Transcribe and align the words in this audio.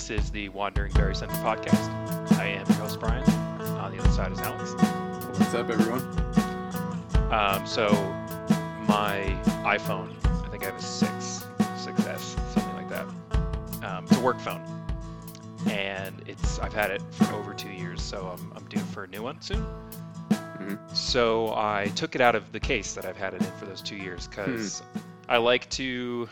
This 0.00 0.24
is 0.24 0.30
the 0.30 0.48
Wandering 0.48 0.92
Berry 0.94 1.14
Center 1.14 1.34
podcast. 1.34 2.32
I 2.38 2.46
am 2.46 2.66
your 2.68 2.78
host, 2.78 2.98
Brian. 2.98 3.22
On 3.22 3.94
the 3.94 4.02
other 4.02 4.08
side 4.08 4.32
is 4.32 4.40
Alex. 4.40 4.72
What's 5.38 5.52
up, 5.52 5.68
everyone? 5.68 6.00
Um, 7.30 7.66
so, 7.66 7.90
my 8.88 9.38
iPhone, 9.62 10.16
I 10.42 10.48
think 10.48 10.62
I 10.62 10.70
have 10.70 10.76
a 10.76 10.82
6, 10.82 11.12
6S, 11.12 12.18
something 12.18 12.76
like 12.76 12.88
that. 12.88 13.06
Um, 13.84 14.04
it's 14.04 14.16
a 14.16 14.20
work 14.20 14.40
phone. 14.40 14.62
And 15.68 16.22
it's 16.26 16.58
I've 16.60 16.72
had 16.72 16.90
it 16.90 17.02
for 17.10 17.30
over 17.34 17.52
two 17.52 17.70
years, 17.70 18.00
so 18.00 18.34
I'm, 18.34 18.52
I'm 18.56 18.64
due 18.70 18.78
for 18.78 19.04
a 19.04 19.06
new 19.06 19.22
one 19.22 19.42
soon. 19.42 19.66
Mhm. 20.30 20.96
So 20.96 21.52
I 21.54 21.92
took 21.94 22.14
it 22.14 22.22
out 22.22 22.34
of 22.34 22.50
the 22.52 22.60
case 22.60 22.94
that 22.94 23.04
I've 23.04 23.18
had 23.18 23.34
it 23.34 23.42
in 23.42 23.52
for 23.58 23.66
those 23.66 23.82
two 23.82 23.96
years 23.96 24.26
because 24.26 24.82
I 25.28 25.36
like 25.36 25.68
to, 25.72 26.26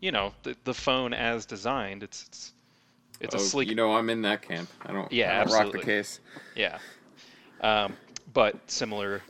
you 0.00 0.12
know, 0.12 0.32
the, 0.44 0.56
the 0.64 0.72
phone 0.72 1.12
as 1.12 1.44
designed. 1.44 2.02
It's 2.02 2.24
it's, 2.26 2.52
it's 3.22 3.34
a 3.34 3.38
Oh, 3.38 3.40
sleek 3.40 3.68
You 3.68 3.74
know, 3.74 3.94
I'm 3.94 4.10
in 4.10 4.22
that 4.22 4.42
camp. 4.42 4.68
I 4.84 4.92
don't. 4.92 5.10
Yeah, 5.10 5.40
I 5.40 5.44
don't 5.44 5.52
rock 5.52 5.72
the 5.72 5.78
case. 5.78 6.20
Yeah. 6.54 6.78
Um, 7.60 7.94
but 8.34 8.56
similar, 8.70 9.22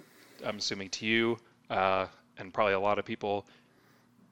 I'm 0.45 0.59
assuming 0.59 0.89
to 0.91 1.07
you, 1.07 1.39
uh, 1.71 2.07
and 2.39 2.53
probably 2.53 2.75
a 2.75 2.81
lot 2.81 2.99
of 2.99 3.05
people, 3.05 3.47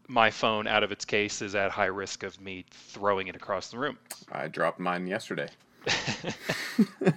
my 0.08 0.30
phone 0.30 0.66
out 0.66 0.82
of 0.82 0.90
its 0.90 1.04
case 1.04 1.42
is 1.42 1.54
at 1.54 1.70
high 1.70 1.86
risk 1.86 2.22
of 2.22 2.40
me 2.40 2.64
throwing 2.70 3.28
it 3.28 3.36
across 3.36 3.70
the 3.70 3.78
room. 3.78 3.98
I 4.32 4.48
dropped 4.48 4.80
mine 4.80 5.06
yesterday. 5.06 5.48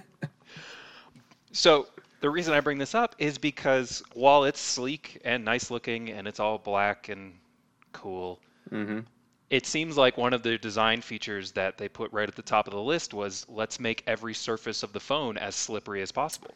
So 1.54 1.86
the 2.20 2.28
reason 2.28 2.52
I 2.52 2.58
bring 2.60 2.78
this 2.78 2.96
up 2.96 3.14
is 3.18 3.38
because 3.38 4.02
while 4.12 4.42
it's 4.42 4.60
sleek 4.60 5.22
and 5.24 5.44
nice 5.44 5.70
looking 5.70 6.10
and 6.10 6.26
it's 6.26 6.40
all 6.40 6.58
black 6.58 7.08
and 7.08 7.32
cool, 7.92 8.40
Mm-hmm. 8.72 9.00
It 9.50 9.66
seems 9.66 9.96
like 9.96 10.16
one 10.16 10.32
of 10.32 10.42
the 10.42 10.58
design 10.58 11.00
features 11.00 11.52
that 11.52 11.78
they 11.78 11.88
put 11.88 12.12
right 12.12 12.28
at 12.28 12.34
the 12.34 12.42
top 12.42 12.66
of 12.66 12.72
the 12.72 12.80
list 12.80 13.14
was 13.14 13.46
let's 13.48 13.78
make 13.78 14.02
every 14.06 14.34
surface 14.34 14.82
of 14.82 14.92
the 14.92 15.00
phone 15.00 15.36
as 15.36 15.54
slippery 15.54 16.02
as 16.02 16.10
possible. 16.12 16.54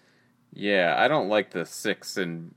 Yeah, 0.53 0.95
I 0.97 1.09
don't 1.09 1.29
like 1.29 1.51
the 1.51 1.67
six 1.67 2.17
and 2.17 2.55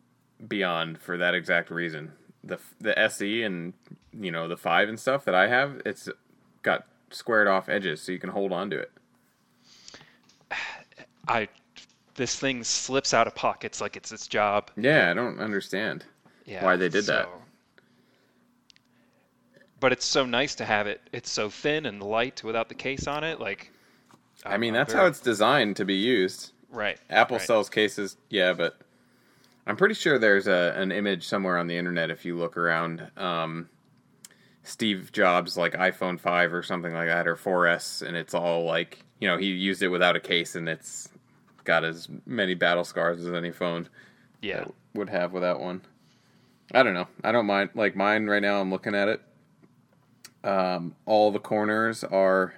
beyond 0.47 0.99
for 0.99 1.17
that 1.17 1.35
exact 1.35 1.69
reason. 1.69 2.11
The 2.43 2.57
the 2.79 2.97
SE 2.97 3.43
and 3.43 3.73
you 4.19 4.31
know 4.31 4.47
the 4.47 4.57
five 4.57 4.89
and 4.89 4.99
stuff 4.99 5.25
that 5.25 5.35
I 5.35 5.47
have, 5.47 5.81
it's 5.85 6.09
got 6.63 6.87
squared 7.11 7.47
off 7.47 7.69
edges, 7.69 8.01
so 8.01 8.11
you 8.11 8.19
can 8.19 8.29
hold 8.29 8.51
on 8.51 8.69
to 8.71 8.79
it. 8.79 8.91
I 11.27 11.49
this 12.15 12.35
thing 12.37 12.63
slips 12.63 13.13
out 13.13 13.27
of 13.27 13.35
pockets 13.35 13.81
like 13.81 13.95
it's 13.95 14.11
its 14.11 14.27
job. 14.27 14.71
Yeah, 14.77 15.11
I 15.11 15.13
don't 15.13 15.39
understand. 15.39 16.05
Yeah, 16.45 16.65
Why 16.65 16.75
they 16.75 16.89
did 16.89 17.05
that. 17.05 17.29
But 19.81 19.91
it's 19.91 20.05
so 20.05 20.25
nice 20.25 20.55
to 20.55 20.65
have 20.65 20.87
it. 20.87 21.01
It's 21.11 21.29
so 21.29 21.49
thin 21.49 21.85
and 21.85 22.01
light 22.01 22.43
without 22.43 22.69
the 22.69 22.75
case 22.75 23.07
on 23.07 23.23
it. 23.25 23.39
Like, 23.41 23.71
I 24.45 24.55
mean, 24.57 24.69
I'm 24.69 24.79
that's 24.79 24.93
very- 24.93 25.03
how 25.03 25.07
it's 25.09 25.19
designed 25.19 25.75
to 25.77 25.85
be 25.85 25.95
used. 25.95 26.51
right. 26.69 26.97
Apple 27.09 27.37
right. 27.37 27.45
sells 27.45 27.69
cases, 27.69 28.15
yeah, 28.29 28.53
but 28.53 28.79
I'm 29.67 29.75
pretty 29.75 29.95
sure 29.95 30.17
there's 30.17 30.47
a 30.47 30.73
an 30.77 30.91
image 30.93 31.27
somewhere 31.27 31.57
on 31.57 31.67
the 31.67 31.75
internet 31.77 32.09
if 32.11 32.23
you 32.23 32.37
look 32.37 32.55
around. 32.57 33.09
Um, 33.17 33.67
Steve 34.63 35.11
Jobs 35.11 35.57
like 35.57 35.73
iPhone 35.73 36.19
five 36.19 36.53
or 36.53 36.61
something 36.63 36.93
like 36.93 37.07
that, 37.07 37.27
or 37.27 37.35
4S, 37.35 38.01
and 38.07 38.15
it's 38.15 38.33
all 38.35 38.63
like 38.63 39.03
you 39.19 39.27
know 39.27 39.37
he 39.37 39.47
used 39.47 39.81
it 39.81 39.87
without 39.89 40.15
a 40.15 40.19
case, 40.19 40.55
and 40.55 40.69
it's 40.69 41.09
got 41.63 41.83
as 41.83 42.07
many 42.25 42.53
battle 42.53 42.83
scars 42.83 43.19
as 43.25 43.33
any 43.33 43.51
phone 43.51 43.89
Yeah. 44.41 44.65
would 44.93 45.09
have 45.09 45.33
without 45.33 45.59
one. 45.59 45.81
I 46.73 46.83
don't 46.83 46.93
know. 46.93 47.07
I 47.23 47.31
don't 47.31 47.45
mind. 47.47 47.71
Like 47.73 47.95
mine 47.95 48.27
right 48.27 48.41
now, 48.41 48.61
I'm 48.61 48.69
looking 48.71 48.93
at 48.95 49.07
it. 49.07 49.21
Um, 50.43 50.95
all 51.05 51.31
the 51.31 51.39
corners 51.39 52.03
are, 52.03 52.53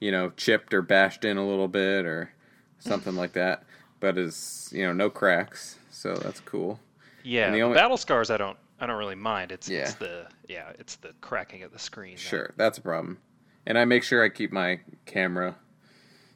you 0.00 0.10
know, 0.10 0.30
chipped 0.36 0.74
or 0.74 0.82
bashed 0.82 1.24
in 1.24 1.36
a 1.36 1.46
little 1.46 1.68
bit 1.68 2.04
or 2.06 2.32
something 2.78 3.14
like 3.14 3.32
that. 3.34 3.64
But 4.00 4.18
is 4.18 4.70
you 4.74 4.84
know 4.84 4.92
no 4.92 5.08
cracks, 5.10 5.78
so 5.90 6.14
that's 6.14 6.40
cool. 6.40 6.80
Yeah. 7.22 7.46
And 7.46 7.54
the 7.54 7.62
only- 7.62 7.76
battle 7.76 7.96
scars, 7.96 8.30
I 8.30 8.36
don't. 8.36 8.58
I 8.80 8.86
don't 8.86 8.98
really 8.98 9.14
mind. 9.14 9.52
It's, 9.52 9.68
it's 9.70 9.92
Yeah. 9.92 9.96
the 9.98 10.26
yeah, 10.48 10.72
it's 10.78 10.96
the 10.96 11.12
cracking 11.20 11.62
of 11.62 11.72
the 11.72 11.78
screen. 11.78 12.14
that- 12.16 12.20
Sure, 12.20 12.52
that's 12.56 12.76
a 12.78 12.82
problem. 12.82 13.18
And 13.66 13.78
I 13.78 13.84
make 13.86 14.02
sure 14.02 14.22
I 14.22 14.28
keep 14.28 14.52
my 14.52 14.80
camera 15.06 15.54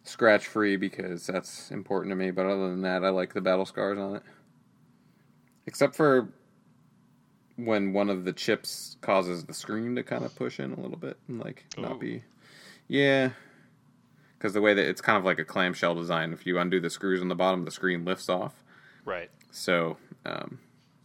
scratch 0.05 0.47
free 0.47 0.77
because 0.77 1.27
that's 1.27 1.71
important 1.71 2.12
to 2.12 2.17
me. 2.17 2.31
But 2.31 2.47
other 2.47 2.71
than 2.71 2.81
that, 2.83 3.05
I 3.05 3.11
like 3.11 3.34
the 3.34 3.41
battle 3.43 3.67
scars 3.67 3.99
on 3.99 4.17
it. 4.17 4.22
Except 5.67 5.94
for 5.94 6.28
when 7.59 7.93
one 7.93 8.09
of 8.09 8.25
the 8.25 8.33
chips 8.33 8.97
causes 9.01 9.45
the 9.45 9.53
screen 9.53 9.97
to 9.97 10.03
kind 10.05 10.25
of 10.25 10.35
push 10.37 10.61
in 10.61 10.73
a 10.73 10.81
little 10.81 10.97
bit 10.97 11.19
and 11.27 11.41
like 11.41 11.65
Ooh. 11.77 11.83
not 11.83 12.01
be. 12.01 12.23
Yeah. 12.87 13.31
Because 14.39 14.55
the 14.55 14.61
way 14.61 14.75
that 14.75 14.89
it's 14.89 15.01
kind 15.01 15.19
of 15.19 15.25
like 15.25 15.41
a 15.41 15.45
clamshell 15.45 15.97
design. 15.97 16.33
If 16.33 16.47
you 16.47 16.59
undo 16.59 16.81
the 16.81 16.89
screws 16.89 17.21
on 17.21 17.29
the 17.29 17.35
bottom, 17.35 17.65
the 17.65 17.73
screen 17.73 18.05
lifts 18.05 18.29
off. 18.29 18.63
Right. 19.05 19.31
So 19.51 19.97
um, 20.25 20.61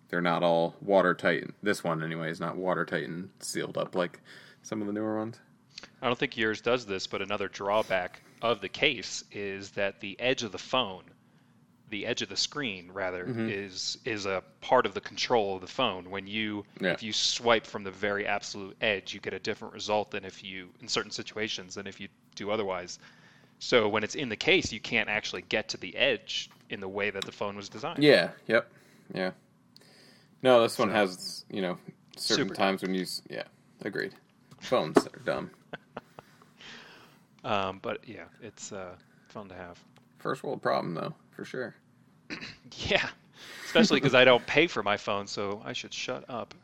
they're 0.09 0.21
not 0.21 0.43
all 0.43 0.75
watertight. 0.81 1.49
This 1.63 1.83
one, 1.83 2.03
anyway, 2.03 2.29
is 2.29 2.39
not 2.39 2.55
watertight 2.55 3.09
and 3.09 3.29
sealed 3.39 3.77
up 3.77 3.95
like 3.95 4.21
some 4.61 4.79
of 4.79 4.85
the 4.85 4.93
newer 4.93 5.17
ones. 5.17 5.39
I 6.03 6.07
don't 6.07 6.19
think 6.19 6.37
yours 6.37 6.61
does 6.61 6.85
this, 6.85 7.07
but 7.07 7.23
another 7.23 7.47
drawback 7.47 8.21
of 8.43 8.61
the 8.61 8.69
case 8.69 9.23
is 9.31 9.71
that 9.71 9.99
the 9.99 10.19
edge 10.19 10.43
of 10.43 10.51
the 10.51 10.59
phone, 10.59 11.03
the 11.93 12.07
edge 12.07 12.23
of 12.23 12.29
the 12.29 12.35
screen 12.35 12.91
rather, 12.91 13.25
Mhm. 13.25 13.49
is 13.51 13.97
is 14.03 14.25
a 14.25 14.43
part 14.61 14.85
of 14.87 14.93
the 14.95 14.99
control 15.01 15.55
of 15.55 15.61
the 15.61 15.67
phone. 15.67 16.09
When 16.09 16.25
you 16.25 16.65
Yeah. 16.81 16.91
if 16.93 17.03
you 17.03 17.13
swipe 17.13 17.67
from 17.67 17.83
the 17.83 17.91
very 17.91 18.25
absolute 18.25 18.75
edge, 18.81 19.13
you 19.13 19.19
get 19.19 19.33
a 19.33 19.39
different 19.39 19.73
result 19.75 20.09
than 20.11 20.25
if 20.25 20.43
you 20.43 20.69
in 20.81 20.87
certain 20.87 21.11
situations 21.11 21.75
than 21.75 21.85
if 21.85 21.99
you 22.01 22.07
do 22.35 22.49
otherwise. 22.49 22.97
So 23.59 23.87
when 23.87 24.03
it's 24.03 24.15
in 24.15 24.29
the 24.29 24.35
case, 24.35 24.73
you 24.73 24.79
can't 24.79 25.07
actually 25.07 25.43
get 25.43 25.69
to 25.69 25.77
the 25.77 25.95
edge 25.95 26.49
in 26.69 26.79
the 26.79 26.89
way 26.89 27.11
that 27.11 27.23
the 27.25 27.31
phone 27.31 27.55
was 27.55 27.69
designed. 27.69 28.03
Yeah. 28.03 28.31
Yep. 28.47 28.71
Yeah. 29.13 29.31
No, 30.41 30.61
this 30.63 30.79
one 30.79 30.89
has 30.89 31.45
you 31.49 31.61
know 31.61 31.77
certain 32.17 32.47
Super 32.47 32.55
times 32.55 32.81
when 32.81 32.95
you. 32.95 33.05
Yeah. 33.29 33.43
Agreed. 33.81 34.13
Phones 34.61 34.97
are 34.97 35.19
dumb. 35.23 35.51
Um, 37.45 37.79
but 37.81 38.07
yeah, 38.07 38.23
it's 38.41 38.71
uh, 38.71 38.95
fun 39.27 39.49
to 39.49 39.53
have. 39.55 39.77
First 40.19 40.43
world 40.43 40.61
problem 40.61 40.93
though, 40.93 41.13
for 41.31 41.43
sure. 41.43 41.75
Yeah, 42.87 43.07
especially 43.65 43.99
because 43.99 44.15
I 44.15 44.25
don't 44.25 44.45
pay 44.47 44.65
for 44.65 44.81
my 44.81 44.97
phone, 44.97 45.27
so 45.27 45.61
I 45.63 45.73
should 45.73 45.93
shut 45.93 46.25
up. 46.27 46.55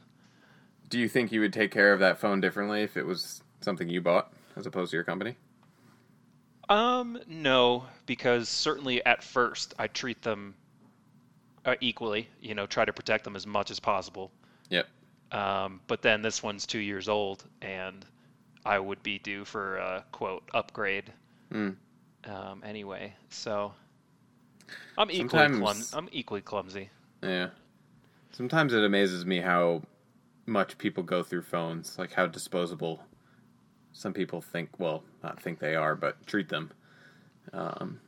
Do 0.89 0.97
you 0.97 1.07
think 1.07 1.31
you 1.31 1.39
would 1.41 1.53
take 1.53 1.71
care 1.71 1.93
of 1.93 1.99
that 1.99 2.17
phone 2.17 2.41
differently 2.41 2.81
if 2.81 2.97
it 2.97 3.05
was 3.05 3.43
something 3.61 3.87
you 3.87 4.01
bought 4.01 4.33
as 4.55 4.65
opposed 4.65 4.89
to 4.91 4.97
your 4.97 5.03
company? 5.03 5.35
Um, 6.67 7.19
no, 7.27 7.85
because 8.05 8.49
certainly 8.49 9.03
at 9.05 9.23
first 9.23 9.73
I 9.77 9.87
treat 9.87 10.21
them 10.21 10.55
uh, 11.65 11.75
equally. 11.79 12.27
You 12.41 12.55
know, 12.55 12.65
try 12.65 12.85
to 12.85 12.93
protect 12.93 13.23
them 13.23 13.35
as 13.35 13.45
much 13.45 13.71
as 13.71 13.79
possible. 13.79 14.31
Yep. 14.69 14.87
Um, 15.31 15.81
but 15.87 16.01
then 16.01 16.21
this 16.21 16.41
one's 16.41 16.65
two 16.65 16.79
years 16.79 17.07
old, 17.07 17.43
and 17.61 18.05
I 18.65 18.79
would 18.79 19.01
be 19.03 19.19
due 19.19 19.45
for 19.45 19.77
a 19.77 20.03
quote 20.11 20.43
upgrade. 20.53 21.11
Mm. 21.53 21.75
Um, 22.25 22.63
anyway, 22.65 23.13
so 23.29 23.73
I'm 24.97 25.09
equally 25.11 25.27
clum- 25.29 25.53
Sometimes- 25.53 25.93
I'm 25.93 26.09
equally 26.11 26.41
clumsy. 26.41 26.89
Yeah. 27.23 27.49
Sometimes 28.31 28.73
it 28.73 28.83
amazes 28.83 29.25
me 29.25 29.39
how 29.41 29.83
much 30.45 30.77
people 30.77 31.03
go 31.03 31.23
through 31.23 31.43
phones, 31.43 31.97
like 31.97 32.13
how 32.13 32.25
disposable 32.27 33.03
some 33.91 34.13
people 34.13 34.41
think, 34.41 34.79
well, 34.79 35.03
not 35.23 35.41
think 35.41 35.59
they 35.59 35.75
are, 35.75 35.95
but 35.95 36.25
treat 36.25 36.49
them. 36.49 36.71
Um, 37.53 37.99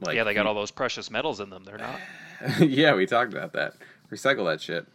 like 0.00 0.16
yeah, 0.16 0.24
they 0.24 0.34
got 0.34 0.46
all 0.46 0.54
those 0.54 0.70
precious 0.70 1.10
metals 1.10 1.40
in 1.40 1.50
them. 1.50 1.64
They're 1.64 1.78
not. 1.78 2.00
yeah, 2.60 2.94
we 2.94 3.06
talked 3.06 3.32
about 3.32 3.52
that. 3.52 3.74
Recycle 4.10 4.46
that 4.50 4.60
shit. 4.60 4.86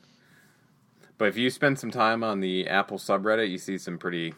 But 1.17 1.29
if 1.29 1.37
you 1.37 1.49
spend 1.49 1.79
some 1.79 1.91
time 1.91 2.23
on 2.23 2.39
the 2.41 2.67
Apple 2.67 2.97
subreddit, 2.97 3.49
you 3.49 3.57
see 3.57 3.77
some 3.77 3.97
pretty 3.97 4.33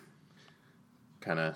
kind 1.21 1.39
of 1.39 1.55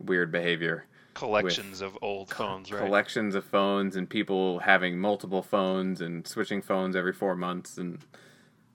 weird 0.00 0.32
behavior. 0.32 0.86
Collections 1.20 1.80
of 1.80 1.96
old 2.02 2.30
phones, 2.30 2.72
right? 2.72 2.84
Collections 2.84 3.34
of 3.34 3.44
phones 3.44 3.96
and 3.96 4.08
people 4.08 4.60
having 4.60 4.98
multiple 4.98 5.42
phones 5.42 6.00
and 6.00 6.26
switching 6.26 6.62
phones 6.62 6.96
every 6.96 7.12
four 7.12 7.36
months, 7.36 7.78
and 7.78 7.98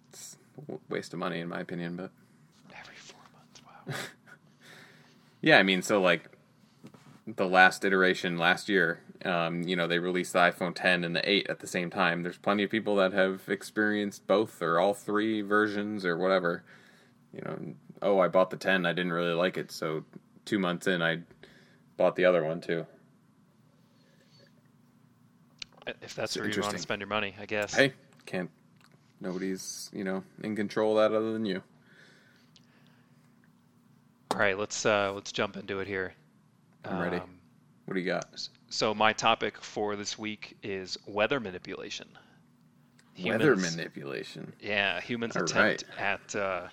it's 0.10 0.38
a 0.70 0.78
waste 0.90 1.14
of 1.14 1.20
money 1.20 1.40
in 1.40 1.50
my 1.50 1.60
opinion. 1.60 1.96
But 1.96 2.12
Every 2.78 2.96
four 2.96 3.22
months. 3.34 3.62
Wow. 3.66 3.96
yeah, 5.42 5.58
I 5.58 5.64
mean, 5.64 5.82
so 5.82 6.02
like 6.02 6.30
the 7.28 7.48
last 7.48 7.84
iteration 7.84 8.38
last 8.38 8.70
year, 8.70 9.00
um, 9.24 9.64
you 9.64 9.76
know, 9.76 9.88
they 9.88 10.00
released 10.00 10.34
the 10.34 10.40
iPhone 10.40 10.74
10 10.76 11.04
and 11.04 11.16
the 11.16 11.28
8 11.28 11.48
at 11.50 11.60
the 11.60 11.68
same 11.68 11.90
time. 11.90 12.22
There's 12.22 12.38
plenty 12.38 12.64
of 12.64 12.70
people 12.70 12.96
that 12.98 13.14
have 13.14 13.42
experienced 13.48 14.28
both 14.28 14.62
or 14.62 14.80
all 14.80 14.94
three 14.94 15.42
versions 15.42 16.06
or 16.06 16.18
whatever. 16.18 16.64
You 17.34 17.42
know, 17.42 17.60
oh, 18.02 18.20
I 18.20 18.28
bought 18.28 18.52
the 18.52 18.58
10, 18.58 18.86
I 18.86 18.94
didn't 18.94 19.14
really 19.14 19.34
like 19.34 19.58
it, 19.58 19.72
so 19.72 20.04
two 20.46 20.60
months 20.60 20.88
in, 20.88 21.02
I 21.02 21.20
bought 21.98 22.16
the 22.16 22.26
other 22.26 22.44
one 22.44 22.62
too. 22.62 22.86
if 26.02 26.16
that's 26.16 26.36
It's 26.36 26.38
where 26.38 26.50
you 26.52 26.62
want 26.62 26.74
to 26.76 26.80
spend 26.82 27.00
your 27.02 27.08
money, 27.08 27.36
I 27.40 27.46
guess. 27.46 27.74
Hey, 27.74 27.94
can't. 28.26 28.50
Nobody's 29.22 29.90
you 29.94 30.04
know 30.04 30.24
in 30.44 30.56
control 30.56 30.98
of 30.98 31.12
that 31.12 31.16
other 31.16 31.32
than 31.34 31.46
you. 31.46 31.62
All 34.32 34.40
right, 34.40 34.58
let's 34.58 34.86
uh, 34.86 35.12
let's 35.14 35.32
jump 35.32 35.56
into 35.56 35.80
it 35.80 35.88
here. 35.88 36.14
I'm 36.84 37.00
ready. 37.00 37.18
Um, 37.18 37.40
What 37.86 37.94
do 37.94 38.00
you 38.00 38.06
got? 38.06 38.48
So 38.70 38.94
my 38.94 39.14
topic 39.14 39.58
for 39.62 39.96
this 39.96 40.18
week 40.20 40.58
is 40.62 40.98
weather 41.08 41.40
manipulation. 41.40 42.08
Weather 43.24 43.56
manipulation. 43.56 44.52
Yeah, 44.60 45.00
humans' 45.00 45.38
All 45.38 45.44
attempt 45.44 45.86
at 45.98 46.36
uh, 46.36 46.68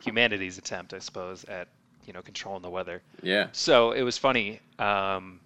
humanity's 0.00 0.56
attempt, 0.56 0.94
I 0.94 0.98
suppose, 0.98 1.44
at 1.44 1.68
you 2.08 2.14
know 2.14 2.22
controlling 2.22 2.62
the 2.62 2.70
weather. 2.70 3.02
Yeah. 3.22 3.48
So 3.52 3.92
it 3.92 4.02
was 4.02 4.18
funny. 4.18 4.60
Um, 4.78 5.40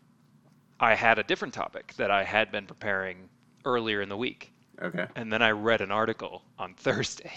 I 0.80 0.94
had 0.94 1.18
a 1.18 1.22
different 1.24 1.52
topic 1.52 1.92
that 1.96 2.10
I 2.10 2.24
had 2.24 2.50
been 2.50 2.66
preparing 2.66 3.28
earlier 3.64 4.00
in 4.00 4.08
the 4.08 4.16
week, 4.16 4.52
Okay. 4.80 5.06
and 5.16 5.32
then 5.32 5.42
I 5.42 5.50
read 5.50 5.80
an 5.80 5.90
article 5.90 6.42
on 6.58 6.74
Thursday, 6.78 7.32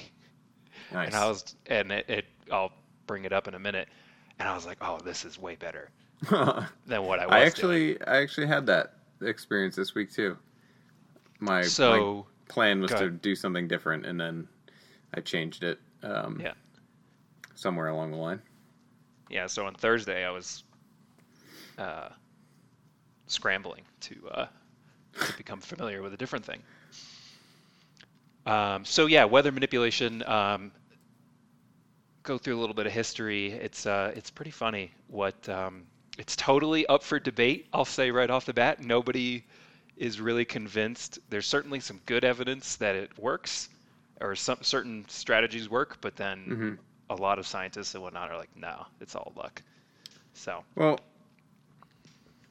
Nice. 0.94 1.07
and 1.07 1.16
I 1.16 1.27
was, 1.27 1.56
and 1.68 1.92
it, 1.92 2.10
it, 2.10 2.25
I'll 2.51 2.72
bring 3.07 3.25
it 3.25 3.33
up 3.33 3.48
in 3.48 3.56
a 3.56 3.60
minute, 3.60 3.88
and 4.39 4.48
I 4.48 4.56
was 4.56 4.66
like, 4.66 4.77
oh, 4.81 5.00
this 5.04 5.25
is 5.25 5.38
way 5.39 5.56
better 5.56 5.89
than 6.30 7.04
what 7.04 7.19
I 7.19 7.25
was. 7.25 7.33
I 7.33 7.38
doing. 7.39 7.48
actually, 7.48 8.01
I 8.07 8.18
actually 8.21 8.48
had 8.48 8.66
that 8.68 8.94
experience 9.21 9.75
this 9.75 9.94
week 9.95 10.12
too. 10.12 10.38
My, 11.39 11.57
my 11.57 11.62
So, 11.63 12.25
plan 12.48 12.80
was 12.81 12.92
to 12.92 13.10
do 13.10 13.36
something 13.36 13.68
different, 13.68 14.06
and 14.06 14.19
then 14.19 14.48
I 15.16 15.19
changed 15.21 15.63
it 15.63 15.80
um, 16.04 16.39
yeah, 16.42 16.54
somewhere 17.56 17.89
along 17.89 18.12
the 18.12 18.18
line. 18.18 18.42
Yeah. 19.35 19.47
So 19.47 19.65
on 19.65 19.75
Thursday, 19.75 20.25
I 20.25 20.31
was 20.31 20.63
uh, 21.77 22.09
scrambling 23.27 23.83
to 24.01 24.15
uh, 24.33 24.47
to 25.25 25.37
become 25.37 25.61
familiar 25.61 26.01
with 26.01 26.13
a 26.13 26.17
different 26.17 26.45
thing. 26.45 26.61
Um, 28.45 28.85
so 28.85 29.05
yeah, 29.07 29.25
weather 29.25 29.51
manipulation. 29.51 30.23
Um, 30.27 30.71
go 32.23 32.37
through 32.37 32.57
a 32.57 32.61
little 32.61 32.73
bit 32.75 32.87
of 32.87 32.91
history. 32.91 33.51
It's 33.51 33.85
uh, 33.85 34.11
it's 34.15 34.31
pretty 34.31 34.51
funny. 34.51 34.91
What 35.07 35.47
um, 35.49 35.83
it's 36.17 36.35
totally 36.35 36.85
up 36.87 37.03
for 37.03 37.19
debate. 37.19 37.67
I'll 37.73 37.85
say 37.85 38.11
right 38.11 38.29
off 38.29 38.45
the 38.45 38.53
bat, 38.53 38.81
nobody 38.81 39.43
is 39.97 40.19
really 40.19 40.45
convinced. 40.45 41.19
There's 41.29 41.47
certainly 41.47 41.79
some 41.79 41.99
good 42.05 42.23
evidence 42.23 42.75
that 42.77 42.95
it 42.95 43.17
works, 43.17 43.69
or 44.21 44.35
some 44.35 44.57
certain 44.61 45.05
strategies 45.07 45.69
work, 45.69 45.97
but 46.01 46.15
then 46.15 46.45
Mhm. 46.47 46.77
A 47.10 47.16
lot 47.16 47.40
of 47.40 47.48
scientists 47.48 47.94
and 47.94 48.04
whatnot 48.04 48.31
are 48.31 48.38
like, 48.38 48.56
no, 48.56 48.86
it's 49.02 49.16
all 49.16 49.34
luck. 49.36 49.62
So 50.34 50.63
Well, 50.75 51.00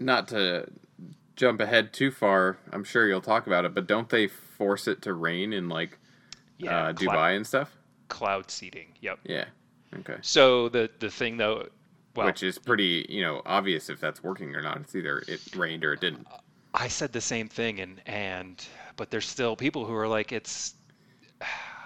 not 0.00 0.28
to 0.28 0.68
jump 1.36 1.60
ahead 1.60 1.92
too 1.92 2.10
far, 2.10 2.58
I'm 2.72 2.84
sure 2.84 3.06
you'll 3.08 3.20
talk 3.20 3.46
about 3.46 3.64
it, 3.64 3.74
but 3.74 3.86
don't 3.86 4.08
they 4.08 4.26
force 4.28 4.86
it 4.88 5.02
to 5.02 5.12
rain 5.14 5.52
in 5.52 5.68
like 5.68 5.98
yeah, 6.58 6.88
uh, 6.88 6.92
Dubai 6.92 7.36
and 7.36 7.46
stuff? 7.46 7.76
cloud 8.08 8.50
seeding. 8.50 8.88
Yep. 9.00 9.18
Yeah. 9.24 9.44
Okay. 10.00 10.16
So 10.22 10.68
the 10.68 10.90
the 11.00 11.10
thing 11.10 11.36
though, 11.36 11.68
well, 12.14 12.26
Which 12.26 12.42
is 12.42 12.58
pretty, 12.58 13.06
you 13.08 13.22
know, 13.22 13.42
obvious 13.44 13.90
if 13.90 14.00
that's 14.00 14.22
working 14.22 14.54
or 14.54 14.62
not. 14.62 14.78
It's 14.78 14.94
either 14.94 15.24
it 15.26 15.40
rained 15.56 15.84
or 15.84 15.92
it 15.94 16.00
didn't. 16.00 16.26
I 16.72 16.88
said 16.88 17.12
the 17.12 17.20
same 17.20 17.48
thing, 17.48 17.80
and 17.80 18.00
and 18.06 18.64
but 18.96 19.10
there's 19.10 19.26
still 19.26 19.56
people 19.56 19.84
who 19.84 19.94
are 19.94 20.08
like, 20.08 20.32
it's. 20.32 20.74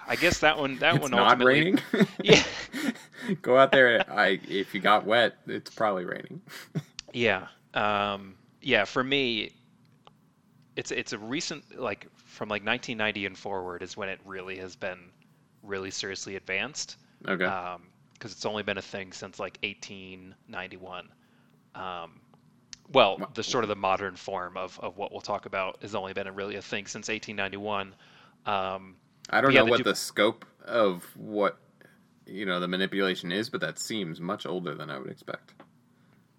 I 0.09 0.15
guess 0.15 0.39
that 0.39 0.57
one 0.57 0.77
that 0.79 0.95
It's 0.95 1.01
one 1.03 1.11
not 1.11 1.41
raining. 1.43 1.79
Yeah. 2.23 2.43
Go 3.41 3.57
out 3.57 3.71
there. 3.71 4.03
I 4.11 4.39
if 4.47 4.73
you 4.73 4.81
got 4.81 5.05
wet, 5.05 5.35
it's 5.47 5.73
probably 5.73 6.05
raining. 6.05 6.41
Yeah. 7.11 7.47
Um, 7.73 8.35
yeah. 8.61 8.85
For 8.85 9.03
me, 9.03 9.51
it's 10.75 10.91
it's 10.91 11.11
a 11.11 11.17
recent 11.17 11.79
like 11.79 12.05
from 12.17 12.49
like 12.49 12.63
1990 12.63 13.25
and 13.25 13.35
forward 13.35 13.81
is 13.81 13.97
when 13.97 14.09
it 14.09 14.19
really 14.25 14.57
has 14.57 14.75
been 14.75 14.99
really 15.63 15.89
seriously 15.89 16.35
advanced. 16.35 16.97
Okay. 17.27 17.51
because 18.13 18.31
it's 18.31 18.45
only 18.45 18.61
been 18.61 18.77
a 18.77 18.81
thing 18.81 19.11
since 19.11 19.39
like 19.39 19.57
1891. 19.63 21.09
Um, 21.73 22.21
well, 22.93 23.17
the 23.33 23.43
sort 23.43 23.63
of 23.63 23.67
the 23.69 23.75
modern 23.75 24.15
form 24.15 24.55
of, 24.55 24.79
of 24.79 24.97
what 24.97 25.11
we'll 25.11 25.21
talk 25.21 25.47
about 25.47 25.81
has 25.81 25.95
only 25.95 26.13
been 26.13 26.27
a, 26.27 26.31
really 26.31 26.55
a 26.55 26.61
thing 26.61 26.85
since 26.85 27.07
1891. 27.07 27.95
Um, 28.45 28.95
I 29.29 29.41
don't 29.41 29.53
know 29.53 29.65
what 29.65 29.77
Du- 29.77 29.83
the 29.83 29.95
scope 29.95 30.45
of 30.65 31.03
what 31.15 31.57
you 32.25 32.45
know 32.45 32.59
the 32.59 32.67
manipulation 32.67 33.31
is, 33.31 33.49
but 33.49 33.61
that 33.61 33.79
seems 33.79 34.19
much 34.19 34.45
older 34.45 34.75
than 34.75 34.89
I 34.89 34.97
would 34.99 35.09
expect. 35.09 35.53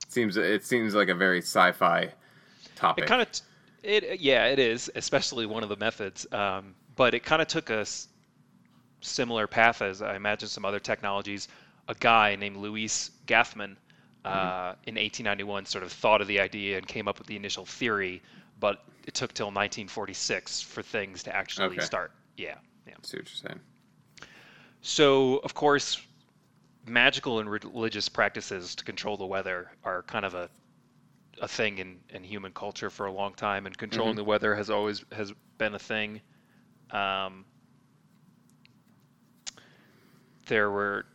Seems 0.08 0.36
it 0.36 0.64
seems 0.64 0.94
like 0.94 1.08
a 1.08 1.14
very 1.14 1.38
sci-fi 1.38 2.12
topic. 2.76 3.04
it 3.04 3.06
kind 3.08 3.22
of, 3.22 3.28
it 3.82 4.20
yeah, 4.20 4.46
it 4.46 4.58
is, 4.58 4.90
especially 4.94 5.46
one 5.46 5.62
of 5.62 5.68
the 5.68 5.76
methods. 5.76 6.26
Um, 6.32 6.74
but 6.96 7.14
it 7.14 7.20
kind 7.24 7.40
of 7.40 7.48
took 7.48 7.70
a 7.70 7.80
s- 7.80 8.08
similar 9.00 9.46
path 9.46 9.82
as 9.82 10.02
I 10.02 10.16
imagine 10.16 10.48
some 10.48 10.64
other 10.64 10.80
technologies. 10.80 11.48
A 11.88 11.94
guy 11.94 12.36
named 12.36 12.56
Luis 12.56 13.10
Gathmann 13.26 13.76
uh, 14.24 14.74
in 14.84 14.94
1891 14.96 15.64
sort 15.66 15.82
of 15.82 15.92
thought 15.92 16.20
of 16.20 16.26
the 16.28 16.38
idea 16.40 16.76
and 16.76 16.86
came 16.86 17.08
up 17.08 17.18
with 17.18 17.26
the 17.26 17.36
initial 17.36 17.64
theory, 17.64 18.22
but 18.60 18.84
it 19.06 19.14
took 19.14 19.32
till 19.32 19.46
1946 19.46 20.60
for 20.60 20.82
things 20.82 21.22
to 21.24 21.34
actually 21.34 21.66
Okay. 21.76 21.80
start. 21.80 22.12
Yeah, 22.36 22.56
yeah. 22.90 22.96
see 23.02 23.16
what 23.16 23.28
you're 23.30 23.48
saying. 23.50 23.60
So, 24.82 25.38
of 25.38 25.54
course, 25.54 26.00
magical 26.86 27.40
and 27.40 27.50
religious 27.50 28.08
practices 28.08 28.74
to 28.76 28.84
control 28.84 29.16
the 29.16 29.26
weather 29.26 29.70
are 29.84 30.02
kind 30.02 30.24
of 30.24 30.34
a 30.34 30.50
a 31.40 31.48
thing 31.48 31.78
in, 31.78 31.98
in 32.10 32.22
human 32.22 32.52
culture 32.52 32.90
for 32.90 33.06
a 33.06 33.12
long 33.12 33.32
time, 33.32 33.64
and 33.64 33.76
controlling 33.78 34.12
Mhm. 34.12 34.16
the 34.16 34.24
weather 34.24 34.54
has 34.54 34.68
always 34.68 35.04
has 35.12 35.32
been 35.56 35.74
a 35.74 35.78
thing. 35.78 36.20
Um, 36.90 37.46
there 40.46 40.70
were 40.70 41.06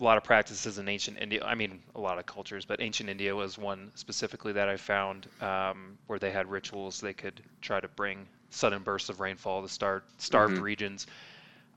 a 0.00 0.04
lot 0.04 0.16
of 0.16 0.24
practices 0.24 0.78
in 0.78 0.88
ancient 0.88 1.18
India. 1.18 1.44
I 1.44 1.54
mean, 1.54 1.82
a 1.94 2.00
lot 2.00 2.18
of 2.18 2.26
cultures, 2.26 2.64
but 2.64 2.80
ancient 2.80 3.08
India 3.10 3.34
was 3.34 3.58
one 3.58 3.92
specifically 3.96 4.52
that 4.52 4.68
I 4.68 4.76
found 4.76 5.28
um, 5.40 5.98
where 6.06 6.18
they 6.18 6.30
had 6.30 6.50
rituals 6.50 7.00
they 7.00 7.12
could 7.14 7.42
try 7.60 7.80
to 7.80 7.88
bring 7.88 8.26
sudden 8.54 8.82
bursts 8.82 9.08
of 9.10 9.20
rainfall 9.20 9.62
the 9.62 9.68
start 9.68 10.04
starved 10.18 10.58
Mhm. 10.58 10.62
regions. 10.62 11.06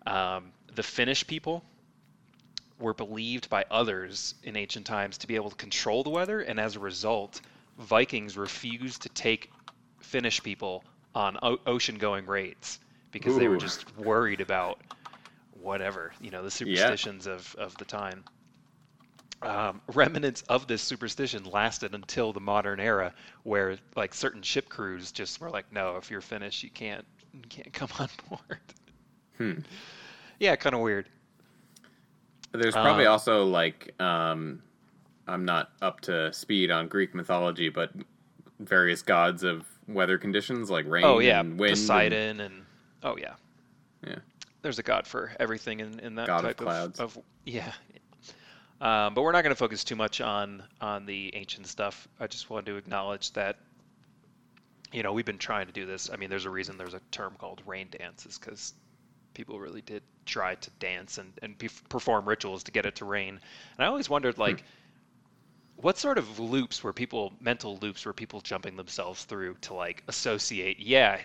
Um, 0.06 0.54
the 0.76 0.84
Finnish 0.84 1.28
people 1.28 1.64
were 2.80 2.94
believed 2.94 3.50
by 3.50 3.66
others 3.72 4.36
in 4.44 4.56
ancient 4.56 4.86
times 4.86 5.18
to 5.20 5.28
be 5.28 5.36
able 5.36 5.50
to 5.50 5.56
control 5.56 6.04
the 6.04 6.10
weather, 6.10 6.42
and 6.42 6.60
as 6.60 6.76
a 6.76 6.80
result, 6.80 7.42
Vikings 7.78 8.38
refused 8.38 9.02
to 9.04 9.10
take 9.10 9.52
Finnish 10.02 10.42
people 10.44 10.86
on 11.16 11.38
o- 11.42 11.60
ocean-going 11.66 12.26
raids 12.28 12.80
because 13.12 13.38
they 13.38 13.48
were 13.48 13.58
just 13.58 13.86
worried 13.98 14.42
about 14.42 14.80
whatever 15.52 16.14
you 16.22 16.30
know 16.32 16.44
the 16.44 16.52
superstitions 16.52 17.26
of 17.28 17.56
of 17.56 17.78
the 17.78 17.86
time. 17.86 18.24
Um, 19.44 19.82
remnants 19.94 20.42
of 20.44 20.66
this 20.68 20.82
superstition 20.82 21.44
lasted 21.46 21.94
until 21.94 22.34
the 22.34 22.40
modern 22.40 22.80
era, 22.80 23.14
where 23.44 23.78
like 23.96 24.14
certain 24.16 24.42
ship 24.42 24.68
crews 24.68 25.12
just 25.12 25.40
were 25.40 25.50
like, 25.52 25.72
"No, 25.72 25.98
if 25.98 26.10
you're 26.10 26.22
Finnish, 26.22 26.64
you 26.64 26.72
can't 26.72 27.06
you 27.34 27.42
can't 27.48 27.72
come 27.72 27.90
on 28.00 28.10
board." 28.30 28.60
Hmm. 29.38 29.60
Yeah, 30.40 30.56
kind 30.56 30.74
of 30.74 30.82
weird. 30.82 31.08
There's 32.52 32.74
probably 32.74 33.06
Um, 33.06 33.12
also 33.14 33.46
like 33.46 33.94
um, 34.02 34.64
I'm 35.28 35.46
not 35.46 35.70
up 35.82 36.02
to 36.02 36.34
speed 36.34 36.72
on 36.72 36.88
Greek 36.88 37.14
mythology, 37.14 37.70
but 37.70 37.92
various 38.60 39.04
gods 39.04 39.44
of 39.44 39.68
weather 39.88 40.18
conditions 40.18 40.70
like 40.72 40.88
rain 40.88 41.04
Oh 41.06 41.20
yeah, 41.20 41.42
and 41.42 41.60
wind. 41.60 41.74
Poseidon 41.74 42.40
and 42.40 42.66
oh 43.04 43.18
yeah, 43.18 43.36
Yeah. 44.06 44.16
There's 44.64 44.80
a 44.80 44.84
god 44.84 45.06
for 45.06 45.32
everything 45.40 45.80
in, 45.80 46.00
in 46.00 46.16
that 46.16 46.26
God 46.28 46.40
of 46.40 46.46
type 46.46 46.58
clouds. 46.58 47.00
of, 47.00 47.18
yeah. 47.46 47.72
Um, 48.80 49.16
but 49.16 49.24
we're 49.24 49.32
not 49.32 49.42
going 49.42 49.56
to 49.56 49.60
focus 49.60 49.84
too 49.84 49.96
much 49.96 50.22
on 50.22 50.64
on 50.82 51.06
the 51.06 51.34
ancient 51.36 51.68
stuff. 51.68 52.08
I 52.20 52.28
just 52.28 52.50
wanted 52.50 52.68
to 52.68 52.76
acknowledge 52.76 53.34
that 53.34 53.58
you 54.92 55.02
know 55.02 55.14
we've 55.14 55.26
been 55.26 55.40
trying 55.40 55.66
to 55.66 55.74
do 55.74 55.86
this. 55.86 56.10
I 56.12 56.18
mean, 56.18 56.30
there's 56.30 56.46
a 56.46 56.50
reason 56.50 56.78
there's 56.78 56.94
a 56.94 57.02
term 57.12 57.36
called 57.40 57.62
rain 57.66 57.88
dances 57.98 58.38
because 58.38 58.74
people 59.34 59.60
really 59.60 59.82
did 59.82 60.04
try 60.26 60.56
to 60.56 60.70
dance 60.80 61.18
and 61.18 61.34
and 61.42 61.58
pe- 61.58 61.70
perform 61.90 62.28
rituals 62.28 62.64
to 62.64 62.72
get 62.72 62.86
it 62.86 62.96
to 62.98 63.06
rain. 63.06 63.40
And 63.78 63.86
I 63.86 63.88
always 63.88 64.10
wondered 64.10 64.38
like. 64.38 64.64
What 65.80 66.00
sort 66.00 66.18
of 66.18 66.40
loops 66.40 66.84
were 66.84 66.92
people 66.92 67.34
mental 67.40 67.78
loops 67.78 68.04
were 68.04 68.14
people 68.14 68.42
jumping 68.42 68.78
themselves 68.78 69.26
through 69.26 69.58
to 69.62 69.76
like 69.76 70.02
associate? 70.08 70.80
Yeah, 70.80 71.20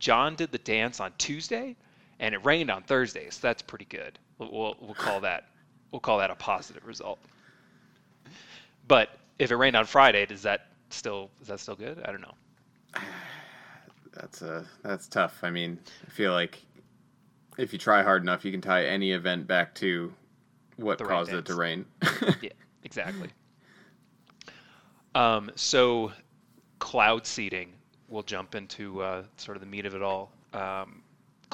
John 0.00 0.34
did 0.34 0.50
the 0.50 0.58
dance 0.58 0.98
on 0.98 1.12
Tuesday, 1.16 1.76
and 2.18 2.34
it 2.34 2.44
rained 2.44 2.72
on 2.72 2.82
Thursday, 2.82 3.30
so 3.30 3.38
that's 3.40 3.62
pretty 3.62 3.84
good. 3.84 4.18
We'll, 4.38 4.76
we'll 4.80 4.94
call 4.94 5.20
that 5.20 5.48
we'll 5.94 6.00
call 6.00 6.18
that 6.18 6.28
a 6.28 6.34
positive 6.34 6.84
result. 6.88 7.20
But 8.88 9.10
if 9.38 9.52
it 9.52 9.54
rained 9.54 9.76
on 9.76 9.86
Friday, 9.86 10.26
does 10.26 10.42
that 10.42 10.66
still 10.90 11.30
is 11.40 11.46
that 11.46 11.60
still 11.60 11.76
good? 11.76 12.02
I 12.04 12.10
don't 12.10 12.20
know. 12.20 12.34
That's 14.12 14.42
uh 14.42 14.64
that's 14.84 15.08
tough. 15.08 15.40
I 15.42 15.50
mean, 15.50 15.76
I 16.06 16.10
feel 16.10 16.32
like 16.32 16.62
if 17.58 17.72
you 17.72 17.80
try 17.80 18.00
hard 18.02 18.22
enough, 18.22 18.44
you 18.44 18.52
can 18.52 18.60
tie 18.60 18.84
any 18.84 19.10
event 19.10 19.48
back 19.48 19.74
to 19.76 20.12
what 20.76 20.98
The 20.98 21.04
caused 21.04 21.32
it 21.32 21.46
to 21.46 21.54
rain. 21.54 21.84
Yeah, 22.40 22.50
exactly. 22.84 23.28
Um, 25.16 25.50
so 25.56 26.12
cloud 26.78 27.26
seeding, 27.26 27.72
we'll 28.08 28.22
jump 28.22 28.54
into 28.54 29.02
uh, 29.02 29.24
sort 29.36 29.56
of 29.56 29.60
the 29.60 29.66
meat 29.66 29.84
of 29.84 29.96
it 29.96 30.02
all. 30.02 30.30
Um, 30.52 31.02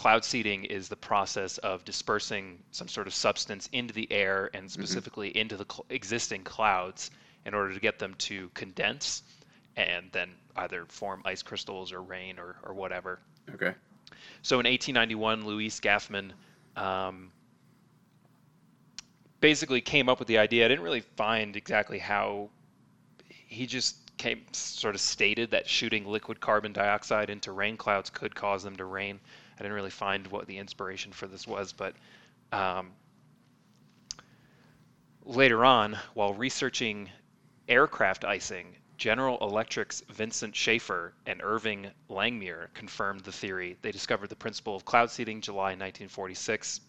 cloud 0.01 0.25
seeding 0.25 0.65
is 0.65 0.89
the 0.89 0.97
process 0.97 1.59
of 1.59 1.85
dispersing 1.85 2.59
some 2.71 2.89
sort 2.89 3.07
of 3.07 3.13
substance 3.13 3.69
into 3.73 3.93
the 3.93 4.11
air 4.11 4.49
and 4.55 4.65
Mm-hmm. 4.65 4.81
specifically 4.81 5.37
into 5.37 5.59
the 5.59 5.67
cl- 5.71 5.85
existing 5.91 6.43
clouds 6.43 7.11
in 7.45 7.53
order 7.53 7.75
to 7.75 7.81
get 7.81 7.99
them 7.99 8.15
to 8.15 8.49
condense 8.55 9.23
and 9.77 10.11
then 10.13 10.31
either 10.57 10.87
form 10.87 11.21
ice 11.27 11.43
crystals 11.43 11.93
or 11.93 12.01
rain 12.01 12.39
or, 12.39 12.57
or 12.63 12.73
whatever. 12.73 13.19
Okay. 13.51 13.75
So 14.41 14.59
in 14.59 14.65
1891, 14.65 15.45
Louis 15.45 15.69
Gathmann 15.81 16.33
um, 16.77 17.31
basically 19.41 19.83
came 19.83 20.09
up 20.09 20.19
with 20.19 20.29
the 20.29 20.39
idea. 20.39 20.65
I 20.65 20.69
didn't 20.69 20.85
really 20.85 21.05
find 21.17 21.57
exactly 21.57 21.99
how 21.99 22.49
he 23.29 23.67
just 23.67 23.97
came 24.17 24.41
sort 24.53 24.95
of 24.95 25.03
stated 25.03 25.51
that 25.51 25.69
shooting 25.69 26.07
liquid 26.07 26.41
carbon 26.41 26.73
dioxide 26.73 27.29
into 27.29 27.53
rain 27.53 27.77
clouds 27.77 28.09
could 28.09 28.35
cause 28.35 28.63
them 28.63 28.77
to 28.77 28.87
rain. 28.87 29.21
I 29.61 29.63
didn't 29.63 29.75
really 29.75 29.91
find 29.91 30.27
what 30.29 30.47
the 30.47 30.57
inspiration 30.57 31.13
for 31.13 31.27
this 31.27 31.47
was, 31.47 31.75
but 31.75 31.95
um, 32.51 32.93
later 35.23 35.67
on, 35.67 35.99
while 36.15 36.33
researching 36.33 37.11
aircraft 37.69 38.25
icing, 38.25 38.75
General 38.97 39.37
Electric's 39.43 40.03
Vincent 40.09 40.57
Schaefer 40.57 41.13
and 41.27 41.43
Irving 41.43 41.91
Langmuir 42.09 42.73
confirmed 42.73 43.21
the 43.21 43.33
theory. 43.33 43.77
They 43.83 43.93
discovered 43.93 44.31
the 44.31 44.37
principle 44.37 44.77
of 44.77 44.87
cloud 44.87 45.11
seeding 45.11 45.43
July 45.43 45.73
1946 45.73 46.81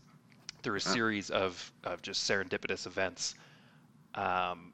through 0.63 0.77
a 0.77 0.79
series 0.79 1.29
of, 1.29 1.73
of 1.83 2.01
just 2.01 2.29
serendipitous 2.29 2.87
events. 2.87 3.35
Um, 4.15 4.71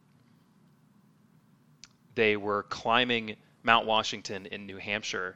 they 2.13 2.37
were 2.37 2.61
climbing 2.63 3.37
Mount 3.63 3.87
Washington 3.87 4.45
in 4.45 4.67
New 4.67 4.77
Hampshire, 4.77 5.35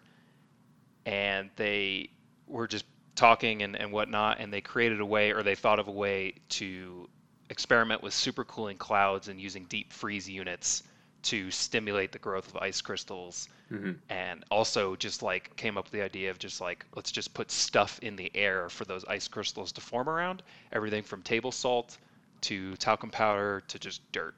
and 1.08 1.50
they 1.56 2.12
were 2.51 2.67
just 2.67 2.86
talking 3.15 3.63
and, 3.63 3.75
and 3.75 3.91
whatnot, 3.91 4.39
and 4.39 4.51
they 4.53 4.62
created 4.62 5.00
a 5.01 5.05
way, 5.05 5.31
or 5.31 5.43
they 5.43 5.55
thought 5.55 5.79
of 5.79 5.88
a 5.88 5.91
way 5.91 6.36
to 6.50 7.10
experiment 7.50 8.01
with 8.03 8.13
supercooling 8.13 8.77
clouds 8.77 9.27
and 9.27 9.39
using 9.41 9.65
deep 9.65 9.91
freeze 9.93 10.29
units 10.29 10.84
to 11.24 11.51
stimulate 11.51 12.12
the 12.12 12.20
growth 12.20 12.48
of 12.48 12.58
ice 12.58 12.81
crystals 12.81 13.48
Mm-hmm. 13.72 13.91
and 14.10 14.43
also 14.51 14.98
just 14.98 15.24
like 15.24 15.55
came 15.55 15.77
up 15.77 15.86
with 15.86 15.93
the 15.93 16.01
idea 16.01 16.29
of 16.29 16.38
just 16.39 16.60
like 16.60 16.86
let's 16.96 17.10
just 17.12 17.34
put 17.34 17.50
stuff 17.50 18.00
in 18.01 18.17
the 18.17 18.29
air 18.36 18.67
for 18.67 18.84
those 18.84 19.05
ice 19.05 19.29
crystals 19.29 19.72
to 19.72 19.79
form 19.81 20.10
around 20.10 20.43
everything 20.74 21.03
from 21.03 21.22
table 21.22 21.53
salt 21.53 21.98
to 22.41 22.75
talcum 22.75 23.10
powder 23.10 23.63
to 23.70 23.79
just 23.79 24.01
dirt 24.12 24.36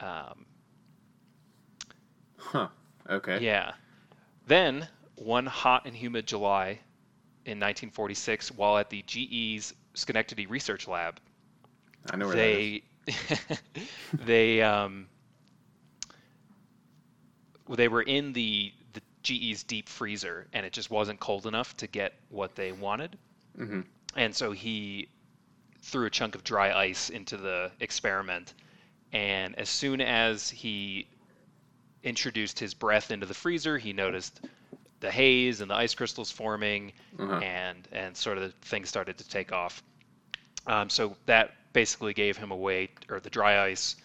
um, 0.00 0.46
Huh. 2.38 2.68
Okay. 3.08 3.42
yeah 3.42 3.72
then 4.46 4.88
one 5.16 5.46
hot 5.46 5.86
and 5.86 5.96
humid 5.96 6.26
july 6.26 6.78
in 7.50 7.58
1946 7.58 8.52
while 8.52 8.78
at 8.78 8.88
the 8.90 9.02
ge's 9.02 9.74
schenectady 9.94 10.46
research 10.46 10.86
lab 10.86 11.20
I 12.10 12.16
know 12.16 12.28
where 12.28 12.36
that 12.36 12.48
is. 12.48 12.82
they 13.06 14.24
they 14.24 14.62
um 14.62 15.08
they 17.68 17.88
were 17.88 18.02
in 18.02 18.32
the 18.32 18.72
the 18.92 19.02
GE's 19.22 19.64
deep 19.64 19.88
freezer 19.88 20.46
and 20.52 20.64
it 20.64 20.72
just 20.72 20.90
wasn't 20.90 21.20
cold 21.20 21.46
enough 21.46 21.76
to 21.78 21.86
get 21.86 22.14
what 22.28 22.54
they 22.54 22.72
wanted. 22.72 23.18
Mhm. 23.58 23.84
And 24.16 24.34
so 24.34 24.52
he 24.52 25.08
threw 25.82 26.06
a 26.06 26.10
chunk 26.10 26.34
of 26.34 26.42
dry 26.44 26.72
ice 26.72 27.10
into 27.10 27.36
the 27.36 27.70
experiment 27.80 28.54
and 29.12 29.58
as 29.58 29.68
soon 29.68 30.00
as 30.00 30.50
he 30.50 31.08
introduced 32.02 32.58
his 32.58 32.74
breath 32.74 33.10
into 33.10 33.26
the 33.26 33.34
freezer, 33.34 33.76
he 33.76 33.92
noticed 33.92 34.40
the 35.00 35.10
haze 35.10 35.60
and 35.60 35.70
the 35.70 35.74
ice 35.74 35.94
crystals 35.94 36.30
forming 36.30 36.92
Uh-huh. 37.18 37.36
and 37.38 37.88
and 37.92 38.16
sort 38.16 38.38
of 38.38 38.54
things 38.62 38.88
started 38.88 39.18
to 39.18 39.28
take 39.28 39.52
off. 39.52 39.82
Um, 40.66 40.90
so 40.90 41.16
that 41.26 41.52
basically 41.72 42.12
gave 42.12 42.36
him 42.36 42.50
a 42.50 42.56
way, 42.56 42.90
or 43.08 43.20
the 43.20 43.30
dry 43.30 43.64
ice, 43.70 43.96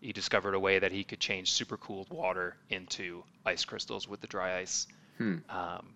he 0.00 0.12
discovered 0.12 0.54
a 0.54 0.60
way 0.60 0.78
that 0.78 0.92
he 0.92 1.02
could 1.02 1.18
change 1.20 1.50
supercooled 1.52 2.10
water 2.10 2.56
into 2.70 3.24
ice 3.46 3.64
crystals 3.64 4.06
with 4.06 4.20
the 4.20 4.26
dry 4.26 4.58
ice. 4.58 4.86
Hmm. 5.18 5.38
Um, 5.48 5.94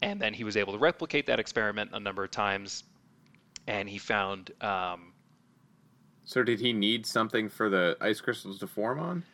and 0.00 0.20
then 0.20 0.32
he 0.32 0.44
was 0.44 0.56
able 0.56 0.72
to 0.72 0.78
replicate 0.78 1.26
that 1.26 1.40
experiment 1.40 1.90
a 1.92 2.00
number 2.00 2.22
of 2.24 2.30
times, 2.30 2.84
and 3.66 3.88
he 3.88 3.98
found 3.98 4.52
um, 4.62 5.12
So 6.24 6.42
did 6.42 6.60
he 6.60 6.72
need 6.72 7.04
something 7.04 7.48
for 7.48 7.68
the 7.68 7.96
ice 8.00 8.20
crystals 8.20 8.58
to 8.60 8.66
form 8.66 9.00
on 9.00 9.24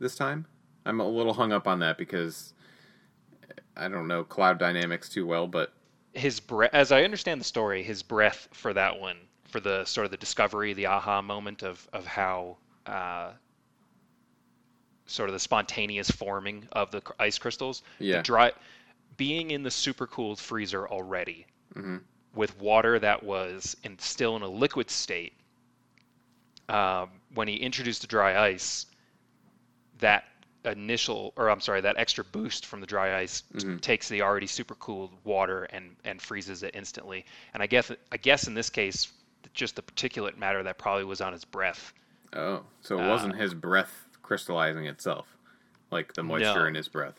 this 0.00 0.16
time? 0.16 0.46
I'm 0.84 1.00
a 1.00 1.06
little 1.06 1.34
hung 1.34 1.52
up 1.52 1.68
on 1.68 1.78
that 1.80 1.98
because 1.98 2.52
I 3.78 3.88
don't 3.88 4.08
know 4.08 4.24
cloud 4.24 4.58
dynamics 4.58 5.08
too 5.08 5.26
well, 5.26 5.46
but 5.46 5.72
his 6.12 6.40
breath, 6.40 6.70
as 6.74 6.90
I 6.92 7.04
understand 7.04 7.40
the 7.40 7.44
story, 7.44 7.82
his 7.82 8.02
breath 8.02 8.48
for 8.52 8.72
that 8.74 8.98
one, 8.98 9.16
for 9.48 9.60
the 9.60 9.84
sort 9.84 10.04
of 10.04 10.10
the 10.10 10.16
discovery, 10.16 10.72
the 10.74 10.86
aha 10.86 11.22
moment 11.22 11.62
of 11.62 11.88
of 11.92 12.06
how 12.06 12.56
uh, 12.86 13.30
sort 15.06 15.28
of 15.28 15.32
the 15.32 15.38
spontaneous 15.38 16.10
forming 16.10 16.66
of 16.72 16.90
the 16.90 17.02
ice 17.18 17.38
crystals, 17.38 17.82
Yeah. 17.98 18.16
the 18.18 18.22
dry, 18.24 18.52
being 19.16 19.50
in 19.52 19.62
the 19.62 19.70
supercooled 19.70 20.38
freezer 20.38 20.86
already 20.88 21.46
Mhm. 21.74 22.02
with 22.34 22.58
water 22.58 22.98
that 22.98 23.22
was 23.22 23.76
in, 23.84 23.98
still 23.98 24.36
in 24.36 24.42
a 24.42 24.48
liquid 24.48 24.90
state. 24.90 25.32
Um, 26.68 27.10
when 27.32 27.48
he 27.48 27.56
introduced 27.56 28.02
the 28.02 28.06
dry 28.06 28.46
ice, 28.48 28.86
that 30.00 30.24
initial, 30.70 31.32
or 31.36 31.50
I'm 31.50 31.60
sorry, 31.60 31.80
that 31.82 31.96
extra 31.98 32.24
boost 32.24 32.66
from 32.66 32.80
the 32.80 32.86
dry 32.86 33.18
ice 33.18 33.42
t- 33.42 33.66
Mhm. 33.66 33.80
takes 33.80 34.08
the 34.08 34.22
already 34.22 34.46
supercooled 34.46 35.10
water 35.24 35.64
and 35.64 35.96
and 36.04 36.20
freezes 36.20 36.62
it 36.62 36.74
instantly. 36.74 37.24
And 37.54 37.62
I 37.62 37.66
guess 37.66 37.90
I 38.12 38.16
guess 38.16 38.46
in 38.46 38.54
this 38.54 38.70
case, 38.70 39.12
just 39.54 39.76
the 39.76 39.82
particulate 39.82 40.36
matter 40.36 40.62
that 40.62 40.78
probably 40.78 41.04
was 41.04 41.20
on 41.20 41.32
his 41.32 41.44
breath. 41.44 41.92
oh, 42.34 42.64
so 42.82 42.98
it 42.98 43.04
Uh, 43.04 43.08
wasn't 43.08 43.36
his 43.36 43.54
breath 43.54 44.06
crystallizing 44.22 44.86
itself, 44.86 45.26
like 45.90 46.12
the 46.12 46.22
moisture 46.22 46.60
No. 46.60 46.66
in 46.66 46.74
his 46.74 46.88
breath. 46.88 47.18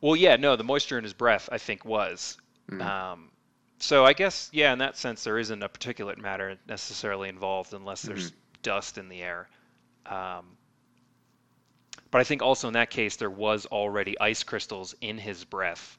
Well, 0.00 0.16
yeah, 0.16 0.36
no, 0.36 0.56
the 0.56 0.64
moisture 0.64 0.96
in 0.96 1.04
his 1.04 1.12
breath, 1.12 1.48
I 1.52 1.58
think, 1.58 1.84
was. 1.84 2.38
Mhm. 2.70 2.80
Um, 2.80 3.30
so 3.78 4.06
I 4.06 4.14
guess, 4.14 4.48
yeah, 4.52 4.72
in 4.72 4.78
that 4.78 4.96
sense, 4.96 5.24
there 5.24 5.38
isn't 5.38 5.62
a 5.62 5.68
particulate 5.68 6.16
matter 6.16 6.56
necessarily 6.66 7.28
involved 7.28 7.74
unless 7.74 8.00
there's 8.02 8.32
dust 8.62 8.96
in 8.96 9.08
the 9.10 9.22
air. 9.22 9.48
Um, 10.06 10.56
but 12.10 12.20
I 12.20 12.24
think 12.24 12.42
also 12.42 12.68
in 12.68 12.74
that 12.74 12.90
case, 12.90 13.16
there 13.16 13.30
was 13.30 13.66
already 13.66 14.18
ice 14.20 14.42
crystals 14.42 14.94
in 15.00 15.18
his 15.18 15.44
breath. 15.44 15.98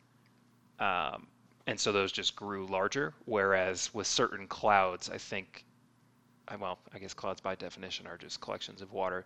Um, 0.79 1.27
and 1.67 1.79
so 1.79 1.91
those 1.91 2.11
just 2.11 2.35
grew 2.35 2.65
larger. 2.67 3.13
Whereas 3.25 3.93
with 3.93 4.07
certain 4.07 4.47
clouds, 4.47 5.09
I 5.09 5.17
think, 5.17 5.63
well, 6.59 6.79
I 6.93 6.99
guess 6.99 7.13
clouds 7.13 7.39
by 7.39 7.55
definition 7.55 8.07
are 8.07 8.17
just 8.17 8.41
collections 8.41 8.81
of 8.81 8.91
water. 8.91 9.25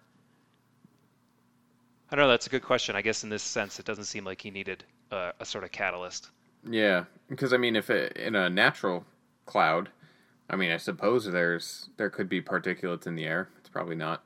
I 2.11 2.15
don't 2.15 2.25
know. 2.25 2.29
That's 2.29 2.47
a 2.47 2.51
good 2.51 2.61
question. 2.61 2.95
I 2.95 3.01
guess 3.01 3.23
in 3.23 3.29
this 3.29 3.41
sense, 3.41 3.79
it 3.79 3.85
doesn't 3.85 4.03
seem 4.03 4.25
like 4.25 4.41
he 4.41 4.51
needed 4.51 4.83
a, 5.11 5.31
a 5.39 5.45
sort 5.45 5.63
of 5.63 5.71
catalyst. 5.71 6.29
Yeah, 6.69 7.05
because 7.29 7.53
I 7.53 7.57
mean, 7.57 7.75
if 7.75 7.89
it, 7.89 8.15
in 8.17 8.35
a 8.35 8.49
natural 8.49 9.05
cloud, 9.45 9.89
I 10.49 10.55
mean, 10.55 10.71
I 10.71 10.77
suppose 10.77 11.25
there's 11.25 11.89
there 11.97 12.09
could 12.09 12.29
be 12.29 12.41
particulates 12.41 13.07
in 13.07 13.15
the 13.15 13.25
air. 13.25 13.49
It's 13.57 13.69
probably 13.69 13.95
not 13.95 14.23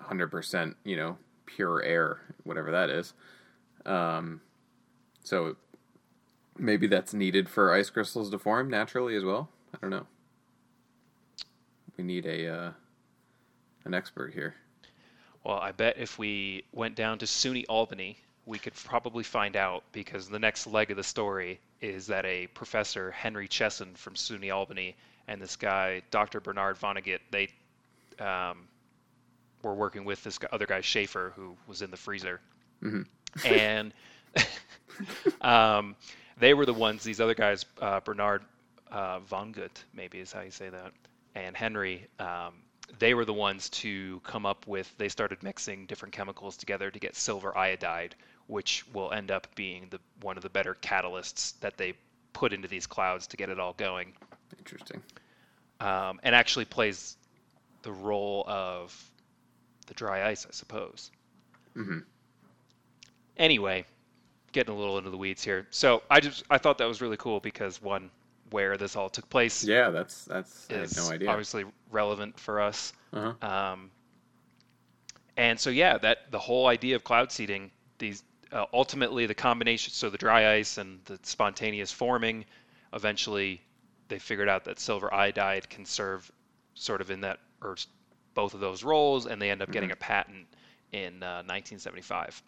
hundred 0.00 0.28
percent, 0.28 0.76
you 0.84 0.96
know, 0.96 1.16
pure 1.46 1.82
air, 1.82 2.20
whatever 2.44 2.70
that 2.70 2.90
is. 2.90 3.12
Um, 3.86 4.40
so 5.22 5.56
maybe 6.58 6.86
that's 6.86 7.14
needed 7.14 7.48
for 7.48 7.72
ice 7.72 7.90
crystals 7.90 8.30
to 8.30 8.38
form 8.38 8.68
naturally 8.68 9.16
as 9.16 9.24
well. 9.24 9.48
I 9.74 9.78
don't 9.80 9.90
know. 9.90 10.06
We 11.96 12.04
need 12.04 12.26
a 12.26 12.48
uh, 12.48 12.72
an 13.84 13.94
expert 13.94 14.32
here. 14.32 14.54
Well, 15.44 15.58
I 15.58 15.72
bet 15.72 15.96
if 15.98 16.18
we 16.18 16.64
went 16.72 16.96
down 16.96 17.18
to 17.18 17.26
SUNY 17.26 17.64
Albany, 17.68 18.18
we 18.44 18.58
could 18.58 18.74
probably 18.74 19.24
find 19.24 19.56
out 19.56 19.84
because 19.92 20.28
the 20.28 20.38
next 20.38 20.66
leg 20.66 20.90
of 20.90 20.96
the 20.96 21.02
story 21.02 21.60
is 21.80 22.06
that 22.08 22.26
a 22.26 22.46
professor, 22.48 23.10
Henry 23.10 23.48
Chessin 23.48 23.96
from 23.96 24.14
SUNY 24.14 24.52
Albany, 24.52 24.96
and 25.28 25.40
this 25.40 25.56
guy, 25.56 26.02
Dr. 26.10 26.40
Bernard 26.40 26.78
Vonnegut, 26.78 27.20
they 27.30 27.48
um, 28.18 28.68
were 29.62 29.74
working 29.74 30.04
with 30.04 30.22
this 30.24 30.38
other 30.52 30.66
guy, 30.66 30.80
Schaefer, 30.80 31.32
who 31.36 31.56
was 31.66 31.82
in 31.82 31.90
the 31.90 31.96
freezer. 31.96 32.40
Mhm. 32.82 33.06
And 33.44 33.92
um, 35.40 35.96
they 36.38 36.54
were 36.54 36.66
the 36.66 36.74
ones, 36.74 37.02
these 37.02 37.20
other 37.20 37.34
guys, 37.34 37.64
uh, 37.80 38.00
Bernard 38.00 38.42
uh, 38.90 39.20
Vonnegut, 39.20 39.84
maybe 39.94 40.18
is 40.18 40.32
how 40.32 40.40
you 40.40 40.50
say 40.50 40.68
that, 40.68 40.92
and 41.34 41.56
Henry, 41.56 42.06
um, 42.18 42.54
they 42.98 43.14
were 43.14 43.24
the 43.24 43.34
ones 43.34 43.68
to 43.70 44.20
come 44.24 44.46
up 44.46 44.66
with, 44.66 44.92
they 44.98 45.08
started 45.08 45.42
mixing 45.42 45.86
different 45.86 46.12
chemicals 46.12 46.56
together 46.56 46.90
to 46.90 46.98
get 46.98 47.14
silver 47.14 47.56
iodide, 47.56 48.16
which 48.46 48.84
will 48.92 49.12
end 49.12 49.30
up 49.30 49.46
being 49.54 49.86
the 49.90 50.00
one 50.22 50.36
of 50.36 50.42
the 50.42 50.50
better 50.50 50.76
catalysts 50.82 51.58
that 51.60 51.76
they 51.76 51.94
put 52.32 52.52
into 52.52 52.66
these 52.66 52.86
clouds 52.86 53.28
to 53.28 53.36
get 53.36 53.48
it 53.48 53.60
all 53.60 53.74
going. 53.74 54.12
Interesting. 54.58 55.02
Um, 55.78 56.20
and 56.22 56.34
actually 56.34 56.64
plays 56.64 57.16
the 57.82 57.92
role 57.92 58.44
of 58.46 59.09
the 59.86 59.94
dry 59.94 60.28
ice, 60.28 60.46
I 60.46 60.52
suppose. 60.52 61.10
hmm 61.74 62.00
Anyway, 63.36 63.84
getting 64.52 64.74
a 64.74 64.78
little 64.78 64.98
into 64.98 65.10
the 65.10 65.16
weeds 65.18 65.44
here. 65.44 65.66
So 65.70 66.02
I 66.10 66.20
just 66.20 66.44
I 66.50 66.58
thought 66.58 66.78
that 66.78 66.86
was 66.88 67.00
really 67.00 67.16
cool 67.16 67.40
because 67.40 67.80
one, 67.82 68.10
where 68.50 68.76
this 68.76 68.96
all 68.96 69.10
took 69.10 69.28
place 69.30 69.64
Yeah, 69.64 69.90
that's 69.90 70.24
that's 70.24 70.68
I 70.70 70.74
had 70.78 70.84
is 70.84 70.96
no 70.96 71.08
idea. 71.10 71.28
obviously 71.28 71.64
relevant 71.90 72.38
for 72.38 72.60
us. 72.60 72.92
Uh-huh. 73.12 73.34
Um, 73.46 73.90
and 75.36 75.58
so 75.58 75.70
yeah, 75.70 75.98
that 75.98 76.30
the 76.30 76.38
whole 76.38 76.66
idea 76.66 76.96
of 76.96 77.04
cloud 77.04 77.32
seeding, 77.32 77.70
these 77.98 78.22
uh, 78.52 78.66
ultimately 78.72 79.26
the 79.26 79.34
combination, 79.34 79.92
so 79.92 80.10
the 80.10 80.18
dry 80.18 80.54
ice 80.54 80.78
and 80.78 81.00
the 81.04 81.18
spontaneous 81.22 81.92
forming, 81.92 82.44
eventually 82.92 83.62
they 84.08 84.18
figured 84.18 84.48
out 84.48 84.64
that 84.64 84.78
silver 84.80 85.12
iodide 85.12 85.68
can 85.70 85.84
serve 85.84 86.30
sort 86.74 87.00
of 87.00 87.10
in 87.10 87.20
that 87.20 87.38
or 87.62 87.76
both 88.40 88.54
of 88.54 88.60
those 88.60 88.82
roles, 88.82 89.26
and 89.26 89.40
they 89.40 89.50
end 89.50 89.60
up 89.60 89.70
getting 89.70 89.90
a 89.90 89.96
patent 89.96 90.46
in 90.92 91.22
uh, 91.22 91.44
1975. 91.44 92.42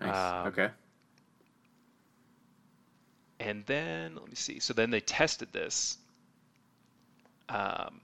Nice. 0.00 0.16
um, 0.16 0.46
okay. 0.46 0.68
And 3.40 3.66
then 3.66 4.14
let 4.14 4.28
me 4.28 4.36
see. 4.36 4.60
So 4.60 4.74
then 4.74 4.90
they 4.90 5.00
tested 5.00 5.48
this. 5.52 5.98
Um, 7.48 8.00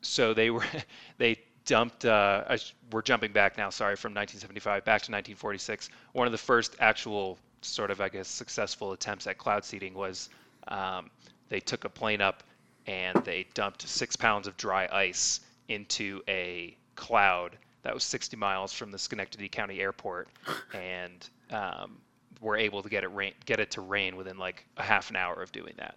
so 0.00 0.32
they 0.32 0.48
were 0.48 0.64
they 1.18 1.36
dumped. 1.66 2.06
Uh, 2.06 2.56
we're 2.92 3.02
jumping 3.02 3.32
back 3.32 3.58
now. 3.58 3.68
Sorry, 3.68 3.96
from 3.96 4.14
1975 4.14 4.86
back 4.86 5.02
to 5.02 5.12
1946. 5.12 5.90
One 6.14 6.26
of 6.26 6.32
the 6.32 6.38
first 6.38 6.76
actual 6.80 7.36
sort 7.60 7.90
of 7.90 8.00
I 8.00 8.08
guess 8.08 8.26
successful 8.26 8.92
attempts 8.92 9.26
at 9.26 9.36
cloud 9.36 9.66
seeding 9.66 9.92
was 9.92 10.30
um, 10.68 11.10
they 11.50 11.60
took 11.60 11.84
a 11.84 11.90
plane 11.90 12.22
up 12.22 12.42
and 12.86 13.22
they 13.24 13.46
dumped 13.54 13.82
six 13.88 14.16
pounds 14.16 14.46
of 14.46 14.56
dry 14.56 14.88
ice 14.92 15.40
into 15.68 16.22
a 16.28 16.76
cloud 16.94 17.56
that 17.82 17.94
was 17.94 18.02
60 18.04 18.36
miles 18.36 18.72
from 18.72 18.90
the 18.90 18.98
Schenectady 18.98 19.48
County 19.48 19.80
Airport, 19.80 20.28
and 20.74 21.28
um, 21.50 21.98
were 22.40 22.56
able 22.56 22.82
to 22.82 22.88
get 22.88 23.04
it 23.04 23.08
rain, 23.14 23.32
get 23.44 23.60
it 23.60 23.70
to 23.72 23.80
rain 23.80 24.16
within 24.16 24.38
like 24.38 24.66
a 24.76 24.82
half 24.82 25.10
an 25.10 25.16
hour 25.16 25.40
of 25.42 25.52
doing 25.52 25.74
that. 25.78 25.96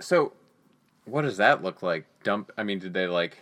So, 0.00 0.32
what 1.06 1.22
does 1.22 1.36
that 1.38 1.62
look 1.62 1.82
like? 1.82 2.04
Dump. 2.22 2.52
I 2.56 2.62
mean, 2.62 2.78
did 2.78 2.94
they 2.94 3.06
like? 3.08 3.36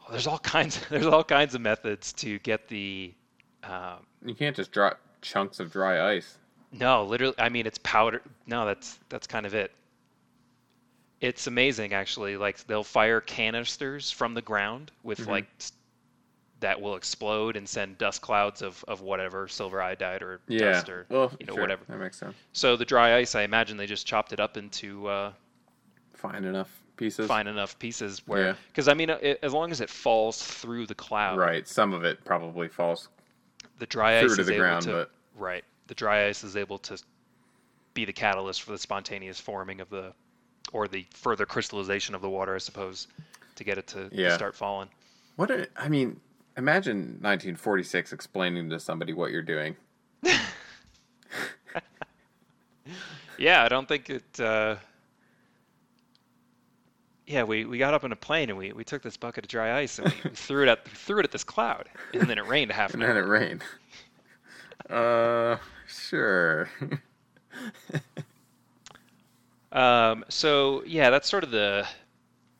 Well, 0.00 0.10
there's 0.10 0.26
all 0.26 0.38
kinds. 0.40 0.78
There's 0.90 1.06
all 1.06 1.24
kinds 1.24 1.54
of 1.54 1.60
methods 1.60 2.12
to 2.14 2.38
get 2.40 2.68
the. 2.68 3.12
Um, 3.64 4.06
You 4.24 4.34
can't 4.34 4.56
just 4.56 4.72
drop 4.72 5.00
chunks 5.22 5.58
of 5.60 5.72
dry 5.72 6.14
ice. 6.16 6.36
no, 6.72 7.04
literally. 7.04 7.34
I 7.38 7.48
mean, 7.48 7.66
it's 7.66 7.78
powder. 7.82 8.20
No, 8.46 8.66
that's 8.66 8.98
that's 9.08 9.26
kind 9.26 9.46
of 9.46 9.54
it. 9.54 9.72
It's 11.20 11.46
amazing, 11.46 11.92
actually. 11.92 12.36
Like 12.36 12.64
they'll 12.66 12.84
fire 12.84 13.20
canisters 13.20 14.10
from 14.10 14.34
the 14.34 14.42
ground 14.42 14.92
with 15.02 15.20
Mhm. 15.20 15.26
like 15.28 15.46
that 16.60 16.80
will 16.80 16.96
explode 16.96 17.56
and 17.56 17.68
send 17.68 17.98
dust 17.98 18.20
clouds 18.20 18.62
of, 18.62 18.84
of 18.88 19.00
whatever 19.00 19.46
silver 19.46 19.80
iodide 19.80 20.22
or 20.22 20.40
Yeah. 20.48 20.72
dust 20.72 20.88
or 20.88 21.06
well, 21.08 21.32
you 21.38 21.46
know 21.46 21.54
sure, 21.54 21.62
whatever. 21.62 21.84
That 21.88 21.98
makes 21.98 22.18
sense. 22.18 22.36
So 22.52 22.76
the 22.76 22.84
dry 22.84 23.16
ice, 23.16 23.34
I 23.36 23.42
imagine 23.42 23.76
they 23.76 23.86
just 23.86 24.06
chopped 24.06 24.32
it 24.32 24.40
up 24.40 24.56
into 24.56 25.06
uh, 25.06 25.32
Fine 26.14 26.44
enough 26.44 26.68
pieces. 26.96 27.28
fine 27.28 27.46
enough 27.46 27.78
pieces 27.78 28.26
where, 28.26 28.46
Yeah. 28.46 28.54
because 28.68 28.88
I 28.88 28.94
mean, 28.94 29.10
it, 29.10 29.38
as 29.40 29.52
long 29.52 29.70
as 29.70 29.80
it 29.80 29.88
falls 29.88 30.42
through 30.44 30.86
the 30.86 30.96
cloud, 30.96 31.38
Right. 31.38 31.66
Some 31.68 31.92
of 31.92 32.04
it 32.04 32.24
probably 32.24 32.66
falls 32.68 33.08
the 33.78 33.86
dry 33.86 34.18
through 34.20 34.30
ice 34.30 34.34
to 34.36 34.40
is 34.40 34.46
the 34.48 34.54
able 34.54 34.62
ground, 34.64 34.82
to 34.86 34.92
but 34.92 35.10
right. 35.36 35.64
The 35.86 35.94
dry 35.94 36.26
ice 36.26 36.42
is 36.42 36.56
able 36.56 36.78
to 36.80 37.00
be 37.94 38.04
the 38.04 38.12
catalyst 38.12 38.62
for 38.62 38.72
the 38.72 38.78
spontaneous 38.78 39.38
forming 39.40 39.80
of 39.80 39.90
the, 39.90 40.12
or 40.72 40.88
the 40.88 41.06
further 41.12 41.46
crystallization 41.46 42.14
of 42.14 42.20
the 42.22 42.28
water, 42.30 42.54
I 42.54 42.58
suppose, 42.58 43.08
to 43.56 43.64
get 43.64 43.78
it 43.78 43.86
to, 43.88 44.08
to 44.10 44.16
Yeah. 44.16 44.34
start 44.36 44.54
falling. 44.54 44.88
what? 45.36 45.50
A, 45.50 45.68
I 45.76 45.88
mean, 45.88 46.20
imagine 46.56 47.18
1946 47.20 48.12
explaining 48.12 48.70
to 48.70 48.78
somebody 48.80 49.12
what 49.12 49.30
you're 49.30 49.42
doing. 49.42 49.76
Yeah, 53.38 53.62
I 53.62 53.68
don't 53.68 53.86
think 53.86 54.10
it. 54.10 54.40
Uh, 54.40 54.74
yeah, 57.24 57.44
we, 57.44 57.64
we 57.66 57.78
got 57.78 57.94
up 57.94 58.02
in 58.02 58.10
a 58.10 58.16
plane 58.16 58.48
and 58.48 58.58
we, 58.58 58.72
we 58.72 58.82
took 58.82 59.00
this 59.00 59.16
bucket 59.16 59.44
of 59.44 59.48
dry 59.48 59.78
ice 59.78 60.00
and 60.00 60.08
we, 60.08 60.30
we 60.30 60.34
threw 60.34 60.64
it 60.64 60.68
at 60.68 60.88
threw 60.88 61.20
it 61.20 61.24
at 61.24 61.30
this 61.30 61.44
cloud, 61.44 61.88
and 62.12 62.22
then 62.28 62.36
it 62.38 62.46
rained 62.48 62.72
half 62.72 62.94
an 62.94 63.02
hour. 63.02 63.10
And 63.10 63.16
then 63.16 63.24
it 63.24 63.28
rained. 63.28 63.62
uh, 64.90 65.58
sure. 65.86 66.68
Um, 69.72 70.24
so 70.28 70.82
yeah, 70.84 71.10
that's 71.10 71.28
sort 71.28 71.44
of 71.44 71.50
the 71.50 71.86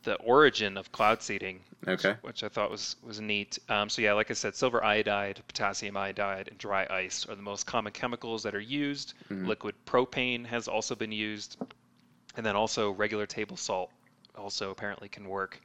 the 0.04 0.14
origin 0.16 0.76
of 0.76 0.90
cloud 0.92 1.22
seeding, 1.22 1.60
okay. 1.86 2.16
which 2.22 2.42
I 2.42 2.48
thought 2.48 2.70
was 2.70 2.96
was 3.02 3.20
neat. 3.20 3.58
Um, 3.68 3.88
so 3.88 4.02
yeah, 4.02 4.12
like 4.12 4.30
I 4.30 4.34
said, 4.34 4.54
silver 4.54 4.82
iodide, 4.82 5.42
potassium 5.46 5.96
iodide, 5.96 6.48
and 6.48 6.58
dry 6.58 6.86
ice 6.88 7.26
are 7.26 7.34
the 7.34 7.42
most 7.42 7.66
common 7.66 7.92
chemicals 7.92 8.42
that 8.44 8.54
are 8.54 8.60
used. 8.60 9.14
Mhm. 9.30 9.46
Liquid 9.46 9.74
propane 9.86 10.46
has 10.46 10.68
also 10.68 10.94
been 10.94 11.12
used, 11.12 11.56
and 12.36 12.44
then 12.44 12.56
also 12.56 12.90
regular 12.90 13.26
table 13.26 13.56
salt 13.56 13.90
also 14.36 14.70
apparently 14.70 15.08
can 15.08 15.28
work. 15.28 15.60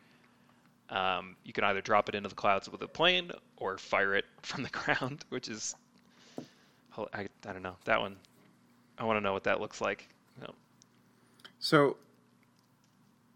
Um, 0.90 1.36
you 1.44 1.54
can 1.54 1.64
either 1.64 1.82
drop 1.82 2.10
it 2.10 2.16
into 2.16 2.30
the 2.30 2.36
clouds 2.36 2.70
with 2.70 2.82
a 2.82 2.88
plane 2.88 3.32
or 3.58 3.78
fire 3.78 4.16
it 4.16 4.26
from 4.42 4.64
the 4.64 4.70
ground, 4.70 5.26
which 5.30 5.48
is 5.48 5.76
I, 6.98 7.22
I 7.22 7.54
don't 7.54 7.64
know 7.64 7.78
that 7.86 8.00
one. 8.00 8.18
I 8.98 9.06
want 9.06 9.18
to 9.18 9.22
know 9.22 9.34
what 9.34 9.46
that 9.46 9.60
looks 9.60 9.82
like. 9.82 10.08
So, 11.64 11.96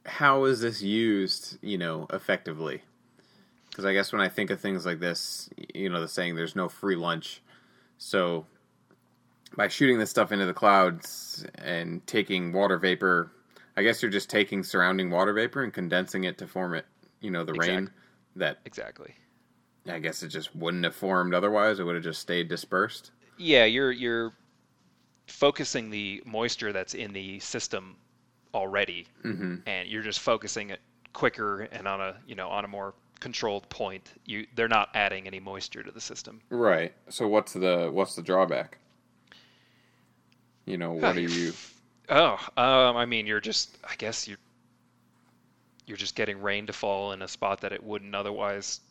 how 0.05 0.43
is 0.43 0.59
this 0.59 0.81
used, 0.81 1.57
you 1.61 1.77
know, 1.77 2.07
effectively? 2.11 2.81
Because 3.69 3.85
I 3.85 3.93
guess 3.93 4.11
when 4.11 4.19
I 4.19 4.27
think 4.27 4.49
of 4.49 4.59
things 4.59 4.85
like 4.85 4.99
this, 4.99 5.49
you 5.73 5.89
know, 5.89 6.01
the 6.01 6.09
saying 6.09 6.35
"there's 6.35 6.53
no 6.53 6.67
free 6.67 6.97
lunch." 6.97 7.41
So, 7.97 8.45
by 9.55 9.69
shooting 9.69 9.97
this 9.97 10.09
stuff 10.09 10.33
into 10.33 10.45
the 10.45 10.53
clouds 10.53 11.45
and 11.55 12.05
taking 12.05 12.51
water 12.51 12.77
vapor, 12.77 13.31
I 13.77 13.83
guess 13.83 14.01
you're 14.01 14.11
just 14.11 14.29
taking 14.29 14.61
surrounding 14.61 15.09
water 15.09 15.31
vapor 15.31 15.63
and 15.63 15.73
condensing 15.73 16.25
it 16.25 16.37
to 16.39 16.47
form 16.47 16.73
it, 16.73 16.85
you 17.21 17.31
know, 17.31 17.45
the 17.45 17.53
rain 17.53 17.89
that 18.35 18.59
exactly. 18.65 19.15
I 19.87 19.99
guess 19.99 20.21
it 20.21 20.27
just 20.27 20.53
wouldn't 20.53 20.83
have 20.83 20.95
formed 20.95 21.33
otherwise. 21.33 21.79
It 21.79 21.85
would 21.85 21.95
have 21.95 22.03
just 22.03 22.19
stayed 22.19 22.49
dispersed. 22.49 23.11
Yeah, 23.37 23.63
you're 23.63 23.93
you're 23.93 24.33
focusing 25.27 25.91
the 25.91 26.21
moisture 26.25 26.73
that's 26.73 26.93
in 26.93 27.13
the 27.13 27.39
system 27.39 27.95
already, 28.57 29.07
Mm-hmm. 29.23 29.55
and 29.65 29.87
you're 29.87 30.03
just 30.03 30.19
focusing 30.19 30.71
it 30.71 30.79
quicker 31.13 31.61
and 31.61 31.87
on 31.87 32.01
a 32.01 32.15
you 32.27 32.35
know 32.35 32.49
on 32.49 32.65
a 32.65 32.67
more 32.67 32.93
controlled 33.19 33.69
point. 33.69 34.11
You 34.25 34.45
they're 34.55 34.67
not 34.67 34.89
adding 34.93 35.27
any 35.27 35.39
moisture 35.39 35.83
to 35.83 35.91
the 35.91 36.01
system. 36.01 36.41
Right. 36.49 36.93
So 37.09 37.27
what's 37.27 37.53
the 37.53 37.89
what's 37.93 38.15
the 38.15 38.21
drawback? 38.21 38.79
You 40.65 40.77
know, 40.77 40.93
what 40.93 41.15
are 41.15 41.21
you? 41.21 41.53
Oh, 42.09 42.33
um, 42.57 42.97
I 42.97 43.05
mean, 43.05 43.25
you're 43.27 43.39
just 43.39 43.77
I 43.89 43.95
guess 43.97 44.27
you're 44.27 44.37
you're 45.85 45.97
just 45.97 46.15
getting 46.15 46.41
rain 46.41 46.67
to 46.67 46.73
fall 46.73 47.13
in 47.13 47.21
a 47.21 47.27
spot 47.27 47.61
that 47.61 47.71
it 47.71 47.81
wouldn't 47.83 48.13
otherwise 48.13 48.81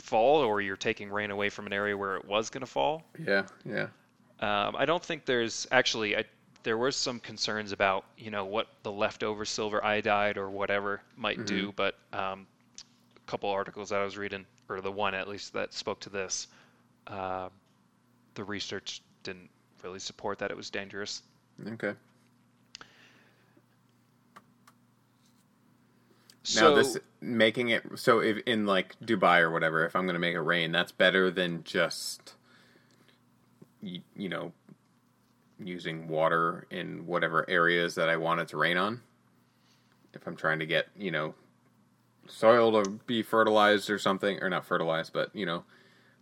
fall, 0.00 0.38
or 0.42 0.60
you're 0.60 0.76
taking 0.76 1.10
rain 1.10 1.30
away 1.30 1.48
from 1.48 1.66
an 1.66 1.72
area 1.72 1.96
where 1.96 2.16
it 2.16 2.24
was 2.24 2.50
going 2.50 2.60
to 2.62 2.66
fall. 2.66 3.02
Yeah, 3.24 3.46
yeah. 3.64 3.86
Um, 4.40 4.76
I 4.76 4.84
don't 4.84 5.02
think 5.02 5.24
there's 5.24 5.66
actually. 5.70 6.16
I, 6.16 6.24
there 6.66 6.76
were 6.76 6.90
some 6.90 7.20
concerns 7.20 7.70
about 7.70 8.04
you 8.18 8.28
know 8.32 8.44
what 8.44 8.66
the 8.82 8.90
leftover 8.90 9.44
silver 9.44 9.82
iodide 9.84 10.36
or 10.36 10.50
whatever 10.50 11.00
might 11.16 11.46
do, 11.46 11.72
but 11.76 11.96
um, 12.12 12.44
a 13.16 13.30
couple 13.30 13.48
articles 13.48 13.90
that 13.90 14.00
I 14.00 14.04
was 14.04 14.16
reading, 14.16 14.44
or 14.68 14.80
the 14.80 14.90
one 14.90 15.14
at 15.14 15.28
least 15.28 15.52
that 15.52 15.72
spoke 15.72 16.00
to 16.00 16.10
this, 16.10 16.48
uh, 17.06 17.50
the 18.34 18.42
research 18.42 19.00
didn't 19.22 19.48
really 19.84 20.00
support 20.00 20.40
that 20.40 20.50
it 20.50 20.56
was 20.56 20.68
dangerous. 20.68 21.22
Okay. 21.68 21.92
So 26.42 26.70
now 26.70 26.74
this 26.82 26.98
making 27.20 27.68
it 27.68 27.84
so 27.94 28.18
if 28.18 28.38
in 28.44 28.66
like 28.66 28.98
Dubai 28.98 29.38
or 29.40 29.52
whatever, 29.52 29.86
if 29.86 29.94
I'm 29.94 30.02
going 30.06 30.14
to 30.14 30.20
make 30.20 30.34
it 30.34 30.40
rain, 30.40 30.72
that's 30.72 30.90
better 30.90 31.30
than 31.30 31.62
just 31.62 32.34
you, 33.80 34.00
you 34.16 34.28
know 34.28 34.52
using 35.58 36.08
water 36.08 36.66
in 36.70 37.06
whatever 37.06 37.48
areas 37.48 37.94
that 37.94 38.08
I 38.08 38.16
want 38.16 38.40
it 38.40 38.48
to 38.48 38.56
rain 38.56 38.76
on. 38.76 39.00
If 40.14 40.26
I'm 40.26 40.36
trying 40.36 40.58
to 40.60 40.66
get 40.66 40.88
you 40.96 41.10
know 41.10 41.34
soil 42.26 42.82
to 42.82 42.90
be 43.06 43.22
fertilized 43.22 43.90
or 43.90 43.98
something, 43.98 44.42
or 44.42 44.50
not 44.50 44.64
fertilized, 44.64 45.12
but 45.12 45.34
you 45.34 45.46
know, 45.46 45.64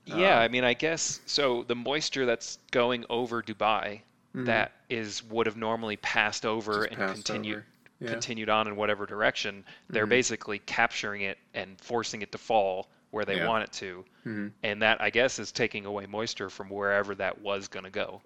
yeah, 0.04 0.36
um, 0.36 0.42
I 0.42 0.48
mean, 0.48 0.64
I 0.64 0.74
guess 0.74 1.20
so. 1.26 1.62
The 1.64 1.74
moisture 1.76 2.26
that's 2.26 2.58
going 2.70 3.04
over 3.08 3.42
Dubai, 3.42 4.02
Mhm. 4.34 4.46
that 4.46 4.72
is 4.90 5.22
would 5.24 5.46
have 5.46 5.56
normally 5.56 5.96
passed 5.98 6.44
over 6.44 6.80
Just 6.80 6.88
and 6.90 6.98
passed 6.98 7.14
continued 7.24 7.56
over. 7.58 7.66
Yeah. 8.00 8.08
continued 8.10 8.50
on 8.50 8.66
in 8.66 8.76
whatever 8.76 9.06
direction, 9.06 9.64
they're 9.88 10.06
Mhm. 10.06 10.10
basically 10.10 10.58
capturing 10.60 11.22
it 11.22 11.38
and 11.54 11.80
forcing 11.80 12.22
it 12.22 12.32
to 12.32 12.38
fall 12.38 12.88
where 13.12 13.24
they 13.24 13.36
Yeah. 13.36 13.46
want 13.46 13.62
it 13.64 13.72
to. 13.72 14.04
Mhm. 14.26 14.52
And 14.64 14.82
that, 14.82 15.00
I 15.00 15.08
guess, 15.10 15.38
is 15.38 15.52
taking 15.52 15.86
away 15.86 16.04
moisture 16.06 16.50
from 16.50 16.68
wherever 16.68 17.14
that 17.14 17.40
was 17.40 17.68
going 17.68 17.84
to 17.84 17.90
go. 17.90 18.20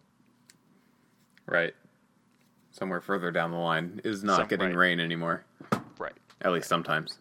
Right, 1.48 1.74
somewhere 2.70 3.00
further 3.00 3.30
down 3.30 3.50
the 3.50 3.56
line 3.58 4.00
is 4.04 4.22
not 4.22 4.38
Some- 4.38 4.48
getting 4.48 4.68
right. 4.68 4.76
rain 4.76 5.00
anymore. 5.00 5.44
Right. 5.98 6.12
At 6.42 6.52
least 6.52 6.68
sometimes. 6.68 7.18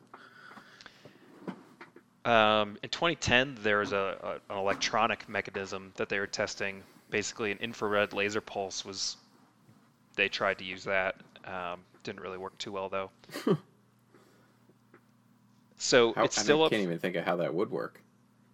Um, 2.26 2.78
in 2.84 2.90
2010, 2.90 3.58
there 3.62 3.78
was 3.80 3.94
a, 3.94 4.40
a, 4.50 4.54
an 4.54 4.60
electronic 4.60 5.28
mechanism 5.30 5.94
that 5.96 6.10
they 6.10 6.20
were 6.20 6.28
testing. 6.28 6.84
Basically, 7.10 7.52
an 7.52 7.58
infrared 7.60 8.14
laser 8.14 8.42
pulse 8.42 8.84
was. 8.84 9.18
They 10.16 10.28
tried 10.28 10.58
to 10.58 10.66
use 10.66 10.84
that. 10.84 11.16
Um, 11.46 11.82
didn't 12.04 12.22
really 12.22 12.38
work 12.38 12.58
too 12.58 12.72
well 12.72 12.90
though. 12.90 13.12
so 15.78 16.14
How, 16.14 16.24
it's 16.24 16.38
I 16.38 16.42
still 16.42 16.64
up. 16.64 16.72
can't 16.72 16.84
even 16.84 17.00
think 17.00 17.16
of 17.16 17.24
how 17.24 17.36
that 17.38 17.54
would 17.54 17.70
work. 17.72 18.02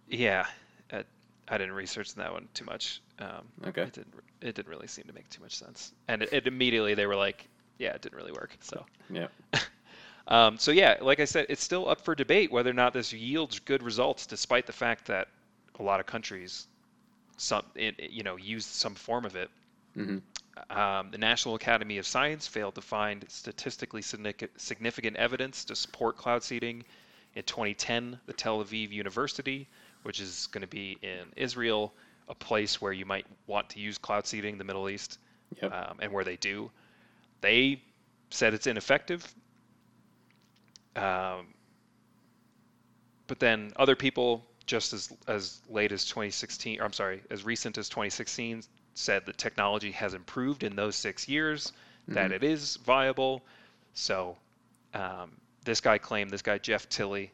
Yeah, 0.08 0.46
uh, 0.92 1.02
I 1.48 1.58
didn't 1.58 1.74
research 1.74 2.14
that 2.14 2.32
one 2.32 2.48
too 2.54 2.64
much. 2.64 3.00
Um, 3.18 3.52
Okay. 3.66 3.82
It 3.82 3.92
didn't. 3.92 4.14
It 4.40 4.54
didn't 4.54 4.68
really 4.68 4.86
seem 4.88 5.04
to 5.06 5.12
make 5.12 5.28
too 5.30 5.42
much 5.42 5.56
sense. 5.56 5.92
And 6.08 6.22
it, 6.22 6.32
it 6.32 6.46
immediately 6.46 6.94
they 6.94 7.06
were 7.06 7.16
like, 7.16 7.48
"Yeah, 7.78 7.90
it 7.94 8.02
didn't 8.02 8.16
really 8.16 8.32
work." 8.32 8.56
So. 8.60 8.84
Yeah. 9.10 9.28
Um, 10.26 10.58
so 10.58 10.70
yeah, 10.70 10.96
like 11.02 11.20
I 11.20 11.26
said, 11.26 11.46
it's 11.50 11.62
still 11.62 11.88
up 11.88 12.00
for 12.00 12.14
debate 12.14 12.50
whether 12.50 12.70
or 12.70 12.74
not 12.74 12.94
this 12.94 13.12
yields 13.12 13.58
good 13.60 13.82
results, 13.82 14.26
despite 14.26 14.66
the 14.66 14.72
fact 14.72 15.06
that 15.06 15.28
a 15.78 15.82
lot 15.82 16.00
of 16.00 16.06
countries, 16.06 16.66
some 17.36 17.64
it, 17.74 18.10
you 18.10 18.22
know, 18.22 18.36
used 18.36 18.68
some 18.68 18.94
form 18.94 19.24
of 19.24 19.36
it. 19.36 19.50
hmm 19.94 20.18
Um, 20.70 21.10
the 21.10 21.18
National 21.18 21.54
Academy 21.56 21.98
of 21.98 22.06
Science 22.06 22.46
failed 22.46 22.76
to 22.76 22.80
find 22.82 23.24
statistically 23.28 24.02
significant 24.02 24.60
significant 24.60 25.16
evidence 25.16 25.64
to 25.66 25.76
support 25.76 26.16
cloud 26.16 26.42
seeding. 26.42 26.84
In 27.34 27.42
2010, 27.44 28.20
the 28.26 28.32
Tel 28.32 28.64
Aviv 28.64 28.90
University, 28.90 29.68
which 30.02 30.20
is 30.20 30.46
going 30.48 30.62
to 30.62 30.68
be 30.68 30.98
in 31.02 31.32
Israel, 31.36 31.94
a 32.28 32.34
place 32.34 32.80
where 32.80 32.92
you 32.92 33.04
might 33.04 33.26
want 33.46 33.70
to 33.70 33.80
use 33.80 33.98
cloud 33.98 34.26
seeding, 34.26 34.58
the 34.58 34.64
Middle 34.64 34.88
East, 34.88 35.18
Yep. 35.62 35.72
um, 35.72 35.98
and 36.00 36.12
where 36.12 36.24
they 36.24 36.36
do, 36.36 36.70
they 37.40 37.82
said 38.30 38.54
it's 38.54 38.66
ineffective. 38.66 39.32
Um, 40.96 41.54
but 43.26 43.38
then 43.38 43.72
other 43.76 43.96
people, 43.96 44.44
just 44.66 44.92
as 44.92 45.12
as 45.26 45.60
late 45.68 45.92
as 45.92 46.04
2016, 46.06 46.80
or 46.80 46.84
I'm 46.84 46.92
sorry, 46.92 47.22
as 47.30 47.44
recent 47.44 47.78
as 47.78 47.88
2016, 47.88 48.62
said 48.94 49.26
the 49.26 49.32
technology 49.32 49.90
has 49.92 50.14
improved 50.14 50.62
in 50.62 50.76
those 50.76 50.96
six 50.96 51.28
years, 51.28 51.72
that 52.08 52.30
Mhm. 52.30 52.34
it 52.34 52.44
is 52.44 52.76
viable. 52.76 53.42
So 53.94 54.36
um, 54.94 55.32
this 55.64 55.80
guy 55.80 55.98
claimed, 55.98 56.30
this 56.30 56.42
guy 56.42 56.58
Jeff 56.58 56.88
Tilley 56.88 57.32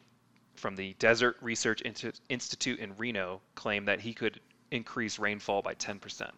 from 0.55 0.75
the 0.75 0.93
Desert 0.93 1.37
Research 1.41 1.81
Institute 2.29 2.79
in 2.79 2.95
Reno 2.97 3.41
claimed 3.55 3.87
that 3.87 3.99
he 3.99 4.13
could 4.13 4.39
increase 4.71 5.19
rainfall 5.19 5.61
by 5.61 5.75
10%. 5.75 6.29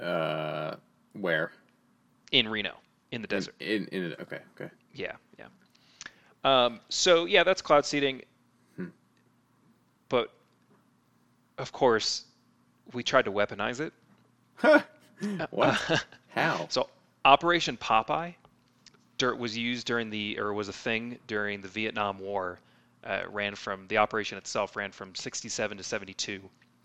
Uh, 0.00 0.76
where? 1.14 1.52
in 2.32 2.48
Reno, 2.48 2.74
in 3.12 3.22
the 3.22 3.28
desert. 3.28 3.54
In, 3.60 3.86
in, 3.92 4.04
in 4.04 4.12
okay, 4.20 4.40
okay. 4.54 4.70
Yeah, 4.94 5.12
yeah. 5.38 5.46
Um, 6.44 6.80
so 6.88 7.24
yeah, 7.24 7.44
that's 7.44 7.62
cloud 7.62 7.86
seeding. 7.86 8.22
Hmm. 8.76 8.86
But 10.08 10.30
of 11.58 11.72
course, 11.72 12.24
we 12.92 13.02
tried 13.02 13.24
to 13.26 13.32
weaponize 13.32 13.80
it. 13.80 13.92
what? 15.50 16.04
How? 16.28 16.66
So 16.68 16.88
Operation 17.24 17.76
Popeye 17.76 18.34
dirt 19.18 19.38
was 19.38 19.56
used 19.56 19.86
during 19.86 20.10
the 20.10 20.38
or 20.38 20.52
was 20.52 20.68
a 20.68 20.72
thing 20.72 21.18
during 21.26 21.60
the 21.60 21.68
Vietnam 21.68 22.18
War. 22.18 22.58
Uh, 23.06 23.22
ran 23.30 23.54
from 23.54 23.86
the 23.86 23.98
operation 23.98 24.36
itself 24.36 24.74
ran 24.74 24.90
from 24.90 25.14
67 25.14 25.76
to 25.76 25.84
72. 25.84 26.40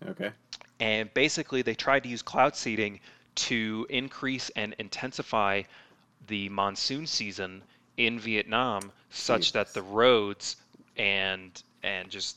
Okay. 0.06 0.30
And 0.78 1.12
basically, 1.14 1.62
they 1.62 1.74
tried 1.74 2.04
to 2.04 2.08
use 2.08 2.22
cloud 2.22 2.54
seeding 2.54 3.00
to 3.34 3.86
increase 3.90 4.48
and 4.50 4.72
intensify 4.78 5.62
the 6.28 6.48
monsoon 6.50 7.06
season 7.08 7.62
in 7.96 8.20
Vietnam, 8.20 8.92
such 9.10 9.52
that 9.52 9.74
the 9.74 9.82
roads 9.82 10.56
and 10.96 11.62
and 11.82 12.08
just 12.08 12.36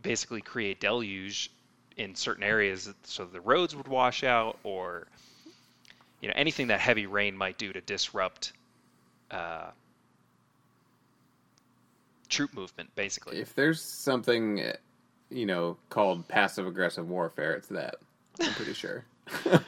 basically 0.00 0.40
create 0.40 0.80
deluge 0.80 1.50
in 1.98 2.14
certain 2.14 2.44
areas, 2.44 2.92
so 3.02 3.26
the 3.26 3.40
roads 3.40 3.76
would 3.76 3.88
wash 3.88 4.24
out, 4.24 4.58
or 4.62 5.08
you 6.22 6.28
know 6.28 6.34
anything 6.36 6.68
that 6.68 6.80
heavy 6.80 7.06
rain 7.06 7.36
might 7.36 7.58
do 7.58 7.70
to 7.70 7.82
disrupt 7.82 8.52
uh, 9.30 9.70
troop 12.28 12.54
movement, 12.54 12.94
basically. 12.94 13.38
If 13.40 13.54
there's 13.54 13.82
something, 13.82 14.62
you 15.30 15.46
know, 15.46 15.76
called 15.90 16.26
passive 16.28 16.66
aggressive 16.66 17.08
warfare, 17.08 17.54
it's 17.54 17.68
that. 17.68 17.96
I'm 18.40 18.52
pretty 18.52 18.74
sure. 18.74 19.04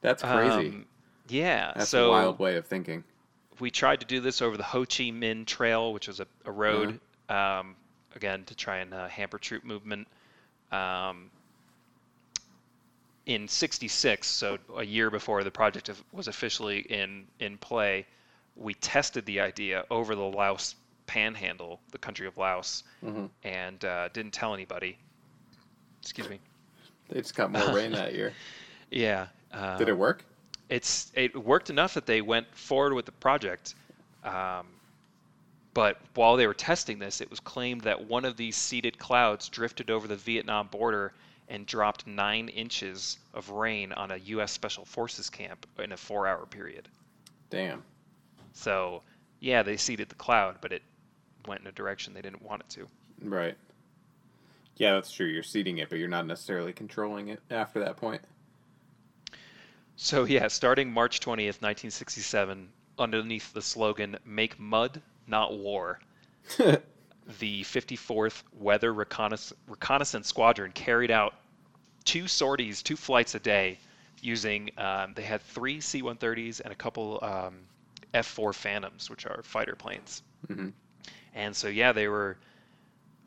That's 0.00 0.22
crazy. 0.22 0.68
Um, 0.68 0.84
yeah. 1.28 1.72
That's 1.74 1.90
so 1.90 2.08
a 2.08 2.10
wild 2.10 2.38
way 2.38 2.56
of 2.56 2.66
thinking. 2.66 3.04
we 3.60 3.70
tried 3.70 4.00
to 4.00 4.06
do 4.06 4.20
this 4.20 4.42
over 4.42 4.56
the 4.56 4.62
Ho 4.62 4.80
Chi 4.80 5.04
Minh 5.10 5.46
Trail, 5.46 5.92
which 5.92 6.08
was 6.08 6.20
a, 6.20 6.26
a 6.44 6.52
road, 6.52 7.00
Uh-huh. 7.28 7.60
um, 7.60 7.76
again 8.14 8.44
to 8.44 8.54
try 8.54 8.78
and 8.78 8.92
uh, 8.94 9.08
hamper 9.08 9.38
troop 9.38 9.64
movement. 9.64 10.06
Um, 10.70 11.30
in 13.26 13.48
'66, 13.48 14.26
so 14.26 14.58
a 14.76 14.84
year 14.84 15.10
before 15.10 15.42
the 15.44 15.50
project 15.50 15.90
was 16.12 16.28
officially 16.28 16.80
in 16.80 17.26
in 17.40 17.56
play, 17.56 18.06
we 18.56 18.74
tested 18.74 19.26
the 19.26 19.40
idea 19.40 19.84
over 19.90 20.14
the 20.14 20.22
Laos 20.22 20.76
Panhandle, 21.06 21.80
the 21.90 21.98
country 21.98 22.26
of 22.26 22.36
Laos, 22.38 22.84
Mhm. 23.02 23.28
and 23.42 23.84
uh, 23.84 24.08
didn't 24.08 24.32
tell 24.32 24.54
anybody. 24.54 24.96
Excuse 26.00 26.28
me. 26.28 26.38
They 27.08 27.20
just 27.20 27.34
got 27.34 27.50
more 27.50 27.74
rain 27.74 27.92
that 27.92 28.14
year. 28.14 28.32
Yeah. 28.90 29.26
Um, 29.52 29.76
Did 29.78 29.88
it 29.88 29.96
work? 29.98 30.24
it's 30.68 31.10
it 31.14 31.34
worked 31.36 31.68
enough 31.68 31.94
that 31.94 32.06
they 32.06 32.20
went 32.20 32.46
forward 32.54 32.92
with 32.94 33.06
the 33.06 33.12
project. 33.12 33.74
Um, 34.22 34.68
but 35.72 35.98
while 36.14 36.36
they 36.36 36.46
were 36.46 36.54
testing 36.54 37.00
this, 37.00 37.20
it 37.20 37.28
was 37.28 37.40
claimed 37.40 37.80
that 37.82 38.04
one 38.06 38.24
of 38.24 38.36
these 38.36 38.56
seeded 38.56 38.96
clouds 38.98 39.48
drifted 39.48 39.90
over 39.90 40.06
the 40.06 40.14
Vietnam 40.16 40.68
border 40.68 41.12
and 41.48 41.66
dropped 41.66 42.06
nine 42.06 42.48
inches 42.50 43.18
of 43.32 43.50
rain 43.50 43.92
on 43.92 44.12
a 44.12 44.16
U.S. 44.16 44.52
Special 44.52 44.84
Forces 44.84 45.28
camp 45.28 45.66
in 45.78 45.90
a 45.92 45.96
four-hour 45.96 46.46
period. 46.46 46.88
Damn. 47.50 47.82
So, 48.54 49.02
yeah, 49.40 49.62
they 49.62 49.76
seeded 49.76 50.08
the 50.08 50.14
cloud, 50.14 50.56
but 50.60 50.72
it 50.72 50.82
went 51.46 51.60
in 51.60 51.66
a 51.66 51.72
direction 51.72 52.14
they 52.14 52.22
didn't 52.22 52.42
want 52.42 52.62
it 52.62 52.70
to. 52.70 52.88
Right. 53.20 53.56
Yeah, 54.76 54.94
that's 54.94 55.12
true. 55.12 55.26
You're 55.26 55.42
seeding 55.42 55.78
it, 55.78 55.90
but 55.90 55.98
you're 55.98 56.08
not 56.08 56.26
necessarily 56.26 56.72
controlling 56.72 57.28
it 57.28 57.40
after 57.50 57.80
that 57.80 57.96
point. 57.96 58.22
So, 59.96 60.24
yeah, 60.24 60.48
starting 60.48 60.90
March 60.90 61.20
20th, 61.20 61.60
1967, 61.62 62.68
underneath 62.98 63.52
the 63.52 63.62
slogan 63.62 64.16
"Make 64.24 64.58
mud, 64.58 65.00
not 65.26 65.56
war." 65.56 66.00
the 66.58 67.62
54th 67.62 68.42
Weather 68.58 68.92
Reconnaissance, 68.92 69.58
Reconnaissance 69.68 70.26
Squadron 70.26 70.72
carried 70.72 71.10
out 71.10 71.34
two 72.04 72.26
sorties, 72.26 72.82
two 72.82 72.96
flights 72.96 73.34
a 73.34 73.40
day, 73.40 73.78
using. 74.20 74.70
Um, 74.76 75.14
they 75.14 75.22
had 75.22 75.42
three 75.42 75.80
C-130s 75.80 76.60
and 76.60 76.72
a 76.72 76.76
couple 76.76 77.18
um, 77.22 77.60
F-4 78.14 78.54
Phantoms, 78.54 79.10
which 79.10 79.26
are 79.26 79.42
fighter 79.44 79.76
planes. 79.76 80.22
hmm 80.48 80.70
And 81.34 81.54
so, 81.56 81.68
yeah, 81.68 81.92
they 81.92 82.08
were 82.08 82.38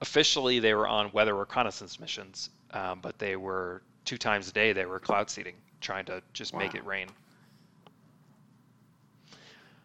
officially 0.02 0.60
they 0.60 0.74
were 0.74 0.88
on 0.88 1.12
weather 1.12 1.36
reconnaissance 1.36 2.00
missions, 2.00 2.50
um, 2.72 3.02
but 3.02 3.20
they 3.20 3.36
were 3.38 3.84
two 4.06 4.18
times 4.18 4.50
a 4.50 4.54
day. 4.54 4.74
They 4.74 4.86
were 4.86 5.00
cloud 5.00 5.30
seeding, 5.30 5.56
trying 5.82 6.06
to 6.06 6.24
just 6.34 6.56
make 6.56 6.76
it 6.76 6.86
rain. 6.86 7.16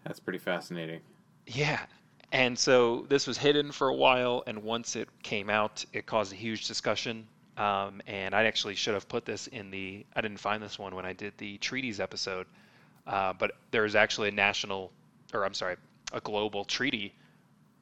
That's 0.05 0.21
pretty 0.21 0.38
fascinating. 0.38 1.03
Yeah. 1.47 1.87
And 2.33 2.59
so 2.59 3.07
this 3.09 3.27
was 3.27 3.38
hidden 3.38 3.73
for 3.73 3.88
a 3.88 3.95
while, 3.95 4.43
and 4.47 4.62
once 4.62 4.97
it 4.97 5.09
came 5.23 5.51
out, 5.51 5.85
it 5.93 6.07
caused 6.07 6.33
a 6.33 6.37
huge 6.37 6.67
discussion. 6.67 7.29
Um, 7.57 8.01
and 8.07 8.35
I 8.35 8.45
actually 8.45 8.75
should 8.77 8.95
have 8.95 9.09
put 9.09 9.27
this 9.27 9.47
in 9.49 9.71
the. 9.71 10.07
I 10.15 10.23
didn't 10.23 10.38
find 10.38 10.62
this 10.62 10.79
one 10.79 10.95
when 10.95 11.05
I 11.07 11.12
did 11.12 11.37
the 11.38 11.59
treaties 11.59 12.01
episode, 12.01 12.47
uh, 13.07 13.33
but 13.35 13.53
there 13.71 13.85
is 13.85 13.95
actually 13.95 14.29
a 14.29 14.33
national, 14.33 14.93
or 15.35 15.45
I'm 15.45 15.55
sorry, 15.55 15.77
a 16.12 16.21
global 16.21 16.65
treaty 16.65 17.15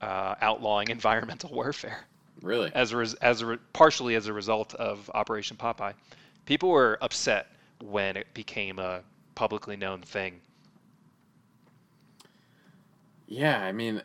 uh, 0.00 0.35
outlawing 0.40 0.90
environmental 0.90 1.50
warfare 1.52 2.06
Really? 2.42 2.72
as 2.74 2.92
a 2.92 2.96
res- 2.98 3.14
as 3.14 3.42
a 3.42 3.46
re- 3.46 3.59
partially 3.72 4.14
as 4.14 4.26
a 4.26 4.33
result 4.33 4.74
of 4.74 5.11
Operation 5.14 5.56
Popeye. 5.56 5.94
People 6.46 6.70
were 6.70 6.98
upset 7.02 7.48
when 7.80 8.16
it 8.16 8.33
became 8.35 8.78
a 8.78 9.02
publicly 9.35 9.76
known 9.76 10.02
thing. 10.02 10.40
Yeah, 13.26 13.62
I 13.62 13.72
mean, 13.72 14.02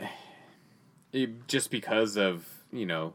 it, 1.14 1.48
just 1.48 1.72
because 1.72 2.18
of 2.18 2.48
you 2.72 2.86
know 2.86 3.14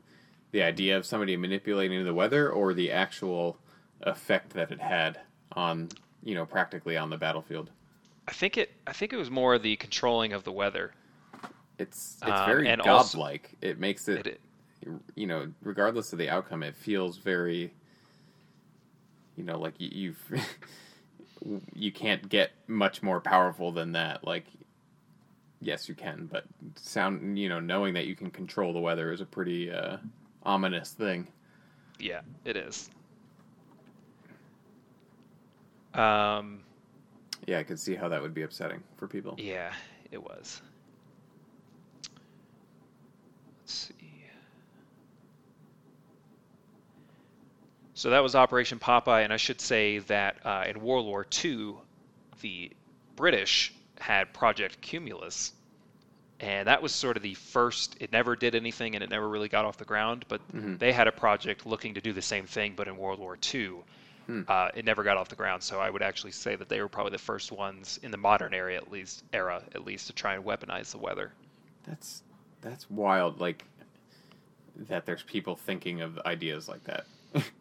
the 0.52 0.62
idea 0.62 0.96
of 0.96 1.06
somebody 1.06 1.36
manipulating 1.36 2.04
the 2.04 2.14
weather, 2.14 2.50
or 2.50 2.74
the 2.74 2.90
actual 2.90 3.58
effect 4.02 4.50
that 4.54 4.70
it 4.72 4.80
had 4.80 5.20
on 5.52 5.88
you 6.22 6.34
know 6.34 6.46
practically 6.46 6.96
on 6.96 7.10
the 7.10 7.16
battlefield. 7.18 7.70
I 8.30 8.32
think 8.32 8.56
it. 8.56 8.70
I 8.86 8.92
think 8.92 9.12
it 9.12 9.16
was 9.16 9.28
more 9.30 9.58
the 9.58 9.74
controlling 9.76 10.32
of 10.32 10.44
the 10.44 10.52
weather. 10.52 10.94
It's 11.78 12.16
it's 12.22 12.30
Um, 12.30 12.46
very 12.46 12.68
and 12.68 12.80
also- 12.80 13.18
godlike. 13.18 13.56
it 13.60 13.78
makes 13.80 14.06
it, 14.08 14.24
It, 14.26 14.40
you 15.16 15.26
know 15.26 15.52
regardless 15.62 16.12
of 16.12 16.18
the 16.20 16.30
outcome, 16.30 16.62
it 16.62 16.76
feels 16.76 17.18
very 17.18 17.72
you 19.36 19.42
know 19.44 19.58
like 19.58 19.74
you, 19.78 19.88
you've 19.92 20.46
you 21.74 21.90
can't 21.90 22.28
get 22.28 22.52
much 22.68 23.02
more 23.02 23.20
powerful 23.20 23.72
than 23.72 23.92
that. 23.92 24.22
Like 24.24 24.46
yes, 25.60 25.88
you 25.88 25.94
can, 25.96 26.28
but 26.30 26.44
sound 26.76 27.36
you 27.36 27.48
know 27.48 27.58
knowing 27.58 27.94
that 27.94 28.06
you 28.06 28.14
can 28.14 28.30
control 28.30 28.72
the 28.72 28.78
weather 28.80 29.12
is 29.12 29.20
a 29.20 29.26
pretty 29.26 29.72
uh, 29.72 29.96
ominous 30.44 30.92
thing. 30.92 31.26
Yeah, 31.98 32.20
it 32.44 32.56
is. 32.56 32.90
Um, 35.94 36.60
Yeah, 37.46 37.58
I 37.58 37.62
could 37.62 37.80
see 37.80 37.94
how 37.94 38.08
that 38.08 38.20
would 38.22 38.34
be 38.34 38.42
upsetting 38.42 38.82
for 38.96 39.08
people. 39.08 39.34
yeah, 39.38 39.72
it 40.12 40.22
was. 40.22 40.60
Let's 43.62 43.72
see. 43.74 43.94
So 47.94 48.10
that 48.10 48.22
was 48.22 48.34
Operation 48.34 48.78
Popeye, 48.78 49.24
and 49.24 49.32
I 49.32 49.36
should 49.36 49.60
say 49.60 49.98
that 49.98 50.38
uh, 50.44 50.64
in 50.66 50.80
World 50.80 51.06
War 51.06 51.26
II, 51.44 51.74
the 52.40 52.70
British 53.16 53.74
had 53.98 54.32
Project 54.32 54.80
Cumulus, 54.80 55.52
and 56.38 56.66
that 56.66 56.80
was 56.82 56.94
sort 56.94 57.18
of 57.18 57.22
the 57.22 57.34
first. 57.34 57.96
It 58.00 58.10
never 58.12 58.36
did 58.36 58.54
anything, 58.54 58.94
and 58.94 59.04
it 59.04 59.10
never 59.10 59.28
really 59.28 59.48
got 59.48 59.66
off 59.66 59.76
the 59.76 59.84
ground. 59.84 60.24
But 60.28 60.40
Mhm. 60.54 60.78
they 60.78 60.92
had 60.92 61.08
a 61.08 61.12
project 61.12 61.66
looking 61.66 61.94
to 61.94 62.00
do 62.00 62.14
the 62.14 62.22
same 62.22 62.46
thing, 62.46 62.72
but 62.74 62.88
in 62.88 62.96
World 62.96 63.18
War 63.18 63.36
II. 63.54 63.82
Hmm. 64.30 64.42
Uh, 64.46 64.68
it 64.76 64.84
never 64.84 65.02
got 65.02 65.16
off 65.16 65.28
the 65.28 65.34
ground, 65.34 65.60
so 65.60 65.80
I 65.80 65.90
would 65.90 66.02
actually 66.02 66.30
say 66.30 66.54
that 66.54 66.68
they 66.68 66.80
were 66.80 66.88
probably 66.88 67.10
the 67.10 67.18
first 67.18 67.50
ones 67.50 67.98
in 68.04 68.12
the 68.12 68.16
modern 68.16 68.54
era, 68.54 68.76
at 68.76 68.88
least 68.88 69.24
era, 69.32 69.60
at 69.74 69.84
least, 69.84 70.06
to 70.06 70.12
try 70.12 70.34
and 70.34 70.44
weaponize 70.44 70.92
the 70.92 70.98
weather. 70.98 71.32
That's 71.84 72.22
that's 72.60 72.88
wild. 72.88 73.40
Like 73.40 73.64
that, 74.88 75.04
there's 75.04 75.24
people 75.24 75.56
thinking 75.56 76.00
of 76.00 76.16
ideas 76.26 76.68
like 76.68 76.84
that. 76.84 77.06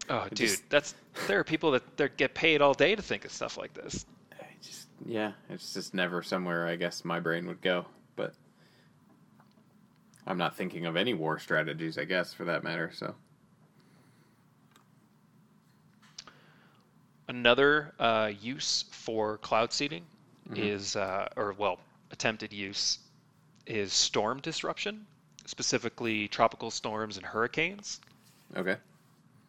Oh, 0.10 0.26
dude, 0.30 0.38
just- 0.38 0.70
that's 0.70 0.94
there 1.26 1.40
are 1.40 1.44
people 1.44 1.72
that 1.72 1.98
that 1.98 2.18
get 2.18 2.36
paid 2.36 2.62
all 2.62 2.76
day 2.76 2.96
to 2.96 3.02
think 3.02 3.26
of 3.26 3.32
stuff 3.32 3.58
like 3.58 3.74
this. 3.74 4.06
I 4.40 4.46
just 4.62 4.90
yeah, 5.08 5.32
it's 5.50 5.74
just 5.74 5.96
never 5.96 6.22
somewhere 6.22 6.68
I 6.68 6.76
guess 6.76 7.04
my 7.04 7.20
brain 7.20 7.48
would 7.48 7.62
go. 7.62 7.86
But 8.16 8.36
I'm 10.28 10.38
not 10.38 10.56
thinking 10.56 10.86
of 10.86 10.96
any 10.96 11.16
war 11.16 11.40
strategies, 11.40 11.98
I 11.98 12.04
guess, 12.04 12.32
for 12.32 12.44
that 12.46 12.64
matter. 12.64 12.92
So 12.94 13.16
Another 17.30 17.94
uh, 18.00 18.32
use 18.42 18.86
for 18.90 19.38
cloud 19.38 19.72
seeding 19.72 20.08
Mhm. 20.50 20.58
is, 20.58 20.96
uh, 20.96 21.30
or 21.36 21.54
well, 21.54 21.80
attempted 22.10 22.52
use 22.52 22.98
is 23.68 23.94
storm 23.94 24.42
disruption, 24.42 25.06
specifically 25.46 26.28
tropical 26.28 26.72
storms 26.72 27.18
and 27.18 27.26
hurricanes. 27.28 28.02
okay, 28.58 28.78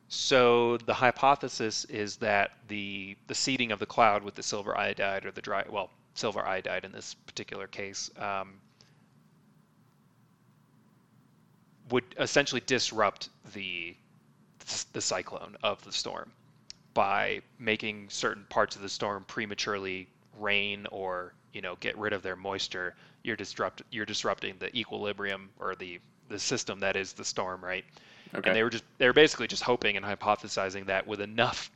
So 0.09 0.77
the 0.77 0.93
hypothesis 0.93 1.87
is 1.87 2.17
that 2.19 2.51
the 2.69 3.17
the 3.29 3.35
seeding 3.35 3.73
of 3.73 3.79
the 3.79 3.87
cloud 3.87 4.25
with 4.25 4.35
the 4.35 4.43
silver 4.43 4.77
iodide 4.77 5.25
or 5.25 5.31
the 5.31 5.41
dry 5.41 5.65
well 5.67 5.91
silver 6.15 6.45
iodide 6.47 6.85
in 6.85 6.93
this 6.93 7.15
particular 7.15 7.67
case 7.67 8.11
um, 8.19 8.61
would 11.89 12.05
essentially 12.19 12.61
disrupt 12.61 13.31
the 13.55 13.97
the 14.93 15.01
cyclone 15.01 15.57
of 15.63 15.83
the 15.85 15.93
storm 15.93 16.31
by 16.95 17.41
making 17.59 18.09
certain 18.09 18.45
parts 18.49 18.77
of 18.77 18.83
the 18.83 18.89
storm 18.89 19.25
prematurely 19.25 20.09
rain 20.39 20.87
or 20.91 21.33
you 21.53 21.61
know 21.61 21.77
get 21.81 21.97
rid 21.99 22.13
of 22.13 22.23
their 22.23 22.37
moisture 22.37 22.95
you're 23.23 23.37
disrupt 23.37 23.83
you're 23.91 24.07
disrupting 24.07 24.55
the 24.59 24.75
equilibrium 24.77 25.51
or 25.59 25.75
the 25.75 26.01
the 26.29 26.39
system 26.39 26.81
that 26.81 26.97
is 26.97 27.13
the 27.13 27.25
storm 27.25 27.63
right? 27.63 27.85
Okay, 28.35 28.49
and 28.49 28.57
they 28.57 28.63
were 28.63 28.71
just 28.71 28.85
they 28.99 29.07
were 29.07 29.13
basically 29.13 29.47
just 29.47 29.63
hoping 29.63 29.97
and 29.97 30.07
hypothesizing 30.07 30.87
that 30.87 31.07
with 31.07 31.21
enough 31.21 31.71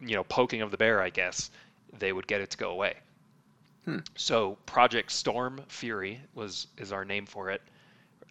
you 0.00 0.14
know 0.14 0.24
poking 0.24 0.60
of 0.60 0.70
the 0.70 0.76
bear 0.76 1.00
i 1.00 1.08
guess 1.08 1.50
they 1.98 2.12
would 2.12 2.26
get 2.26 2.40
it 2.40 2.50
to 2.50 2.58
go 2.58 2.70
away. 2.70 2.94
Hmm. 3.86 3.98
so 4.14 4.58
project 4.66 5.10
storm 5.10 5.62
fury 5.68 6.20
was 6.34 6.66
is 6.76 6.92
our 6.92 7.04
name 7.04 7.24
for 7.24 7.50
it 7.50 7.62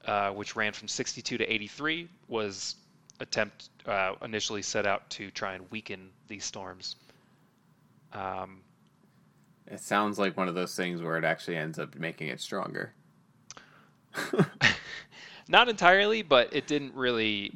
uh, 0.05 0.29
which 0.31 0.55
ran 0.55 0.73
from 0.73 0.87
62 0.87 1.39
to 1.39 1.53
83 1.53 2.07
was 2.27 2.75
attempt 3.19 3.69
uh, 3.85 4.13
initially 4.23 4.61
set 4.61 4.85
out 4.85 5.09
to 5.09 5.29
try 5.31 5.53
and 5.53 5.69
weaken 5.71 6.09
these 6.27 6.43
storms 6.45 6.95
um, 8.13 8.61
it 9.67 9.79
sounds 9.79 10.17
like 10.17 10.35
one 10.35 10.47
of 10.47 10.55
those 10.55 10.75
things 10.75 11.01
where 11.01 11.17
it 11.17 11.23
actually 11.23 11.57
ends 11.57 11.77
up 11.77 11.95
making 11.95 12.27
it 12.27 12.41
stronger. 12.41 12.91
not 15.47 15.69
entirely 15.69 16.21
but 16.21 16.49
it 16.53 16.65
didn't 16.67 16.93
really 16.95 17.51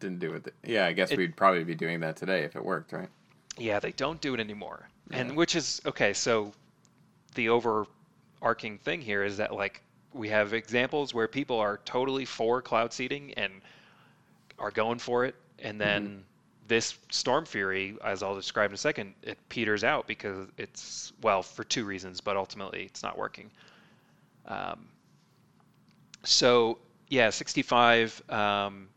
Didn't 0.00 0.18
do 0.18 0.32
it. 0.32 0.52
Yeah, 0.64 0.86
I 0.86 0.92
guess 0.92 1.10
It- 1.12 1.18
we'd 1.18 1.36
probably 1.36 1.64
be 1.64 1.74
doing 1.74 2.00
that 2.00 2.16
today 2.16 2.42
if 2.42 2.56
it 2.56 2.64
worked, 2.64 2.92
right? 2.92 3.08
Yeah, 3.58 3.78
they 3.80 3.92
don't 3.92 4.20
do 4.20 4.34
it 4.34 4.40
anymore. 4.40 4.88
Yeah. 5.10 5.18
And 5.18 5.36
which 5.36 5.54
is 5.54 5.80
okay, 5.86 6.12
so 6.14 6.52
the 7.34 7.48
overarching 7.50 8.78
thing 8.78 9.00
here 9.00 9.22
is 9.22 9.36
that 9.36 9.54
like 9.54 9.82
we 10.14 10.28
have 10.30 10.52
examples 10.54 11.14
where 11.14 11.28
people 11.28 11.58
are 11.58 11.78
totally 11.84 12.24
for 12.24 12.60
cloud 12.62 12.92
seeding 12.92 13.34
and 13.34 13.52
are 14.62 14.70
going 14.70 14.98
for 14.98 15.26
it 15.26 15.34
and 15.58 15.78
then 15.78 16.24
this 16.68 16.96
storm 17.10 17.44
fury 17.44 17.96
as 18.02 18.22
I'll 18.22 18.34
describe 18.34 18.70
in 18.70 18.74
a 18.74 18.78
second, 18.78 19.14
it 19.22 19.38
peters 19.50 19.84
out 19.84 20.06
because 20.06 20.48
it's 20.56 21.12
well 21.20 21.42
for 21.42 21.64
two 21.64 21.84
reasons, 21.84 22.20
but 22.22 22.36
ultimately 22.36 22.84
it's 22.84 23.02
not 23.02 23.18
working. 23.18 23.50
Um, 24.46 24.88
so 26.24 26.78
yeah, 27.08 27.28
65 27.28 28.22
um, 28.30 28.88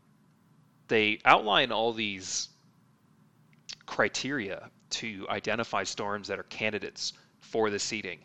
they 0.88 1.18
outline 1.24 1.72
all 1.72 1.92
these 1.92 2.48
criteria 3.84 4.70
to 4.88 5.26
identify 5.28 5.82
storms 5.84 6.28
that 6.28 6.38
are 6.38 6.44
candidates 6.44 7.12
for 7.40 7.70
the 7.70 7.78
seeding. 7.78 8.20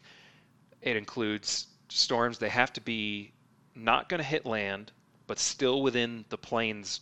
It 0.82 0.95
includes 0.95 1.67
storms 1.89 2.38
they 2.38 2.49
have 2.49 2.71
to 2.73 2.82
be 2.82 3.34
not 3.75 4.08
going 4.08 4.19
to 4.19 4.27
hit 4.27 4.45
land, 4.45 4.91
but 5.27 5.39
still 5.39 5.82
within 5.82 6.23
the 6.30 6.38
plane's 6.38 7.01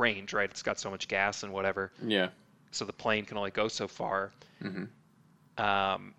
range, 0.00 0.32
right? 0.32 0.50
It's 0.50 0.62
got 0.62 0.80
so 0.80 0.90
much 0.90 1.06
gas 1.06 1.42
and 1.44 1.52
whatever, 1.52 1.92
Yeah. 2.04 2.30
so 2.72 2.84
the 2.84 2.92
plane 2.92 3.24
can 3.24 3.36
only 3.36 3.50
go 3.52 3.68
so 3.68 3.86
far. 3.86 4.32
Mm-hmm. 4.62 5.62
Um, 5.64 6.14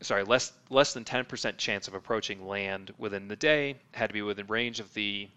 sorry, 0.00 0.24
less 0.24 0.52
less 0.70 0.94
than 0.94 1.04
10% 1.04 1.58
chance 1.58 1.88
of 1.88 1.94
approaching 1.94 2.46
land 2.46 2.94
within 2.98 3.28
the 3.28 3.36
day. 3.36 3.76
Had 3.92 4.08
to 4.08 4.14
be 4.14 4.22
within 4.22 4.46
range 4.46 4.80
of 4.80 4.92
the 4.94 5.28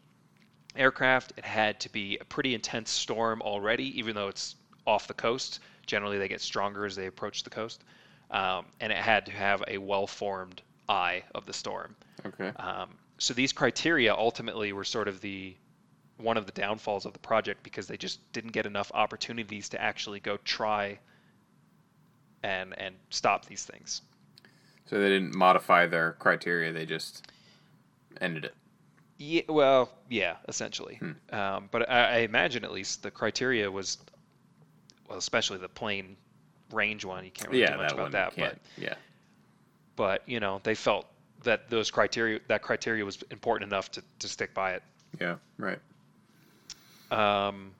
aircraft. 0.75 1.33
It 1.37 1.45
had 1.45 1.79
to 1.81 1.91
be 1.91 2.17
a 2.19 2.25
pretty 2.25 2.53
intense 2.53 2.91
storm 2.91 3.41
already, 3.41 3.97
even 3.99 4.15
though 4.15 4.27
it's 4.29 4.55
off 4.85 5.07
the 5.07 5.13
coast. 5.13 5.59
Generally, 5.85 6.17
they 6.19 6.27
get 6.27 6.41
stronger 6.41 6.85
as 6.85 6.95
they 6.95 7.07
approach 7.07 7.43
the 7.43 7.49
coast. 7.49 7.83
Um, 8.31 8.65
and 8.79 8.91
it 8.91 8.97
had 8.97 9.25
to 9.27 9.31
have 9.31 9.63
a 9.67 9.77
well-formed 9.77 10.61
eye 10.89 11.23
of 11.35 11.45
the 11.45 11.53
storm. 11.53 11.95
Okay. 12.25 12.49
Um, 12.55 12.89
so 13.19 13.33
these 13.33 13.53
criteria 13.53 14.13
ultimately 14.15 14.73
were 14.73 14.83
sort 14.83 15.07
of 15.07 15.21
the 15.21 15.55
one 16.17 16.37
of 16.37 16.45
the 16.45 16.51
downfalls 16.51 17.05
of 17.05 17.13
the 17.13 17.19
project 17.19 17.63
because 17.63 17.87
they 17.87 17.97
just 17.97 18.19
didn't 18.33 18.51
get 18.51 18.65
enough 18.65 18.91
opportunities 18.93 19.69
to 19.69 19.81
actually 19.81 20.19
go 20.19 20.37
try 20.37 20.99
and 22.43 22.77
and 22.79 22.95
stop 23.09 23.45
these 23.45 23.65
things. 23.65 24.01
So 24.85 24.99
they 24.99 25.09
didn't 25.09 25.35
modify 25.35 25.87
their 25.87 26.13
criteria; 26.13 26.71
they 26.71 26.85
just 26.85 27.27
ended 28.21 28.45
it. 28.45 28.55
Yeah, 29.17 29.43
well, 29.47 29.89
yeah, 30.09 30.37
essentially. 30.47 30.95
Hmm. 30.95 31.35
Um, 31.35 31.69
but 31.71 31.89
I, 31.89 32.03
I 32.03 32.17
imagine 32.19 32.63
at 32.65 32.71
least 32.71 33.03
the 33.03 33.11
criteria 33.11 33.71
was, 33.71 33.97
well, 35.07 35.17
especially 35.17 35.59
the 35.59 35.69
plane 35.69 36.17
range 36.71 37.05
one. 37.05 37.23
You 37.23 37.31
can't 37.31 37.49
really 37.49 37.61
yeah, 37.61 37.71
do 37.71 37.77
much 37.77 37.89
that 37.89 37.99
about 37.99 38.11
that, 38.11 38.33
but 38.35 38.57
yeah. 38.77 38.95
but 39.95 40.27
you 40.27 40.39
know 40.39 40.59
they 40.63 40.75
felt 40.75 41.07
that 41.43 41.69
those 41.69 41.91
criteria 41.91 42.39
that 42.47 42.61
criteria 42.61 43.05
was 43.05 43.23
important 43.31 43.71
enough 43.71 43.91
to, 43.91 44.03
to 44.19 44.27
stick 44.27 44.53
by 44.53 44.73
it. 44.73 44.83
Yeah. 45.19 45.35
Right. 45.57 45.79
Um, 47.11 47.73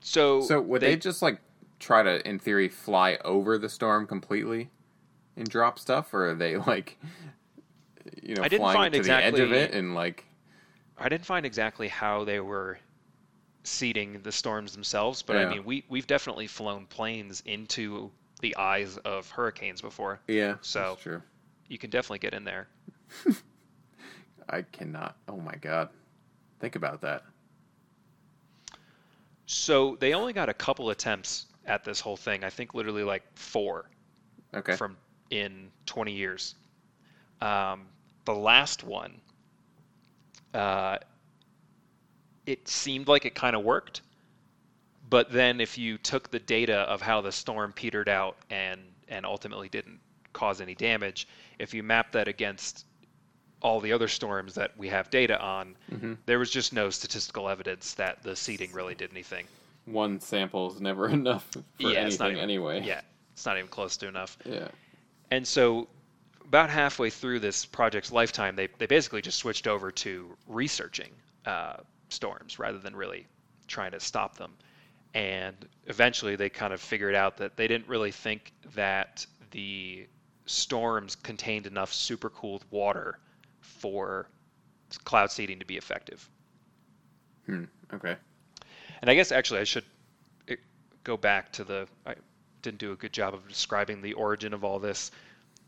so 0.00 0.40
So 0.42 0.60
would 0.60 0.82
they, 0.82 0.96
just 0.96 1.22
like 1.22 1.40
try 1.78 2.02
to, 2.02 2.26
in 2.28 2.38
theory, 2.38 2.68
fly 2.68 3.18
over 3.24 3.58
the 3.58 3.68
storm 3.68 4.06
completely 4.06 4.70
and 5.36 5.48
drop 5.48 5.78
stuff, 5.78 6.12
or 6.12 6.30
are 6.30 6.34
they 6.34 6.56
like, 6.66 6.98
you 8.22 8.34
know, 8.34 8.42
I 8.42 8.48
didn't 8.48 8.62
flying 8.62 8.78
find 8.78 8.94
to 8.94 9.02
the 9.02 9.12
edge 9.12 9.38
of 9.38 9.52
it 9.52 9.72
and 9.72 9.94
like, 9.94 10.26
I 10.98 11.08
didn't 11.08 11.24
find 11.24 11.46
exactly 11.46 11.88
how 11.88 12.24
they 12.24 12.40
were 12.40 12.78
seeding 13.62 14.20
the 14.22 14.32
storms 14.32 14.72
themselves, 14.72 15.22
but 15.22 15.36
I 15.36 15.48
mean, 15.48 15.64
we 15.64 15.84
we've 15.88 16.06
definitely 16.06 16.46
flown 16.46 16.86
planes 16.86 17.42
into 17.46 18.10
the 18.40 18.56
eyes 18.56 18.96
of 18.98 19.30
hurricanes 19.30 19.80
before. 19.80 20.20
yeah, 20.28 20.56
So-. 20.62 20.98
You 21.68 21.78
can 21.78 21.90
definitely 21.90 22.18
get 22.18 22.34
in 22.34 22.44
there. 22.44 22.68
I 24.48 24.62
cannot. 24.62 25.16
Oh 25.28 25.36
my 25.36 25.54
god, 25.54 25.90
think 26.58 26.74
about 26.74 27.00
that. 27.02 27.22
So 29.52 29.96
they 29.96 30.14
only 30.14 30.32
got 30.32 30.48
a 30.48 30.54
couple 30.54 30.90
attempts 30.90 31.46
at 31.66 31.82
this 31.82 31.98
whole 31.98 32.16
thing. 32.16 32.44
I 32.44 32.50
think 32.50 32.72
literally 32.72 33.02
like 33.02 33.24
four 33.34 33.90
Okay. 34.54 34.76
from 34.76 34.96
in 35.30 35.72
20 35.86 36.12
years. 36.12 36.54
Um, 37.40 37.88
the 38.26 38.32
last 38.34 38.84
one, 38.84 39.20
uh, 40.54 40.98
it 42.46 42.68
seemed 42.68 43.08
like 43.08 43.24
it 43.24 43.34
kind 43.34 43.56
of 43.56 43.64
worked, 43.64 44.02
but 45.08 45.32
then 45.32 45.60
if 45.60 45.76
you 45.76 45.98
took 45.98 46.30
the 46.30 46.38
data 46.38 46.78
of 46.82 47.02
how 47.02 47.20
the 47.20 47.32
storm 47.32 47.72
petered 47.72 48.08
out 48.08 48.36
and 48.50 48.80
and 49.08 49.26
ultimately 49.26 49.68
didn't 49.68 49.98
cause 50.32 50.60
any 50.60 50.76
damage. 50.76 51.26
If 51.58 51.74
you 51.74 51.82
map 51.82 52.12
that 52.12 52.28
against 52.28 52.86
all 53.62 53.80
the 53.80 53.92
other 53.92 54.08
storms 54.08 54.54
that 54.54 54.76
we 54.76 54.88
have 54.88 55.10
data 55.10 55.40
on, 55.40 55.76
Mm-hmm. 55.92 56.14
there 56.26 56.38
was 56.38 56.50
just 56.50 56.72
no 56.72 56.88
statistical 56.90 57.48
evidence 57.48 57.94
that 57.94 58.22
the 58.22 58.34
seeding 58.36 58.72
really 58.72 58.94
did 58.94 59.10
anything. 59.10 59.46
One 59.84 60.20
sample 60.20 60.72
is 60.72 60.80
never 60.80 61.08
enough 61.20 61.44
for 61.52 61.62
yeah, 61.78 62.06
it's 62.06 62.18
not 62.18 62.26
anything 62.26 62.38
even, 62.38 62.50
anyway. 62.50 62.82
Yeah, 62.84 63.00
it's 63.32 63.44
not 63.46 63.56
even 63.58 63.68
close 63.68 63.96
to 63.98 64.08
enough. 64.08 64.38
Yeah. 64.44 64.68
And 65.30 65.46
so, 65.46 65.88
about 66.44 66.70
halfway 66.70 67.10
through 67.10 67.40
this 67.40 67.64
project's 67.64 68.10
lifetime, 68.10 68.56
they, 68.56 68.68
they 68.78 68.86
basically 68.86 69.22
just 69.22 69.38
switched 69.38 69.66
over 69.68 69.90
to 69.92 70.36
researching 70.48 71.10
uh, 71.46 71.76
storms 72.08 72.58
rather 72.58 72.78
than 72.78 72.96
really 72.96 73.26
trying 73.68 73.92
to 73.92 74.00
stop 74.00 74.36
them. 74.36 74.52
And 75.14 75.54
eventually, 75.86 76.36
they 76.36 76.48
kind 76.48 76.72
of 76.72 76.80
figured 76.80 77.14
out 77.14 77.36
that 77.38 77.56
they 77.56 77.68
didn't 77.68 77.88
really 77.88 78.10
think 78.12 78.52
that 78.74 79.26
the 79.50 80.06
storms 80.46 81.14
contained 81.16 81.66
enough 81.66 81.92
supercooled 81.92 82.62
water 82.70 83.18
for 83.80 84.28
cloud 85.04 85.30
seeding 85.30 85.58
to 85.58 85.64
be 85.64 85.76
effective. 85.76 86.28
Hmm. 87.46 87.64
Okay. 87.92 88.16
And 89.00 89.10
I 89.10 89.14
guess 89.14 89.32
actually 89.32 89.60
I 89.60 89.64
should 89.64 89.84
eh, 90.48 90.56
go 91.04 91.16
back 91.16 91.52
to 91.52 91.64
the. 91.64 91.88
I 92.06 92.14
didn't 92.62 92.78
do 92.78 92.92
a 92.92 92.96
good 92.96 93.12
job 93.12 93.34
of 93.34 93.48
describing 93.48 94.02
the 94.02 94.12
origin 94.12 94.52
of 94.52 94.64
all 94.64 94.78
this. 94.78 95.10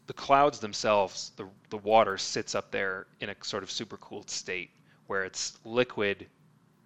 The 0.06 0.12
clouds 0.12 0.60
themselves, 0.60 1.32
the 1.36 1.48
the 1.70 1.78
water 1.78 2.18
sits 2.18 2.54
up 2.54 2.70
there 2.70 3.06
in 3.20 3.30
a 3.30 3.36
sort 3.42 3.62
of 3.62 3.70
supercooled 3.70 4.28
state 4.28 4.70
where 5.06 5.24
it's 5.24 5.58
liquid, 5.64 6.26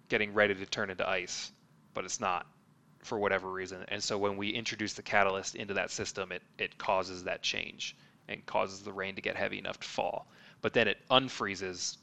getting 0.09 0.33
ready 0.33 0.55
to 0.55 0.65
turn 0.65 0.89
into 0.89 1.07
ice, 1.07 1.51
but 1.93 2.05
it's 2.05 2.19
not 2.19 2.47
for 3.03 3.19
whatever 3.19 3.51
reason. 3.51 3.83
And 3.87 4.03
so 4.03 4.17
when 4.17 4.37
we 4.37 4.49
introduce 4.49 4.93
the 4.93 5.01
catalyst 5.01 5.55
into 5.55 5.73
that 5.75 5.91
system, 5.91 6.31
it 6.31 6.43
it 6.57 6.77
causes 6.77 7.25
that 7.25 7.41
change 7.41 7.95
and 8.29 8.45
causes 8.45 8.81
the 8.81 8.93
rain 8.93 9.15
to 9.15 9.21
get 9.21 9.35
heavy 9.35 9.57
enough 9.57 9.79
to 9.79 9.87
fall. 9.87 10.27
But 10.67 10.73
then 10.73 10.89
it 10.89 10.97
unfreezes, 11.09 11.95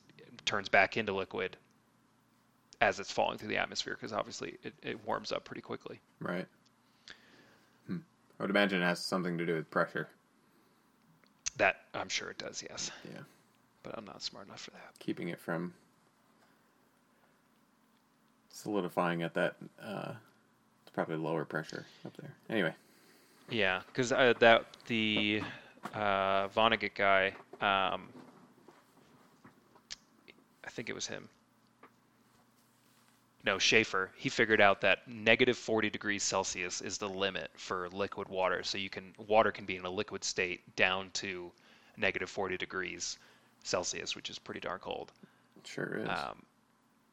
turns 0.46 0.70
back 0.70 0.96
into 0.96 1.12
liquid, 1.12 1.58
as 2.80 2.98
it's 2.98 3.12
falling 3.12 3.36
through 3.36 3.48
the 3.48 3.58
atmosphere 3.58 3.92
because 3.92 4.14
obviously 4.14 4.56
it, 4.62 4.72
it 4.82 5.06
warms 5.06 5.32
up 5.32 5.44
pretty 5.44 5.60
quickly. 5.60 6.00
Right. 6.18 6.46
Hmm. 7.86 7.98
I 8.40 8.42
would 8.42 8.48
imagine 8.48 8.80
it 8.80 8.86
has 8.86 9.00
something 9.00 9.36
to 9.36 9.44
do 9.44 9.54
with 9.54 9.70
pressure. 9.70 10.08
That 11.58 11.76
I'm 11.92 12.08
sure 12.08 12.30
it 12.30 12.38
does, 12.38 12.64
yes. 12.66 12.90
Yeah. 13.12 13.20
But 13.82 13.98
I'm 13.98 14.06
not 14.06 14.22
smart 14.22 14.46
enough 14.46 14.62
for 14.62 14.70
that. 14.70 14.98
Keeping 14.98 15.28
it 15.28 15.38
from 15.38 15.74
solidifying 18.48 19.22
at 19.24 19.34
that. 19.34 19.56
Uh, 19.78 20.12
it's 20.84 20.94
probably 20.94 21.16
lower 21.16 21.44
pressure 21.44 21.84
up 22.06 22.16
there. 22.16 22.32
Anyway. 22.48 22.72
Yeah, 23.50 23.82
because 23.88 24.10
uh, 24.10 24.32
that 24.38 24.64
the 24.86 25.42
uh, 25.92 26.48
Vonnegut 26.48 26.94
guy, 26.94 27.34
um, 27.60 28.08
I 30.64 30.70
think 30.70 30.88
it 30.88 30.94
was 30.94 31.06
him. 31.06 31.28
No, 33.44 33.58
Schaefer. 33.58 34.10
He 34.16 34.30
figured 34.30 34.60
out 34.60 34.80
that 34.80 35.06
negative 35.06 35.58
40 35.58 35.90
degrees 35.90 36.22
Celsius 36.22 36.80
is 36.80 36.96
the 36.96 37.08
limit 37.08 37.50
for 37.54 37.90
liquid 37.90 38.28
water. 38.28 38.62
So 38.62 38.78
you 38.78 38.88
can 38.88 39.14
water 39.18 39.52
can 39.52 39.66
be 39.66 39.76
in 39.76 39.84
a 39.84 39.90
liquid 39.90 40.24
state 40.24 40.62
down 40.76 41.10
to 41.14 41.52
negative 41.98 42.30
40 42.30 42.56
degrees 42.56 43.18
Celsius, 43.62 44.16
which 44.16 44.30
is 44.30 44.38
pretty 44.38 44.60
darn 44.60 44.78
cold. 44.78 45.12
Sure 45.64 46.00
is. 46.02 46.08
Um, 46.08 46.42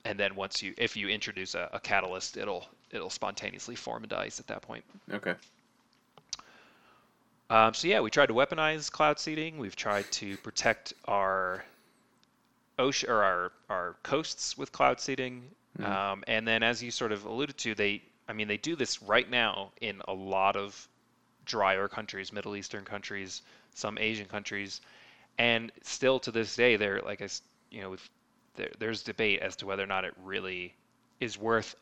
and 0.05 0.17
then 0.17 0.35
once 0.35 0.63
you, 0.63 0.73
if 0.77 0.95
you 0.95 1.09
introduce 1.09 1.53
a, 1.53 1.69
a 1.73 1.79
catalyst, 1.79 2.37
it'll 2.37 2.65
it'll 2.91 3.09
spontaneously 3.09 3.75
form 3.75 4.03
into 4.03 4.17
ice 4.17 4.39
at 4.39 4.47
that 4.47 4.61
point. 4.61 4.83
okay. 5.11 5.35
Um, 7.49 7.73
so 7.73 7.89
yeah, 7.89 7.99
we 7.99 8.09
tried 8.09 8.27
to 8.27 8.33
weaponize 8.33 8.89
cloud 8.89 9.19
seeding. 9.19 9.57
We've 9.57 9.75
tried 9.75 10.09
to 10.13 10.37
protect 10.37 10.93
our 11.05 11.65
ocean 12.81 13.09
or 13.09 13.23
our 13.23 13.53
our 13.69 13.97
coasts 14.03 14.57
with 14.57 14.71
cloud 14.73 14.99
seeding. 14.99 15.55
Um, 15.83 16.23
and 16.27 16.47
then, 16.47 16.63
as 16.63 16.83
you 16.83 16.91
sort 16.91 17.11
of 17.11 17.25
alluded 17.25 17.57
to, 17.59 17.75
they 17.75 18.03
I 18.29 18.33
mean 18.33 18.47
they 18.47 18.57
do 18.57 18.75
this 18.75 19.01
right 19.03 19.29
now 19.29 19.71
in 19.81 20.01
a 20.07 20.13
lot 20.13 20.55
of 20.57 20.89
drier 21.45 21.87
countries, 21.89 22.33
Middle 22.33 22.55
Eastern 22.55 22.85
countries, 22.85 23.41
some 23.75 23.97
Asian 23.99 24.27
countries, 24.27 24.81
and 25.37 25.71
still 25.83 26.19
to 26.21 26.31
this 26.31 26.55
day, 26.55 26.77
they're 26.77 27.01
like 27.01 27.21
I 27.21 27.29
you 27.71 27.81
know 27.81 27.97
there, 28.55 28.71
there's 28.79 29.03
debate 29.03 29.41
as 29.41 29.55
to 29.57 29.67
whether 29.67 29.83
or 29.83 29.87
not 29.87 30.05
it 30.05 30.13
really 30.23 30.75
is 31.21 31.37
worth 31.37 31.75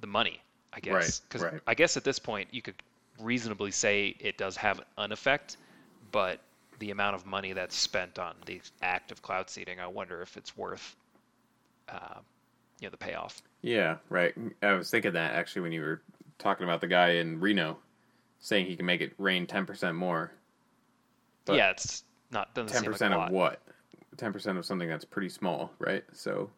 the 0.00 0.06
money. 0.06 0.42
I 0.72 0.80
guess 0.80 0.92
Right, 0.92 1.20
because 1.28 1.48
right. 1.52 1.62
I 1.66 1.74
guess 1.74 1.96
at 1.96 2.04
this 2.04 2.18
point 2.18 2.48
you 2.52 2.62
could 2.62 2.82
reasonably 3.18 3.70
say 3.72 4.16
it 4.20 4.38
does 4.38 4.56
have 4.56 4.80
an 4.98 5.12
effect, 5.12 5.56
but 6.10 6.40
the 6.82 6.90
amount 6.90 7.14
of 7.14 7.24
money 7.24 7.52
that's 7.52 7.76
spent 7.76 8.18
on 8.18 8.34
the 8.44 8.60
act 8.82 9.12
of 9.12 9.22
cloud 9.22 9.48
seeding, 9.48 9.78
I 9.78 9.86
wonder 9.86 10.20
if 10.20 10.36
it's 10.36 10.56
worth, 10.56 10.96
uh, 11.88 12.18
you 12.80 12.88
know, 12.88 12.90
the 12.90 12.96
payoff. 12.96 13.40
Yeah, 13.62 13.98
right. 14.08 14.34
I 14.62 14.72
was 14.72 14.90
thinking 14.90 15.12
that 15.12 15.34
actually 15.34 15.62
when 15.62 15.70
you 15.70 15.80
were 15.80 16.02
talking 16.40 16.64
about 16.64 16.80
the 16.80 16.88
guy 16.88 17.10
in 17.10 17.38
Reno 17.38 17.78
saying 18.40 18.66
he 18.66 18.74
can 18.74 18.84
make 18.84 19.00
it 19.00 19.12
rain 19.16 19.46
10% 19.46 19.94
more. 19.94 20.32
But 21.44 21.54
yeah, 21.54 21.70
it's 21.70 22.02
not 22.32 22.52
doesn't 22.52 22.84
10% 22.84 23.00
like 23.00 23.10
a 23.12 23.20
of 23.20 23.30
what? 23.30 23.60
10% 24.16 24.58
of 24.58 24.66
something 24.66 24.88
that's 24.88 25.04
pretty 25.04 25.28
small, 25.28 25.70
right? 25.78 26.02
So 26.12 26.50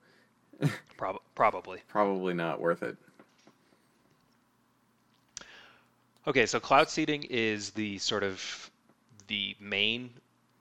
Prob- 0.97 1.21
probably. 1.35 1.83
probably 1.87 2.33
not 2.33 2.63
worth 2.63 2.83
it. 2.83 2.97
Okay, 6.27 6.47
so 6.47 6.59
cloud 6.59 6.89
seeding 6.89 7.25
is 7.25 7.73
the 7.73 7.99
sort 7.99 8.23
of 8.23 8.71
the 9.29 9.57
main 9.61 10.11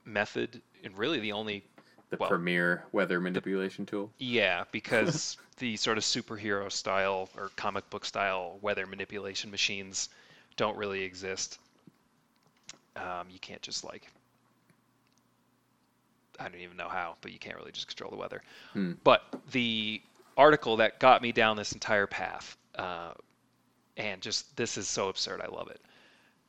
method 0.04 0.60
and 0.82 0.96
really 0.96 1.20
the 1.20 1.32
only 1.32 1.64
The 2.10 2.16
Well- 2.18 2.28
premier 2.28 2.84
weather 2.92 3.20
manipulation 3.20 3.86
tool. 3.86 4.12
Yeah, 4.18 4.64
because 4.72 5.36
the 5.58 5.76
sort 5.76 5.98
of 5.98 6.04
superhero 6.04 6.70
style 6.70 7.28
or 7.36 7.50
comic 7.56 7.88
book 7.90 8.04
style 8.04 8.58
weather 8.62 8.86
manipulation 8.86 9.50
machines 9.50 10.08
don't 10.56 10.76
really 10.76 11.02
exist. 11.02 11.58
Um, 12.96 13.28
you 13.30 13.38
can't 13.40 13.62
just 13.62 13.82
like 13.84 14.08
I 16.38 16.48
don't 16.48 16.60
even 16.60 16.76
know 16.76 16.88
how, 16.88 17.16
but 17.20 17.32
you 17.32 17.38
can't 17.38 17.56
really 17.56 17.72
just 17.72 17.86
control 17.86 18.10
the 18.10 18.16
weather. 18.16 18.42
Hmm. 18.72 18.92
But 19.04 19.22
the 19.52 20.02
article 20.36 20.76
that 20.78 20.98
got 20.98 21.22
me 21.22 21.32
down 21.32 21.56
this 21.56 21.72
entire 21.72 22.06
path, 22.06 22.56
uh, 22.74 23.12
and 23.96 24.20
just 24.20 24.56
this 24.56 24.76
is 24.76 24.88
so 24.88 25.08
absurd, 25.08 25.40
I 25.40 25.46
love 25.46 25.68
it. 25.68 25.80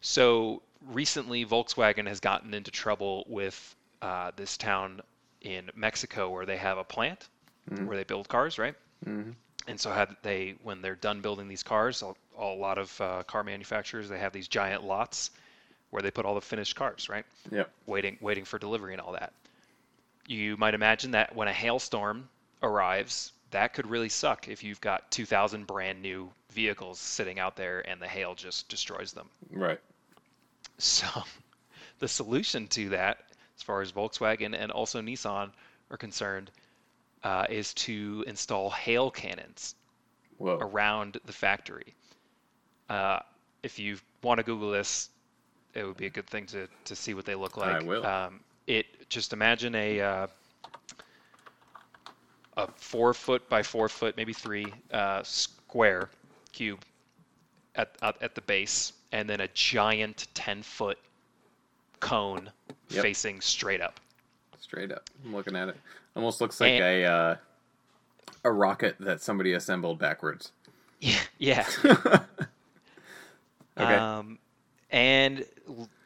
So 0.01 0.61
recently, 0.91 1.45
Volkswagen 1.45 2.07
has 2.07 2.19
gotten 2.19 2.53
into 2.53 2.71
trouble 2.71 3.25
with 3.27 3.75
uh, 4.01 4.31
this 4.35 4.57
town 4.57 5.01
in 5.41 5.69
Mexico 5.75 6.29
where 6.29 6.45
they 6.45 6.57
have 6.57 6.77
a 6.77 6.83
plant 6.83 7.27
where 7.85 7.97
they 7.97 8.03
build 8.03 8.27
cars, 8.27 8.59
right? 8.59 8.75
hmm 9.03 9.31
And 9.67 9.79
so 9.79 9.91
had 9.91 10.15
they, 10.21 10.55
when 10.61 10.81
they're 10.81 10.95
done 10.95 11.21
building 11.21 11.47
these 11.47 11.63
cars, 11.63 12.03
a, 12.03 12.13
a 12.37 12.45
lot 12.45 12.77
of 12.77 13.01
uh, 13.01 13.23
car 13.23 13.43
manufacturers 13.43 14.09
they 14.09 14.19
have 14.19 14.33
these 14.33 14.47
giant 14.47 14.83
lots 14.83 15.31
where 15.89 16.01
they 16.01 16.11
put 16.11 16.25
all 16.25 16.35
the 16.35 16.41
finished 16.41 16.75
cars, 16.75 17.09
right? 17.09 17.25
Yep. 17.51 17.71
Waiting, 17.85 18.17
waiting 18.21 18.45
for 18.45 18.59
delivery 18.59 18.93
and 18.93 19.01
all 19.01 19.13
that. 19.13 19.33
You 20.27 20.57
might 20.57 20.73
imagine 20.73 21.11
that 21.11 21.35
when 21.35 21.47
a 21.47 21.53
hailstorm 21.53 22.29
arrives, 22.61 23.31
that 23.51 23.73
could 23.73 23.87
really 23.87 24.09
suck 24.09 24.47
if 24.47 24.63
you've 24.63 24.81
got 24.81 25.09
2,000 25.11 25.65
brand 25.65 26.01
new 26.01 26.31
vehicles 26.51 26.99
sitting 26.99 27.39
out 27.39 27.55
there 27.55 27.87
and 27.87 28.01
the 28.01 28.07
hail 28.07 28.35
just 28.35 28.69
destroys 28.69 29.13
them. 29.13 29.29
Right. 29.51 29.79
So, 30.77 31.07
the 31.99 32.07
solution 32.07 32.67
to 32.69 32.89
that, 32.89 33.19
as 33.55 33.63
far 33.63 33.81
as 33.81 33.91
Volkswagen 33.91 34.55
and 34.57 34.71
also 34.71 35.01
Nissan 35.01 35.51
are 35.89 35.97
concerned, 35.97 36.51
uh, 37.23 37.45
is 37.49 37.73
to 37.73 38.23
install 38.27 38.69
hail 38.69 39.09
cannons 39.09 39.75
Whoa. 40.37 40.57
around 40.59 41.19
the 41.25 41.33
factory. 41.33 41.93
Uh, 42.89 43.19
if 43.63 43.79
you 43.79 43.97
want 44.21 44.37
to 44.37 44.43
Google 44.43 44.69
this, 44.69 45.09
it 45.73 45.85
would 45.85 45.97
be 45.97 46.05
a 46.05 46.09
good 46.09 46.27
thing 46.27 46.45
to, 46.47 46.67
to 46.85 46.95
see 46.95 47.13
what 47.13 47.25
they 47.25 47.35
look 47.35 47.57
like. 47.57 47.81
I 47.81 47.83
will. 47.83 48.05
Um, 48.05 48.39
it 48.67 49.09
just 49.09 49.33
imagine 49.33 49.75
a 49.75 50.01
uh, 50.01 50.27
a 52.57 52.67
four 52.77 53.13
foot 53.13 53.47
by 53.49 53.63
four 53.63 53.89
foot, 53.89 54.15
maybe 54.17 54.33
three 54.33 54.67
uh, 54.91 55.21
square 55.23 56.09
cube 56.51 56.79
at, 57.75 57.95
at 58.01 58.21
at 58.21 58.35
the 58.35 58.41
base, 58.41 58.93
and 59.15 59.29
then 59.29 59.39
a 59.39 59.47
giant 59.53 60.27
ten 60.33 60.61
foot 60.61 60.97
cone 62.01 62.51
Yep. 62.89 63.01
facing 63.01 63.41
straight 63.41 63.81
up. 63.81 63.99
Straight 64.59 64.91
up. 64.91 65.09
I'm 65.23 65.33
looking 65.35 65.55
at 65.55 65.69
it. 65.69 65.77
Almost 66.15 66.39
looks 66.41 66.59
like 66.61 66.73
And- 66.73 66.83
a 66.83 67.03
uh, 67.05 67.35
a 68.43 68.51
rocket 68.51 68.95
that 68.99 69.21
somebody 69.21 69.53
assembled 69.53 69.97
backwards. 69.99 70.51
Yeah, 71.01 71.19
yeah. 71.39 71.67
Okay. 73.77 73.93
Um, 73.95 74.39
and 74.91 75.45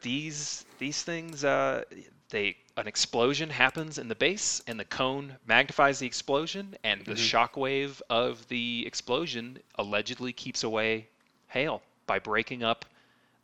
these 0.02 0.66
these 0.80 1.04
things, 1.04 1.44
uh, 1.44 1.84
they 2.30 2.58
an 2.78 2.88
explosion 2.88 3.50
happens 3.50 3.98
in 3.98 4.08
the 4.08 4.16
base, 4.16 4.62
and 4.68 4.80
the 4.80 4.86
cone 4.86 5.36
magnifies 5.46 6.00
the 6.00 6.08
explosion, 6.08 6.76
and 6.84 7.06
the 7.06 7.14
shockwave 7.14 8.02
of 8.10 8.48
the 8.48 8.84
explosion 8.88 9.60
allegedly 9.76 10.34
keeps 10.34 10.64
away 10.64 11.08
hail 11.48 11.82
by 12.08 12.18
breaking 12.20 12.64
up 12.64 12.86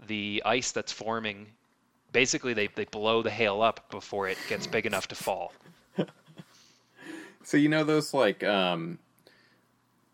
the 0.08 0.42
ice 0.46 0.72
that's 0.72 0.92
forming 0.92 1.48
basically 2.12 2.54
they, 2.54 2.68
they 2.76 2.86
blow 2.86 3.22
the 3.22 3.30
hail 3.30 3.62
up 3.62 3.90
before 3.92 4.28
it 4.30 4.38
gets 4.48 4.68
big 4.68 4.86
enough 4.86 5.08
to 5.10 5.16
fall. 5.16 5.52
So 7.44 7.58
you 7.58 7.70
know 7.70 7.84
those 7.84 8.12
like 8.12 8.44
um 8.44 8.98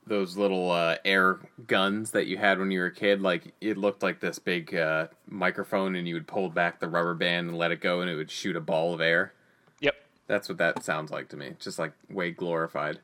those 0.06 0.36
little 0.36 0.70
uh, 0.70 0.98
air 1.06 1.40
guns 1.66 2.12
that 2.12 2.28
you 2.28 2.38
had 2.38 2.60
when 2.60 2.72
you 2.72 2.80
were 2.82 2.88
a 2.88 2.94
kid 2.94 3.22
like 3.22 3.54
it 3.62 3.78
looked 3.78 4.04
like 4.04 4.20
this 4.20 4.38
big 4.38 4.76
uh, 4.76 5.08
microphone 5.28 5.96
and 5.96 6.06
you 6.06 6.16
would 6.16 6.28
pull 6.28 6.50
back 6.50 6.82
the 6.82 6.90
rubber 6.90 7.14
band 7.14 7.48
and 7.48 7.58
let 7.58 7.72
it 7.72 7.80
go 7.80 8.02
and 8.02 8.10
it 8.10 8.16
would 8.18 8.30
shoot 8.30 8.58
a 8.58 8.60
ball 8.60 8.94
of 8.94 9.00
air. 9.00 9.32
Yep, 9.80 9.96
That's 10.28 10.50
what 10.50 10.58
that 10.58 10.84
sounds 10.84 11.10
like 11.10 11.30
to 11.30 11.38
me. 11.38 11.54
Just 11.58 11.80
like 11.80 11.94
way 12.10 12.32
glorified. 12.32 13.00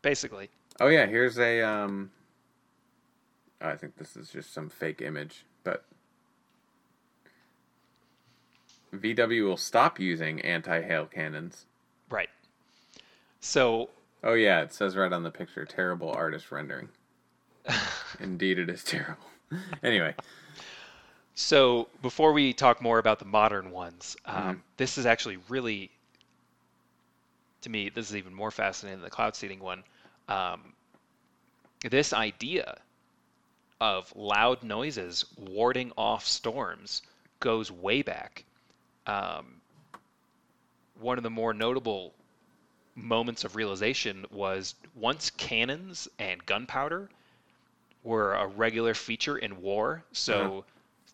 basically. 0.00 0.48
Oh 0.80 0.88
yeah, 0.88 1.04
here's 1.04 1.38
a 1.38 1.60
um 1.60 2.10
I 3.60 3.74
think 3.74 3.98
this 3.98 4.16
is 4.16 4.30
just 4.30 4.54
some 4.54 4.70
fake 4.70 5.02
image, 5.02 5.44
but 5.62 5.84
VW 8.94 9.44
will 9.44 9.56
stop 9.56 10.00
using 10.00 10.40
anti-hail 10.40 11.06
cannons. 11.06 11.66
Right. 12.10 12.30
So 13.40 13.90
Oh 14.22 14.34
yeah, 14.34 14.62
it 14.62 14.72
says 14.72 14.96
right 14.96 15.12
on 15.12 15.22
the 15.22 15.30
picture, 15.30 15.64
terrible 15.64 16.10
artist 16.10 16.50
rendering. 16.50 16.88
Indeed 18.20 18.58
it 18.58 18.68
is 18.68 18.82
terrible. 18.82 19.24
anyway, 19.82 20.14
So 21.34 21.88
before 22.02 22.32
we 22.32 22.52
talk 22.52 22.82
more 22.82 22.98
about 22.98 23.20
the 23.20 23.24
modern 23.24 23.70
ones, 23.70 24.16
um, 24.24 24.62
this 24.76 24.98
is 24.98 25.06
actually 25.06 25.38
really, 25.48 25.90
to 27.62 27.70
me, 27.70 27.90
this 27.90 28.10
is 28.10 28.16
even 28.16 28.34
more 28.34 28.50
fascinating 28.50 28.98
than 28.98 29.04
the 29.04 29.10
cloud 29.10 29.36
seeding 29.36 29.60
one. 29.60 29.84
Um, 30.28 30.72
this 31.88 32.12
idea 32.12 32.78
of 33.80 34.12
loud 34.16 34.64
noises 34.64 35.24
warding 35.36 35.92
off 35.96 36.26
storms 36.26 37.02
goes 37.38 37.70
way 37.70 38.02
back. 38.02 38.44
Um, 39.08 39.62
one 41.00 41.18
of 41.18 41.24
the 41.24 41.30
more 41.30 41.54
notable 41.54 42.14
moments 42.94 43.44
of 43.44 43.56
realization 43.56 44.26
was 44.30 44.74
once 44.94 45.30
cannons 45.30 46.08
and 46.18 46.44
gunpowder 46.46 47.10
were 48.02 48.34
a 48.34 48.46
regular 48.46 48.94
feature 48.94 49.38
in 49.38 49.60
war. 49.62 50.04
So 50.12 50.58
Uh-huh. 50.60 50.62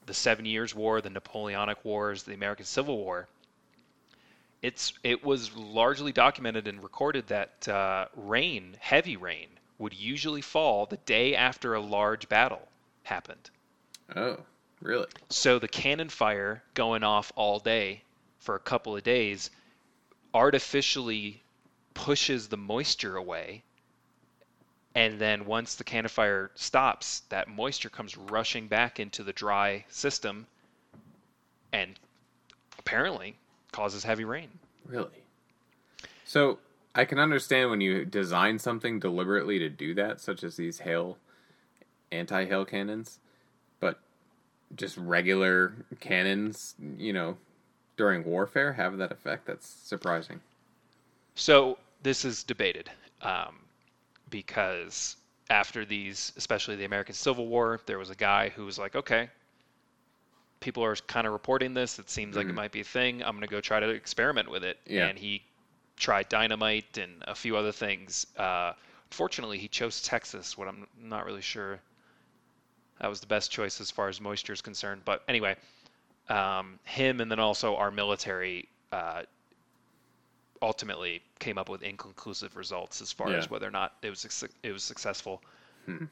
the 0.07 0.14
Seven 0.14 0.47
Years' 0.47 0.74
War, 0.74 1.01
the 1.03 1.11
Napoleonic 1.11 1.84
Wars, 1.84 2.24
the 2.24 2.34
American 2.34 2.66
Civil 2.66 2.97
War. 2.99 3.28
It's 4.62 4.95
it 5.05 5.22
was 5.22 5.55
largely 5.55 6.12
documented 6.12 6.66
and 6.66 6.82
recorded 6.82 7.28
that 7.28 7.68
uh, 7.68 8.09
rain, 8.16 8.76
heavy 8.80 9.16
rain, 9.16 9.61
would 9.78 9.95
usually 9.95 10.42
fall 10.42 10.86
the 10.86 10.97
day 10.97 11.36
after 11.36 11.74
a 11.74 11.80
large 11.80 12.28
battle 12.28 12.68
happened. 13.05 13.51
oh, 14.16 14.45
really? 14.85 15.09
So 15.30 15.59
the 15.59 15.66
cannon 15.66 16.09
fire 16.09 16.62
going 16.74 17.03
off 17.03 17.32
all 17.35 17.59
day 17.59 18.03
for 18.39 18.55
a 18.55 18.61
couple 18.61 18.97
of 18.97 19.03
days 19.03 19.51
artificially 20.32 21.43
pushes 21.95 22.49
the 22.49 22.57
moisture 22.57 23.16
away. 23.16 23.64
And 24.95 25.18
then 25.18 25.47
once 25.47 25.74
the 25.74 25.82
cannon 25.82 26.09
fire 26.09 26.53
stops, 26.55 27.22
that 27.30 27.49
moisture 27.49 27.89
comes 27.89 28.16
rushing 28.16 28.68
back 28.68 29.01
into 29.01 29.24
the 29.24 29.32
dry 29.32 29.85
system 29.89 30.47
and 31.72 31.99
apparently 32.78 33.37
causes 33.72 34.05
heavy 34.05 34.24
rain. 34.24 34.49
Really? 34.87 35.24
So 36.24 36.59
I 36.95 37.05
can 37.05 37.18
understand 37.18 37.70
when 37.70 37.80
you 37.80 38.05
design 38.05 38.59
something 38.59 39.01
deliberately 39.01 39.59
to 39.59 39.68
do 39.68 39.95
that, 39.95 40.20
such 40.20 40.45
as 40.45 40.57
these 40.57 40.80
hail 40.80 41.18
anti-hail 42.12 42.64
cannons, 42.64 43.18
but 43.18 43.23
just 44.76 44.96
regular 44.96 45.74
cannons, 46.00 46.74
you 46.98 47.12
know, 47.12 47.36
during 47.96 48.24
warfare 48.24 48.72
have 48.72 48.98
that 48.98 49.12
effect. 49.12 49.46
That's 49.46 49.68
surprising. 49.68 50.40
So 51.34 51.78
this 52.02 52.24
is 52.24 52.42
debated 52.42 52.90
um, 53.22 53.56
because 54.30 55.16
after 55.50 55.84
these, 55.84 56.32
especially 56.36 56.76
the 56.76 56.84
American 56.84 57.14
Civil 57.14 57.46
War, 57.46 57.80
there 57.86 57.98
was 57.98 58.10
a 58.10 58.14
guy 58.14 58.50
who 58.50 58.64
was 58.64 58.78
like, 58.78 58.96
okay, 58.96 59.28
people 60.60 60.84
are 60.84 60.96
kind 60.96 61.26
of 61.26 61.32
reporting 61.32 61.74
this. 61.74 61.98
It 61.98 62.08
seems 62.08 62.36
like 62.36 62.46
it 62.46 62.54
might 62.54 62.72
be 62.72 62.80
a 62.80 62.84
thing. 62.84 63.22
I'm 63.22 63.32
going 63.32 63.42
to 63.42 63.46
go 63.46 63.60
try 63.60 63.80
to 63.80 63.88
experiment 63.90 64.50
with 64.50 64.64
it. 64.64 64.78
Yeah. 64.86 65.06
And 65.06 65.18
he 65.18 65.42
tried 65.96 66.28
dynamite 66.28 66.98
and 66.98 67.22
a 67.26 67.34
few 67.34 67.56
other 67.56 67.72
things. 67.72 68.26
Uh, 68.36 68.72
unfortunately, 69.10 69.58
he 69.58 69.68
chose 69.68 70.02
Texas, 70.02 70.56
what 70.56 70.66
I'm 70.66 70.86
not 71.00 71.26
really 71.26 71.42
sure 71.42 71.80
that 73.01 73.09
was 73.09 73.20
the 73.20 73.26
best 73.26 73.51
choice 73.51 73.80
as 73.80 73.90
far 73.90 74.09
as 74.09 74.20
moisture 74.20 74.53
is 74.53 74.61
concerned. 74.62 75.03
But 75.05 75.22
anyway, 75.28 75.57
um, 76.28 76.78
him 76.84 77.20
and 77.20 77.30
then 77.30 77.40
also 77.40 77.76
our 77.76 77.90
military 77.90 78.68
uh, 78.92 79.22
ultimately 80.62 81.22
came 81.38 81.59
up 81.59 81.68
with 81.68 81.82
inconclusive 81.82 82.57
results 82.57 83.01
as 83.03 83.12
far 83.12 83.28
Yeah. 83.30 83.38
as 83.38 83.51
whether 83.51 83.66
or 83.68 83.70
not 83.70 83.95
it 84.03 84.11
was 84.11 84.45
it 84.62 84.72
was 84.72 84.82
successful. 84.84 85.42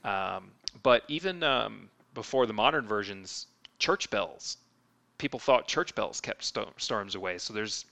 Um, 0.05 0.53
but 0.83 1.05
even 1.09 1.43
um, 1.43 1.91
before 2.15 2.47
the 2.47 2.53
modern 2.53 2.87
versions, 2.87 3.47
church 3.79 4.11
bells, 4.11 4.59
people 5.19 5.39
thought 5.41 5.67
church 5.69 5.95
bells 5.95 6.21
kept 6.21 6.45
sto- 6.45 6.73
storms 6.77 7.15
away. 7.15 7.39
So 7.39 7.53
there's 7.55 7.87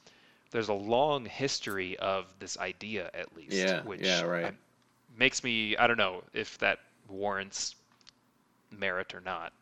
there's 0.50 0.68
a 0.68 0.74
long 0.74 1.24
history 1.26 1.96
of 1.98 2.26
this 2.40 2.58
idea 2.58 3.10
at 3.14 3.34
least, 3.36 3.56
Yeah, 3.66 3.82
which 3.82 4.00
yeah, 4.02 4.22
right. 4.22 4.44
uh, 4.46 4.50
makes 5.16 5.42
me 5.44 5.76
I 5.76 5.86
don't 5.86 5.98
know 5.98 6.24
if 6.32 6.58
that 6.58 6.80
warrants 7.08 7.76
merit 8.70 9.14
or 9.14 9.20
not. 9.20 9.52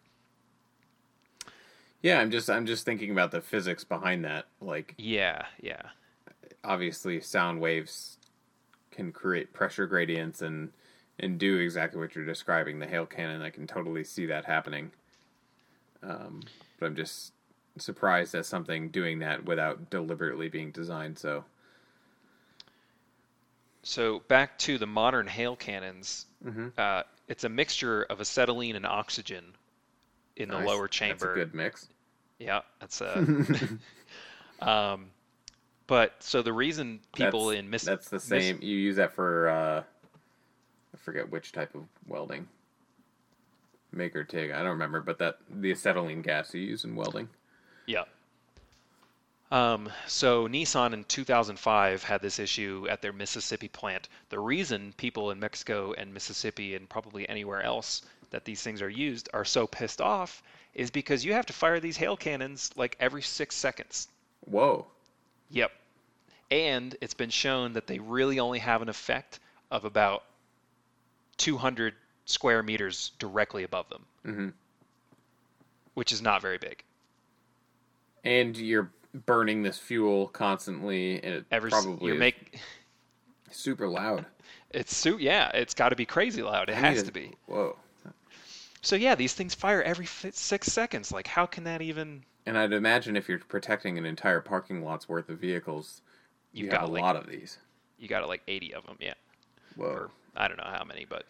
Yeah, 2.03 2.21
I'm 2.21 2.31
just 2.31 2.49
I'm 2.51 2.67
just 2.67 2.85
thinking 2.85 3.11
about 3.11 3.31
the 3.31 3.41
physics 3.41 3.85
behind 3.85 4.25
that. 4.25 4.47
Like 4.61 4.97
Yeah, 4.99 5.47
yeah. 5.61 5.91
obviously 6.65 7.21
sound 7.21 7.61
waves 7.61 8.19
can 8.91 9.13
create 9.13 9.53
pressure 9.53 9.87
gradients 9.87 10.43
and 10.43 10.73
and 11.19 11.39
do 11.39 11.59
exactly 11.59 12.01
what 12.01 12.15
you're 12.15 12.25
describing. 12.25 12.79
The 12.79 12.87
hail 12.87 13.07
cannon, 13.07 13.43
I 13.43 13.51
can 13.51 13.67
totally 13.67 14.05
see 14.05 14.27
that 14.27 14.45
happening. 14.45 14.93
Um, 16.03 16.43
but 16.79 16.87
I'm 16.87 16.97
just 16.97 17.33
surprised 17.79 18.35
at 18.35 18.47
something 18.47 18.89
doing 18.91 19.21
that 19.21 19.45
without 19.45 19.91
deliberately 19.91 20.49
being 20.49 20.71
designed. 20.71 21.19
So 21.19 21.45
So 23.83 24.21
back 24.29 24.59
to 24.61 24.79
the 24.79 24.87
modern 24.87 25.27
hail 25.27 25.57
cannons. 25.57 26.27
Mm-hmm. 26.45 26.69
Uh, 26.77 27.03
it's 27.29 27.45
a 27.45 27.49
mixture 27.49 28.03
of 28.05 28.21
acetylene 28.21 28.77
and 28.77 28.87
oxygen 28.87 29.45
in 30.37 30.49
the 30.49 30.59
nice. 30.59 30.67
lower 30.67 30.89
chamber. 30.89 31.27
That's 31.27 31.37
a 31.37 31.45
good 31.45 31.55
mix. 31.55 31.89
Yeah, 32.39 32.61
that's 32.81 33.01
a. 33.01 33.79
um, 34.61 35.11
but 35.87 36.15
so 36.21 36.43
the 36.43 36.53
reason 36.53 37.01
people 37.15 37.49
that's, 37.49 37.59
in 37.59 37.71
Miss 37.71 37.85
that's 37.85 38.09
the 38.09 38.21
same. 38.21 38.59
You 38.63 38.77
use 38.77 38.97
that 38.97 39.13
for 39.13 39.49
uh, 39.49 39.83
I 40.95 40.97
forget 40.99 41.31
which 41.31 41.53
type 41.53 41.75
of 41.75 41.83
welding. 42.07 42.49
MIG 43.93 44.17
or 44.17 44.25
TIG, 44.25 44.51
I 44.51 44.59
don't 44.59 44.73
remember, 44.73 45.01
but 45.01 45.19
that 45.19 45.39
the 45.49 45.73
acetylene 45.73 46.21
gas 46.21 46.53
you 46.53 46.61
use 46.61 46.85
in 46.85 46.95
welding. 46.95 47.29
Yeah. 47.87 48.05
Um, 49.51 49.89
so 50.07 50.47
Nissan 50.47 50.93
in 50.93 51.05
2005 51.05 52.03
had 52.03 52.21
this 52.21 52.39
issue 52.39 52.87
at 52.91 53.01
their 53.01 53.13
Mississippi 53.13 53.69
plant. 53.69 54.09
The 54.29 54.39
reason 54.39 54.93
people 54.97 55.31
in 55.31 55.41
Mexico 55.41 55.95
and 55.97 56.13
Mississippi 56.13 56.75
and 56.75 56.89
probably 56.89 57.29
anywhere 57.29 57.63
else 57.63 58.03
that 58.31 58.45
these 58.45 58.63
things 58.63 58.83
are 58.83 58.91
used 58.91 59.29
are 59.33 59.47
so 59.47 59.67
pissed 59.67 60.03
off 60.03 60.43
is 60.75 60.91
because 60.91 61.25
you 61.25 61.33
have 61.33 61.47
to 61.47 61.53
fire 61.55 61.81
these 61.81 61.97
hail 61.97 62.17
cannons 62.17 62.71
like 62.77 62.97
every 63.01 63.23
six 63.23 63.57
seconds. 63.57 64.09
Whoa. 64.45 64.87
Yep. 65.51 65.73
And 66.51 66.95
it's 67.01 67.15
been 67.15 67.31
shown 67.31 67.73
that 67.73 67.87
they 67.87 67.99
really 67.99 68.39
only 68.39 68.59
have 68.59 68.83
an 68.83 68.89
effect 68.91 69.41
of 69.71 69.85
about 69.85 70.25
200 71.39 71.95
square 72.27 72.63
meters 72.63 73.13
directly 73.19 73.65
above 73.65 73.89
them, 73.89 74.05
hmm 74.25 74.49
which 75.95 76.13
is 76.13 76.23
not 76.23 76.41
very 76.41 76.59
big. 76.59 76.85
And 78.23 78.57
you're 78.57 78.89
burning 79.27 79.63
this 79.63 79.79
fuel 79.79 80.29
constantly, 80.29 81.23
and 81.23 81.35
it 81.35 81.45
Every 81.51 81.73
s- 81.73 81.85
probably 81.85 82.09
you 82.09 82.15
is 82.15 82.21
make 82.21 82.61
super 83.51 83.89
loud. 83.89 84.27
it's 84.71 84.95
su- 84.97 85.19
yeah, 85.19 85.51
it's 85.55 85.75
got 85.75 85.91
to 85.91 85.97
be 85.97 86.07
crazy 86.07 86.43
loud. 86.43 86.69
It 86.69 86.77
I 86.77 86.81
has 86.81 87.03
to 87.05 87.13
be. 87.13 87.33
Whoa. 87.47 87.77
So 88.81 88.95
yeah, 88.97 89.15
these 89.15 89.35
things 89.35 89.55
fire 89.55 89.83
every 89.83 90.07
six 90.07 90.69
seconds. 90.73 91.11
Like, 91.13 91.27
how 91.27 91.47
can 91.47 91.65
that 91.65 91.83
even? 91.83 92.25
And 92.47 92.57
I'd 92.57 92.73
imagine 92.73 93.17
if 93.17 93.29
you're 93.29 93.41
protecting 93.41 93.99
an 93.99 94.07
entire 94.07 94.41
parking 94.41 94.83
lot's 94.85 95.09
worth 95.09 95.29
of 95.29 95.39
vehicles, 95.39 96.01
You've 96.53 96.67
you 96.67 96.71
got 96.71 96.85
a 96.85 96.87
like 96.87 97.03
lot 97.03 97.17
of 97.17 97.27
these. 97.27 97.59
you 97.99 98.09
got 98.09 98.27
like 98.29 98.43
80 98.49 98.75
of 98.75 98.87
them. 98.87 98.97
Yeah, 99.01 99.15
Whoa. 99.77 99.87
or 99.87 100.11
I 100.37 100.49
don't 100.49 100.57
know 100.57 100.65
how 100.73 100.85
many, 100.85 101.05
but 101.09 101.25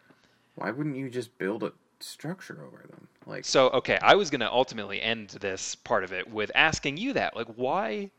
Why 0.56 0.70
wouldn't 0.70 0.96
you 0.96 1.08
just 1.08 1.36
build 1.38 1.62
a 1.64 1.72
structure 2.00 2.64
over 2.66 2.84
them? 2.88 3.08
Like, 3.26 3.44
So, 3.44 3.68
okay, 3.70 3.98
I 4.00 4.14
was 4.14 4.30
going 4.30 4.40
to 4.40 4.50
ultimately 4.50 5.00
end 5.00 5.30
this 5.40 5.74
part 5.74 6.04
of 6.04 6.12
it 6.12 6.30
with 6.30 6.50
asking 6.54 6.96
you 6.96 7.12
that. 7.14 7.36
Like, 7.36 7.48
why? 7.56 8.10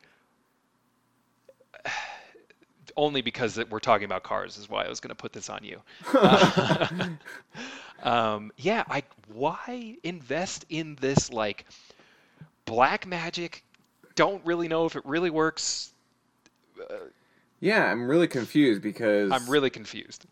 Only 2.98 3.22
because 3.22 3.60
we're 3.70 3.80
talking 3.80 4.06
about 4.06 4.24
cars 4.24 4.58
is 4.58 4.70
why 4.70 4.84
I 4.84 4.90
was 4.90 5.00
going 5.00 5.10
to 5.10 5.16
put 5.16 5.32
this 5.32 5.50
on 5.50 5.64
you. 5.64 5.82
um, 8.04 8.52
yeah, 8.58 8.84
I 8.90 9.04
why 9.32 9.96
invest 10.04 10.66
in 10.70 10.98
this 11.00 11.32
like 11.32 11.66
black 12.66 13.06
magic 13.08 13.64
don't 14.16 14.46
really 14.46 14.68
know 14.68 14.86
if 14.86 14.96
it 14.96 15.06
really 15.06 15.30
works. 15.30 15.94
Yeah, 17.62 17.86
I'm 17.86 18.08
really 18.10 18.28
confused 18.28 18.82
because 18.82 19.32
I'm 19.32 19.50
really 19.50 19.70
confused. 19.70 20.26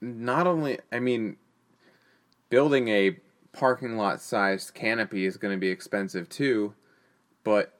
not 0.00 0.46
only 0.46 0.78
I 0.90 1.00
mean 1.00 1.36
building 2.52 2.88
a 2.88 3.16
parking 3.54 3.96
lot 3.96 4.20
sized 4.20 4.74
canopy 4.74 5.24
is 5.24 5.38
going 5.38 5.54
to 5.54 5.58
be 5.58 5.70
expensive 5.70 6.28
too, 6.28 6.74
but 7.44 7.72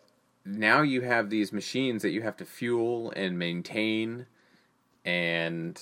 now 0.46 0.80
you 0.80 1.02
have 1.02 1.28
these 1.28 1.52
machines 1.52 2.00
that 2.00 2.08
you 2.08 2.22
have 2.22 2.38
to 2.38 2.44
fuel 2.46 3.12
and 3.14 3.38
maintain 3.38 4.24
and 5.04 5.78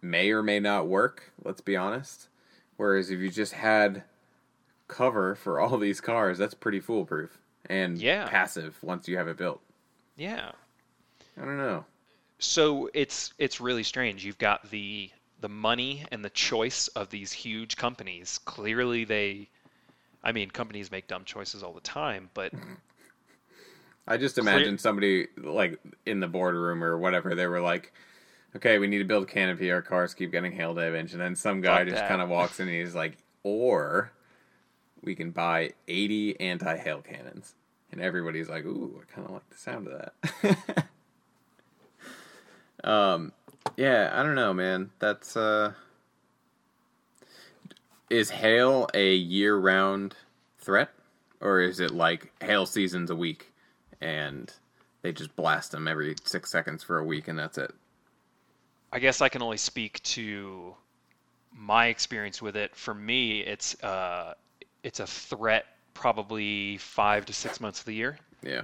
may 0.00 0.30
or 0.30 0.44
may 0.44 0.60
not 0.60 0.86
work, 0.86 1.32
let's 1.44 1.60
be 1.60 1.74
honest. 1.76 2.28
Whereas 2.76 3.10
if 3.10 3.18
you 3.18 3.30
just 3.30 3.52
had 3.52 4.04
cover 4.86 5.34
for 5.34 5.58
all 5.58 5.76
these 5.76 6.00
cars, 6.00 6.38
that's 6.38 6.54
pretty 6.54 6.78
foolproof 6.78 7.36
and 7.66 7.98
Yeah. 7.98 8.28
passive 8.28 8.76
once 8.80 9.08
you 9.08 9.16
have 9.16 9.26
it 9.26 9.38
built. 9.38 9.60
Yeah. 10.16 10.52
I 11.36 11.44
don't 11.44 11.58
know. 11.58 11.84
So 12.38 12.88
it's 12.94 13.34
it's 13.38 13.60
really 13.60 13.82
strange. 13.82 14.24
You've 14.24 14.38
got 14.38 14.70
the 14.70 15.10
the 15.40 15.48
money 15.48 16.04
and 16.10 16.24
the 16.24 16.30
choice 16.30 16.88
of 16.88 17.10
these 17.10 17.32
huge 17.32 17.76
companies. 17.76 18.38
Clearly 18.44 19.04
they 19.04 19.48
I 20.22 20.32
mean, 20.32 20.50
companies 20.50 20.90
make 20.90 21.06
dumb 21.06 21.24
choices 21.24 21.62
all 21.62 21.72
the 21.72 21.80
time, 21.80 22.30
but 22.34 22.52
I 24.06 24.16
just 24.16 24.36
Clear- 24.36 24.54
imagine 24.54 24.78
somebody 24.78 25.28
like 25.36 25.80
in 26.04 26.20
the 26.20 26.28
boardroom 26.28 26.84
or 26.84 26.98
whatever. 26.98 27.34
They 27.34 27.46
were 27.46 27.60
like, 27.60 27.92
"Okay, 28.54 28.78
we 28.78 28.86
need 28.86 28.98
to 28.98 29.04
build 29.04 29.22
a 29.24 29.26
canopy. 29.26 29.70
Our 29.70 29.82
cars 29.82 30.14
keep 30.14 30.30
getting 30.30 30.52
hail 30.52 30.74
damage." 30.74 31.12
And 31.12 31.20
then 31.20 31.36
some 31.36 31.60
guy 31.60 31.84
Fuck 31.84 31.94
just 31.94 32.06
kind 32.06 32.20
of 32.20 32.28
walks 32.28 32.60
in 32.60 32.68
and 32.68 32.76
he's 32.76 32.94
like, 32.94 33.16
"Or 33.42 34.12
we 35.02 35.14
can 35.14 35.30
buy 35.30 35.72
eighty 35.88 36.38
anti-hail 36.38 37.00
cannons." 37.00 37.54
And 37.92 38.00
everybody's 38.00 38.48
like, 38.48 38.64
"Ooh, 38.66 39.02
I 39.02 39.12
kind 39.12 39.26
of 39.26 39.32
like 39.34 39.48
the 39.50 39.58
sound 39.58 39.88
of 39.88 40.10
that." 40.42 40.86
um, 42.84 43.32
yeah, 43.76 44.10
I 44.12 44.22
don't 44.22 44.34
know, 44.34 44.52
man. 44.52 44.90
That's 44.98 45.36
uh, 45.36 45.72
is 48.08 48.30
hail 48.30 48.88
a 48.94 49.14
year-round 49.14 50.14
threat, 50.58 50.90
or 51.40 51.60
is 51.60 51.80
it 51.80 51.90
like 51.92 52.32
hail 52.42 52.66
seasons 52.66 53.10
a 53.10 53.16
week, 53.16 53.52
and 54.00 54.52
they 55.02 55.12
just 55.12 55.34
blast 55.36 55.72
them 55.72 55.88
every 55.88 56.14
six 56.24 56.50
seconds 56.50 56.82
for 56.82 56.98
a 56.98 57.04
week, 57.04 57.28
and 57.28 57.38
that's 57.38 57.58
it? 57.58 57.72
I 58.92 58.98
guess 58.98 59.20
I 59.20 59.28
can 59.28 59.42
only 59.42 59.56
speak 59.56 60.02
to 60.02 60.74
my 61.52 61.86
experience 61.86 62.42
with 62.42 62.56
it. 62.56 62.74
For 62.74 62.94
me, 62.94 63.40
it's 63.40 63.82
uh 63.82 64.34
it's 64.82 65.00
a 65.00 65.06
threat 65.06 65.66
probably 65.92 66.78
5 66.78 67.26
to 67.26 67.32
6 67.34 67.60
months 67.60 67.80
of 67.80 67.84
the 67.86 67.92
year. 67.92 68.18
Yeah, 68.42 68.62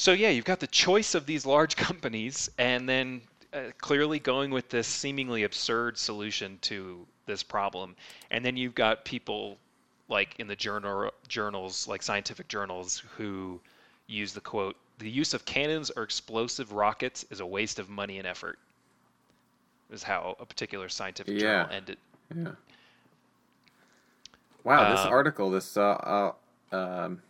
So 0.00 0.12
yeah, 0.12 0.30
you've 0.30 0.46
got 0.46 0.60
the 0.60 0.66
choice 0.66 1.14
of 1.14 1.26
these 1.26 1.44
large 1.44 1.76
companies, 1.88 2.48
and 2.56 2.88
then 2.88 3.20
uh, 3.52 3.64
clearly 3.76 4.18
going 4.18 4.50
with 4.50 4.70
this 4.70 4.88
seemingly 4.88 5.42
absurd 5.42 5.98
solution 5.98 6.56
to 6.62 7.06
this 7.26 7.42
problem, 7.42 7.94
and 8.30 8.42
then 8.42 8.56
you've 8.56 8.74
got 8.74 9.04
people 9.04 9.58
like 10.08 10.36
in 10.40 10.46
the 10.46 10.56
journal 10.56 11.10
journals, 11.28 11.86
like 11.86 12.02
scientific 12.02 12.48
journals, 12.48 13.02
who 13.18 13.60
use 14.06 14.32
the 14.32 14.40
quote: 14.40 14.74
"The 15.00 15.10
use 15.10 15.34
of 15.34 15.44
cannons 15.44 15.90
or 15.90 16.02
explosive 16.02 16.72
rockets 16.72 17.26
is 17.28 17.40
a 17.40 17.46
waste 17.46 17.78
of 17.78 17.90
money 17.90 18.16
and 18.16 18.26
effort." 18.26 18.58
Is 19.90 20.02
how 20.02 20.34
a 20.40 20.46
particular 20.46 20.88
scientific 20.88 21.36
journal 21.36 21.68
ended. 21.70 21.98
yeah. 22.34 22.52
Wow, 24.64 24.92
this 24.92 25.04
Uh, 25.04 25.08
article, 25.10 25.50
this 25.50 25.76
uh, 25.76 26.32
uh 26.72 26.74
um, 26.74 27.20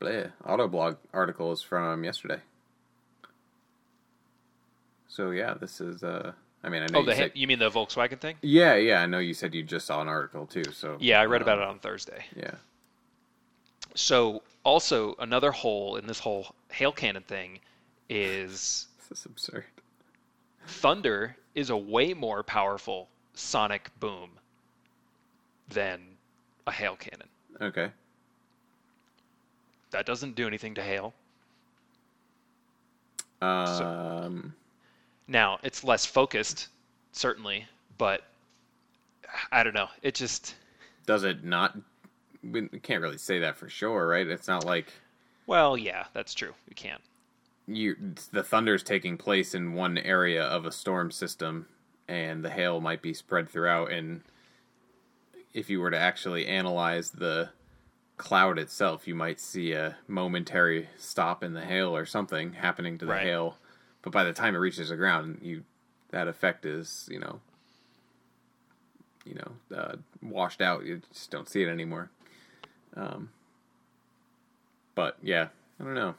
bleh, 0.00 0.32
Autoblog 0.44 0.96
article 1.12 1.52
is 1.52 1.62
from 1.62 2.04
yesterday. 2.04 2.40
So 5.08 5.30
yeah, 5.30 5.54
this 5.54 5.80
is 5.80 6.02
uh, 6.02 6.32
I 6.62 6.68
mean, 6.68 6.82
I 6.82 6.86
know 6.88 6.98
Oh, 6.98 7.02
you 7.02 7.06
the 7.06 7.14
said, 7.14 7.32
you 7.34 7.46
mean 7.46 7.58
the 7.58 7.70
Volkswagen 7.70 8.18
thing? 8.18 8.36
yeah, 8.42 8.74
yeah, 8.74 9.00
I 9.02 9.06
know 9.06 9.18
you 9.18 9.34
said 9.34 9.54
you 9.54 9.62
just 9.62 9.86
saw 9.86 10.00
an 10.00 10.08
article 10.08 10.46
too. 10.46 10.64
So 10.72 10.96
Yeah, 11.00 11.20
I 11.20 11.26
read 11.26 11.42
about 11.42 11.58
um, 11.58 11.64
it 11.64 11.68
on 11.68 11.78
Thursday. 11.78 12.24
Yeah, 12.36 12.54
So 13.94 14.42
also 14.64 15.14
another 15.18 15.52
hole 15.52 15.96
in 15.96 16.06
this 16.06 16.18
whole 16.18 16.54
hail 16.72 16.92
cannon 16.92 17.22
thing 17.22 17.60
is 18.08 18.88
this 19.08 19.20
is 19.20 19.26
absurd. 19.26 19.64
thunder 20.66 21.36
is 21.54 21.70
a 21.70 21.76
way 21.76 22.12
more 22.14 22.42
powerful 22.42 23.08
sonic 23.34 23.90
boom 24.00 24.30
than 25.68 26.00
a 26.66 26.72
hail 26.72 26.96
cannon. 26.96 27.28
Okay, 27.60 27.90
That 29.94 30.06
doesn't 30.06 30.34
do 30.34 30.48
anything 30.48 30.74
to 30.74 30.82
hail. 30.82 31.14
um, 33.40 34.52
Now, 35.28 35.60
it's 35.62 35.84
less 35.84 36.04
focused, 36.04 36.66
certainly, 37.12 37.66
but 37.96 38.22
I 39.52 39.62
don't 39.62 39.72
know. 39.72 39.86
It 40.02 40.16
just 40.16 40.56
does 41.06 41.22
it 41.22 41.44
not? 41.44 41.78
We 42.42 42.66
can't 42.82 43.02
really 43.02 43.18
say 43.18 43.38
that 43.38 43.56
for 43.56 43.68
sure, 43.68 44.08
right? 44.08 44.26
It's 44.26 44.48
not 44.48 44.64
like 44.64 44.92
well, 45.46 45.78
yeah, 45.78 46.06
that's 46.12 46.34
true. 46.34 46.54
You 46.68 46.74
can't. 46.74 47.00
you 47.68 47.94
the 48.32 48.42
thunder's 48.42 48.82
taking 48.82 49.16
place 49.16 49.54
in 49.54 49.74
one 49.74 49.96
area 49.96 50.42
of 50.42 50.66
a 50.66 50.72
storm 50.72 51.12
system 51.12 51.66
and 52.08 52.44
the 52.44 52.50
hail 52.50 52.80
might 52.80 53.00
be 53.00 53.14
spread 53.14 53.48
throughout 53.48 53.92
and 53.92 54.22
if 55.54 55.70
you 55.70 55.78
were 55.78 55.90
to 55.92 55.96
actually 55.98 56.48
analyze 56.48 57.12
the 57.12 57.50
cloud 58.16 58.58
itself 58.58 59.08
you 59.08 59.14
might 59.14 59.40
see 59.40 59.72
a 59.72 59.96
momentary 60.06 60.88
stop 60.96 61.42
in 61.42 61.52
the 61.52 61.64
hail 61.64 61.96
or 61.96 62.06
something 62.06 62.52
happening 62.52 62.96
to 62.98 63.04
the 63.04 63.10
Right. 63.12 63.22
hail 63.26 63.58
but 64.02 64.12
by 64.12 64.22
the 64.24 64.32
time 64.32 64.54
it 64.54 64.58
reaches 64.58 64.88
the 64.90 64.96
ground 64.96 65.40
you 65.42 65.64
that 66.10 66.28
effect 66.28 66.64
is 66.64 67.08
you 67.10 67.18
know 67.18 67.40
you 69.24 69.34
know 69.34 69.76
uh, 69.76 69.96
washed 70.22 70.60
out 70.60 70.84
you 70.84 71.02
just 71.12 71.30
don't 71.30 71.48
see 71.48 71.62
it 71.62 71.68
anymore 71.68 72.08
um 72.96 73.30
but 74.94 75.16
yeah 75.22 75.48
i 75.80 75.84
don't 75.84 75.94
know 75.94 76.14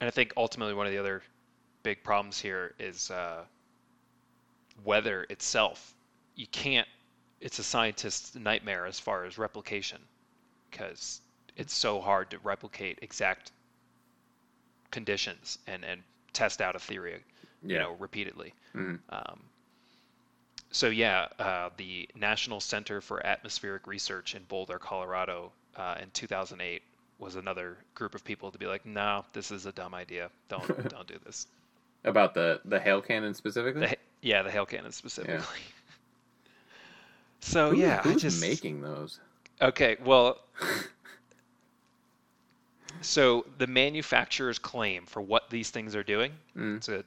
And 0.00 0.08
I 0.08 0.10
think 0.10 0.32
ultimately 0.36 0.74
one 0.74 0.86
of 0.86 0.92
the 0.92 0.98
other 0.98 1.22
big 1.82 2.02
problems 2.02 2.38
here 2.38 2.74
is 2.78 3.10
uh, 3.10 3.44
weather 4.84 5.24
itself. 5.30 5.94
You 6.34 6.46
can't. 6.48 6.86
It's 7.44 7.58
a 7.58 7.62
scientist's 7.62 8.34
nightmare 8.34 8.86
as 8.86 8.98
far 8.98 9.26
as 9.26 9.36
replication, 9.36 10.00
because 10.70 11.20
it's 11.58 11.74
so 11.74 12.00
hard 12.00 12.30
to 12.30 12.38
replicate 12.38 12.98
exact 13.02 13.52
conditions 14.90 15.58
and 15.66 15.84
and 15.84 16.02
test 16.32 16.60
out 16.62 16.74
a 16.74 16.78
theory, 16.78 17.22
you 17.62 17.74
Yeah. 17.74 17.82
know, 17.82 17.92
repeatedly. 18.00 18.54
Mhm. 18.74 18.98
Um, 19.10 19.40
so 20.70 20.88
yeah, 20.88 21.28
uh, 21.38 21.70
the 21.76 22.08
National 22.16 22.60
Center 22.60 23.00
for 23.02 23.24
Atmospheric 23.24 23.86
Research 23.86 24.34
in 24.34 24.42
Boulder, 24.44 24.78
Colorado, 24.78 25.52
uh, 25.76 25.96
in 26.00 26.10
2008 26.12 26.82
was 27.18 27.36
another 27.36 27.76
group 27.94 28.14
of 28.14 28.24
people 28.24 28.50
to 28.50 28.58
be 28.58 28.66
like, 28.66 28.84
no, 28.86 29.24
this 29.34 29.50
is 29.50 29.66
a 29.66 29.72
dumb 29.72 29.94
idea. 29.94 30.30
Don't 30.48 30.66
don't 30.88 31.06
do 31.06 31.18
this. 31.26 31.46
About 32.04 32.32
the 32.32 32.60
the 32.64 32.80
hail 32.80 33.02
cannon 33.02 33.34
specifically. 33.34 33.82
The, 33.86 33.96
yeah, 34.22 34.42
the 34.42 34.50
hail 34.50 34.64
cannon 34.66 34.92
specifically. 34.92 35.60
So 37.44 37.70
Who- 37.72 37.80
yeah, 37.80 38.00
I 38.04 38.08
who's 38.08 38.22
just 38.22 38.40
making 38.40 38.80
those? 38.80 39.20
okay. 39.60 39.96
Well, 40.02 40.38
so 43.02 43.44
the 43.58 43.66
manufacturer's 43.66 44.58
claim 44.58 45.04
for 45.06 45.20
what 45.20 45.50
these 45.50 45.68
things 45.70 45.94
are 45.94 46.02
doing, 46.02 46.32
Mm. 46.56 46.78
it's 46.78 46.88
a, 46.88 47.04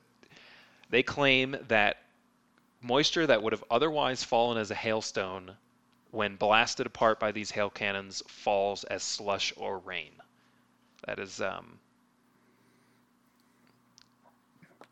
they 0.89 1.01
claim 1.03 1.57
that 1.69 1.97
moisture 2.81 3.25
that 3.25 3.41
would 3.41 3.51
have 3.51 3.63
otherwise 3.71 4.23
fallen 4.23 4.57
as 4.59 4.69
a 4.69 4.75
hailstone 4.75 5.51
when 6.11 6.35
blasted 6.35 6.85
apart 6.85 7.19
by 7.19 7.31
these 7.31 7.49
hail 7.51 7.69
cannons 7.71 8.21
falls 8.27 8.83
as 8.85 9.01
slush 9.03 9.51
or 9.57 9.79
rain. 9.79 10.11
That 11.07 11.17
is 11.19 11.41
um 11.41 11.79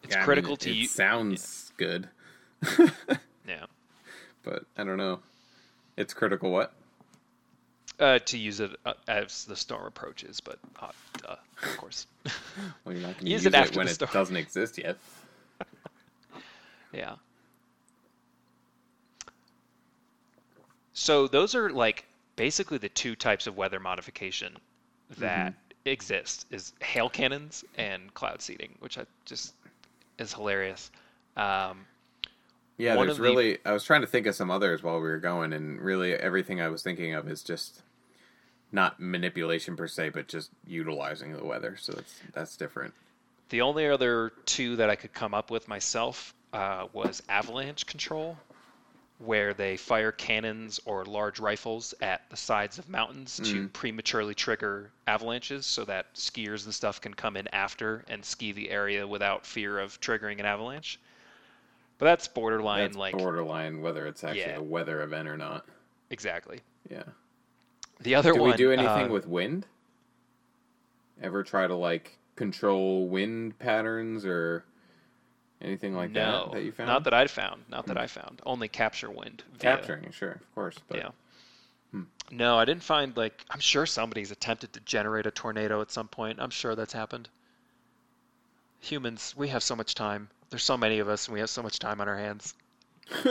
it's 0.04 0.12
Yeah, 0.16 0.18
I 0.18 0.22
mean, 0.22 0.26
critical 0.26 0.54
it, 0.56 0.60
to 0.62 0.70
it 0.72 0.76
you 0.76 0.88
sounds 0.88 1.72
good, 1.78 2.10
yeah. 3.48 3.66
but 4.44 4.64
I 4.78 4.84
don't 4.84 4.98
know. 4.98 5.20
It's 5.98 6.14
critical. 6.14 6.52
What? 6.52 6.74
Uh, 8.00 8.20
to 8.20 8.38
use 8.38 8.60
it 8.60 8.72
uh, 8.86 8.94
as 9.08 9.46
the 9.46 9.56
storm 9.56 9.86
approaches, 9.86 10.42
but 10.42 10.60
uh, 10.82 10.92
duh, 11.22 11.36
of 11.64 11.78
course. 11.78 12.08
Well, 12.84 12.94
you're 12.96 13.02
not 13.02 13.14
going 13.14 13.26
to 13.26 13.32
Use 13.32 13.44
use, 13.44 13.54
it 13.54 13.56
it, 13.56 13.76
when 13.76 13.88
it 13.88 14.00
doesn't 14.12 14.36
exist 14.36 14.78
yet. 14.78 14.98
Yeah. 16.94 17.16
So 20.94 21.28
those 21.28 21.56
are 21.56 21.70
like 21.70 22.06
basically 22.38 22.78
the 22.78 22.88
two 22.90 23.16
types 23.16 23.48
of 23.48 23.58
weather 23.58 23.82
modification 23.82 24.56
that 25.18 25.54
exist 25.84 26.46
is 26.52 26.74
hail 26.82 27.10
cannons 27.10 27.66
and 27.78 28.14
cloud 28.14 28.42
seeding, 28.42 28.76
which 28.80 28.98
I 28.98 29.06
just 29.26 29.54
is 30.18 30.34
hilarious. 30.34 30.90
Um, 31.36 31.86
Yeah, 32.78 32.96
One 32.96 33.08
there's 33.08 33.18
of 33.18 33.24
the- 33.24 33.30
really. 33.30 33.58
I 33.66 33.72
was 33.72 33.84
trying 33.84 34.02
to 34.02 34.08
think 34.08 34.28
of 34.28 34.36
some 34.36 34.52
others 34.52 34.84
while 34.84 34.96
we 34.96 35.08
were 35.08 35.18
going, 35.20 35.54
and 35.54 35.80
really 35.80 36.14
everything 36.14 36.62
I 36.62 36.68
was 36.70 36.84
thinking 36.84 37.14
of 37.14 37.28
is 37.30 37.42
just 37.42 37.82
not 38.72 39.00
manipulation 39.00 39.76
per 39.78 39.88
se, 39.88 40.10
but 40.10 40.28
just 40.28 40.52
utilizing 40.68 41.36
the 41.38 41.46
weather. 41.46 41.78
So 41.80 41.94
that's 41.94 42.20
that's 42.34 42.58
different. 42.58 42.94
The 43.50 43.62
only 43.62 43.88
other 43.88 44.34
two 44.46 44.76
that 44.78 44.90
I 44.90 44.96
could 44.96 45.14
come 45.14 45.34
up 45.34 45.52
with 45.52 45.68
myself 45.68 46.34
uh, 46.52 46.88
was 46.92 47.22
avalanche 47.30 47.86
control, 47.86 48.38
where 49.20 49.54
they 49.54 49.78
fire 49.78 50.12
cannons 50.12 50.80
or 50.84 51.06
large 51.06 51.40
rifles 51.40 51.94
at 52.02 52.30
the 52.30 52.36
sides 52.36 52.78
of 52.80 52.90
mountains 52.90 53.40
to 53.44 53.70
prematurely 53.70 54.34
trigger 54.34 54.92
avalanches 55.08 55.66
so 55.66 55.86
that 55.86 56.14
skiers 56.16 56.66
and 56.66 56.74
stuff 56.74 57.00
can 57.00 57.14
come 57.14 57.38
in 57.38 57.48
after 57.54 58.04
and 58.10 58.26
ski 58.26 58.52
the 58.52 58.70
area 58.70 59.08
without 59.08 59.46
fear 59.46 59.80
of 59.80 60.02
triggering 60.02 60.40
an 60.40 60.46
avalanche. 60.46 61.00
But 61.98 62.06
that's 62.08 62.28
borderline 62.28 62.84
That's 62.86 62.98
like 62.98 63.18
borderline 63.18 63.82
whether 63.82 64.06
it's 64.08 64.24
actually 64.24 64.42
Yeah. 64.42 64.58
a 64.58 64.62
weather 64.64 65.02
event 65.02 65.28
or 65.28 65.38
not. 65.38 65.66
exactly. 66.10 66.60
Yeah. 66.90 67.04
The 68.02 68.16
other 68.16 68.34
Do 68.34 68.42
one 68.42 68.52
we 68.52 68.58
do 68.58 68.72
anything 68.72 69.06
uh, 69.10 69.14
with 69.14 69.28
wind? 69.28 69.66
Ever 71.22 71.44
try 71.44 71.66
to 71.68 71.76
like 71.76 72.18
control 72.36 73.08
wind 73.08 73.58
patterns 73.60 74.26
or 74.26 74.66
anything 75.62 75.96
like 75.96 76.12
no, 76.12 76.50
that 76.52 76.58
that 76.58 76.64
you 76.66 76.72
found? 76.74 76.90
not 76.90 77.06
that 77.06 77.14
I 77.14 77.28
found, 77.28 77.64
not 77.70 77.86
that 77.88 77.98
I 77.98 78.08
found. 78.08 78.42
Only 78.46 78.68
capture 78.68 79.10
wind. 79.10 79.44
via- 79.54 79.78
capturing, 79.78 80.12
sure, 80.12 80.32
of 80.32 80.56
course, 80.56 80.76
but 80.90 80.98
Yeah. 80.98 81.10
No, 82.30 82.58
I 82.58 82.66
didn't 82.66 82.84
find 82.84 83.16
like 83.16 83.46
I'm 83.50 83.62
sure 83.62 83.86
somebody's 83.86 84.32
attempted 84.32 84.74
to 84.74 84.82
generate 84.82 85.26
a 85.28 85.32
tornado 85.32 85.80
at 85.80 85.92
some 85.92 86.10
point. 86.10 86.40
I'm 86.42 86.50
sure 86.50 86.76
that's 86.76 86.92
happened. 86.92 87.30
Humans, 88.82 89.34
we 89.38 89.48
have 89.48 89.64
so 89.64 89.76
much 89.76 89.96
time. 89.96 90.30
There's 90.50 90.64
so 90.64 90.78
many 90.78 91.00
of 91.00 91.10
us 91.10 91.28
and 91.28 91.34
we 91.34 91.40
have 91.40 91.50
so 91.50 91.64
much 91.64 91.80
time 91.80 92.02
on 92.02 92.08
our 92.08 92.18
hands. 92.18 92.54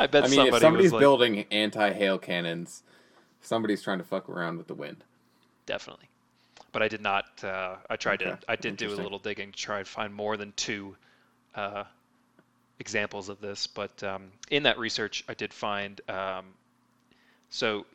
I 0.00 0.06
bet 0.06 0.24
I 0.24 0.28
mean, 0.28 0.36
somebody 0.36 0.48
if 0.48 0.60
somebody's 0.60 0.92
like 0.92 1.00
building 1.00 1.44
anti-hail 1.50 2.18
cannons, 2.18 2.82
somebody's 3.40 3.82
trying 3.82 3.98
to 3.98 4.04
fuck 4.04 4.28
around 4.28 4.58
with 4.58 4.66
the 4.66 4.74
wind. 4.74 5.04
definitely. 5.66 6.06
But 6.72 6.82
I 6.82 6.88
did 6.88 7.00
not 7.00 7.24
uh, 7.44 7.76
I 7.88 7.96
tried 7.96 8.20
to 8.20 8.38
I 8.48 8.56
did 8.56 8.76
do 8.76 8.92
a 8.92 8.96
little 8.96 9.18
digging 9.18 9.52
to 9.52 9.58
try 9.58 9.78
and 9.78 9.86
find 9.88 10.12
more 10.14 10.36
than 10.36 10.52
two 10.56 10.96
uh, 11.54 11.84
examples 12.78 13.28
of 13.28 13.40
this, 13.40 13.66
but 13.66 14.02
um, 14.02 14.30
in 14.50 14.64
that 14.64 14.78
research 14.78 15.24
I 15.28 15.34
did 15.34 15.52
find 15.52 16.00
um, 16.08 16.46
So, 17.50 17.86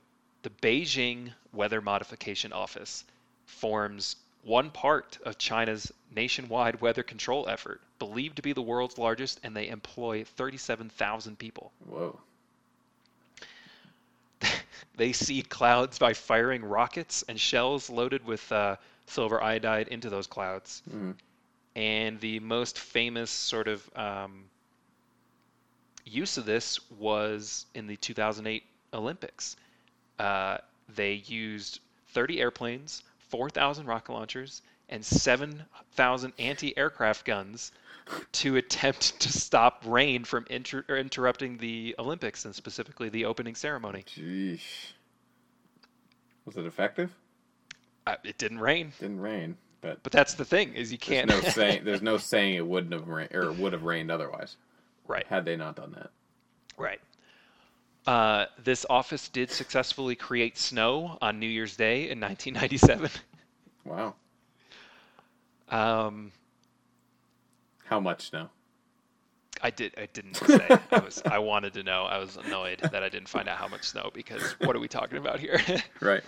the 0.42 0.50
Beijing 0.50 1.32
Weather 1.54 1.82
Modification 1.82 2.52
Office 2.52 3.06
forms 3.46 4.16
one 4.44 4.70
part 4.72 5.18
of 5.26 5.38
China's 5.38 5.92
nationwide 6.14 6.82
weather 6.82 7.04
control 7.04 7.48
effort, 7.50 7.82
believed 8.00 8.36
to 8.36 8.42
be 8.42 8.54
the 8.54 8.62
world's 8.62 8.98
largest, 8.98 9.40
and 9.44 9.56
they 9.56 9.68
employ 9.70 10.24
37,000 10.24 11.38
people. 11.40 11.72
Whoa. 11.86 12.20
They 14.96 15.12
seed 15.12 15.50
clouds 15.50 15.98
by 15.98 16.14
firing 16.14 16.64
rockets 16.64 17.24
and 17.28 17.40
shells 17.40 17.90
loaded 17.90 18.26
with 18.26 18.52
uh, 18.52 18.76
silver 19.08 19.42
iodide 19.42 19.88
into 19.88 20.10
those 20.10 20.28
clouds. 20.28 20.84
Mhm. 20.88 21.16
And 21.76 22.20
the 22.20 22.40
most 22.40 22.78
famous 22.78 23.32
sort 23.32 23.68
of 23.68 23.90
um, 23.98 24.44
use 26.06 26.38
of 26.38 26.46
this 26.46 26.80
was 26.92 27.66
in 27.74 27.88
the 27.88 27.96
2008 27.98 28.64
Olympics. 28.94 29.56
Uh, 30.20 30.60
they 30.90 31.14
used 31.26 31.80
30 32.10 32.40
airplanes, 32.40 33.02
4,000 33.38 33.88
rocket 33.88 34.12
launchers, 34.14 34.62
and 34.90 35.04
7,000 35.04 36.34
anti-aircraft 36.38 37.26
guns 37.26 37.72
to 38.32 38.58
attempt 38.58 39.20
to 39.22 39.30
stop 39.32 39.82
rain 39.88 40.24
from 40.24 40.46
inter- 40.52 40.86
interrupting 40.88 41.58
the 41.58 41.96
Olympics 41.98 42.46
and 42.46 42.54
specifically 42.54 43.10
the 43.10 43.26
opening 43.26 43.56
ceremony. 43.56 44.04
Jeez. 44.08 44.62
Was 46.46 46.58
it 46.58 46.68
effective? 46.68 47.10
Uh, 48.06 48.18
it 48.24 48.38
didn't 48.38 48.60
rain, 48.60 48.94
Didn't 49.00 49.20
rain, 49.22 49.58
but 49.82 50.04
but 50.04 50.12
that's 50.12 50.36
the 50.36 50.46
thing 50.46 50.76
is 50.76 50.92
you 50.92 51.00
can't. 51.00 51.28
no 51.28 51.42
saying 51.42 51.86
there's 51.86 52.04
no 52.04 52.18
saying 52.18 52.54
it 52.54 52.68
wouldn't 52.68 52.94
have 52.94 53.08
rained 53.08 53.34
or 53.34 53.52
would 53.52 53.74
have 53.74 53.84
rained 53.84 54.12
otherwise 54.12 54.58
right, 55.08 55.26
had 55.28 55.44
they 55.44 55.56
not 55.56 55.76
done 55.76 55.92
that. 55.94 56.12
right. 56.78 57.00
Uh, 58.06 58.46
this 58.64 58.86
office 58.90 59.30
did 59.30 59.50
successfully 59.50 60.16
create 60.16 60.58
snow 60.58 61.18
on 61.22 61.40
New 61.40 61.48
Year's 61.48 61.78
Day 61.78 62.10
in 62.10 62.20
1997. 62.20 63.10
Wow. 63.86 64.16
Um, 65.70 66.32
How 67.86 68.00
much 68.00 68.30
snow? 68.30 68.50
I 69.62 69.70
did. 69.70 69.94
I 69.98 70.08
didn't 70.12 70.36
say. 70.36 70.68
I 70.92 71.00
was. 71.00 71.22
I 71.26 71.40
wanted 71.40 71.74
to 71.76 71.84
know. 71.84 72.04
I 72.04 72.18
was 72.18 72.38
annoyed 72.38 72.80
that 72.80 73.02
I 73.02 73.08
didn't 73.10 73.30
find 73.30 73.48
out 73.48 73.58
how 73.58 73.68
much 73.70 73.84
snow 73.84 74.12
because 74.14 74.42
what 74.60 74.76
are 74.76 74.80
we 74.80 74.88
talking 74.90 75.18
about 75.18 75.40
here? 75.40 75.60
Right. 76.02 76.24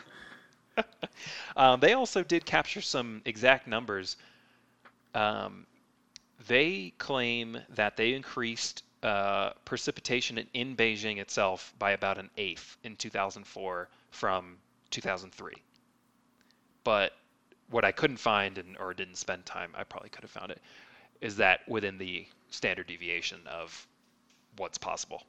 um, 1.57 1.79
they 1.79 1.93
also 1.93 2.23
did 2.23 2.45
capture 2.45 2.81
some 2.81 3.21
exact 3.25 3.67
numbers. 3.67 4.15
Um, 5.13 5.65
they 6.47 6.93
claim 6.97 7.57
that 7.75 7.97
they 7.97 8.13
increased 8.13 8.83
uh, 9.05 9.51
precipitation 9.65 10.39
in, 10.39 10.47
in 10.55 10.75
Beijing 10.75 11.19
itself 11.19 11.75
by 11.77 11.91
about 11.91 12.17
an 12.17 12.31
eighth 12.37 12.77
in 12.83 12.95
2004 12.95 13.87
from 14.09 14.57
2003. 14.89 15.53
But 16.83 17.11
what 17.69 17.85
I 17.85 17.91
couldn't 17.91 18.17
find 18.17 18.57
and 18.57 18.75
or 18.77 18.95
didn't 18.95 19.17
spend 19.17 19.45
time, 19.45 19.69
I 19.77 19.83
probably 19.83 20.09
could 20.09 20.23
have 20.23 20.31
found 20.31 20.49
it, 20.49 20.59
is 21.21 21.37
that 21.37 21.59
within 21.67 21.99
the 21.99 22.25
standard 22.49 22.87
deviation 22.87 23.41
of 23.45 23.87
what's 24.57 24.79
possible 24.79 25.21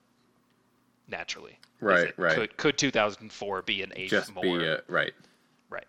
naturally. 1.07 1.59
Right, 1.81 2.19
right. 2.19 2.35
Could, 2.35 2.57
could 2.57 2.79
2004 2.79 3.61
be 3.61 3.83
an 3.83 3.93
eighth 3.95 4.11
Just 4.11 4.35
more? 4.35 4.43
be 4.43 4.65
a, 4.65 4.81
right. 4.89 5.13
right. 5.69 5.87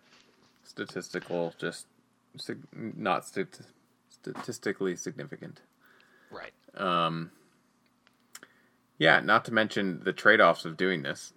Statistical, 0.62 1.54
just 1.58 1.86
sig- 2.36 2.66
not 2.72 3.26
stat- 3.26 3.60
statistically 4.10 4.94
significant. 4.94 5.62
Right. 6.30 6.52
Um, 6.76 7.30
yeah, 8.98 9.20
not 9.20 9.44
to 9.46 9.52
mention 9.54 10.00
the 10.04 10.12
trade 10.12 10.40
offs 10.40 10.64
of 10.64 10.76
doing 10.76 11.02
this. 11.02 11.32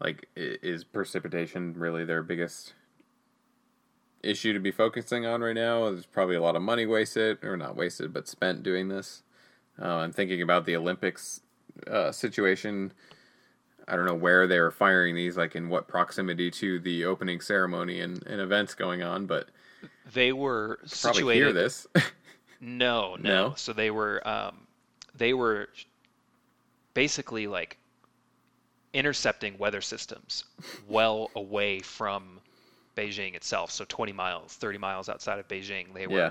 Like, 0.00 0.28
is 0.36 0.84
precipitation 0.84 1.74
really 1.76 2.04
their 2.04 2.22
biggest 2.22 2.74
issue 4.22 4.52
to 4.52 4.60
be 4.60 4.70
focusing 4.70 5.24
on 5.26 5.40
right 5.40 5.54
now? 5.54 5.90
There's 5.90 6.06
probably 6.06 6.36
a 6.36 6.42
lot 6.42 6.56
of 6.56 6.62
money 6.62 6.86
wasted, 6.86 7.42
or 7.42 7.56
not 7.56 7.76
wasted, 7.76 8.12
but 8.12 8.28
spent 8.28 8.62
doing 8.62 8.88
this. 8.88 9.22
Uh, 9.80 9.96
I'm 9.96 10.12
thinking 10.12 10.42
about 10.42 10.66
the 10.66 10.76
Olympics 10.76 11.40
uh, 11.90 12.12
situation. 12.12 12.92
I 13.88 13.96
don't 13.96 14.06
know 14.06 14.14
where 14.14 14.46
they 14.46 14.58
were 14.58 14.70
firing 14.70 15.14
these, 15.14 15.36
like 15.36 15.54
in 15.54 15.68
what 15.68 15.88
proximity 15.88 16.50
to 16.52 16.78
the 16.80 17.04
opening 17.04 17.40
ceremony 17.40 18.00
and, 18.00 18.22
and 18.26 18.40
events 18.40 18.74
going 18.74 19.02
on, 19.02 19.26
but 19.26 19.48
They 20.12 20.32
were 20.32 20.76
probably 20.76 21.20
situated. 21.20 21.34
hear 21.34 21.52
this. 21.52 21.86
No, 22.58 23.16
no, 23.16 23.48
No? 23.48 23.54
So 23.54 23.74
they 23.74 23.90
were 23.90 24.26
um, 24.26 24.66
they 25.14 25.34
were 25.34 25.68
basically 26.96 27.46
like 27.46 27.76
intercepting 28.94 29.58
weather 29.58 29.82
systems 29.82 30.44
well 30.88 31.30
away 31.36 31.78
from 31.78 32.40
Beijing 32.96 33.34
itself. 33.34 33.70
So 33.70 33.84
20 33.86 34.14
miles, 34.14 34.54
30 34.54 34.78
miles 34.78 35.10
outside 35.10 35.38
of 35.38 35.46
Beijing, 35.46 35.92
they 35.92 36.06
were 36.06 36.18
yeah, 36.18 36.30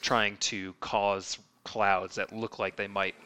trying 0.00 0.38
to 0.38 0.72
cause 0.80 1.38
clouds 1.62 2.14
that 2.14 2.32
look 2.32 2.58
like 2.58 2.74
they 2.74 2.86
might 2.86 3.16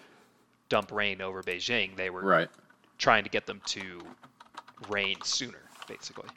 dump 0.68 0.91
rain 0.91 1.20
over 1.20 1.41
Beijing. 1.45 1.95
They 1.95 2.11
were 2.11 2.22
right. 2.22 2.49
trying 2.99 3.22
to 3.22 3.30
get 3.30 3.47
them 3.47 3.61
to 3.66 4.01
rain 4.89 5.22
sooner, 5.22 5.62
basically. 5.87 6.30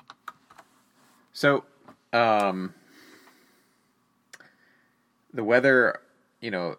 So, 1.33 1.63
um, 2.13 2.71
the 5.33 5.43
weather, 5.43 6.01
you 6.39 6.51
know, 6.51 6.77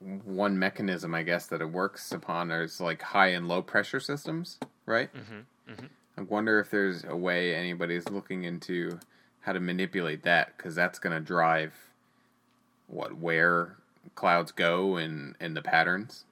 one 0.00 0.58
mechanism 0.58 1.14
I 1.14 1.22
guess 1.22 1.46
that 1.46 1.60
it 1.60 1.70
works 1.70 2.10
upon 2.12 2.50
is 2.50 2.80
like 2.80 3.02
high 3.02 3.28
and 3.28 3.48
low 3.48 3.62
pressure 3.62 4.00
systems, 4.00 4.58
right? 4.86 5.10
Mm-hmm. 5.14 5.72
Mm-hmm. 5.72 5.86
I 6.16 6.22
wonder 6.22 6.58
if 6.58 6.70
there's 6.70 7.04
a 7.04 7.16
way 7.16 7.54
anybody's 7.54 8.08
looking 8.08 8.44
into 8.44 8.98
how 9.40 9.52
to 9.52 9.60
manipulate 9.60 10.22
that 10.22 10.56
because 10.56 10.74
that's 10.74 10.98
going 10.98 11.16
to 11.16 11.20
drive 11.20 11.74
what 12.88 13.16
where 13.16 13.76
clouds 14.14 14.52
go 14.52 14.96
and 14.96 15.34
and 15.40 15.56
the 15.56 15.62
patterns. 15.62 16.24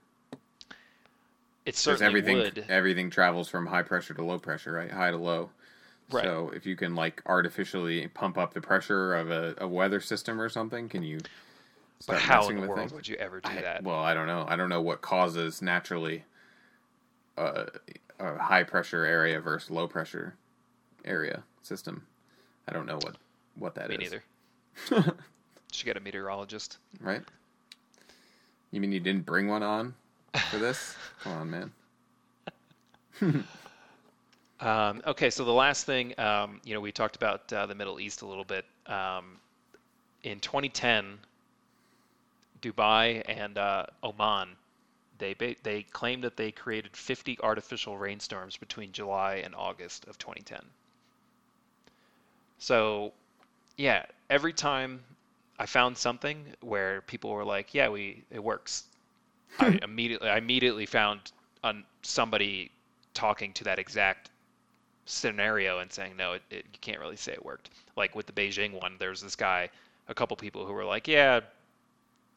It 1.64 1.76
certainly 1.76 2.06
everything 2.06 2.38
would. 2.38 2.64
everything 2.68 3.10
travels 3.10 3.48
from 3.48 3.66
high 3.66 3.82
pressure 3.82 4.14
to 4.14 4.24
low 4.24 4.38
pressure, 4.38 4.72
right? 4.72 4.90
High 4.90 5.10
to 5.10 5.18
low. 5.18 5.50
Right. 6.10 6.24
So 6.24 6.50
if 6.54 6.64
you 6.64 6.74
can 6.74 6.94
like 6.94 7.22
artificially 7.26 8.08
pump 8.08 8.38
up 8.38 8.54
the 8.54 8.62
pressure 8.62 9.14
of 9.14 9.30
a, 9.30 9.54
a 9.58 9.68
weather 9.68 10.00
system 10.00 10.40
or 10.40 10.48
something, 10.48 10.88
can 10.88 11.02
you 11.02 11.18
But 12.06 12.20
how 12.20 12.48
in 12.48 12.60
the 12.60 12.66
world 12.66 12.78
things? 12.78 12.92
would 12.92 13.08
you 13.08 13.16
ever 13.16 13.40
do 13.40 13.50
I- 13.50 13.60
that? 13.62 13.82
Well, 13.82 13.98
I 13.98 14.14
don't 14.14 14.26
know. 14.26 14.44
I 14.48 14.56
don't 14.56 14.68
know 14.68 14.80
what 14.80 15.00
causes 15.00 15.60
naturally 15.60 16.24
uh, 17.36 17.64
a 18.18 18.38
high 18.38 18.62
pressure 18.64 19.04
area 19.04 19.40
versus 19.40 19.70
low 19.70 19.88
pressure 19.88 20.34
area 21.04 21.42
system. 21.62 22.06
I 22.68 22.72
don't 22.72 22.86
know 22.86 22.96
what 22.96 23.16
what 23.56 23.74
that 23.74 23.90
is. 23.90 23.98
Me 23.98 24.04
neither. 24.04 24.22
Should 25.72 25.84
get 25.86 25.96
a 25.96 26.00
meteorologist. 26.00 26.78
Right? 27.00 27.22
You 28.70 28.80
mean 28.80 28.92
you 28.92 29.00
didn't 29.00 29.26
bring 29.26 29.48
one 29.48 29.62
on 29.62 29.94
for 30.50 30.58
this? 30.58 30.96
Come 31.22 31.32
on, 31.32 31.50
man. 33.20 33.44
Um, 34.60 35.02
okay, 35.06 35.30
so 35.30 35.44
the 35.44 35.52
last 35.52 35.86
thing, 35.86 36.18
um, 36.18 36.60
you 36.64 36.74
know, 36.74 36.80
we 36.80 36.90
talked 36.90 37.14
about 37.14 37.52
uh, 37.52 37.66
the 37.66 37.74
Middle 37.74 38.00
East 38.00 38.22
a 38.22 38.26
little 38.26 38.44
bit. 38.44 38.64
Um, 38.86 39.36
in 40.24 40.40
2010, 40.40 41.18
Dubai 42.60 43.22
and 43.26 43.58
uh, 43.58 43.86
Oman, 44.02 44.56
they 45.18 45.34
ba- 45.34 45.56
they 45.62 45.82
claimed 45.82 46.24
that 46.24 46.36
they 46.36 46.52
created 46.52 46.96
50 46.96 47.38
artificial 47.42 47.98
rainstorms 47.98 48.56
between 48.56 48.92
July 48.92 49.36
and 49.36 49.54
August 49.54 50.06
of 50.06 50.18
2010. 50.18 50.60
So, 52.58 53.12
yeah, 53.76 54.04
every 54.30 54.52
time 54.52 55.02
I 55.58 55.66
found 55.66 55.96
something 55.96 56.54
where 56.60 57.02
people 57.02 57.30
were 57.30 57.44
like, 57.44 57.74
"Yeah, 57.74 57.88
we 57.88 58.24
it 58.30 58.42
works," 58.42 58.84
I 59.58 59.78
immediately 59.82 60.28
I 60.28 60.38
immediately 60.38 60.86
found 60.86 61.32
on 61.64 61.84
somebody 62.02 62.70
talking 63.14 63.52
to 63.54 63.64
that 63.64 63.78
exact 63.78 64.30
scenario 65.06 65.78
and 65.80 65.92
saying, 65.92 66.16
"No, 66.16 66.34
it, 66.34 66.42
it, 66.50 66.66
you 66.72 66.78
can't 66.80 67.00
really 67.00 67.16
say 67.16 67.32
it 67.32 67.44
worked." 67.44 67.70
Like 67.96 68.14
with 68.14 68.26
the 68.26 68.32
Beijing 68.32 68.80
one, 68.80 68.96
there's 68.98 69.20
this 69.20 69.36
guy, 69.36 69.70
a 70.08 70.14
couple 70.14 70.36
people 70.36 70.66
who 70.66 70.72
were 70.72 70.84
like, 70.84 71.08
"Yeah, 71.08 71.40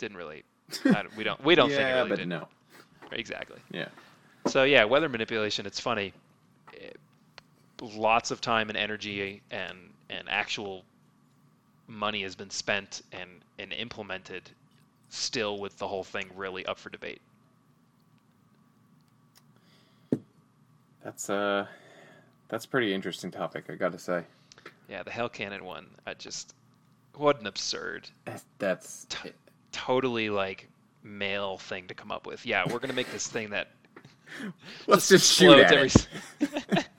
didn't 0.02 0.18
really, 0.18 0.44
don't- 0.84 1.16
we 1.16 1.24
don't 1.24 1.42
we 1.46 1.56
don't 1.56 1.70
think 1.70 1.80
it 1.80 1.84
yeah, 1.88 1.96
really 1.98 2.10
but 2.10 2.20
did." 2.20 2.28
no. 2.28 2.48
Exactly. 3.14 3.60
Yeah. 3.72 3.88
So 4.48 4.64
yeah, 4.64 4.84
weather 4.84 5.08
manipulation. 5.08 5.66
It's 5.66 5.80
funny. 5.80 6.12
It- 6.74 6.98
lots 7.82 8.32
of 8.32 8.42
time 8.42 8.70
and 8.70 8.78
energy 8.78 9.42
and 9.52 9.78
and 10.10 10.28
actual 10.30 10.84
money 11.88 12.24
has 12.24 12.36
been 12.36 12.50
spent 12.50 13.02
and 13.14 13.30
and 13.60 13.72
implemented. 13.72 14.50
Still, 15.10 15.60
with 15.60 15.78
the 15.78 15.88
whole 15.88 16.06
thing 16.06 16.30
really 16.36 16.66
up 16.66 16.80
for 16.80 16.90
debate. 16.90 17.22
That's 21.04 21.30
uh 21.30 21.66
that's 22.48 22.66
a 22.66 22.68
pretty 22.68 22.94
interesting 22.94 23.30
topic, 23.32 23.66
I 23.70 23.76
gotta 23.76 24.00
say. 24.00 24.24
Yeah, 24.90 25.04
the 25.04 25.12
Hail 25.12 25.28
Cannon 25.30 25.66
one. 25.66 25.88
I 26.08 26.14
just 26.14 26.54
what 27.16 27.42
an 27.42 27.48
absurd, 27.48 28.08
That's, 28.24 28.46
that's 28.58 29.06
T- 29.10 29.32
totally 29.72 30.30
like 30.30 30.70
male 31.04 31.58
thing 31.58 31.88
to 31.88 31.94
come 31.94 32.12
up 32.12 32.28
with. 32.28 32.46
Yeah, 32.46 32.64
we're 32.72 32.80
gonna 32.80 32.94
make 32.94 33.12
this 33.12 33.28
thing 33.28 33.50
that 33.52 33.70
let's 34.88 35.10
just 35.10 35.34
shoot 35.34 35.58
at 35.58 35.72
every. 35.72 35.90
it. 36.40 36.88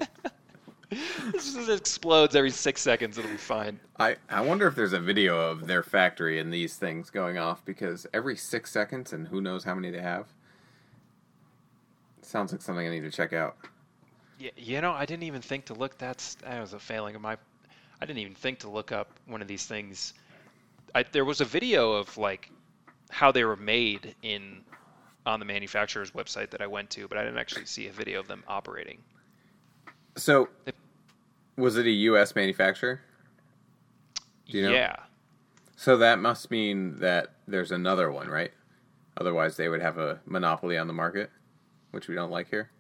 This 1.33 1.55
just 1.55 1.71
explodes 1.71 2.37
every 2.37 2.51
six 2.51 2.83
seconds. 2.83 3.17
It'll 3.17 3.31
be 3.31 3.37
fine. 3.39 3.81
I, 3.99 4.17
I 4.29 4.43
wonder 4.43 4.67
if 4.67 4.75
there's 4.75 4.93
a 4.93 5.01
video 5.01 5.41
of 5.41 5.67
their 5.67 5.83
factory 5.83 6.39
and 6.39 6.53
these 6.53 6.77
things 6.77 7.09
going 7.09 7.39
off 7.39 7.65
because 7.65 8.07
every 8.13 8.37
six 8.37 8.71
seconds 8.71 9.13
and 9.13 9.27
who 9.27 9.41
knows 9.41 9.65
how 9.65 9.75
many 9.75 9.91
they 9.91 10.03
have. 10.03 10.27
Sounds 12.21 12.53
like 12.53 12.61
something 12.61 12.87
I 12.87 12.91
need 12.91 13.05
to 13.05 13.11
check 13.11 13.33
out. 13.33 13.57
Yeah, 14.39 14.51
you 14.57 14.81
know, 14.81 14.93
I 14.93 15.07
didn't 15.07 15.23
even 15.23 15.41
think 15.41 15.67
to 15.67 15.75
look. 15.75 15.97
That's 15.99 16.35
that 16.37 16.61
was 16.61 16.73
a 16.73 16.79
failing 16.79 17.15
of 17.15 17.23
my. 17.23 17.37
I 18.01 18.07
didn't 18.07 18.19
even 18.19 18.35
think 18.35 18.59
to 18.61 18.71
look 18.71 18.93
up 18.93 19.11
one 19.27 19.41
of 19.41 19.49
these 19.49 19.67
things. 19.67 20.15
I, 20.95 21.05
there 21.05 21.25
was 21.25 21.41
a 21.41 21.45
video 21.45 21.93
of 21.93 22.19
like 22.19 22.51
how 23.13 23.31
they 23.31 23.45
were 23.45 23.57
made 23.57 24.15
in 24.23 24.63
on 25.27 25.39
the 25.39 25.45
manufacturer's 25.45 26.11
website 26.13 26.51
that 26.51 26.61
I 26.63 26.67
went 26.67 26.89
to, 26.91 27.07
but 27.07 27.19
I 27.19 27.23
didn't 27.25 27.39
actually 27.39 27.67
see 27.67 27.87
a 27.87 27.93
video 27.93 28.19
of 28.19 28.27
them 28.27 28.43
operating. 28.49 28.99
So, 30.17 30.49
was 31.57 31.77
it 31.77 31.87
a 31.87 31.91
U.S. 31.91 32.35
manufacturer? 32.35 33.01
Do 34.49 34.57
you 34.59 34.65
know? 34.65 34.73
Yeah, 34.73 34.97
So 35.77 35.99
that 35.99 36.19
must 36.21 36.51
mean 36.51 36.99
that 37.01 37.35
there's 37.47 37.71
another 37.71 38.11
one, 38.11 38.29
right? 38.29 38.51
Otherwise, 39.19 39.57
they 39.57 39.69
would 39.69 39.83
have 39.83 39.99
a 39.99 40.21
monopoly 40.27 40.79
on 40.79 40.87
the 40.87 40.93
market, 40.95 41.31
which 41.91 42.09
we 42.09 42.15
don't 42.15 42.31
like 42.31 42.49
here. 42.49 42.71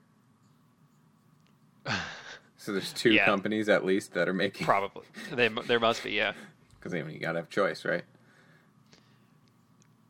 So 2.56 2.70
there's 2.72 2.92
two 2.92 3.10
Yeah. 3.14 3.24
companies 3.26 3.68
at 3.68 3.84
least 3.84 4.14
that 4.14 4.28
are 4.28 4.32
making 4.32 4.64
probably. 4.64 5.02
they, 5.32 5.48
there 5.48 5.80
must 5.80 6.04
be. 6.04 6.12
Yeah, 6.12 6.32
because 6.78 6.94
I 6.94 7.02
mean 7.02 7.12
you 7.14 7.18
gotta 7.20 7.40
have 7.40 7.50
choice, 7.50 7.84
right? 7.84 8.04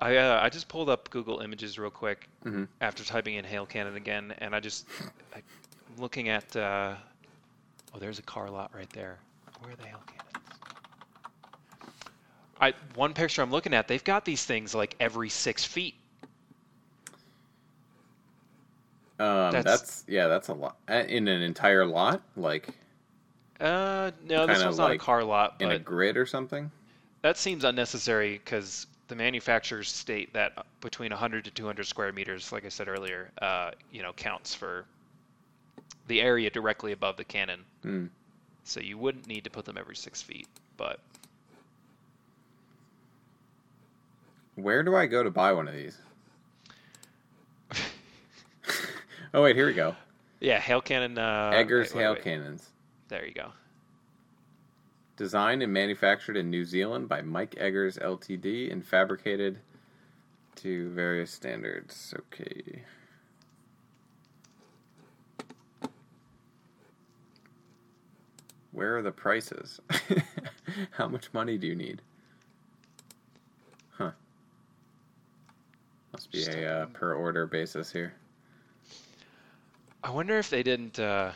I 0.03 0.17
uh, 0.17 0.41
I 0.43 0.49
just 0.49 0.67
pulled 0.67 0.89
up 0.91 1.09
Google 1.11 1.39
Images 1.41 1.79
real 1.79 1.91
quick 1.91 2.29
Mhm. 2.45 2.67
after 2.81 3.05
typing 3.05 3.37
in 3.37 3.45
Hail 3.45 3.65
Cannon 3.67 3.95
again, 3.95 4.35
and 4.39 4.53
I 4.55 4.59
just 4.59 4.87
I, 5.35 5.43
looking 5.97 6.29
at. 6.29 6.55
Uh, 6.57 6.97
oh, 7.95 7.99
there's 8.01 8.19
a 8.19 8.23
car 8.23 8.51
lot 8.51 8.73
right 8.75 8.91
there. 8.91 9.19
Where 9.61 9.73
are 9.73 9.77
the 9.77 9.87
Hail 9.87 10.03
Cannons? 10.07 10.59
I 12.61 12.75
one 12.97 13.15
picture 13.15 13.43
I'm 13.43 13.53
looking 13.53 13.75
at, 13.75 13.87
they've 13.87 14.03
got 14.03 14.25
these 14.25 14.45
things 14.45 14.75
like 14.75 14.97
every 14.99 15.29
six 15.29 15.65
feet. 15.65 15.95
Um, 19.21 19.53
That's- 19.53 19.65
that's, 19.65 20.05
yeah, 20.09 20.27
that's 20.27 20.49
a 20.49 20.55
lot 20.55 20.77
in 20.89 21.29
an 21.29 21.43
entire 21.43 21.87
lot, 21.87 22.23
like 22.37 22.71
Uh, 23.61 24.11
no, 24.25 24.47
this 24.49 24.65
one's 24.65 24.79
not 24.79 24.91
like 24.91 25.01
a 25.01 25.05
car 25.05 25.23
lot, 25.23 25.61
but 25.61 25.67
in 25.67 25.71
a 25.73 25.79
grid 25.79 26.17
or 26.17 26.27
something. 26.27 26.73
that 27.21 27.37
seems 27.37 27.63
unnecessary 27.63 28.39
because 28.45 28.89
the 29.13 29.17
manufacturers 29.17 29.91
state 29.91 30.33
that 30.33 30.65
between 30.81 31.11
100 31.11 31.45
to 31.45 31.51
200 31.51 31.87
square 31.87 32.11
meters, 32.15 32.51
like 32.51 32.65
I 32.65 32.71
said 32.71 32.89
earlier, 32.89 33.31
uh, 33.43 33.73
you 33.91 34.03
know, 34.03 34.15
counts 34.15 34.55
for 34.55 34.87
the 36.07 36.23
area 36.23 36.49
directly 36.49 36.93
above 36.93 37.19
the 37.19 37.25
cannon. 37.25 37.61
Hmm. 37.83 38.07
So 38.65 38.81
you 38.81 38.97
wouldn't 38.97 39.27
need 39.27 39.45
to 39.45 39.51
put 39.51 39.67
them 39.67 39.77
every 39.77 39.97
six 39.97 40.23
feet, 40.23 40.49
but 40.79 40.99
Where 44.55 44.83
do 44.83 44.97
I 44.97 45.05
go 45.05 45.23
to 45.23 45.31
buy 45.31 45.53
one 45.53 45.69
of 45.69 45.75
these? 45.75 45.99
oh 49.35 49.43
wait, 49.43 49.57
here 49.57 49.67
we 49.67 49.75
go. 49.75 49.95
yeah, 50.41 50.59
hail 50.59 50.81
cannon. 50.81 51.19
Uh, 51.19 51.51
Eggers 51.53 51.91
wait, 51.91 51.97
wait, 51.97 52.03
hail 52.03 52.13
wait. 52.15 52.25
cannons, 52.25 52.67
There 53.09 53.27
you 53.27 53.35
go. 53.35 53.53
Designed 55.17 55.63
and 55.63 55.73
manufactured 55.73 56.37
in 56.37 56.51
New 56.51 56.65
Zealand 56.65 57.09
by 57.09 57.23
Mike 57.23 57.55
Eggers 57.59 57.99
Ltd. 57.99 58.73
and 58.73 58.85
fabricated 58.85 59.59
to 60.57 60.91
various 60.91 61.31
standards. 61.31 62.15
Okay. 62.19 62.83
Where 68.73 68.97
are 68.97 69.03
the 69.03 69.13
prices? 69.13 69.81
How 70.93 71.07
much 71.07 71.33
money 71.35 71.59
do 71.59 71.67
you 71.67 71.77
need? 71.77 72.01
Huh. 73.91 74.13
Must 76.13 76.31
be 76.33 76.39
Just 76.39 76.57
a 76.57 76.67
uh, 76.67 76.87
per 76.87 77.15
order 77.15 77.47
basis 77.47 77.93
here. 77.93 78.15
I 80.03 80.11
wonder 80.11 80.39
if 80.39 80.49
they 80.49 80.63
didn't. 80.63 80.99
Uh, 80.99 81.33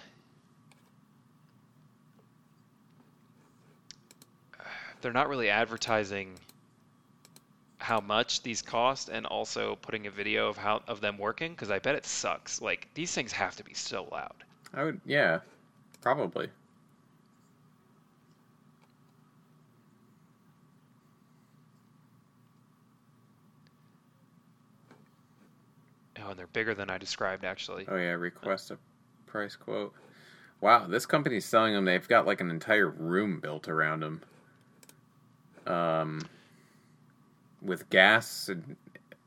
they're 5.07 5.13
not 5.13 5.29
really 5.29 5.51
advertising 5.51 6.33
how 7.79 8.01
much 8.01 8.43
these 8.43 8.61
cost, 8.61 9.09
and 9.09 9.25
also 9.25 9.77
putting 9.81 10.09
a 10.09 10.11
video 10.11 10.49
of 10.49 10.57
how 10.57 10.83
of 10.89 11.01
them 11.01 11.17
working, 11.17 11.53
because 11.53 11.71
I 11.71 11.79
bet 11.79 11.95
it 11.95 12.05
sucks. 12.05 12.61
Like 12.61 12.89
these 12.95 13.15
things 13.15 13.31
have 13.31 13.55
to 13.55 13.63
be 13.63 13.73
so 13.73 14.09
loud. 14.11 14.35
I 14.75 14.83
would, 14.83 15.01
yeah, 15.07 15.39
probably. 16.01 16.49
Oh, 26.21 26.31
and 26.31 26.37
they're 26.37 26.49
bigger 26.49 26.75
than 26.75 26.91
I 26.91 26.99
described, 26.99 27.45
actually. 27.45 27.85
Oh 27.87 27.95
yeah, 27.95 28.11
request 28.11 28.73
a 28.73 28.79
price 29.27 29.55
quote. 29.55 29.95
Wow, 30.61 30.89
this 30.89 31.07
company's 31.07 31.45
selling 31.45 31.75
them. 31.75 31.85
They've 31.85 32.09
got 32.09 32.27
like 32.27 32.41
an 32.41 32.51
entire 32.51 32.89
room 32.89 33.39
built 33.39 33.69
around 33.69 34.01
them. 34.01 34.23
Um, 35.67 36.21
with 37.63 37.89
gas 37.91 38.49
and 38.49 38.77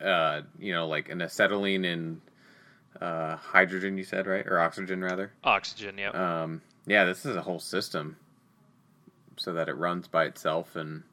uh, 0.01 0.41
you 0.59 0.73
know, 0.73 0.87
like 0.87 1.09
an 1.09 1.21
acetylene 1.21 1.85
and 1.85 2.21
uh, 3.01 3.35
hydrogen. 3.35 3.97
You 3.97 4.03
said 4.03 4.27
right, 4.27 4.45
or 4.47 4.59
oxygen 4.59 5.03
rather. 5.03 5.31
Oxygen, 5.43 5.97
yep. 5.97 6.15
Um, 6.15 6.61
yeah, 6.85 7.05
this 7.05 7.25
is 7.25 7.35
a 7.35 7.41
whole 7.41 7.59
system, 7.59 8.15
so 9.37 9.53
that 9.53 9.69
it 9.69 9.73
runs 9.73 10.07
by 10.07 10.25
itself. 10.25 10.75
And 10.75 11.03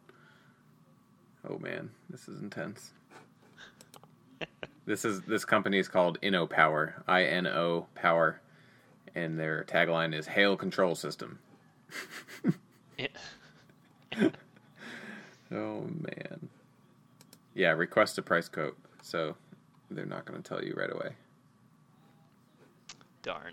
oh 1.48 1.58
man, 1.58 1.90
this 2.10 2.28
is 2.28 2.40
intense. 2.40 2.92
this 4.86 5.04
is 5.04 5.22
this 5.22 5.44
company 5.44 5.78
is 5.78 5.88
called 5.88 6.20
Inno 6.20 6.48
Power, 6.48 7.02
I 7.08 7.24
N 7.24 7.46
O 7.46 7.86
Power, 7.94 8.40
and 9.14 9.38
their 9.38 9.64
tagline 9.64 10.14
is 10.14 10.26
"Hail 10.26 10.56
Control 10.56 10.94
System." 10.94 11.38
Yeah. 12.98 13.08
Oh 15.52 15.80
man, 15.82 16.48
yeah. 17.54 17.70
Request 17.70 18.18
a 18.18 18.22
price 18.22 18.48
quote, 18.48 18.76
so 19.02 19.36
they're 19.90 20.06
not 20.06 20.24
going 20.24 20.42
to 20.42 20.48
tell 20.48 20.62
you 20.62 20.74
right 20.76 20.92
away. 20.92 21.10
Darn. 23.22 23.52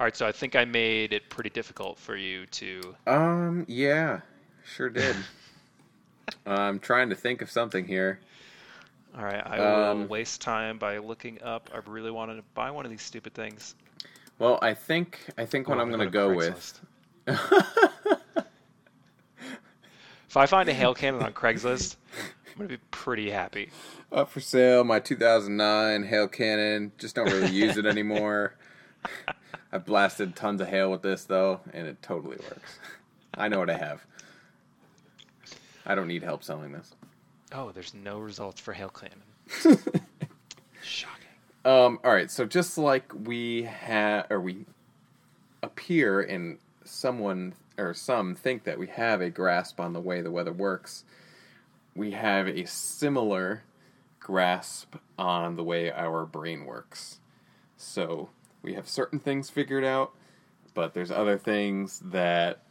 All 0.00 0.06
right, 0.06 0.16
so 0.16 0.26
I 0.26 0.32
think 0.32 0.56
I 0.56 0.64
made 0.64 1.12
it 1.12 1.28
pretty 1.30 1.50
difficult 1.50 1.98
for 1.98 2.16
you 2.16 2.46
to. 2.46 2.96
Um, 3.06 3.64
yeah, 3.68 4.20
sure 4.64 4.88
did. 4.90 5.14
I'm 6.46 6.78
trying 6.80 7.10
to 7.10 7.14
think 7.14 7.40
of 7.42 7.50
something 7.50 7.86
here. 7.86 8.18
All 9.16 9.24
right, 9.24 9.42
I 9.46 9.58
will 9.60 9.84
Um, 9.90 10.08
waste 10.08 10.40
time 10.40 10.78
by 10.78 10.98
looking 10.98 11.40
up. 11.42 11.70
I 11.72 11.88
really 11.88 12.10
wanted 12.10 12.36
to 12.36 12.42
buy 12.54 12.70
one 12.70 12.84
of 12.84 12.90
these 12.90 13.02
stupid 13.02 13.34
things. 13.34 13.74
Well, 14.38 14.58
I 14.62 14.74
think 14.74 15.20
I 15.38 15.44
think 15.44 15.68
what 15.68 15.78
Oh, 15.78 15.82
I'm 15.82 15.88
going 15.90 16.00
to 16.00 16.06
go 16.10 16.30
go 16.30 16.36
with. 16.36 16.80
If 20.32 20.38
I 20.38 20.46
find 20.46 20.66
a 20.66 20.72
hail 20.72 20.94
cannon 20.94 21.22
on 21.22 21.32
Craigslist, 21.34 21.96
I'm 22.16 22.56
gonna 22.56 22.68
be 22.70 22.78
pretty 22.90 23.30
happy. 23.30 23.68
Up 24.10 24.30
for 24.30 24.40
sale, 24.40 24.82
my 24.82 24.98
2009 24.98 26.04
hail 26.04 26.26
cannon. 26.26 26.90
Just 26.96 27.14
don't 27.14 27.26
really 27.26 27.52
use 27.52 27.76
it 27.76 27.84
anymore. 27.84 28.54
I've 29.72 29.84
blasted 29.84 30.34
tons 30.34 30.62
of 30.62 30.68
hail 30.68 30.90
with 30.90 31.02
this 31.02 31.24
though, 31.24 31.60
and 31.74 31.86
it 31.86 32.00
totally 32.00 32.38
works. 32.38 32.78
I 33.34 33.48
know 33.48 33.58
what 33.58 33.68
I 33.68 33.76
have. 33.76 34.06
I 35.84 35.94
don't 35.94 36.08
need 36.08 36.22
help 36.22 36.42
selling 36.42 36.72
this. 36.72 36.94
Oh, 37.54 37.70
there's 37.70 37.92
no 37.92 38.18
results 38.18 38.58
for 38.58 38.72
hail 38.72 38.88
cannon. 38.88 39.78
Shocking. 40.82 41.26
Um, 41.66 41.98
all 42.02 42.10
right, 42.10 42.30
so 42.30 42.46
just 42.46 42.78
like 42.78 43.12
we 43.26 43.64
have, 43.64 44.28
or 44.30 44.40
we 44.40 44.64
appear, 45.62 46.22
in 46.22 46.56
someone 46.84 47.52
or 47.82 47.94
some 47.94 48.34
think 48.34 48.64
that 48.64 48.78
we 48.78 48.86
have 48.86 49.20
a 49.20 49.30
grasp 49.30 49.80
on 49.80 49.92
the 49.92 50.00
way 50.00 50.20
the 50.20 50.30
weather 50.30 50.52
works, 50.52 51.04
we 51.94 52.12
have 52.12 52.48
a 52.48 52.64
similar 52.66 53.64
grasp 54.20 54.94
on 55.18 55.56
the 55.56 55.64
way 55.64 55.90
our 55.90 56.24
brain 56.24 56.64
works. 56.64 57.20
So 57.76 58.30
we 58.62 58.74
have 58.74 58.88
certain 58.88 59.18
things 59.18 59.50
figured 59.50 59.84
out, 59.84 60.12
but 60.74 60.94
there's 60.94 61.10
other 61.10 61.36
things 61.36 62.00
that 62.06 62.62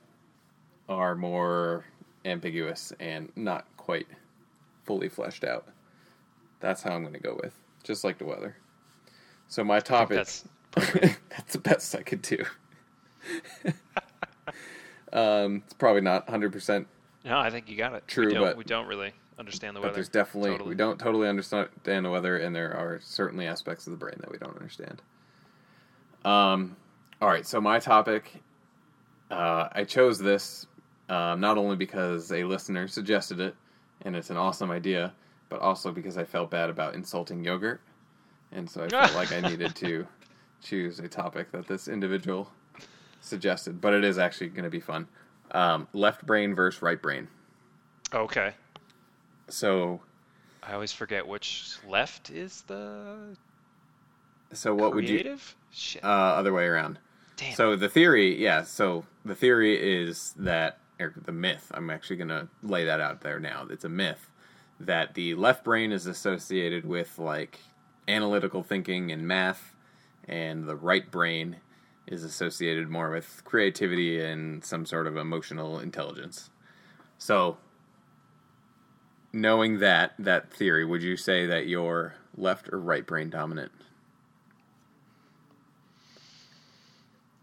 are 0.87 1.15
more 1.15 1.85
ambiguous 2.25 2.93
and 2.99 3.31
not 3.35 3.65
quite 3.77 4.07
fully 4.83 5.09
fleshed 5.09 5.43
out. 5.43 5.67
That's 6.59 6.81
how 6.81 6.91
I'm 6.91 7.01
going 7.01 7.13
to 7.13 7.19
go 7.19 7.39
with, 7.41 7.53
just 7.83 8.03
like 8.03 8.17
the 8.17 8.25
weather. 8.25 8.57
So 9.47 9.63
my 9.63 9.79
topic 9.79 10.17
that's 10.17 10.45
that's 10.75 11.53
the 11.53 11.59
best 11.59 11.93
I 11.95 12.03
could 12.03 12.21
do. 12.21 12.43
um, 15.13 15.63
it's 15.65 15.73
probably 15.73 16.01
not 16.01 16.27
100%, 16.27 16.85
No, 17.25 17.37
I 17.39 17.49
think 17.49 17.69
you 17.69 17.75
got 17.77 17.93
it. 17.93 18.07
True, 18.07 18.27
we 18.27 18.33
but- 18.33 18.57
we 18.57 18.63
don't 18.63 18.87
really 18.87 19.13
understand 19.39 19.75
the 19.75 19.79
but 19.79 19.87
weather. 19.87 19.95
there's 19.95 20.09
definitely 20.09 20.51
Totally. 20.51 20.69
we 20.69 20.75
don't 20.75 20.99
totally 20.99 21.27
understand 21.27 21.69
the 21.83 22.09
weather, 22.09 22.37
and 22.37 22.55
there 22.55 22.73
are 22.75 22.99
certainly 23.01 23.47
aspects 23.47 23.87
of 23.87 23.91
the 23.91 23.97
brain 23.97 24.15
that 24.19 24.31
we 24.31 24.37
don't 24.37 24.55
understand. 24.55 25.01
Um, 26.23 26.75
all 27.21 27.27
right, 27.27 27.45
so 27.45 27.59
my 27.59 27.79
topic, 27.79 28.41
uh, 29.31 29.69
I 29.71 29.83
chose 29.83 30.19
this 30.19 30.67
um, 31.09 31.39
not 31.39 31.57
only 31.57 31.75
because 31.75 32.31
a 32.31 32.43
listener 32.43 32.87
suggested 32.87 33.39
it, 33.39 33.55
and 34.03 34.15
it's 34.15 34.29
an 34.29 34.37
awesome 34.37 34.71
idea, 34.71 35.13
but 35.49 35.59
also 35.59 35.91
because 35.91 36.17
I 36.17 36.23
felt 36.23 36.51
bad 36.51 36.69
about 36.69 36.93
insulting 36.95 37.43
yogurt, 37.43 37.81
and 38.51 38.69
so 38.69 38.83
I 38.83 38.89
felt 38.89 39.15
like 39.15 39.31
I 39.31 39.41
needed 39.49 39.75
to 39.77 40.07
choose 40.61 40.99
a 40.99 41.07
topic 41.07 41.51
that 41.51 41.67
this 41.67 41.87
individual 41.87 42.51
suggested. 43.21 43.79
But 43.79 43.93
it 43.93 44.03
is 44.03 44.17
actually 44.17 44.49
going 44.49 44.65
to 44.65 44.69
be 44.69 44.81
fun. 44.81 45.07
Um, 45.51 45.87
left 45.93 46.25
brain 46.25 46.53
versus 46.55 46.81
right 46.81 47.01
brain. 47.01 47.27
Okay. 48.13 48.53
So 49.47 50.01
I 50.63 50.73
always 50.73 50.91
forget 50.91 51.27
which 51.27 51.77
left 51.87 52.29
is 52.29 52.63
the 52.67 53.35
So 54.53 54.75
what 54.75 54.93
would 54.93 55.07
you 55.09 55.19
creative. 55.19 55.55
Shit. 55.71 56.03
uh, 56.03 56.07
other 56.07 56.53
way 56.53 56.65
around? 56.65 56.99
Damn. 57.37 57.55
So 57.55 57.75
the 57.75 57.89
theory, 57.89 58.41
yeah. 58.41 58.63
So 58.63 59.05
the 59.25 59.35
theory 59.35 60.03
is 60.03 60.33
that, 60.37 60.77
or 60.99 61.13
the 61.25 61.31
myth. 61.31 61.71
I'm 61.73 61.89
actually 61.89 62.17
going 62.17 62.29
to 62.29 62.47
lay 62.63 62.85
that 62.85 63.01
out 63.01 63.21
there 63.21 63.39
now. 63.39 63.65
It's 63.69 63.85
a 63.85 63.89
myth 63.89 64.29
that 64.79 65.13
the 65.13 65.35
left 65.35 65.63
brain 65.63 65.91
is 65.91 66.05
associated 66.05 66.85
with 66.85 67.17
like 67.19 67.59
analytical 68.07 68.63
thinking 68.63 69.11
and 69.11 69.27
math, 69.27 69.75
and 70.27 70.65
the 70.65 70.75
right 70.75 71.09
brain 71.09 71.57
is 72.11 72.23
associated 72.23 72.89
more 72.89 73.09
with 73.09 73.41
creativity 73.45 74.19
and 74.21 74.63
some 74.63 74.85
sort 74.85 75.07
of 75.07 75.15
emotional 75.17 75.79
intelligence. 75.79 76.49
So, 77.17 77.57
knowing 79.31 79.79
that 79.79 80.13
that 80.19 80.51
theory, 80.53 80.83
would 80.83 81.01
you 81.01 81.15
say 81.15 81.45
that 81.47 81.67
you're 81.67 82.15
left 82.35 82.69
or 82.69 82.79
right 82.79 83.05
brain 83.05 83.29
dominant? 83.29 83.71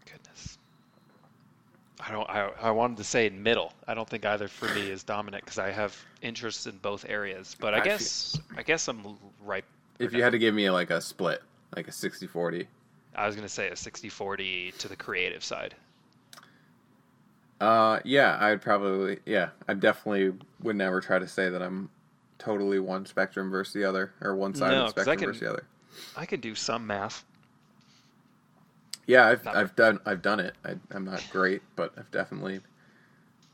Goodness. 0.05 0.57
I 1.99 2.11
don't. 2.11 2.29
I, 2.29 2.51
I 2.61 2.71
wanted 2.71 2.97
to 2.97 3.03
say 3.03 3.29
middle. 3.29 3.73
I 3.87 3.95
don't 3.95 4.07
think 4.07 4.25
either 4.25 4.47
for 4.47 4.73
me 4.75 4.89
is 4.89 5.03
dominant 5.03 5.45
because 5.45 5.57
I 5.57 5.71
have 5.71 5.97
interests 6.21 6.67
in 6.67 6.77
both 6.77 7.05
areas. 7.09 7.55
But 7.59 7.73
I, 7.73 7.77
I 7.77 7.81
feel- 7.81 7.91
guess 7.93 8.39
I 8.55 8.63
guess 8.63 8.87
I'm 8.87 9.17
right. 9.43 9.65
If 9.97 10.13
you 10.13 10.23
had 10.23 10.31
to 10.31 10.39
give 10.39 10.53
me 10.53 10.69
like 10.69 10.91
a 10.91 11.01
split, 11.01 11.41
like 11.75 11.89
a 11.89 11.91
60-40. 11.91 12.67
I 13.15 13.25
was 13.27 13.35
gonna 13.35 13.49
say 13.49 13.69
a 13.69 13.73
60-40 13.75 14.77
to 14.77 14.87
the 14.87 14.95
creative 14.95 15.43
side. 15.43 15.75
Uh, 17.59 17.99
yeah, 18.05 18.37
I'd 18.39 18.61
probably, 18.61 19.19
yeah, 19.25 19.49
I 19.67 19.73
definitely 19.73 20.33
would 20.63 20.77
never 20.77 21.01
try 21.01 21.19
to 21.19 21.27
say 21.27 21.49
that 21.49 21.61
I'm 21.61 21.89
totally 22.37 22.79
one 22.79 23.05
spectrum 23.05 23.49
versus 23.51 23.73
the 23.73 23.83
other, 23.83 24.13
or 24.21 24.33
one 24.35 24.55
side 24.55 24.71
No, 24.71 24.85
of 24.85 24.95
the 24.95 25.01
spectrum 25.01 25.17
can- 25.17 25.27
versus 25.27 25.41
the 25.41 25.49
other. 25.49 25.65
I 26.15 26.25
can 26.25 26.39
do 26.39 26.55
some 26.55 26.87
math. 26.87 27.25
Yeah, 29.07 29.25
I've 29.27 29.43
Not 29.43 29.55
I've 29.55 29.75
done 29.75 29.99
I've 30.05 30.21
done 30.21 30.39
it. 30.39 30.53
I, 30.63 30.75
I'm 30.91 31.03
not 31.03 31.21
great, 31.31 31.63
but 31.75 31.91
I've 31.97 32.11
definitely 32.11 32.61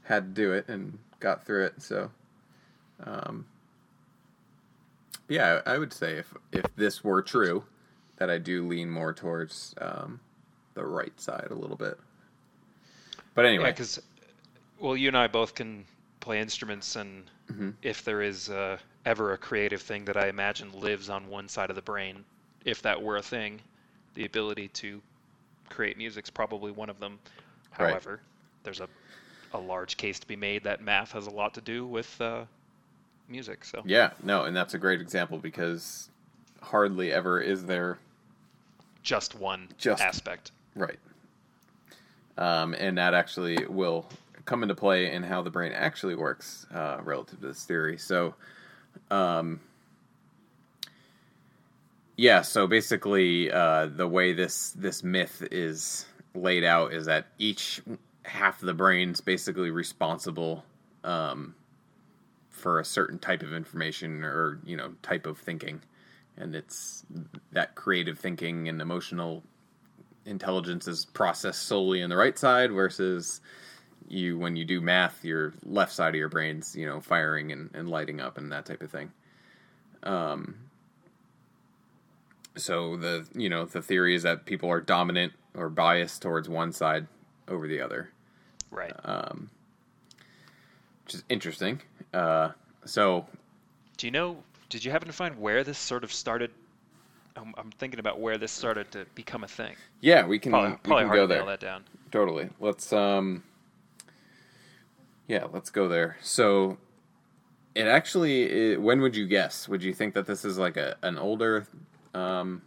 had 0.03 0.35
to 0.35 0.41
do 0.41 0.51
it 0.51 0.67
and 0.67 0.99
got 1.21 1.45
through 1.45 1.65
it. 1.67 1.81
So, 1.81 2.11
um, 3.03 3.45
yeah, 5.29 5.61
I 5.65 5.77
would 5.77 5.93
say 5.93 6.17
if 6.17 6.33
if 6.51 6.65
this 6.75 7.03
were 7.05 7.21
true, 7.21 7.63
that 8.17 8.29
I 8.29 8.37
do 8.37 8.67
lean 8.67 8.89
more 8.89 9.13
towards 9.13 9.73
um, 9.79 10.19
the 10.73 10.85
right 10.85 11.19
side 11.19 11.47
a 11.51 11.55
little 11.55 11.77
bit. 11.77 11.99
But 13.35 13.45
Yeah, 13.57 13.67
anyway, 13.67 13.71
because 13.71 13.99
well, 14.79 14.97
you 14.97 15.07
and 15.09 15.17
I 15.17 15.27
both 15.27 15.55
can 15.55 15.85
play 16.19 16.39
instruments, 16.41 16.95
and 16.95 17.29
Mhm. 17.49 17.75
if 17.81 18.03
there 18.03 18.21
is 18.21 18.49
uh, 18.49 18.77
ever 19.05 19.33
a 19.33 19.37
creative 19.37 19.81
thing 19.81 20.05
that 20.05 20.17
I 20.17 20.27
imagine 20.27 20.71
lives 20.73 21.09
on 21.09 21.27
one 21.29 21.47
side 21.49 21.69
of 21.69 21.75
the 21.75 21.81
brain, 21.81 22.25
if 22.65 22.81
that 22.83 23.01
were 23.01 23.17
a 23.17 23.23
thing, 23.23 23.61
the 24.15 24.25
ability 24.25 24.69
to 24.69 25.01
create 25.69 25.97
music's 25.97 26.29
probably 26.29 26.71
one 26.71 26.89
of 26.89 26.99
them. 26.99 27.19
Right. 27.79 27.91
However, 27.93 28.21
there's 28.63 28.81
a 28.81 28.89
a 29.53 29.59
large 29.59 29.97
case 29.97 30.19
to 30.19 30.27
be 30.27 30.35
made 30.35 30.63
that 30.65 30.81
math 30.81 31.11
has 31.13 31.27
a 31.27 31.31
lot 31.31 31.53
to 31.55 31.61
do 31.61 31.85
with 31.87 32.19
uh, 32.21 32.45
music. 33.27 33.65
So 33.65 33.85
yeah, 33.85 34.11
no, 34.23 34.43
and 34.43 34.55
that's 34.55 34.73
a 34.73 34.77
great 34.79 35.01
example 35.01 35.37
because 35.37 36.09
hardly 36.61 37.11
ever 37.11 37.39
is 37.39 37.65
there 37.65 37.99
just 39.05 39.35
one 39.35 39.69
Just- 39.77 40.03
aspect. 40.03 40.51
Right. 40.75 40.99
Um, 42.37 42.73
and 42.73 42.97
that 42.97 43.13
actually 43.13 43.65
will 43.67 44.09
come 44.43 44.61
into 44.61 44.75
play 44.75 45.11
in 45.13 45.23
how 45.23 45.41
the 45.41 45.49
brain 45.49 45.71
actually 45.71 46.15
works 46.15 46.65
uh, 46.73 46.97
relative 47.01 47.39
to 47.39 47.47
this 47.47 47.63
theory. 47.63 47.97
So, 47.97 48.35
um, 49.09 49.61
yeah. 52.17 52.41
So 52.41 52.67
basically, 52.67 53.51
uh, 53.51 53.85
the 53.87 54.07
way 54.07 54.33
this 54.33 54.71
this 54.71 55.01
myth 55.01 55.47
is 55.49 56.05
laid 56.33 56.65
out 56.65 56.93
is 56.93 57.05
that 57.05 57.27
each 57.39 57.81
half 58.23 58.61
of 58.61 58.65
the 58.65 58.73
brain's 58.73 59.21
basically 59.21 59.71
responsible 59.71 60.65
um, 61.05 61.55
for 62.49 62.79
a 62.79 62.85
certain 62.85 63.19
type 63.19 63.43
of 63.43 63.53
information 63.53 64.23
or 64.25 64.59
you 64.65 64.75
know 64.75 64.93
type 65.03 65.25
of 65.25 65.37
thinking, 65.37 65.81
and 66.37 66.55
it's 66.55 67.05
that 67.51 67.75
creative 67.75 68.19
thinking 68.19 68.67
and 68.67 68.81
emotional 68.81 69.43
intelligence 70.25 70.87
is 70.87 71.05
processed 71.05 71.63
solely 71.63 72.01
in 72.01 72.09
the 72.09 72.15
right 72.15 72.37
side 72.37 72.71
versus 72.71 73.41
you 74.07 74.37
when 74.37 74.55
you 74.55 74.65
do 74.65 74.81
math 74.81 75.23
your 75.23 75.53
left 75.63 75.91
side 75.91 76.09
of 76.09 76.15
your 76.15 76.29
brain's 76.29 76.75
you 76.75 76.85
know 76.85 76.99
firing 76.99 77.51
and, 77.51 77.69
and 77.73 77.89
lighting 77.89 78.19
up 78.19 78.37
and 78.37 78.51
that 78.51 78.65
type 78.65 78.81
of 78.81 78.89
thing 78.91 79.11
um 80.03 80.55
so 82.55 82.95
the 82.97 83.27
you 83.35 83.49
know 83.49 83.65
the 83.65 83.81
theory 83.81 84.15
is 84.15 84.23
that 84.23 84.45
people 84.45 84.69
are 84.69 84.81
dominant 84.81 85.33
or 85.55 85.69
biased 85.69 86.21
towards 86.21 86.47
one 86.49 86.71
side 86.71 87.07
over 87.47 87.67
the 87.67 87.81
other 87.81 88.09
Right. 88.71 88.93
um 89.03 89.49
which 91.05 91.15
is 91.15 91.23
interesting 91.29 91.81
uh 92.13 92.49
so 92.85 93.25
Do 93.97 94.07
you 94.07 94.11
know? 94.11 94.43
Did 94.69 94.83
you 94.83 94.91
happen 94.91 95.07
to 95.07 95.13
find 95.13 95.39
where 95.39 95.63
this 95.63 95.77
sort 95.77 96.03
of 96.03 96.11
started? 96.11 96.51
I'm, 97.37 97.53
I'm 97.57 97.71
thinking 97.71 97.99
about 97.99 98.19
where 98.19 98.37
this 98.37 98.51
started 98.51 98.91
to 98.91 99.05
become 99.13 99.43
a 99.43 99.47
thing. 99.47 99.75
yeah 100.01 100.25
we 100.25 100.39
can 100.39 100.51
Probably, 100.51 100.71
we 100.71 100.77
probably 100.77 101.03
can 101.05 101.13
go 101.15 101.27
there 101.27 101.37
nail 101.39 101.47
that 101.47 101.59
down. 101.59 101.83
totally 102.11 102.49
let's 102.61 102.93
um 102.93 103.43
yeah 105.27 105.45
let's 105.51 105.69
go 105.69 105.87
there 105.89 106.15
so 106.21 106.77
it 107.73 107.87
actually 107.87 108.43
it, 108.71 108.81
when 108.81 109.01
would 109.01 109.15
you 109.17 109.27
guess 109.27 109.67
would 109.67 109.83
you 109.83 109.93
think 109.93 110.13
that 110.13 110.25
this 110.25 110.45
is 110.45 110.57
like 110.57 110.77
a 110.77 110.95
an 111.03 111.17
older 111.17 111.67
um 112.13 112.61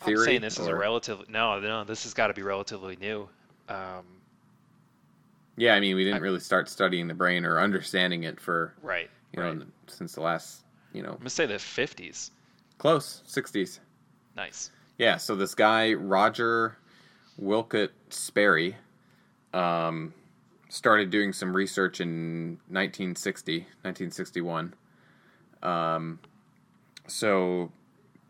theory 0.00 0.18
I'm 0.18 0.24
saying 0.24 0.40
this 0.40 0.58
is 0.58 0.66
a 0.66 0.72
or- 0.72 0.76
relatively 0.78 1.26
no, 1.28 1.60
no. 1.60 1.84
This 1.84 2.02
has 2.02 2.14
got 2.14 2.26
to 2.28 2.34
be 2.34 2.42
relatively 2.42 2.96
new. 2.96 3.28
Um, 3.68 4.04
yeah 5.56 5.74
i 5.74 5.80
mean 5.80 5.94
we 5.94 6.02
didn't 6.04 6.18
I- 6.18 6.22
really 6.22 6.40
start 6.40 6.68
studying 6.68 7.06
the 7.06 7.14
brain 7.14 7.44
or 7.44 7.60
understanding 7.60 8.24
it 8.24 8.40
for 8.40 8.74
right. 8.82 9.08
you 9.32 9.40
know 9.40 9.52
right. 9.52 9.62
since 9.86 10.14
the 10.14 10.20
last 10.22 10.64
you 10.92 11.02
know 11.02 11.10
I'm 11.12 11.18
gonna 11.18 11.30
say 11.30 11.46
the 11.46 11.54
50s. 11.54 12.30
close 12.78 13.22
60s 13.26 13.80
Nice. 14.36 14.70
yeah 14.98 15.16
so 15.16 15.34
this 15.34 15.54
guy 15.54 15.92
roger 15.94 16.76
Willett 17.38 17.92
Sperry 18.10 18.76
um, 19.54 20.12
started 20.68 21.10
doing 21.10 21.32
some 21.32 21.54
research 21.56 22.00
in 22.00 22.58
1960, 22.68 23.58
1961. 23.82 24.74
Um, 25.62 26.18
so, 27.06 27.72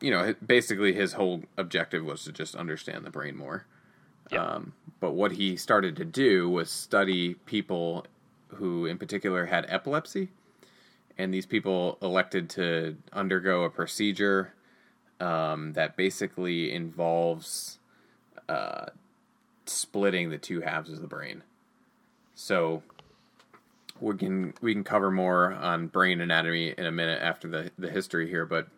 you 0.00 0.10
know, 0.10 0.34
basically 0.46 0.92
his 0.92 1.14
whole 1.14 1.42
objective 1.56 2.04
was 2.04 2.24
to 2.24 2.32
just 2.32 2.54
understand 2.54 3.04
the 3.04 3.10
brain 3.10 3.36
more. 3.36 3.66
Yeah. 4.30 4.44
Um, 4.44 4.74
but 5.00 5.12
what 5.12 5.32
he 5.32 5.56
started 5.56 5.96
to 5.96 6.04
do 6.04 6.48
was 6.50 6.70
study 6.70 7.34
people 7.46 8.06
who, 8.48 8.84
in 8.86 8.98
particular, 8.98 9.46
had 9.46 9.64
epilepsy. 9.68 10.28
And 11.18 11.34
these 11.34 11.46
people 11.46 11.98
elected 12.00 12.48
to 12.50 12.96
undergo 13.12 13.64
a 13.64 13.70
procedure 13.70 14.54
um, 15.20 15.72
that 15.72 15.96
basically 15.96 16.72
involves 16.72 17.78
uh, 18.48 18.86
splitting 19.66 20.30
the 20.30 20.38
two 20.38 20.60
halves 20.60 20.90
of 20.90 21.00
the 21.00 21.08
brain. 21.08 21.42
So 22.34 22.82
we 24.00 24.16
can 24.16 24.54
we 24.60 24.72
can 24.72 24.84
cover 24.84 25.10
more 25.10 25.52
on 25.52 25.88
brain 25.88 26.20
anatomy 26.20 26.72
in 26.76 26.86
a 26.86 26.92
minute 26.92 27.20
after 27.20 27.48
the 27.48 27.70
the 27.78 27.90
history 27.90 28.28
here, 28.28 28.46
but 28.46 28.68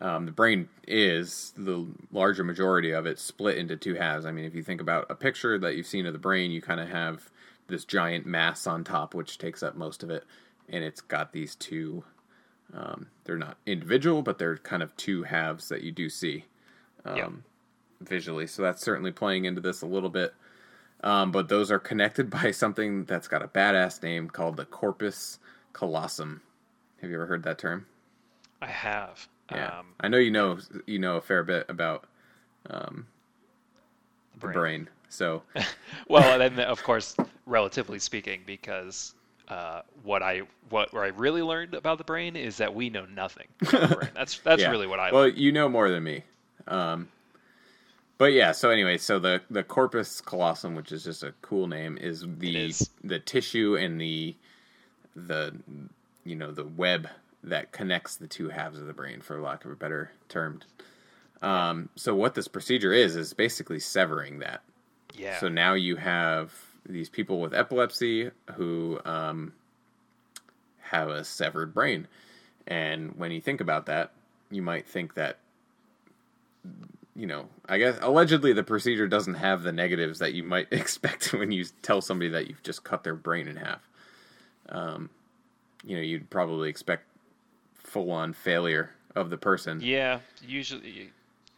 um, 0.00 0.26
the 0.26 0.32
brain 0.32 0.68
is 0.86 1.52
the 1.56 1.86
larger 2.12 2.42
majority 2.44 2.90
of 2.90 3.06
it 3.06 3.18
split 3.18 3.58
into 3.58 3.76
two 3.76 3.94
halves. 3.94 4.24
I 4.24 4.32
mean, 4.32 4.44
if 4.44 4.54
you 4.54 4.62
think 4.62 4.80
about 4.80 5.06
a 5.10 5.14
picture 5.14 5.58
that 5.58 5.76
you've 5.76 5.86
seen 5.86 6.06
of 6.06 6.12
the 6.12 6.18
brain, 6.18 6.50
you 6.50 6.62
kind 6.62 6.80
of 6.80 6.88
have 6.88 7.30
this 7.68 7.84
giant 7.84 8.26
mass 8.26 8.66
on 8.66 8.82
top, 8.82 9.14
which 9.14 9.38
takes 9.38 9.62
up 9.62 9.76
most 9.76 10.02
of 10.02 10.10
it, 10.10 10.24
and 10.70 10.84
it's 10.84 11.00
got 11.00 11.32
these 11.32 11.54
two. 11.54 12.04
Um, 12.74 13.08
they're 13.24 13.36
not 13.38 13.58
individual, 13.66 14.22
but 14.22 14.38
they're 14.38 14.56
kind 14.58 14.82
of 14.82 14.96
two 14.96 15.24
halves 15.24 15.68
that 15.68 15.82
you 15.82 15.92
do 15.92 16.08
see 16.08 16.44
um, 17.04 17.16
Yeah. 17.16 17.28
visually. 18.00 18.46
So 18.46 18.62
that's 18.62 18.82
certainly 18.82 19.12
playing 19.12 19.44
into 19.44 19.60
this 19.60 19.82
a 19.82 19.86
little 19.86 20.10
bit. 20.10 20.34
Um, 21.02 21.32
but 21.32 21.48
those 21.48 21.70
are 21.70 21.78
connected 21.78 22.30
by 22.42 22.50
something 22.52 23.04
that's 23.04 23.28
got 23.28 23.42
a 23.42 23.48
badass 23.48 24.02
name 24.02 24.30
called 24.30 24.56
the 24.56 24.64
corpus 24.66 25.38
callosum. 25.72 26.42
Have 27.00 27.10
you 27.10 27.16
ever 27.16 27.26
heard 27.26 27.42
that 27.44 27.58
term? 27.58 27.86
I 28.62 28.68
have. 28.68 29.28
Yeah, 29.50 29.72
Um, 29.78 29.96
I 30.00 30.08
know 30.08 30.16
you 30.18 30.30
know 30.30 30.58
you 30.86 30.98
know 30.98 31.16
a 31.16 31.20
fair 31.20 31.42
bit 31.42 31.66
about 31.68 32.06
um, 32.68 33.06
the 34.40 34.46
brain. 34.46 34.48
brain. 34.48 34.88
So 35.08 35.42
well, 36.08 36.40
and 36.40 36.56
then 36.58 36.66
of 36.66 36.82
course, 36.82 37.16
relatively 37.46 37.98
speaking, 37.98 38.42
because 38.46 39.14
uh, 39.50 39.82
what 40.04 40.22
I 40.22 40.42
what 40.68 40.92
where 40.92 41.02
I 41.02 41.08
really 41.08 41.42
learned 41.42 41.74
about 41.74 41.98
the 41.98 42.04
brain 42.04 42.36
is 42.36 42.58
that 42.58 42.74
we 42.74 42.88
know 42.88 43.04
nothing. 43.04 43.48
About 43.60 43.88
the 43.88 43.96
brain. 43.96 44.10
That's 44.14 44.38
that's 44.38 44.62
yeah. 44.62 44.70
really 44.70 44.86
what 44.86 45.00
I 45.00 45.10
well, 45.10 45.22
learned. 45.22 45.38
you 45.38 45.50
know 45.50 45.68
more 45.68 45.90
than 45.90 46.04
me. 46.04 46.22
Um, 46.68 47.08
but 48.16 48.32
yeah, 48.32 48.52
so 48.52 48.70
anyway, 48.70 48.96
so 48.96 49.18
the 49.18 49.42
the 49.50 49.64
corpus 49.64 50.20
callosum, 50.20 50.76
which 50.76 50.92
is 50.92 51.02
just 51.02 51.24
a 51.24 51.34
cool 51.42 51.66
name, 51.66 51.98
is 51.98 52.24
the 52.38 52.56
is. 52.56 52.90
the 53.02 53.18
tissue 53.18 53.76
and 53.76 54.00
the 54.00 54.36
the 55.16 55.54
you 56.24 56.36
know 56.36 56.52
the 56.52 56.64
web 56.64 57.08
that 57.42 57.72
connects 57.72 58.16
the 58.16 58.28
two 58.28 58.50
halves 58.50 58.78
of 58.78 58.86
the 58.86 58.92
brain, 58.92 59.20
for 59.20 59.40
lack 59.40 59.64
of 59.64 59.72
a 59.72 59.76
better 59.76 60.12
term. 60.28 60.60
Um, 61.42 61.88
so 61.96 62.14
what 62.14 62.34
this 62.34 62.46
procedure 62.46 62.92
is 62.92 63.16
is 63.16 63.32
basically 63.32 63.80
severing 63.80 64.38
that. 64.40 64.62
Yeah. 65.14 65.40
So 65.40 65.48
now 65.48 65.74
you 65.74 65.96
have 65.96 66.52
these 66.86 67.08
people 67.08 67.40
with 67.40 67.54
epilepsy 67.54 68.30
who 68.54 69.00
um, 69.04 69.52
have 70.80 71.08
a 71.08 71.24
severed 71.24 71.74
brain. 71.74 72.06
And 72.66 73.16
when 73.16 73.30
you 73.30 73.40
think 73.40 73.60
about 73.60 73.86
that, 73.86 74.12
you 74.50 74.62
might 74.62 74.86
think 74.86 75.14
that, 75.14 75.38
you 77.14 77.26
know, 77.26 77.48
I 77.68 77.78
guess 77.78 77.98
allegedly 78.00 78.52
the 78.52 78.62
procedure 78.62 79.08
doesn't 79.08 79.34
have 79.34 79.62
the 79.62 79.72
negatives 79.72 80.18
that 80.18 80.34
you 80.34 80.42
might 80.42 80.68
expect 80.72 81.32
when 81.32 81.52
you 81.52 81.64
tell 81.82 82.00
somebody 82.00 82.30
that 82.30 82.48
you've 82.48 82.62
just 82.62 82.84
cut 82.84 83.04
their 83.04 83.14
brain 83.14 83.48
in 83.48 83.56
half. 83.56 83.88
Um, 84.68 85.10
you 85.84 85.96
know, 85.96 86.02
you'd 86.02 86.30
probably 86.30 86.68
expect 86.68 87.04
full 87.74 88.10
on 88.10 88.32
failure 88.32 88.90
of 89.16 89.30
the 89.30 89.36
person. 89.36 89.80
Yeah, 89.82 90.20
usually 90.46 91.10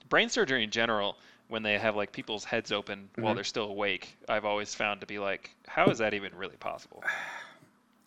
brain 0.08 0.28
surgery 0.28 0.64
in 0.64 0.70
general, 0.70 1.16
when 1.48 1.62
they 1.62 1.78
have 1.78 1.96
like 1.96 2.12
people's 2.12 2.44
heads 2.44 2.72
open 2.72 3.08
Mm-hmm. 3.12 3.22
while 3.22 3.34
they're 3.34 3.44
still 3.44 3.68
awake, 3.68 4.16
I've 4.28 4.44
always 4.44 4.74
found 4.74 5.00
to 5.00 5.06
be 5.06 5.18
like, 5.18 5.54
how 5.66 5.86
is 5.86 5.98
that 5.98 6.14
even 6.14 6.34
really 6.34 6.56
possible? 6.56 7.02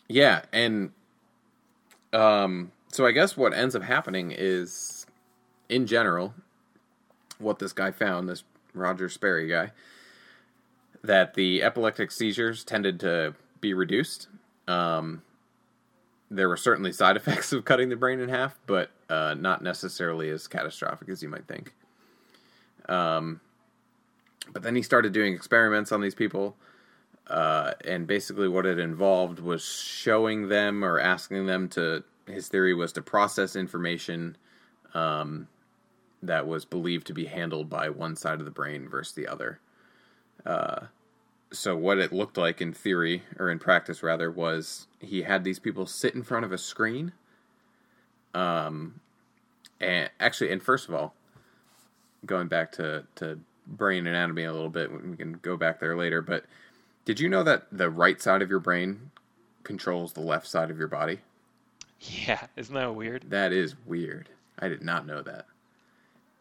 Yeah, 0.07 0.43
and 0.53 0.91
um, 2.13 2.71
so 2.91 3.07
I 3.07 3.11
guess 3.11 3.35
what 3.35 3.55
ends 3.55 3.75
up 3.75 3.81
happening 3.81 4.31
is, 4.31 5.07
in 5.67 5.87
general, 5.87 6.35
what 7.39 7.57
this 7.57 7.73
guy 7.73 7.89
found, 7.89 8.29
this 8.29 8.43
Roger 8.75 9.09
Sperry 9.09 9.47
guy, 9.47 9.71
that 11.03 11.33
the 11.33 11.63
epileptic 11.63 12.11
seizures 12.11 12.63
tended 12.63 12.99
to 12.99 13.33
be 13.61 13.73
reduced. 13.73 14.27
Um, 14.67 15.23
there 16.29 16.49
were 16.49 16.57
certainly 16.57 16.91
side 16.91 17.15
effects 17.17 17.51
of 17.51 17.65
cutting 17.65 17.89
the 17.89 17.95
brain 17.95 18.19
in 18.19 18.29
half, 18.29 18.59
but 18.67 18.91
uh, 19.09 19.33
not 19.33 19.63
necessarily 19.63 20.29
as 20.29 20.47
catastrophic 20.47 21.09
as 21.09 21.23
you 21.23 21.29
might 21.29 21.47
think. 21.47 21.73
Um, 22.87 23.41
but 24.53 24.63
then 24.63 24.75
he 24.75 24.81
started 24.81 25.11
doing 25.11 25.33
experiments 25.33 25.91
on 25.91 26.01
these 26.01 26.15
people 26.15 26.55
uh, 27.27 27.73
and 27.83 28.05
basically 28.05 28.47
what 28.47 28.65
it 28.65 28.79
involved 28.79 29.39
was 29.39 29.63
showing 29.63 30.47
them 30.49 30.83
or 30.83 30.99
asking 30.99 31.45
them 31.45 31.67
to. 31.69 32.03
His 32.27 32.47
theory 32.47 32.73
was 32.73 32.91
to 32.93 33.03
process 33.03 33.55
information 33.55 34.35
um, 34.95 35.47
that 36.23 36.47
was 36.47 36.65
believed 36.65 37.05
to 37.07 37.13
be 37.13 37.25
handled 37.25 37.69
by 37.69 37.89
one 37.89 38.15
side 38.15 38.39
of 38.39 38.45
the 38.45 38.51
brain 38.51 38.89
versus 38.89 39.13
the 39.13 39.27
other. 39.27 39.59
Uh, 40.43 40.87
so 41.51 41.75
what 41.75 41.99
it 41.99 42.11
looked 42.11 42.35
like 42.35 42.61
in 42.61 42.73
theory 42.73 43.21
or 43.37 43.51
in 43.51 43.59
practice 43.59 44.01
rather 44.01 44.31
was 44.31 44.87
he 44.99 45.21
had 45.21 45.43
these 45.43 45.59
people 45.59 45.85
sit 45.85 46.15
in 46.15 46.23
front 46.23 46.45
of 46.45 46.51
a 46.51 46.57
screen. 46.57 47.13
Um, 48.33 49.01
and 49.79 50.09
actually, 50.19 50.51
and 50.51 50.63
first 50.63 50.89
of 50.89 50.95
all, 50.95 51.13
going 52.25 52.47
back 52.47 52.71
to 52.73 53.03
to 53.15 53.39
brain 53.67 54.05
anatomy 54.07 54.43
a 54.43 54.53
little 54.53 54.69
bit, 54.69 54.91
we 54.91 55.15
can 55.17 55.33
go 55.41 55.57
back 55.57 55.79
there 55.79 55.95
later, 55.97 56.21
but 56.21 56.45
did 57.05 57.19
you 57.19 57.29
know 57.29 57.43
that 57.43 57.67
the 57.71 57.89
right 57.89 58.21
side 58.21 58.41
of 58.41 58.49
your 58.49 58.59
brain 58.59 59.11
controls 59.63 60.13
the 60.13 60.21
left 60.21 60.47
side 60.47 60.69
of 60.71 60.77
your 60.77 60.87
body? 60.87 61.19
Yeah, 62.01 62.45
isn't 62.55 62.73
that 62.75 62.93
weird? 62.95 63.25
That 63.29 63.51
is 63.53 63.75
weird. 63.85 64.29
I 64.59 64.67
did 64.67 64.83
not 64.83 65.05
know 65.07 65.21
that. 65.23 65.45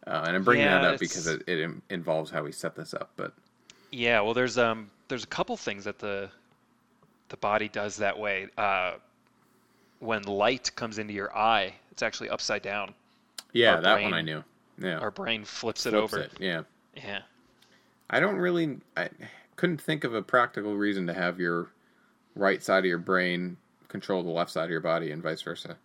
Uh, 0.07 0.24
and 0.26 0.37
I'm 0.37 0.45
bringing 0.45 0.66
Yeah, 0.66 0.82
that 0.82 0.85
up 0.89 0.95
it's- 0.95 1.01
because 1.01 1.26
it, 1.26 1.43
it 1.47 1.70
involves 1.91 2.30
how 2.30 2.43
we 2.43 2.53
set 2.53 2.74
this 2.76 2.93
up. 2.93 3.11
But 3.16 3.32
Yeah, 3.91 4.20
well, 4.20 4.35
there's 4.35 4.59
um, 4.59 4.91
there's 5.09 5.24
a 5.24 5.28
couple 5.28 5.57
things 5.57 5.85
that 5.85 5.99
the 5.99 6.28
the 7.30 7.37
body 7.39 7.68
does 7.68 7.97
that 7.97 8.18
way. 8.18 8.49
Uh, 8.59 8.95
when 10.01 10.22
light 10.24 10.70
comes 10.76 10.99
into 10.99 11.14
your 11.14 11.35
eye, 11.37 11.72
it's 11.91 12.03
actually 12.03 12.28
upside 12.28 12.61
down. 12.61 12.95
yeah, 13.53 13.76
Our 13.76 13.80
that 13.80 13.95
brain- 13.95 14.05
one 14.05 14.14
I 14.14 14.20
knew. 14.20 14.45
Yeah, 14.79 14.99
Our 14.99 15.11
brain 15.11 15.45
flips 15.45 15.87
it 15.87 15.95
over. 15.95 16.20
it, 16.20 16.33
Yeah, 16.41 16.62
Yeah. 16.97 17.20
I 18.11 18.20
don't 18.20 18.37
really. 18.37 18.79
I 18.97 19.09
couldn't 19.57 19.81
think 19.81 20.05
of 20.05 20.14
a 20.14 20.22
practical 20.22 20.75
reason 20.77 21.07
to 21.07 21.14
have 21.14 21.41
your 21.41 21.68
right 22.35 22.62
side 22.62 22.81
of 22.81 22.85
your 22.87 22.99
brain 22.99 23.57
control 23.89 24.22
the 24.22 24.31
left 24.31 24.51
side 24.51 24.64
of 24.64 24.70
your 24.70 24.81
body 24.81 25.11
and 25.12 25.22
vice 25.22 25.41
versa. 25.43 25.77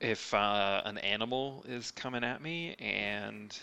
if 0.00 0.32
uh, 0.32 0.80
an 0.86 0.96
animal 0.98 1.64
is 1.68 1.90
coming 1.90 2.24
at 2.24 2.40
me 2.40 2.74
and 2.78 3.58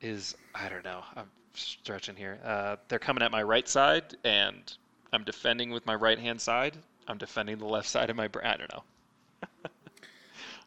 is 0.00 0.34
I 0.54 0.68
don't 0.68 0.84
know 0.84 1.04
I'm 1.14 1.30
stretching 1.54 2.16
here 2.16 2.38
uh, 2.44 2.76
they're 2.88 2.98
coming 2.98 3.22
at 3.22 3.30
my 3.30 3.42
right 3.42 3.68
side 3.68 4.16
and 4.24 4.60
I'm 5.12 5.22
defending 5.24 5.70
with 5.70 5.86
my 5.86 5.94
right 5.94 6.18
hand 6.18 6.40
side 6.40 6.76
I'm 7.06 7.18
defending 7.18 7.58
the 7.58 7.66
left 7.66 7.88
side 7.88 8.10
of 8.10 8.16
my 8.16 8.26
brain 8.28 8.46
I 8.46 8.56
don't 8.56 8.72
know 8.72 8.82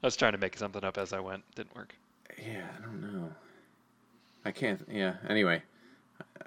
I 0.03 0.07
was 0.07 0.15
trying 0.15 0.33
to 0.33 0.37
make 0.37 0.57
something 0.57 0.83
up 0.83 0.97
as 0.97 1.13
I 1.13 1.19
went 1.19 1.43
didn't 1.55 1.75
work 1.75 1.95
Yeah, 2.37 2.67
I 2.77 2.81
don't 2.81 3.01
know. 3.01 3.31
I 4.45 4.51
can't. 4.51 4.85
Yeah. 4.89 5.15
Anyway, 5.27 5.61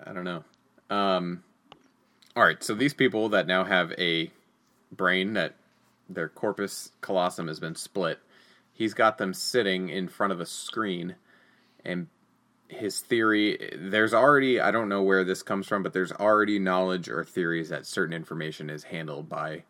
I- 0.07 0.13
don't 0.13 0.25
know. 0.25 0.45
Um, 0.89 1.43
all 2.35 2.43
right. 2.45 2.63
So 2.63 2.75
these 2.75 2.95
people 2.95 3.29
that 3.31 3.47
now 3.47 3.65
have 3.65 3.93
a 3.99 4.31
brain 4.93 5.35
that 5.35 5.55
their 6.09 6.29
corpus 6.29 6.93
callosum 7.03 7.49
has 7.49 7.61
been 7.61 7.75
split, 7.75 8.19
he's 8.73 8.95
got 8.95 9.19
them 9.19 9.35
sitting 9.35 9.89
in 9.91 10.09
front 10.09 10.33
of 10.33 10.41
a 10.41 10.47
screen, 10.47 11.17
and 11.85 12.07
his 12.69 13.01
theory. 13.01 13.71
There's 13.77 14.15
already. 14.15 14.61
I 14.61 14.71
don't 14.71 14.89
know 14.89 15.03
where 15.03 15.25
this 15.25 15.43
comes 15.43 15.67
from, 15.67 15.83
but 15.83 15.93
there's 15.93 16.13
already 16.13 16.59
knowledge 16.59 17.09
or 17.09 17.25
theories 17.25 17.69
that 17.69 17.85
certain 17.87 18.15
information 18.15 18.71
is 18.71 18.85
handled 18.85 19.29
by 19.29 19.65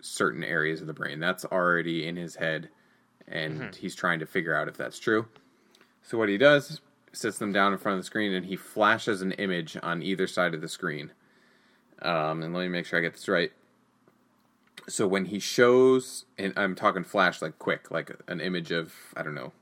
certain 0.00 0.42
areas 0.42 0.80
of 0.80 0.86
the 0.86 0.92
brain. 0.94 1.20
That's 1.20 1.44
already 1.44 2.06
in 2.06 2.16
his 2.16 2.36
head, 2.36 2.70
and 3.28 3.74
he's 3.74 3.94
trying 3.94 4.18
to 4.20 4.26
figure 4.26 4.54
out 4.54 4.68
if 4.68 4.76
that's 4.76 4.98
true. 4.98 5.26
So 6.02 6.18
what 6.18 6.28
he 6.28 6.38
does 6.38 6.80
sits 7.12 7.38
them 7.38 7.52
down 7.52 7.72
in 7.72 7.78
front 7.78 7.98
of 7.98 8.04
the 8.04 8.06
screen 8.06 8.32
and 8.32 8.46
he 8.46 8.56
flashes 8.56 9.22
an 9.22 9.32
image 9.32 9.76
on 9.82 10.02
either 10.02 10.26
side 10.26 10.54
of 10.54 10.60
the 10.60 10.68
screen. 10.68 11.12
Um, 12.02 12.42
and 12.42 12.54
let 12.54 12.62
me 12.62 12.68
make 12.68 12.86
sure 12.86 12.98
I 12.98 13.02
get 13.02 13.14
this 13.14 13.28
right. 13.28 13.52
So 14.88 15.06
when 15.06 15.26
he 15.26 15.40
shows, 15.40 16.26
and 16.38 16.52
I'm 16.56 16.74
talking 16.74 17.02
flash 17.02 17.42
like 17.42 17.58
quick, 17.58 17.90
like 17.90 18.10
an 18.28 18.40
image 18.40 18.70
of 18.70 18.94
I 19.16 19.22
don't 19.22 19.34
know, 19.34 19.52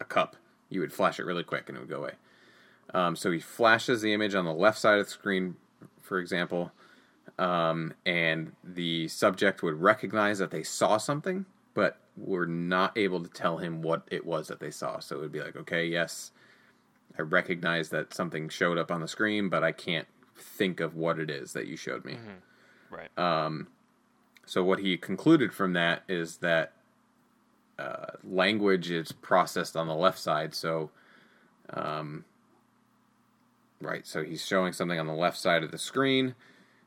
a 0.00 0.04
cup, 0.04 0.36
you 0.70 0.80
would 0.80 0.92
flash 0.92 1.18
it 1.18 1.26
really 1.26 1.44
quick 1.44 1.68
and 1.68 1.76
it 1.76 1.80
would 1.80 1.90
go 1.90 1.98
away. 1.98 2.12
Um, 2.94 3.16
so 3.16 3.30
he 3.30 3.40
flashes 3.40 4.02
the 4.02 4.12
image 4.12 4.34
on 4.34 4.44
the 4.44 4.52
left 4.52 4.78
side 4.78 4.98
of 4.98 5.06
the 5.06 5.10
screen, 5.10 5.56
for 6.00 6.18
example, 6.18 6.72
um, 7.38 7.94
and 8.04 8.52
the 8.62 9.08
subject 9.08 9.62
would 9.62 9.80
recognize 9.80 10.38
that 10.38 10.50
they 10.50 10.62
saw 10.62 10.96
something, 10.96 11.46
but 11.74 11.98
were 12.16 12.46
not 12.46 12.96
able 12.96 13.22
to 13.22 13.28
tell 13.28 13.58
him 13.58 13.82
what 13.82 14.06
it 14.10 14.26
was 14.26 14.48
that 14.48 14.60
they 14.60 14.70
saw. 14.70 14.98
So 14.98 15.16
it 15.16 15.20
would 15.20 15.32
be 15.32 15.40
like, 15.40 15.56
okay, 15.56 15.86
yes, 15.86 16.32
I 17.18 17.22
recognize 17.22 17.88
that 17.90 18.14
something 18.14 18.48
showed 18.48 18.78
up 18.78 18.90
on 18.90 19.00
the 19.00 19.08
screen, 19.08 19.48
but 19.48 19.62
I 19.64 19.72
can't 19.72 20.06
think 20.36 20.80
of 20.80 20.94
what 20.94 21.18
it 21.18 21.30
is 21.30 21.52
that 21.52 21.66
you 21.66 21.76
showed 21.76 22.04
me. 22.04 22.14
Mm-hmm. 22.14 22.94
Right. 22.94 23.18
Um, 23.18 23.68
so 24.44 24.62
what 24.62 24.80
he 24.80 24.96
concluded 24.96 25.52
from 25.52 25.72
that 25.72 26.02
is 26.08 26.38
that 26.38 26.72
uh, 27.78 28.12
language 28.22 28.90
is 28.90 29.12
processed 29.12 29.76
on 29.76 29.86
the 29.86 29.94
left 29.94 30.18
side. 30.18 30.54
So, 30.54 30.90
um, 31.70 32.24
right. 33.80 34.06
So 34.06 34.22
he's 34.22 34.44
showing 34.44 34.72
something 34.72 34.98
on 34.98 35.06
the 35.06 35.14
left 35.14 35.38
side 35.38 35.62
of 35.62 35.70
the 35.70 35.78
screen, 35.78 36.34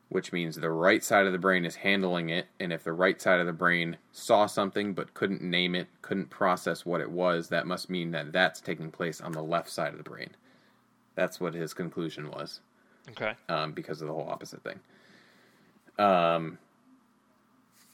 which 0.09 0.31
means 0.31 0.55
the 0.55 0.69
right 0.69 1.03
side 1.03 1.25
of 1.25 1.31
the 1.31 1.39
brain 1.39 1.65
is 1.65 1.75
handling 1.75 2.29
it. 2.29 2.47
And 2.59 2.71
if 2.71 2.83
the 2.83 2.93
right 2.93 3.19
side 3.21 3.39
of 3.39 3.45
the 3.45 3.53
brain 3.53 3.97
saw 4.11 4.45
something 4.45 4.93
but 4.93 5.13
couldn't 5.13 5.41
name 5.41 5.75
it, 5.75 5.87
couldn't 6.01 6.29
process 6.29 6.85
what 6.85 7.01
it 7.01 7.11
was, 7.11 7.49
that 7.49 7.67
must 7.67 7.89
mean 7.89 8.11
that 8.11 8.31
that's 8.31 8.61
taking 8.61 8.91
place 8.91 9.19
on 9.21 9.31
the 9.31 9.43
left 9.43 9.69
side 9.69 9.91
of 9.91 9.97
the 9.97 10.09
brain. 10.09 10.29
That's 11.15 11.39
what 11.39 11.53
his 11.53 11.73
conclusion 11.73 12.29
was. 12.29 12.59
Okay. 13.09 13.33
Um, 13.49 13.71
because 13.71 14.01
of 14.01 14.07
the 14.07 14.13
whole 14.13 14.29
opposite 14.29 14.63
thing. 14.63 14.79
Um, 15.97 16.57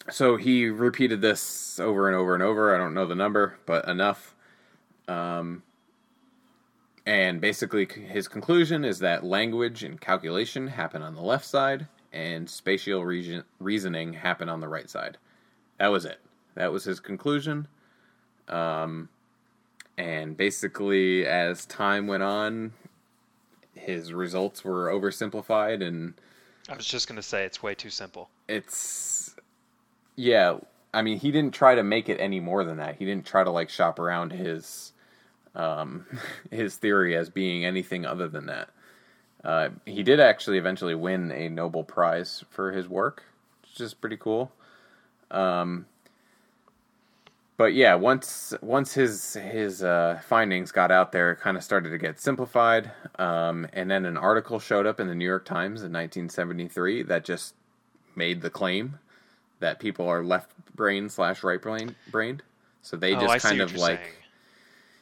so 0.09 0.37
he 0.37 0.67
repeated 0.67 1.21
this 1.21 1.79
over 1.79 2.07
and 2.07 2.15
over 2.15 2.33
and 2.33 2.41
over. 2.41 2.73
I 2.73 2.77
don't 2.77 2.93
know 2.93 3.05
the 3.05 3.15
number, 3.15 3.57
but 3.65 3.87
enough. 3.87 4.35
Um, 5.07 5.63
and 7.05 7.41
basically, 7.41 7.85
his 7.85 8.27
conclusion 8.27 8.85
is 8.85 8.99
that 8.99 9.23
language 9.23 9.83
and 9.83 9.99
calculation 9.99 10.67
happen 10.67 11.01
on 11.01 11.15
the 11.15 11.21
left 11.21 11.45
side, 11.45 11.87
and 12.13 12.49
spatial 12.49 13.05
region, 13.05 13.43
reasoning 13.59 14.13
happen 14.13 14.49
on 14.49 14.59
the 14.59 14.67
right 14.67 14.89
side. 14.89 15.17
That 15.79 15.87
was 15.87 16.05
it. 16.05 16.19
That 16.55 16.71
was 16.71 16.83
his 16.83 16.99
conclusion. 16.99 17.67
Um, 18.47 19.09
and 19.97 20.35
basically, 20.35 21.25
as 21.25 21.65
time 21.65 22.07
went 22.07 22.23
on, 22.23 22.73
his 23.75 24.13
results 24.13 24.63
were 24.63 24.89
oversimplified, 24.89 25.85
and 25.85 26.13
I 26.69 26.75
was 26.75 26.85
just 26.85 27.07
gonna 27.07 27.21
say 27.21 27.45
it's 27.45 27.63
way 27.63 27.75
too 27.75 27.89
simple. 27.89 28.29
it's 28.47 29.35
yeah. 30.15 30.57
I 30.93 31.03
mean, 31.03 31.19
he 31.19 31.31
didn't 31.31 31.53
try 31.53 31.75
to 31.75 31.83
make 31.83 32.09
it 32.09 32.19
any 32.19 32.41
more 32.41 32.65
than 32.65 32.77
that. 32.77 32.97
He 32.97 33.05
didn't 33.05 33.25
try 33.25 33.45
to 33.45 33.49
like 33.49 33.69
shop 33.69 33.97
around 33.97 34.33
his 34.33 34.91
um, 35.55 36.05
his 36.51 36.75
theory 36.75 37.15
as 37.15 37.29
being 37.29 37.65
anything 37.65 38.05
other 38.05 38.27
than 38.27 38.47
that. 38.47 38.69
Uh, 39.43 39.69
he 39.85 40.03
did 40.03 40.19
actually 40.19 40.57
eventually 40.57 40.95
win 40.95 41.31
a 41.31 41.49
Nobel 41.49 41.83
Prize 41.83 42.43
for 42.49 42.71
his 42.71 42.87
work, 42.87 43.23
which 43.63 43.81
is 43.81 43.93
pretty 43.93 44.17
cool. 44.17 44.51
Um, 45.31 45.85
but 47.57 47.73
yeah, 47.73 47.95
once 47.95 48.53
once 48.61 48.93
his 48.93 49.33
his 49.33 49.83
uh, 49.83 50.19
findings 50.27 50.71
got 50.71 50.91
out 50.91 51.11
there, 51.11 51.31
it 51.31 51.39
kind 51.39 51.57
of 51.57 51.63
started 51.63 51.89
to 51.89 51.97
get 51.97 52.19
simplified. 52.19 52.91
Um, 53.19 53.67
and 53.73 53.89
then 53.89 54.05
an 54.05 54.17
article 54.17 54.59
showed 54.59 54.85
up 54.85 54.99
in 54.99 55.07
the 55.07 55.15
New 55.15 55.25
York 55.25 55.45
Times 55.45 55.81
in 55.81 55.93
1973 55.93 57.03
that 57.03 57.23
just 57.23 57.53
made 58.15 58.41
the 58.41 58.49
claim 58.49 58.97
that 59.59 59.79
people 59.79 60.07
are 60.07 60.23
left 60.23 60.51
brain 60.75 61.07
slash 61.07 61.43
right 61.43 61.61
brain 61.61 61.95
brained. 62.09 62.43
So 62.81 62.97
they 62.97 63.13
oh, 63.15 63.21
just 63.21 63.45
I 63.45 63.49
kind 63.49 63.61
of 63.61 63.75
like 63.75 63.99
saying. 63.99 64.15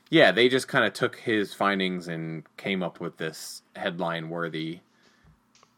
Yeah, 0.10 0.32
they 0.32 0.50
just 0.50 0.68
kind 0.68 0.86
of 0.86 0.94
took 0.94 1.16
his 1.18 1.54
findings 1.54 2.08
and 2.08 2.44
came 2.58 2.82
up 2.84 3.00
with 3.00 3.18
this 3.18 3.62
headline 3.76 4.30
worthy 4.30 4.80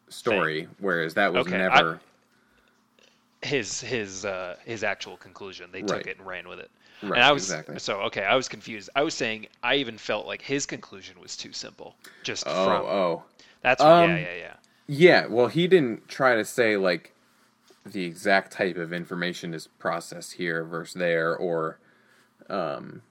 story, 0.09 0.67
whereas 0.79 1.13
that 1.15 1.34
was 1.34 1.45
Okay, 1.47 1.57
never. 1.57 1.99
his 3.41 3.82
his 3.82 4.25
uh, 4.25 4.55
his 4.65 4.84
actual 4.84 5.17
conclusion. 5.17 5.69
They 5.71 5.82
Right. 5.82 5.88
took 5.89 6.07
it 6.07 6.17
and 6.17 6.27
ran 6.27 6.47
with 6.47 6.59
it. 6.59 6.69
Right, 7.01 7.13
and 7.13 7.23
I 7.23 7.32
was 7.32 7.43
exactly. 7.49 7.79
so 7.79 8.01
okay. 8.01 8.23
I 8.23 8.36
was 8.36 8.47
confused. 8.47 8.89
I 8.95 9.01
was 9.01 9.13
saying 9.15 9.47
I 9.63 9.75
even 9.75 9.97
felt 9.97 10.27
like 10.27 10.41
his 10.41 10.65
conclusion 10.65 11.19
was 11.19 11.36
too 11.36 11.51
simple. 11.51 11.95
Just 12.23 12.43
oh, 12.45 12.65
from 12.65 12.86
oh. 12.86 13.23
that's 13.61 13.82
Um, 13.82 14.11
yeah 14.11 14.17
yeah 14.17 14.36
yeah. 14.36 14.53
Yeah, 14.88 15.25
well, 15.27 15.47
he 15.47 15.67
didn't 15.67 16.09
try 16.09 16.36
to 16.36 16.43
say, 16.43 16.75
like, 16.75 17.13
the 17.86 18.03
exact 18.03 18.51
type 18.51 18.75
of 18.75 18.91
information 18.91 19.53
is 19.53 19.67
processed 19.67 20.34
here 20.34 20.63
versus 20.63 20.95
there, 20.95 21.36
or. 21.36 21.77
Um, 22.49 23.01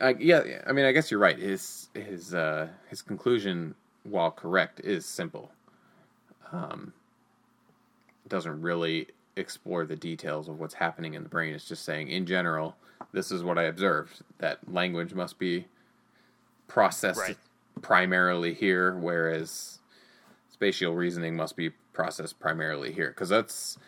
I, 0.00 0.14
yeah, 0.18 0.62
I 0.66 0.72
mean, 0.72 0.84
I 0.84 0.92
guess 0.92 1.10
you're 1.10 1.20
right. 1.20 1.38
His 1.38 1.88
his 1.94 2.34
uh, 2.34 2.68
his 2.88 3.02
conclusion, 3.02 3.74
while 4.04 4.30
correct, 4.30 4.80
is 4.80 5.04
simple. 5.04 5.50
Um, 6.52 6.92
doesn't 8.28 8.62
really 8.62 9.08
explore 9.36 9.84
the 9.84 9.96
details 9.96 10.48
of 10.48 10.60
what's 10.60 10.74
happening 10.74 11.14
in 11.14 11.22
the 11.22 11.28
brain. 11.28 11.54
It's 11.54 11.66
just 11.66 11.84
saying, 11.84 12.08
in 12.08 12.26
general, 12.26 12.76
this 13.12 13.32
is 13.32 13.42
what 13.42 13.58
I 13.58 13.64
observed. 13.64 14.22
That 14.38 14.58
language 14.72 15.14
must 15.14 15.38
be 15.38 15.66
processed 16.68 17.18
Right. 17.18 17.36
primarily 17.80 18.54
here, 18.54 18.94
whereas 18.94 19.80
spatial 20.50 20.94
reasoning 20.94 21.34
must 21.34 21.56
be 21.56 21.70
processed 21.92 22.38
primarily 22.38 22.92
here. 22.92 23.08
Because 23.08 23.28
that's, 23.28 23.78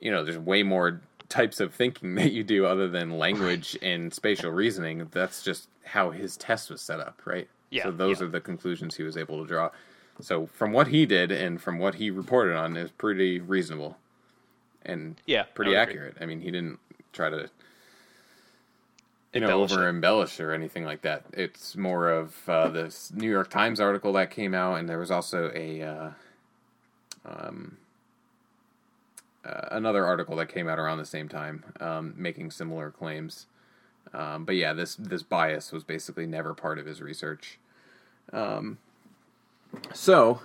you 0.00 0.10
know, 0.10 0.24
there's 0.24 0.38
way 0.38 0.62
more 0.62 1.02
types 1.28 1.60
of 1.60 1.74
thinking 1.74 2.14
that 2.16 2.32
you 2.32 2.44
do 2.44 2.66
other 2.66 2.88
than 2.88 3.18
language 3.18 3.76
and 3.82 4.12
spatial 4.12 4.50
reasoning. 4.50 5.08
That's 5.12 5.42
just 5.42 5.68
how 5.84 6.10
his 6.10 6.36
test 6.36 6.70
was 6.70 6.80
set 6.80 7.00
up, 7.00 7.20
right? 7.24 7.48
Yeah, 7.70 7.84
So 7.84 7.90
those 7.92 8.20
yeah. 8.20 8.26
are 8.26 8.30
the 8.30 8.40
conclusions 8.40 8.96
he 8.96 9.02
was 9.02 9.16
able 9.16 9.40
to 9.42 9.46
draw. 9.46 9.70
So 10.20 10.46
from 10.46 10.72
what 10.72 10.88
he 10.88 11.04
did 11.04 11.30
and 11.32 11.60
from 11.60 11.78
what 11.78 11.96
he 11.96 12.10
reported 12.10 12.56
on 12.56 12.76
is 12.76 12.90
pretty 12.90 13.40
reasonable 13.40 13.98
and 14.84 15.16
Yeah, 15.26 15.42
pretty 15.54 15.76
I 15.76 15.82
agree. 15.82 15.94
accurate. 15.94 16.16
I 16.20 16.26
mean, 16.26 16.40
he 16.40 16.50
didn't 16.50 16.78
try 17.12 17.28
to 17.30 17.50
you 19.34 19.40
know 19.40 19.48
Embellish 19.48 19.72
over 19.72 19.86
it. 19.86 19.90
embellish 19.90 20.40
or 20.40 20.52
anything 20.52 20.84
like 20.84 21.02
that. 21.02 21.24
It's 21.32 21.76
more 21.76 22.08
of 22.08 22.48
uh, 22.48 22.68
this 22.68 23.12
New 23.12 23.28
York 23.30 23.50
Times 23.50 23.80
article 23.80 24.12
that 24.14 24.30
came 24.30 24.54
out, 24.54 24.76
and 24.78 24.88
there 24.88 24.98
was 24.98 25.10
also 25.10 25.50
a 25.54 25.82
uh, 25.82 26.10
um, 27.26 27.76
uh, 29.46 29.68
another 29.70 30.04
article 30.04 30.36
that 30.36 30.48
came 30.48 30.68
out 30.68 30.78
around 30.78 30.98
the 30.98 31.06
same 31.06 31.28
time, 31.28 31.64
um, 31.80 32.14
making 32.16 32.50
similar 32.50 32.90
claims. 32.90 33.46
Um, 34.12 34.44
but 34.44 34.56
yeah, 34.56 34.72
this 34.72 34.96
this 34.96 35.22
bias 35.22 35.72
was 35.72 35.84
basically 35.84 36.26
never 36.26 36.54
part 36.54 36.78
of 36.78 36.86
his 36.86 37.00
research. 37.00 37.58
Um, 38.32 38.78
so 39.92 40.40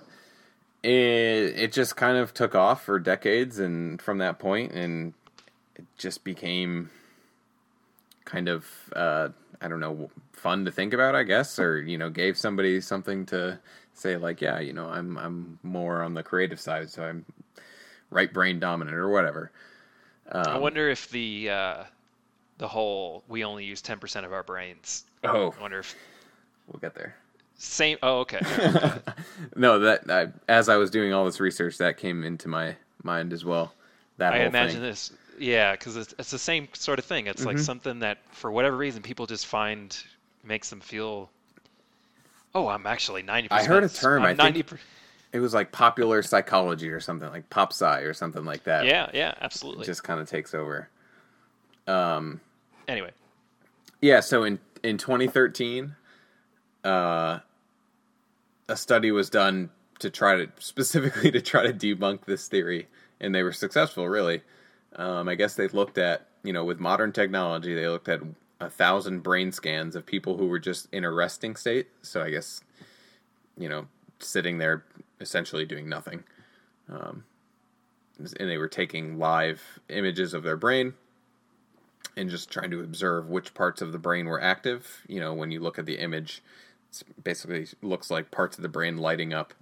it 0.84 0.90
it 0.90 1.72
just 1.72 1.96
kind 1.96 2.18
of 2.18 2.34
took 2.34 2.56
off 2.56 2.84
for 2.84 3.00
decades, 3.00 3.60
and 3.60 4.02
from 4.02 4.18
that 4.20 4.40
point, 4.40 4.72
and 4.72 5.14
it 5.76 5.86
just 5.98 6.24
became 6.24 6.90
kind 8.26 8.50
of 8.50 8.66
uh, 8.96 9.30
I 9.62 9.68
don't 9.68 9.80
know 9.80 10.10
fun 10.34 10.66
to 10.66 10.72
think 10.72 10.94
about, 10.94 11.16
I 11.16 11.24
guess, 11.24 11.60
or 11.60 11.82
you 11.82 11.98
know, 11.98 12.10
gave 12.10 12.38
somebody 12.38 12.82
something 12.82 13.28
to 13.28 13.60
say 13.94 14.18
like, 14.18 14.42
yeah, 14.42 14.60
you 14.60 14.74
know, 14.74 14.88
I'm 14.88 15.18
I'm 15.18 15.60
more 15.64 16.02
on 16.02 16.16
the 16.16 16.24
creative 16.24 16.60
side, 16.60 16.90
so 16.90 17.04
I'm 17.04 17.26
right 18.12 18.32
brain 18.32 18.60
dominant 18.60 18.96
or 18.96 19.10
whatever. 19.10 19.52
I 20.32 20.54
Um, 20.54 20.62
wonder 20.62 20.90
if 20.90 21.10
the 21.10 21.50
uh, 21.50 21.84
the 22.60 22.68
whole 22.68 23.24
we 23.28 23.44
only 23.44 23.66
use 23.66 23.82
ten 23.82 23.98
percent 24.00 24.26
of 24.26 24.34
our 24.34 24.44
brains. 24.44 25.04
oh, 25.24 25.54
I 25.58 25.62
wonder 25.62 25.80
if 25.80 25.96
we'll 26.68 26.80
get 26.80 26.94
there. 26.94 27.16
same. 27.58 27.98
Oh 28.04 28.20
okay. 28.20 28.40
no, 29.56 29.80
that 29.80 30.10
I, 30.10 30.28
as 30.48 30.70
I 30.70 30.78
was 30.78 30.92
doing 30.92 31.12
all 31.14 31.26
this 31.26 31.40
research, 31.40 31.78
that 31.80 31.98
came 31.98 32.24
into 32.24 32.48
my 32.48 32.76
mind 33.04 33.34
as 33.34 33.44
well. 33.44 33.74
That 34.18 34.34
I 34.34 34.40
imagine 34.46 34.76
thing. 34.82 34.84
this. 34.84 35.12
Yeah, 35.40 35.72
because 35.72 35.98
it's, 35.98 36.14
it's 36.20 36.30
the 36.30 36.38
same 36.38 36.68
sort 36.74 37.00
of 37.00 37.06
thing. 37.06 37.26
It's 37.26 37.44
like 37.46 37.56
Mhm. 37.58 37.62
something 37.66 38.00
that, 38.00 38.20
for 38.32 38.52
whatever 38.52 38.78
reason, 38.78 39.02
people 39.02 39.26
just 39.26 39.48
find 39.48 39.98
makes 40.44 40.70
them 40.70 40.80
feel. 40.82 41.30
Oh, 42.54 42.68
I'm 42.68 42.86
actually 42.86 43.24
ninety. 43.24 43.50
I 43.50 43.64
heard 43.64 43.84
a 43.84 43.90
term, 43.90 44.24
I 44.24 44.30
I'm 44.32 44.38
think- 44.38 44.68
90%. 44.68 44.78
It 45.34 45.40
was 45.40 45.54
like 45.54 45.72
popular 45.72 46.22
psychology 46.24 46.90
or 46.90 47.00
something 47.00 47.30
like 47.30 47.50
pop 47.50 47.72
sci 47.72 48.00
or 48.02 48.14
something 48.14 48.44
like 48.44 48.66
that. 48.66 48.86
Yeah, 48.86 49.10
yeah, 49.14 49.34
absolutely. 49.42 49.86
just 49.86 50.04
kind 50.04 50.20
of 50.20 50.30
takes 50.30 50.54
over. 50.54 50.90
Um, 51.88 52.42
Anyway, 52.88 53.12
yeah. 54.02 54.20
So 54.20 54.44
in 54.44 54.60
in 54.84 54.98
2013, 54.98 55.96
uh, 56.84 57.40
a 58.68 58.76
study 58.76 59.12
was 59.12 59.30
done 59.30 59.70
to 60.00 60.10
try 60.10 60.36
to 60.36 60.52
specifically 60.60 61.32
to 61.32 61.42
try 61.42 61.64
to 61.64 61.74
debunk 61.74 62.26
this 62.26 62.48
theory, 62.48 62.88
and 63.20 63.34
they 63.34 63.44
were 63.44 63.54
successful. 63.54 64.10
Really, 64.10 64.42
um, 64.98 65.30
I 65.30 65.36
guess 65.36 65.56
they 65.56 65.68
looked 65.70 65.98
at 65.98 66.28
you 66.44 66.52
know 66.52 66.66
with 66.66 66.80
modern 66.80 67.12
technology, 67.12 67.74
they 67.74 67.88
looked 67.88 68.10
at 68.10 68.22
a 68.60 68.70
thousand 68.70 69.22
brain 69.22 69.52
scans 69.52 69.96
of 69.96 70.06
people 70.06 70.38
who 70.38 70.48
were 70.48 70.60
just 70.60 70.88
in 70.92 71.04
a 71.04 71.12
resting 71.12 71.56
state. 71.56 71.88
So 72.02 72.22
I 72.22 72.30
guess 72.30 72.62
you 73.58 73.70
know 73.70 73.88
sitting 74.20 74.58
there 74.58 74.84
essentially 75.22 75.66
doing 75.66 75.88
nothing. 75.88 76.24
Um, 76.90 77.24
and 78.18 78.50
they 78.50 78.58
were 78.58 78.68
taking 78.68 79.18
live 79.18 79.80
images 79.90 80.34
of 80.34 80.44
their 80.44 80.58
brain 80.58 80.94
and 82.16 82.30
just 82.30 82.50
trying 82.52 82.72
to 82.72 82.82
observe 82.82 83.30
which 83.30 83.54
parts 83.54 83.82
of 83.82 83.92
the 83.92 83.98
brain 83.98 84.26
were 84.26 84.42
active. 84.42 85.02
You 85.08 85.20
know, 85.20 85.34
when 85.34 85.52
you 85.52 85.60
look 85.60 85.80
at 85.80 85.86
the 85.86 85.98
image, 85.98 86.44
It's 86.90 87.04
basically 87.24 87.68
looks 87.82 88.12
like 88.12 88.32
parts 88.32 88.58
of 88.58 88.64
the 88.64 88.70
brain 88.70 88.98
lighting 88.98 89.34
up. 89.34 89.54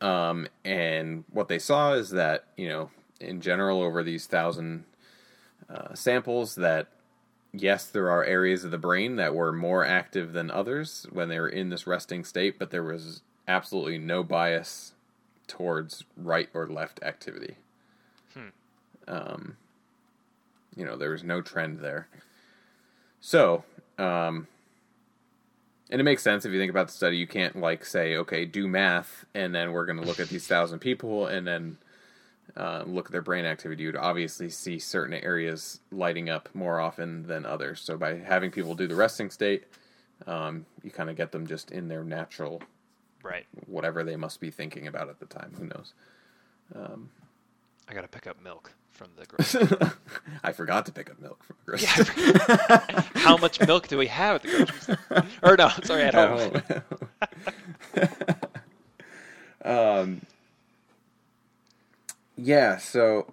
Um, 0.00 0.46
and 0.64 1.24
what 1.30 1.48
they 1.48 1.58
saw 1.58 1.94
is 1.94 2.10
that 2.10 2.44
you 2.56 2.68
know, 2.68 2.90
in 3.20 3.40
general, 3.40 3.82
over 3.82 4.02
these 4.02 4.26
thousand 4.26 4.84
uh, 5.68 5.94
samples, 5.94 6.54
that 6.54 6.86
yes, 7.52 7.86
there 7.86 8.08
are 8.10 8.24
areas 8.24 8.64
of 8.64 8.70
the 8.70 8.78
brain 8.78 9.16
that 9.16 9.34
were 9.34 9.52
more 9.52 9.84
active 9.84 10.32
than 10.32 10.50
others 10.50 11.06
when 11.10 11.28
they 11.28 11.40
were 11.40 11.48
in 11.48 11.70
this 11.70 11.86
resting 11.86 12.24
state, 12.24 12.58
but 12.58 12.70
there 12.70 12.84
was 12.84 13.22
absolutely 13.48 13.98
no 13.98 14.22
bias 14.22 14.92
towards 15.48 16.04
right 16.16 16.48
or 16.54 16.68
left 16.68 17.02
activity. 17.02 17.56
Hmm. 18.34 18.48
Um, 19.08 19.56
you 20.76 20.84
know, 20.84 20.96
there 20.96 21.10
was 21.10 21.24
no 21.24 21.40
trend 21.40 21.80
there. 21.80 22.06
So, 23.20 23.64
um, 23.98 24.46
and 25.90 26.00
it 26.00 26.04
makes 26.04 26.22
sense 26.22 26.44
if 26.44 26.52
you 26.52 26.58
think 26.58 26.70
about 26.70 26.88
the 26.88 26.92
study. 26.92 27.16
You 27.16 27.26
can't 27.26 27.56
like 27.56 27.84
say, 27.84 28.16
okay, 28.16 28.44
do 28.44 28.68
math, 28.68 29.24
and 29.34 29.54
then 29.54 29.72
we're 29.72 29.86
going 29.86 29.98
to 29.98 30.06
look 30.06 30.20
at 30.20 30.28
these 30.28 30.46
thousand 30.46 30.80
people, 30.80 31.26
and 31.26 31.46
then 31.46 31.78
uh, 32.56 32.84
look 32.86 33.06
at 33.06 33.12
their 33.12 33.22
brain 33.22 33.44
activity. 33.44 33.84
You'd 33.84 33.96
obviously 33.96 34.50
see 34.50 34.78
certain 34.78 35.14
areas 35.14 35.80
lighting 35.90 36.28
up 36.28 36.48
more 36.54 36.78
often 36.78 37.26
than 37.26 37.46
others. 37.46 37.80
So 37.80 37.96
by 37.96 38.18
having 38.18 38.50
people 38.50 38.74
do 38.74 38.86
the 38.86 38.94
resting 38.94 39.30
state, 39.30 39.64
um, 40.26 40.66
you 40.82 40.90
kind 40.90 41.10
of 41.10 41.16
get 41.16 41.32
them 41.32 41.46
just 41.46 41.70
in 41.70 41.88
their 41.88 42.04
natural, 42.04 42.62
Right. 43.22 43.46
whatever 43.66 44.04
they 44.04 44.16
must 44.16 44.40
be 44.40 44.50
thinking 44.50 44.86
about 44.86 45.08
at 45.08 45.20
the 45.20 45.26
time. 45.26 45.52
Who 45.58 45.66
knows? 45.66 45.92
I 47.88 47.94
gotta 47.94 48.08
pick 48.08 48.26
up 48.26 48.42
milk 48.42 48.72
from 48.90 49.08
the 49.16 49.26
grocery. 49.28 49.68
I 50.42 50.52
forgot 50.52 50.86
to 50.86 50.92
pick 50.92 51.10
up 51.10 51.20
milk 51.20 51.42
from 51.44 51.56
the 51.64 51.72
grocery 51.72 52.32
yeah. 52.88 53.02
How 53.14 53.36
much 53.36 53.60
milk 53.66 53.88
do 53.88 53.98
we 53.98 54.08
have 54.08 54.36
at 54.36 54.42
the 54.42 54.48
grocery 54.48 54.80
store? 54.80 55.26
Or 55.42 55.56
no, 55.56 55.68
sorry, 55.84 56.02
at 56.02 56.14
home. 56.14 56.62
um, 59.64 60.20
yeah, 62.36 62.76
so 62.78 63.32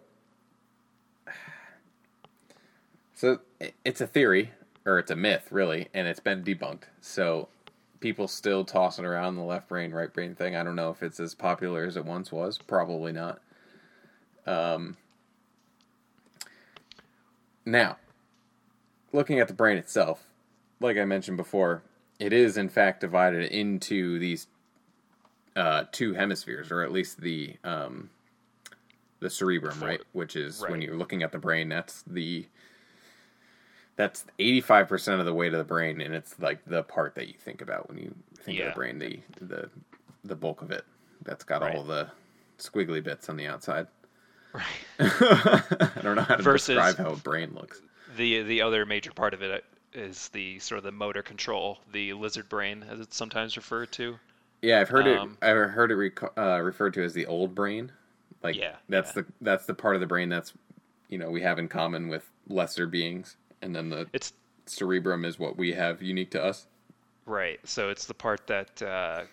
so 3.14 3.40
it's 3.84 4.02
a 4.02 4.08
theory 4.08 4.52
or 4.86 5.00
it's 5.00 5.12
a 5.12 5.16
myth, 5.16 5.48
really, 5.52 5.88
and 5.94 6.08
it's 6.08 6.20
been 6.20 6.44
debunked. 6.44 6.84
So 7.02 7.48
people 8.06 8.28
still 8.28 8.64
tossing 8.64 9.04
around 9.04 9.36
the 9.36 9.42
left 9.42 9.68
brain, 9.68 9.92
right 9.92 10.14
brain 10.14 10.36
thing. 10.36 10.56
I 10.56 10.64
don't 10.64 10.76
know 10.76 10.92
if 10.92 11.02
it's 11.02 11.20
as 11.20 11.34
popular 11.34 11.86
as 11.86 11.98
it 11.98 12.06
once 12.06 12.32
was. 12.32 12.60
Probably 12.60 13.12
not. 13.12 13.40
Um, 14.46 14.96
now, 17.66 17.98
looking 19.12 19.40
at 19.40 19.48
the 19.48 19.56
brain 19.56 19.78
itself, 19.78 20.24
like 20.80 21.00
I 21.00 21.06
mentioned 21.06 21.38
before, 21.38 21.82
it 22.20 22.32
is 22.32 22.58
in 22.58 22.70
fact 22.70 23.02
divided 23.02 23.52
into 23.52 24.20
these 24.20 24.46
uh, 25.56 25.86
two 25.92 26.14
hemispheres, 26.14 26.72
or 26.72 26.84
at 26.84 26.92
least 26.92 27.22
the 27.22 27.56
um, 27.64 28.12
the 29.20 29.32
cerebrum, 29.32 29.82
right? 29.82 30.02
Which 30.12 30.36
is 30.36 30.62
when 30.62 30.80
you're 30.80 30.96
looking 30.96 31.24
at 31.24 31.32
the 31.32 31.40
brain, 31.40 31.70
that's 31.70 32.04
the 32.04 32.46
that's 33.96 34.26
eighty 34.40 34.62
five 34.62 34.88
percent 34.88 35.20
of 35.20 35.26
the 35.26 35.34
weight 35.34 35.54
of 35.54 35.58
the 35.60 35.64
brain, 35.64 36.02
and 36.02 36.14
it's 36.14 36.38
like 36.40 36.60
the 36.66 36.84
part 36.84 37.16
that 37.16 37.28
you 37.28 37.36
think 37.38 37.62
about 37.62 37.88
when 37.90 37.98
you 37.98 38.14
think 38.42 38.60
of 38.60 38.68
the 38.68 38.72
brain, 38.76 39.00
the 39.00 39.20
the 39.42 39.70
the 40.24 40.36
bulk 40.36 40.62
of 40.62 40.72
it. 40.72 40.84
That's 41.24 41.44
got 41.44 41.62
Right. 41.62 41.76
all 41.76 41.84
the 41.84 42.08
squiggly 42.60 43.04
bits 43.04 43.30
on 43.30 43.38
the 43.38 43.48
outside. 43.48 43.88
Right. 44.54 44.64
I 45.00 46.00
don't 46.02 46.16
know 46.16 46.22
how 46.22 46.36
to 46.36 46.44
Versus- 46.44 46.76
describe 46.76 46.98
how 46.98 47.14
a 47.14 47.18
brain 47.18 47.54
looks. 47.54 47.82
The 48.18 48.44
the 48.44 48.62
other 48.62 48.86
major 48.86 49.12
part 49.12 49.34
of 49.34 49.42
it 49.42 49.64
is 49.94 50.30
the 50.30 50.60
sort 50.60 50.78
of 50.78 50.84
the 50.84 50.92
motor 50.92 51.22
control, 51.22 51.80
the 51.92 52.14
lizard 52.14 52.50
brain, 52.50 52.84
as 52.90 53.00
it's 53.00 53.16
sometimes 53.16 53.56
referred 53.58 53.92
to. 53.94 54.18
Yeah, 54.62 54.80
I've 54.82 54.90
heard 54.90 55.08
Um, 55.08 55.38
it. 55.42 55.46
I've 55.46 55.70
heard 55.72 55.92
it 55.92 56.20
uh, 56.38 56.60
referred 56.62 56.94
to 56.96 57.04
as 57.04 57.14
the 57.14 57.26
old 57.26 57.54
brain. 57.56 57.92
Like 58.44 58.56
Yeah, 58.56 58.76
that's 58.90 59.16
yeah. 59.16 59.24
the 59.24 59.26
that's 59.42 59.66
the 59.66 59.74
part 59.74 59.96
of 59.96 60.02
the 60.02 60.08
brain 60.08 60.30
that's 60.30 60.54
you 61.10 61.18
know 61.18 61.30
we 61.30 61.42
have 61.42 61.60
in 61.60 61.68
common 61.68 62.08
with 62.08 62.30
lesser 62.48 62.88
beings, 62.88 63.38
and 63.62 63.76
then 63.76 63.90
the 63.90 64.08
It's 64.14 64.34
cerebrum 64.66 65.26
is 65.26 65.38
what 65.40 65.58
we 65.58 65.74
have 65.74 66.02
unique 66.02 66.32
to 66.32 66.44
us. 66.44 66.68
right. 67.26 67.60
So 67.64 67.90
it's 67.90 68.06
the 68.06 68.14
part 68.14 68.48
that 68.48 68.82
uh, 68.82 69.24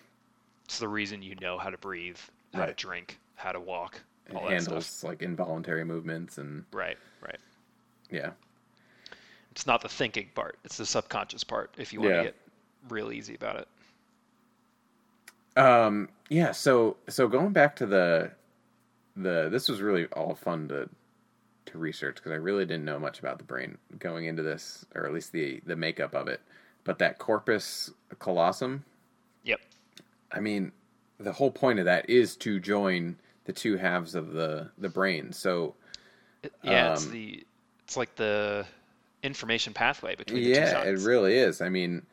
it's 0.65 0.79
the 0.79 0.87
reason 0.87 1.21
you 1.21 1.35
know 1.35 1.57
how 1.57 1.69
to 1.69 1.77
breathe, 1.77 2.17
how 2.53 2.65
to 2.65 2.73
drink, 2.73 3.19
how 3.35 3.51
to 3.51 3.59
walk, 3.59 3.99
It 4.29 4.35
all 4.35 4.47
handles 4.47 4.85
stuff. 4.85 5.09
like 5.09 5.21
involuntary 5.21 5.83
movements 5.83 6.37
and 6.37 6.65
Right. 6.71 6.97
Right. 7.21 7.39
yeah, 8.09 8.31
It's 9.51 9.65
not 9.67 9.81
the 9.81 9.89
thinking 9.89 10.29
part. 10.35 10.57
It's 10.63 10.77
the 10.77 10.85
subconscious 10.85 11.43
part. 11.43 11.73
If 11.77 11.93
you 11.93 11.99
want 12.01 12.11
Yeah. 12.13 12.17
to 12.19 12.23
get 12.25 12.35
real 12.89 13.11
easy 13.11 13.35
about 13.35 13.55
it. 13.57 13.67
um, 15.61 16.09
yeah. 16.29 16.51
So 16.51 16.97
so 17.09 17.27
going 17.27 17.51
back 17.53 17.75
to 17.77 17.85
the 17.85 18.31
the 19.15 19.49
this 19.51 19.69
was 19.69 19.81
really 19.81 20.05
all 20.07 20.33
fun 20.35 20.67
to 20.69 20.89
to 21.73 21.77
research 21.77 22.15
because 22.15 22.31
I 22.31 22.35
really 22.35 22.65
didn't 22.65 22.85
know 22.85 22.99
much 22.99 23.19
about 23.19 23.37
the 23.37 23.43
brain 23.43 23.77
going 23.99 24.25
into 24.25 24.41
this, 24.41 24.85
or 24.95 25.05
at 25.05 25.13
least 25.13 25.31
the 25.31 25.61
the 25.65 25.75
makeup 25.75 26.15
of 26.15 26.27
it. 26.27 26.41
But 26.85 26.99
that 26.99 27.19
corpus 27.19 27.91
callosum, 28.19 28.85
Yep. 29.43 29.59
I 30.31 30.39
mean, 30.39 30.71
the 31.19 31.33
whole 31.33 31.51
point 31.51 31.79
of 31.79 31.85
that 31.85 32.09
is 32.09 32.35
to 32.37 32.59
join 32.59 33.17
the 33.45 33.53
two 33.53 33.77
halves 33.77 34.15
of 34.15 34.33
the 34.33 34.71
the 34.77 34.89
brain. 34.89 35.33
So 35.33 35.75
yeah. 36.63 36.93
it's 36.93 37.05
Um, 37.05 37.11
the 37.11 37.45
it's 37.83 37.97
like 37.97 38.15
the 38.15 38.65
information 39.21 39.73
pathway 39.73 40.15
between 40.15 40.43
the 40.43 40.53
two 40.53 40.59
yeah, 40.59 40.83
it 40.83 40.99
really 40.99 41.35
is. 41.37 41.61
I 41.61 41.69
mean, 41.69 42.05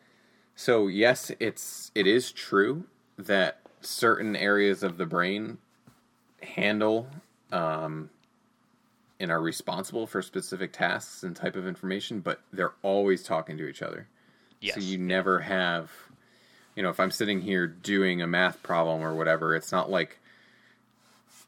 so 0.55 0.89
yes, 0.89 1.31
it's 1.41 1.91
it 1.95 2.07
is 2.07 2.33
true 2.33 2.85
that 3.17 3.61
certain 3.81 4.37
areas 4.37 4.83
of 4.83 4.99
the 4.99 5.07
brain 5.07 5.59
handle 6.43 7.09
um, 7.53 8.11
and 9.21 9.31
are 9.31 9.41
responsible 9.41 10.07
for 10.07 10.23
specific 10.23 10.73
tasks 10.73 11.23
and 11.23 11.37
type 11.37 11.55
of 11.55 11.67
information, 11.67 12.21
but 12.21 12.41
they're 12.53 12.73
always 12.83 13.23
talking 13.23 13.59
to 13.59 13.69
each 13.69 13.83
other. 13.83 14.09
yes. 14.61 14.77
So 14.77 14.81
you 14.81 14.99
never 14.99 15.41
have, 15.41 15.93
you 16.75 16.83
know, 16.83 16.89
if 16.89 16.99
I'm 16.99 17.11
sitting 17.11 17.43
here 17.43 17.67
doing 17.67 18.23
a 18.23 18.27
math 18.27 18.63
problem 18.63 19.03
or 19.03 19.15
whatever, 19.15 19.55
it's 19.55 19.71
not 19.71 19.91
like 19.91 20.19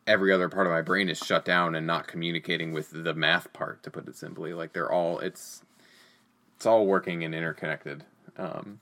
every 0.06 0.32
other 0.32 0.48
part 0.48 0.66
of 0.66 0.72
my 0.72 0.82
brain 0.82 1.08
is 1.08 1.18
shut 1.18 1.44
down 1.44 1.74
and 1.74 1.86
not 1.86 2.06
communicating 2.06 2.72
with 2.72 2.90
the 2.90 3.14
math 3.14 3.52
part. 3.52 3.82
To 3.84 3.90
put 3.90 4.06
it 4.06 4.16
simply, 4.16 4.52
like 4.52 4.74
they're 4.74 4.92
all 4.92 5.18
it's 5.20 5.62
it's 6.56 6.66
all 6.66 6.86
working 6.86 7.24
and 7.24 7.34
interconnected. 7.34 8.04
Um, 8.36 8.80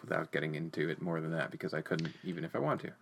without 0.00 0.32
getting 0.32 0.54
into 0.54 0.88
it 0.88 1.02
more 1.02 1.20
than 1.20 1.32
that, 1.32 1.50
because 1.50 1.74
I 1.74 1.80
couldn't 1.80 2.12
even 2.24 2.44
if 2.44 2.54
I 2.54 2.58
wanted 2.58 2.88
to. 2.88 2.92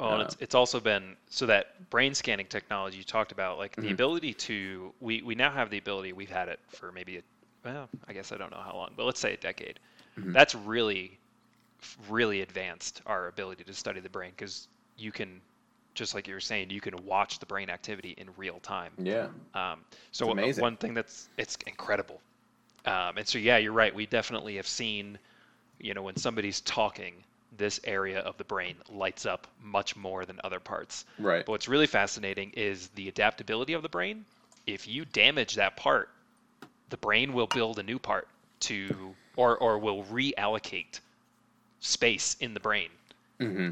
Uh, 0.00 0.20
it's 0.24 0.36
it's 0.40 0.54
also 0.54 0.80
been 0.80 1.16
so 1.28 1.46
that 1.46 1.90
brain 1.90 2.14
scanning 2.14 2.46
technology 2.46 2.98
you 2.98 3.04
talked 3.04 3.32
about, 3.32 3.58
like 3.58 3.76
Mm-hmm. 3.76 3.82
the 3.88 3.90
ability 3.92 4.34
to 4.34 4.94
we 5.00 5.22
we 5.22 5.34
now 5.34 5.50
have 5.50 5.70
the 5.70 5.78
ability. 5.78 6.12
We've 6.12 6.30
had 6.30 6.48
it 6.48 6.60
for 6.68 6.92
maybe 6.92 7.18
a, 7.18 7.22
well, 7.64 7.88
I 8.08 8.12
guess 8.14 8.32
I 8.32 8.36
don't 8.38 8.50
know 8.50 8.62
how 8.64 8.74
long, 8.76 8.90
but 8.96 9.04
let's 9.06 9.20
say 9.20 9.34
a 9.34 9.36
decade. 9.36 9.78
Mm-hmm. 10.18 10.32
That's 10.32 10.54
really 10.54 11.18
really 12.08 12.42
advanced 12.42 13.02
our 13.06 13.28
ability 13.28 13.64
to 13.64 13.74
study 13.74 14.00
the 14.00 14.10
brain 14.10 14.32
because 14.36 14.68
you 14.96 15.12
can 15.12 15.40
just 15.94 16.14
like 16.14 16.28
you 16.28 16.34
were 16.34 16.40
saying, 16.40 16.70
you 16.70 16.80
can 16.80 17.04
watch 17.04 17.38
the 17.38 17.46
brain 17.46 17.70
activity 17.70 18.14
in 18.16 18.28
real 18.36 18.60
time. 18.60 18.92
Yeah, 18.98 19.28
Um, 19.54 19.84
so 20.12 20.26
It's 20.26 20.28
one- 20.28 20.38
amazing. 20.38 20.62
one 20.62 20.76
thing 20.76 20.94
that's 20.94 21.28
it's 21.36 21.56
incredible. 21.66 22.20
Um, 22.86 23.18
and 23.18 23.26
so 23.28 23.38
yeah, 23.38 23.58
you're 23.58 23.72
right. 23.72 23.94
We 23.94 24.06
definitely 24.06 24.56
have 24.56 24.66
seen, 24.68 25.18
you 25.78 25.94
know, 25.94 26.02
when 26.02 26.16
somebody's 26.16 26.60
talking, 26.62 27.24
this 27.56 27.80
area 27.84 28.20
of 28.20 28.36
the 28.38 28.44
brain 28.44 28.76
lights 28.88 29.26
up 29.26 29.46
much 29.62 29.96
more 29.96 30.24
than 30.24 30.40
other 30.44 30.60
parts. 30.60 31.04
right. 31.18 31.44
But 31.44 31.52
what's 31.52 31.68
really 31.68 31.86
fascinating 31.86 32.52
is 32.54 32.88
the 32.88 33.08
adaptability 33.08 33.72
of 33.72 33.82
the 33.82 33.88
brain. 33.88 34.24
If 34.66 34.86
you 34.86 35.04
damage 35.04 35.56
that 35.56 35.76
part, 35.76 36.10
the 36.90 36.96
brain 36.96 37.32
will 37.32 37.46
build 37.46 37.78
a 37.78 37.82
new 37.82 37.98
part 37.98 38.28
to, 38.60 39.14
or 39.36 39.56
or 39.58 39.78
will 39.78 40.04
reallocate 40.04 41.00
space 41.80 42.36
in 42.40 42.54
the 42.54 42.60
brain 42.60 42.90
hmm 43.38 43.70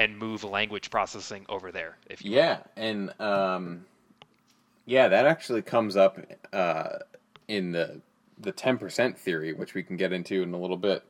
and 0.00 0.16
move 0.16 0.44
language 0.44 0.90
processing 0.90 1.44
over 1.50 1.70
there. 1.70 1.98
If 2.08 2.24
you 2.24 2.32
Yeah, 2.32 2.60
and 2.74 3.12
um, 3.20 3.84
yeah, 4.86 5.08
that 5.08 5.26
actually 5.26 5.60
comes 5.60 5.94
up 5.94 6.18
uh, 6.54 6.98
in 7.48 7.72
the 7.72 8.00
the 8.38 8.50
ten 8.50 8.78
percent 8.78 9.18
theory, 9.18 9.52
which 9.52 9.74
we 9.74 9.82
can 9.82 9.96
get 9.98 10.12
into 10.12 10.42
in 10.42 10.54
a 10.54 10.58
little 10.58 10.78
bit, 10.78 11.02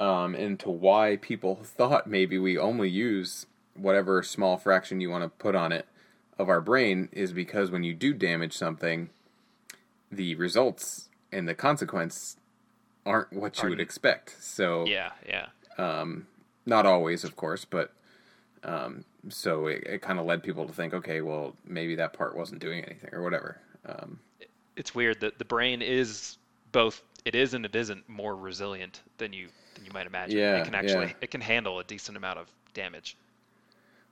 um, 0.00 0.34
into 0.34 0.70
why 0.70 1.16
people 1.16 1.56
thought 1.62 2.06
maybe 2.06 2.38
we 2.38 2.58
only 2.58 2.88
use 2.88 3.46
whatever 3.74 4.22
small 4.22 4.56
fraction 4.56 5.00
you 5.00 5.10
want 5.10 5.24
to 5.24 5.28
put 5.28 5.54
on 5.54 5.72
it 5.72 5.86
of 6.38 6.48
our 6.48 6.60
brain 6.60 7.08
is 7.12 7.32
because 7.32 7.70
when 7.70 7.84
you 7.84 7.94
do 7.94 8.12
damage 8.12 8.52
something, 8.56 9.10
the 10.10 10.34
results 10.34 11.08
and 11.32 11.48
the 11.48 11.54
consequence 11.54 12.36
aren't 13.06 13.32
what 13.32 13.62
you 13.62 13.68
would 13.68 13.80
expect. 13.80 14.36
So 14.42 14.84
yeah, 14.86 15.10
yeah. 15.28 15.46
um, 15.78 16.26
not 16.66 16.86
always, 16.86 17.24
of 17.24 17.36
course, 17.36 17.64
but 17.64 17.92
um, 18.62 19.04
so 19.28 19.66
it, 19.66 19.84
it 19.84 20.02
kind 20.02 20.18
of 20.18 20.26
led 20.26 20.42
people 20.42 20.66
to 20.66 20.72
think, 20.72 20.94
okay, 20.94 21.20
well, 21.20 21.54
maybe 21.66 21.94
that 21.96 22.12
part 22.12 22.36
wasn't 22.36 22.60
doing 22.60 22.82
anything 22.84 23.10
or 23.12 23.22
whatever. 23.22 23.58
Um, 23.86 24.18
it's 24.76 24.94
weird 24.94 25.20
that 25.20 25.38
the 25.38 25.44
brain 25.44 25.82
is 25.82 26.38
both 26.72 27.02
it 27.24 27.34
is 27.34 27.54
and 27.54 27.64
it 27.64 27.74
isn't 27.76 28.08
more 28.08 28.34
resilient 28.34 29.02
than 29.18 29.32
you 29.32 29.48
than 29.74 29.84
you 29.84 29.90
might 29.92 30.06
imagine. 30.06 30.38
Yeah, 30.38 30.56
it 30.56 30.64
can 30.64 30.74
actually 30.74 31.06
yeah. 31.06 31.12
it 31.20 31.30
can 31.30 31.40
handle 31.40 31.78
a 31.78 31.84
decent 31.84 32.16
amount 32.16 32.38
of 32.38 32.48
damage. 32.74 33.16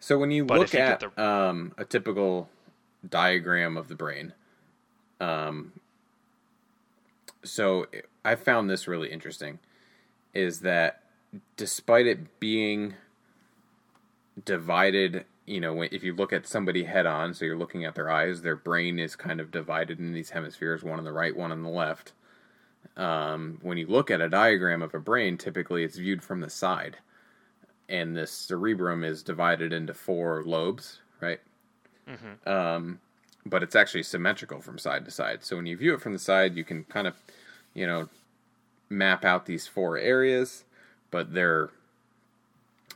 So 0.00 0.18
when 0.18 0.30
you 0.30 0.44
But 0.44 0.58
look 0.58 0.72
you 0.72 0.80
at 0.80 1.00
the- 1.00 1.22
um, 1.22 1.72
a 1.78 1.84
typical 1.84 2.48
diagram 3.08 3.76
of 3.76 3.88
the 3.88 3.94
brain, 3.94 4.32
um, 5.20 5.72
so 7.44 7.86
I 8.24 8.34
found 8.34 8.68
this 8.68 8.88
really 8.88 9.10
interesting, 9.10 9.58
is 10.34 10.60
that 10.60 11.02
despite 11.56 12.06
it 12.06 12.40
being 12.40 12.94
divided, 14.44 15.24
you 15.46 15.60
know, 15.60 15.82
if 15.82 16.02
you 16.02 16.14
look 16.14 16.32
at 16.32 16.46
somebody 16.46 16.84
head 16.84 17.06
on, 17.06 17.34
so 17.34 17.44
you're 17.44 17.56
looking 17.56 17.84
at 17.84 17.94
their 17.94 18.10
eyes, 18.10 18.42
their 18.42 18.56
brain 18.56 18.98
is 18.98 19.16
kind 19.16 19.40
of 19.40 19.50
divided 19.50 19.98
in 19.98 20.12
these 20.12 20.30
hemispheres, 20.30 20.82
one 20.82 20.98
on 20.98 21.04
the 21.04 21.12
right, 21.12 21.36
one 21.36 21.52
on 21.52 21.62
the 21.62 21.68
left. 21.68 22.12
Um, 22.96 23.58
when 23.62 23.78
you 23.78 23.86
look 23.86 24.10
at 24.10 24.20
a 24.20 24.28
diagram 24.28 24.82
of 24.82 24.94
a 24.94 25.00
brain, 25.00 25.38
typically 25.38 25.82
it's 25.84 25.96
viewed 25.96 26.22
from 26.22 26.40
the 26.40 26.50
side 26.50 26.98
and 27.92 28.16
this 28.16 28.30
cerebrum 28.32 29.04
is 29.04 29.22
divided 29.22 29.72
into 29.72 29.92
four 29.94 30.42
lobes, 30.44 31.00
right? 31.20 31.40
Um, 32.46 33.00
but 33.44 33.62
it's 33.62 33.76
actually 33.76 34.02
symmetrical 34.04 34.60
from 34.60 34.78
side 34.78 35.04
to 35.04 35.10
side. 35.10 35.44
So 35.44 35.56
when 35.56 35.66
you 35.66 35.76
view 35.76 35.94
it 35.94 36.00
from 36.00 36.14
the 36.14 36.18
side, 36.18 36.56
you 36.56 36.64
can 36.64 36.84
kind 36.84 37.06
of, 37.06 37.14
you 37.74 37.86
know, 37.86 38.08
map 38.88 39.24
out 39.24 39.46
these 39.46 39.66
four 39.66 39.98
areas, 39.98 40.64
but 41.10 41.34
they're, 41.34 41.70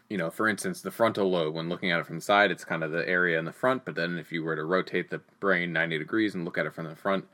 you 0.08 0.16
know, 0.16 0.30
for 0.30 0.48
instance, 0.48 0.80
the 0.80 0.90
frontal 0.90 1.30
lobe, 1.30 1.54
when 1.54 1.68
looking 1.68 1.90
at 1.90 2.00
it 2.00 2.06
from 2.06 2.16
the 2.16 2.22
side, 2.22 2.50
it's 2.50 2.64
kind 2.64 2.82
of 2.82 2.90
the 2.90 3.06
area 3.08 3.38
in 3.38 3.44
the 3.44 3.52
front, 3.52 3.84
but 3.84 3.96
then 3.96 4.16
if 4.18 4.32
you 4.32 4.44
were 4.44 4.56
to 4.56 4.64
rotate 4.64 5.10
the 5.10 5.20
brain 5.40 5.72
90 5.72 5.98
degrees 5.98 6.34
and 6.34 6.44
look 6.44 6.56
at 6.56 6.66
it 6.66 6.74
from 6.74 6.86
the 6.86 6.96
front, 6.96 7.26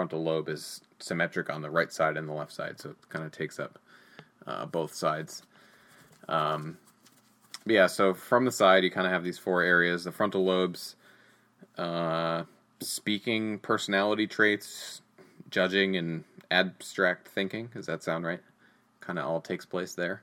frontal 0.00 0.22
lobe 0.22 0.48
is 0.48 0.80
symmetric 0.98 1.50
on 1.50 1.60
the 1.60 1.68
right 1.68 1.92
side 1.92 2.16
and 2.16 2.26
the 2.26 2.32
left 2.32 2.52
side, 2.52 2.80
so 2.80 2.88
it 2.88 2.96
kind 3.10 3.22
of 3.22 3.32
takes 3.32 3.60
up 3.60 3.78
uh, 4.46 4.64
both 4.64 4.94
sides. 4.94 5.42
Um, 6.26 6.78
yeah, 7.66 7.86
so 7.86 8.14
from 8.14 8.46
the 8.46 8.50
side, 8.50 8.82
you 8.82 8.90
kind 8.90 9.06
of 9.06 9.12
have 9.12 9.22
these 9.22 9.36
four 9.36 9.60
areas. 9.60 10.04
The 10.04 10.10
frontal 10.12 10.42
lobes, 10.42 10.96
uh, 11.76 12.44
speaking, 12.80 13.58
personality 13.58 14.26
traits, 14.26 15.02
judging, 15.50 15.98
and 15.98 16.24
abstract 16.50 17.28
thinking. 17.28 17.68
Does 17.74 17.84
that 17.84 18.02
sound 18.02 18.24
right? 18.24 18.40
Kind 19.00 19.18
of 19.18 19.26
all 19.26 19.42
takes 19.42 19.66
place 19.66 19.94
there. 19.94 20.22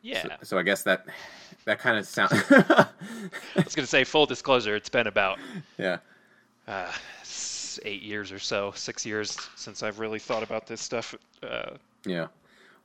Yeah, 0.00 0.22
So, 0.22 0.28
so 0.44 0.58
I 0.58 0.62
guess 0.62 0.84
that 0.84 1.04
that 1.66 1.80
kind 1.80 1.98
of 1.98 2.06
sounds. 2.06 2.32
I 2.50 2.86
was 3.62 3.74
gonna 3.74 3.86
say 3.86 4.04
full 4.04 4.24
disclosure. 4.24 4.74
It's 4.74 4.88
been 4.88 5.06
about 5.06 5.38
yeah. 5.78 5.98
uh, 6.66 6.90
eight 7.84 8.02
years 8.02 8.32
or 8.32 8.38
so, 8.38 8.72
six 8.74 9.04
years 9.06 9.36
since 9.56 9.82
I've 9.82 9.98
really 9.98 10.18
thought 10.18 10.42
about 10.42 10.66
this 10.66 10.80
stuff. 10.80 11.14
Uh, 11.42 11.72
Yeah. 12.04 12.28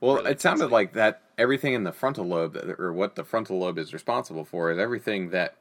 Well, 0.00 0.16
Really 0.16 0.32
it 0.32 0.40
sounded 0.42 0.70
like 0.70 0.92
that 0.92 1.22
everything 1.38 1.72
in 1.72 1.84
the 1.84 1.92
frontal 1.92 2.26
lobe, 2.26 2.56
or 2.78 2.92
what 2.92 3.14
the 3.14 3.24
frontal 3.24 3.58
lobe 3.58 3.78
is 3.78 3.94
responsible 3.94 4.44
for, 4.44 4.70
is 4.70 4.78
everything 4.78 5.30
that 5.30 5.56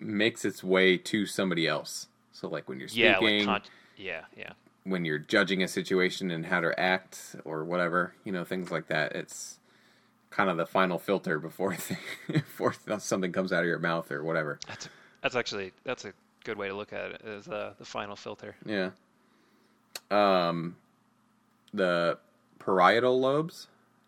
makes 0.00 0.44
its 0.44 0.64
way 0.64 0.96
to 0.98 1.24
somebody 1.26 1.66
else. 1.68 2.08
So, 2.32 2.48
like 2.48 2.68
when 2.68 2.80
you're 2.80 2.88
yeah, 2.88 3.16
speaking, 3.16 3.46
like 3.46 3.62
con- 3.62 3.70
yeah, 3.96 4.22
yeah, 4.36 4.52
when 4.82 5.04
you're 5.04 5.20
judging 5.20 5.62
a 5.62 5.68
situation 5.68 6.32
and 6.32 6.46
how 6.46 6.60
to 6.60 6.78
act, 6.78 7.36
or 7.44 7.62
whatever, 7.64 8.12
you 8.24 8.32
know, 8.32 8.44
things 8.44 8.72
like 8.72 8.88
that. 8.88 9.12
It's 9.12 9.60
kind 10.30 10.50
of 10.50 10.56
the 10.56 10.66
final 10.66 10.98
filter 10.98 11.38
before 11.38 11.76
before 12.26 12.74
something 12.98 13.30
comes 13.30 13.52
out 13.52 13.60
of 13.60 13.66
your 13.66 13.78
mouth 13.78 14.10
or 14.10 14.24
whatever. 14.24 14.58
that's 14.66 14.88
that's 15.22 15.36
actually 15.36 15.72
that's 15.84 16.04
a 16.04 16.12
good 16.44 16.56
way 16.58 16.68
to 16.68 16.74
look 16.74 16.92
at 16.92 17.10
it. 17.12 17.22
Is 17.24 17.48
uh, 17.48 17.74
the 17.78 17.84
final 17.84 18.16
filter? 18.16 18.54
Yeah. 18.64 18.90
Um, 20.10 20.76
the 21.72 22.18
parietal 22.58 23.20
lobes. 23.20 23.66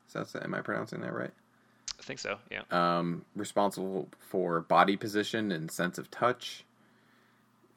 Is 0.09 0.33
that, 0.33 0.43
am 0.45 0.55
I 0.55 0.61
pronouncing 0.61 1.01
that 1.01 1.13
right? 1.13 1.33
I 1.99 2.03
think 2.03 2.19
so. 2.21 2.37
Yeah. 2.51 2.63
um, 2.71 3.25
responsible 3.35 4.09
for 4.21 4.61
body 4.61 4.97
position 4.97 5.51
and 5.51 5.71
sense 5.71 5.99
of 5.99 6.11
touch. 6.11 6.65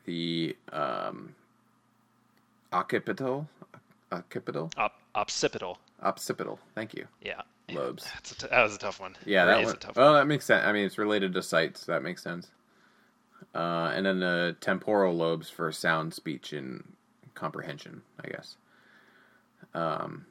The 0.05 0.55
um, 0.71 1.35
occipital, 2.73 3.47
occipital, 4.11 4.71
Op- 4.77 4.99
occipital. 5.15 5.77
occipital. 6.01 6.59
Thank 6.75 6.93
you. 6.93 7.05
Yeah. 7.21 7.41
Lobes. 7.71 8.03
That's 8.15 8.31
a 8.31 8.35
t- 8.37 8.47
that 8.49 8.63
was 8.63 8.75
a 8.75 8.79
tough 8.79 8.99
one. 8.99 9.15
Yeah, 9.25 9.45
that 9.45 9.61
is 9.61 9.67
one. 9.67 9.75
a 9.75 9.79
tough 9.79 9.95
Well, 9.95 10.13
that 10.15 10.25
makes 10.27 10.45
sense. 10.45 10.65
I 10.65 10.71
mean, 10.71 10.85
it's 10.85 10.97
related 10.97 11.33
to 11.35 11.43
sight, 11.43 11.77
so 11.77 11.91
that 11.91 12.01
makes 12.03 12.23
sense. 12.23 12.47
Uh, 13.55 13.91
and 13.95 14.05
then 14.05 14.19
the 14.19 14.55
temporal 14.61 15.15
lobes 15.15 15.49
for 15.49 15.71
sound, 15.71 16.13
speech, 16.13 16.53
and 16.53 16.83
comprehension. 17.35 18.01
I 18.23 18.29
guess. 18.29 18.55
Um, 19.73 20.25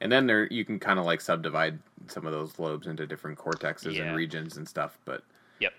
and 0.00 0.10
then 0.12 0.26
there 0.26 0.46
you 0.46 0.64
can 0.64 0.78
kind 0.78 0.98
of 0.98 1.06
like 1.06 1.20
subdivide 1.20 1.78
some 2.08 2.26
of 2.26 2.32
those 2.32 2.58
lobes 2.58 2.86
into 2.86 3.06
different 3.06 3.38
cortexes 3.38 3.94
Yeah. 3.94 4.04
and 4.08 4.16
regions 4.16 4.56
and 4.56 4.68
stuff. 4.68 4.98
But 5.04 5.22
Yep. 5.60 5.72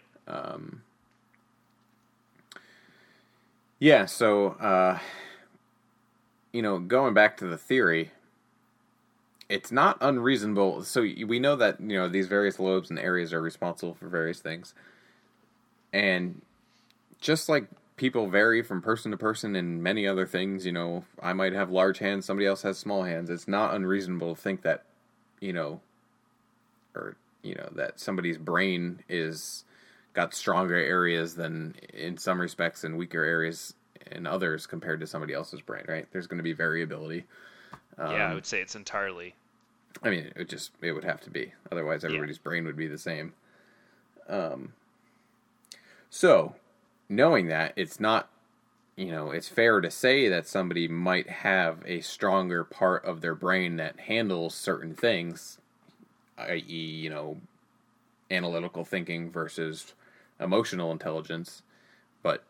yeah, 3.79 4.05
so 4.05 4.49
uh, 4.53 4.99
you 6.51 6.61
know, 6.61 6.79
going 6.79 7.13
back 7.13 7.37
to 7.37 7.45
the 7.45 7.57
theory, 7.57 8.11
it's 9.49 9.71
not 9.71 9.97
unreasonable. 10.01 10.83
So 10.83 11.01
we 11.01 11.39
know 11.39 11.55
that 11.55 11.79
you 11.79 11.97
know 11.97 12.09
these 12.09 12.27
various 12.27 12.59
lobes 12.59 12.89
and 12.89 12.99
areas 12.99 13.33
are 13.33 13.41
responsible 13.41 13.93
for 13.93 14.07
various 14.07 14.39
things, 14.39 14.73
and 15.93 16.41
just 17.19 17.49
like 17.49 17.67
people 17.97 18.27
vary 18.27 18.61
from 18.61 18.81
person 18.81 19.11
to 19.11 19.17
person 19.17 19.55
in 19.55 19.81
many 19.81 20.07
other 20.07 20.25
things, 20.25 20.65
you 20.65 20.71
know, 20.71 21.03
I 21.21 21.33
might 21.33 21.53
have 21.53 21.71
large 21.71 21.99
hands, 21.99 22.25
somebody 22.25 22.45
else 22.45 22.61
has 22.61 22.77
small 22.77 23.03
hands. 23.03 23.29
It's 23.29 23.47
not 23.47 23.73
unreasonable 23.73 24.35
to 24.35 24.41
think 24.41 24.61
that, 24.61 24.83
you 25.39 25.51
know, 25.51 25.81
or 26.95 27.15
you 27.43 27.55
know 27.55 27.69
that 27.75 27.99
somebody's 27.99 28.37
brain 28.37 29.03
is 29.09 29.63
got 30.13 30.33
stronger 30.33 30.75
areas 30.75 31.35
than 31.35 31.75
in 31.93 32.17
some 32.17 32.41
respects 32.41 32.83
and 32.83 32.97
weaker 32.97 33.23
areas 33.23 33.73
in 34.11 34.25
others 34.25 34.65
compared 34.65 34.99
to 34.99 35.07
somebody 35.07 35.33
else's 35.33 35.61
brain. 35.61 35.83
Right? 35.87 36.07
There's 36.11 36.27
going 36.27 36.39
to 36.39 36.43
be 36.43 36.53
variability. 36.53 37.25
yeah, 37.97 38.31
I 38.31 38.33
would 38.33 38.45
say 38.45 38.61
it's 38.61 38.75
entirely. 38.75 39.35
I 40.03 40.09
mean, 40.09 40.31
it 40.35 40.49
just 40.49 40.71
it 40.81 40.91
would 40.91 41.03
have 41.03 41.21
to 41.21 41.29
be. 41.29 41.53
Otherwise, 41.71 42.03
everybody's 42.03 42.37
brain 42.37 42.65
would 42.65 42.77
be 42.77 42.87
the 42.87 42.97
same. 42.97 43.33
Um. 44.27 44.73
So, 46.09 46.55
knowing 47.09 47.47
that, 47.47 47.73
it's 47.75 47.99
not, 47.99 48.29
you 48.95 49.11
know, 49.11 49.31
it's 49.31 49.49
fair 49.49 49.81
to 49.81 49.91
say 49.91 50.29
that 50.29 50.47
somebody 50.47 50.87
might 50.87 51.29
have 51.29 51.83
a 51.85 52.01
stronger 52.01 52.63
part 52.63 53.05
of 53.05 53.21
their 53.21 53.35
brain 53.35 53.77
that 53.77 53.99
handles 54.01 54.55
certain 54.55 54.95
things, 54.95 55.59
i.e., 56.37 56.61
you 56.65 57.09
know, 57.09 57.37
analytical 58.31 58.83
thinking 58.83 59.31
versus 59.31 59.93
emotional 60.39 60.91
intelligence, 60.91 61.61
but. 62.23 62.43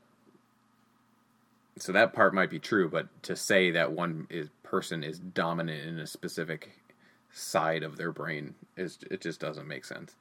So 1.79 1.91
that 1.91 2.11
part 2.11 2.33
might 2.33 2.49
be 2.49 2.57
true, 2.57 2.89
but 2.89 3.07
to 3.21 3.35
say 3.35 3.69
that 3.69 3.91
one 3.91 4.25
is 4.31 4.49
person 4.63 5.03
is 5.03 5.19
dominant 5.19 5.87
in 5.87 5.99
a 5.99 6.07
specific 6.07 6.71
side 7.31 7.83
of 7.83 7.97
their 7.97 8.11
brain 8.11 8.55
is 8.75 8.99
it 9.09 9.21
just 9.21 9.39
doesn't 9.39 9.67
make 9.67 9.85
sense. 9.85 10.15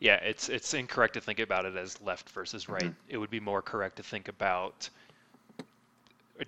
Yeah, 0.00 0.16
it's 0.16 0.48
it's 0.48 0.74
incorrect 0.74 1.14
to 1.14 1.20
think 1.20 1.40
about 1.40 1.64
it 1.64 1.76
as 1.76 2.00
left 2.00 2.30
versus 2.30 2.68
right. 2.68 2.82
Mm-hmm. 2.82 2.92
It 3.08 3.18
would 3.18 3.30
be 3.30 3.40
more 3.40 3.62
correct 3.62 3.96
to 3.96 4.02
think 4.02 4.28
about 4.28 4.88
uh, 6.40 6.44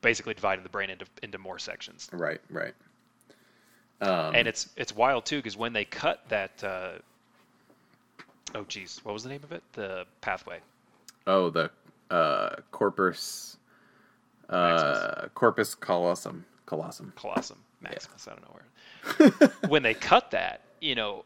basically 0.00 0.34
dividing 0.34 0.62
the 0.62 0.70
brain 0.70 0.90
into 0.90 1.04
into 1.22 1.38
more 1.38 1.58
sections. 1.58 2.08
Right, 2.12 2.40
right. 2.50 2.74
Um, 4.00 4.34
and 4.34 4.48
it's 4.48 4.68
it's 4.76 4.94
wild 4.94 5.26
too 5.26 5.38
because 5.38 5.56
when 5.56 5.72
they 5.72 5.84
cut 5.84 6.28
that. 6.28 6.64
Uh, 6.64 6.92
oh, 8.54 8.64
geez, 8.68 9.00
what 9.02 9.12
was 9.12 9.22
the 9.22 9.28
name 9.28 9.42
of 9.44 9.52
it? 9.52 9.62
The 9.74 10.06
pathway. 10.20 10.60
oh, 11.26 11.50
the 11.50 11.70
uh, 12.10 12.56
corpus 12.70 13.58
uh, 14.48 15.28
corpus 15.34 15.74
callosum 15.74 16.44
callosum. 16.66 17.12
Colossum 17.16 17.56
Maximus. 17.80 18.26
I 18.28 18.30
don't 18.30 18.42
know 18.42 18.54
where. 18.54 19.48
when 19.68 19.82
they 19.82 19.94
cut 19.94 20.30
that, 20.30 20.62
you 20.80 20.94
know, 20.94 21.24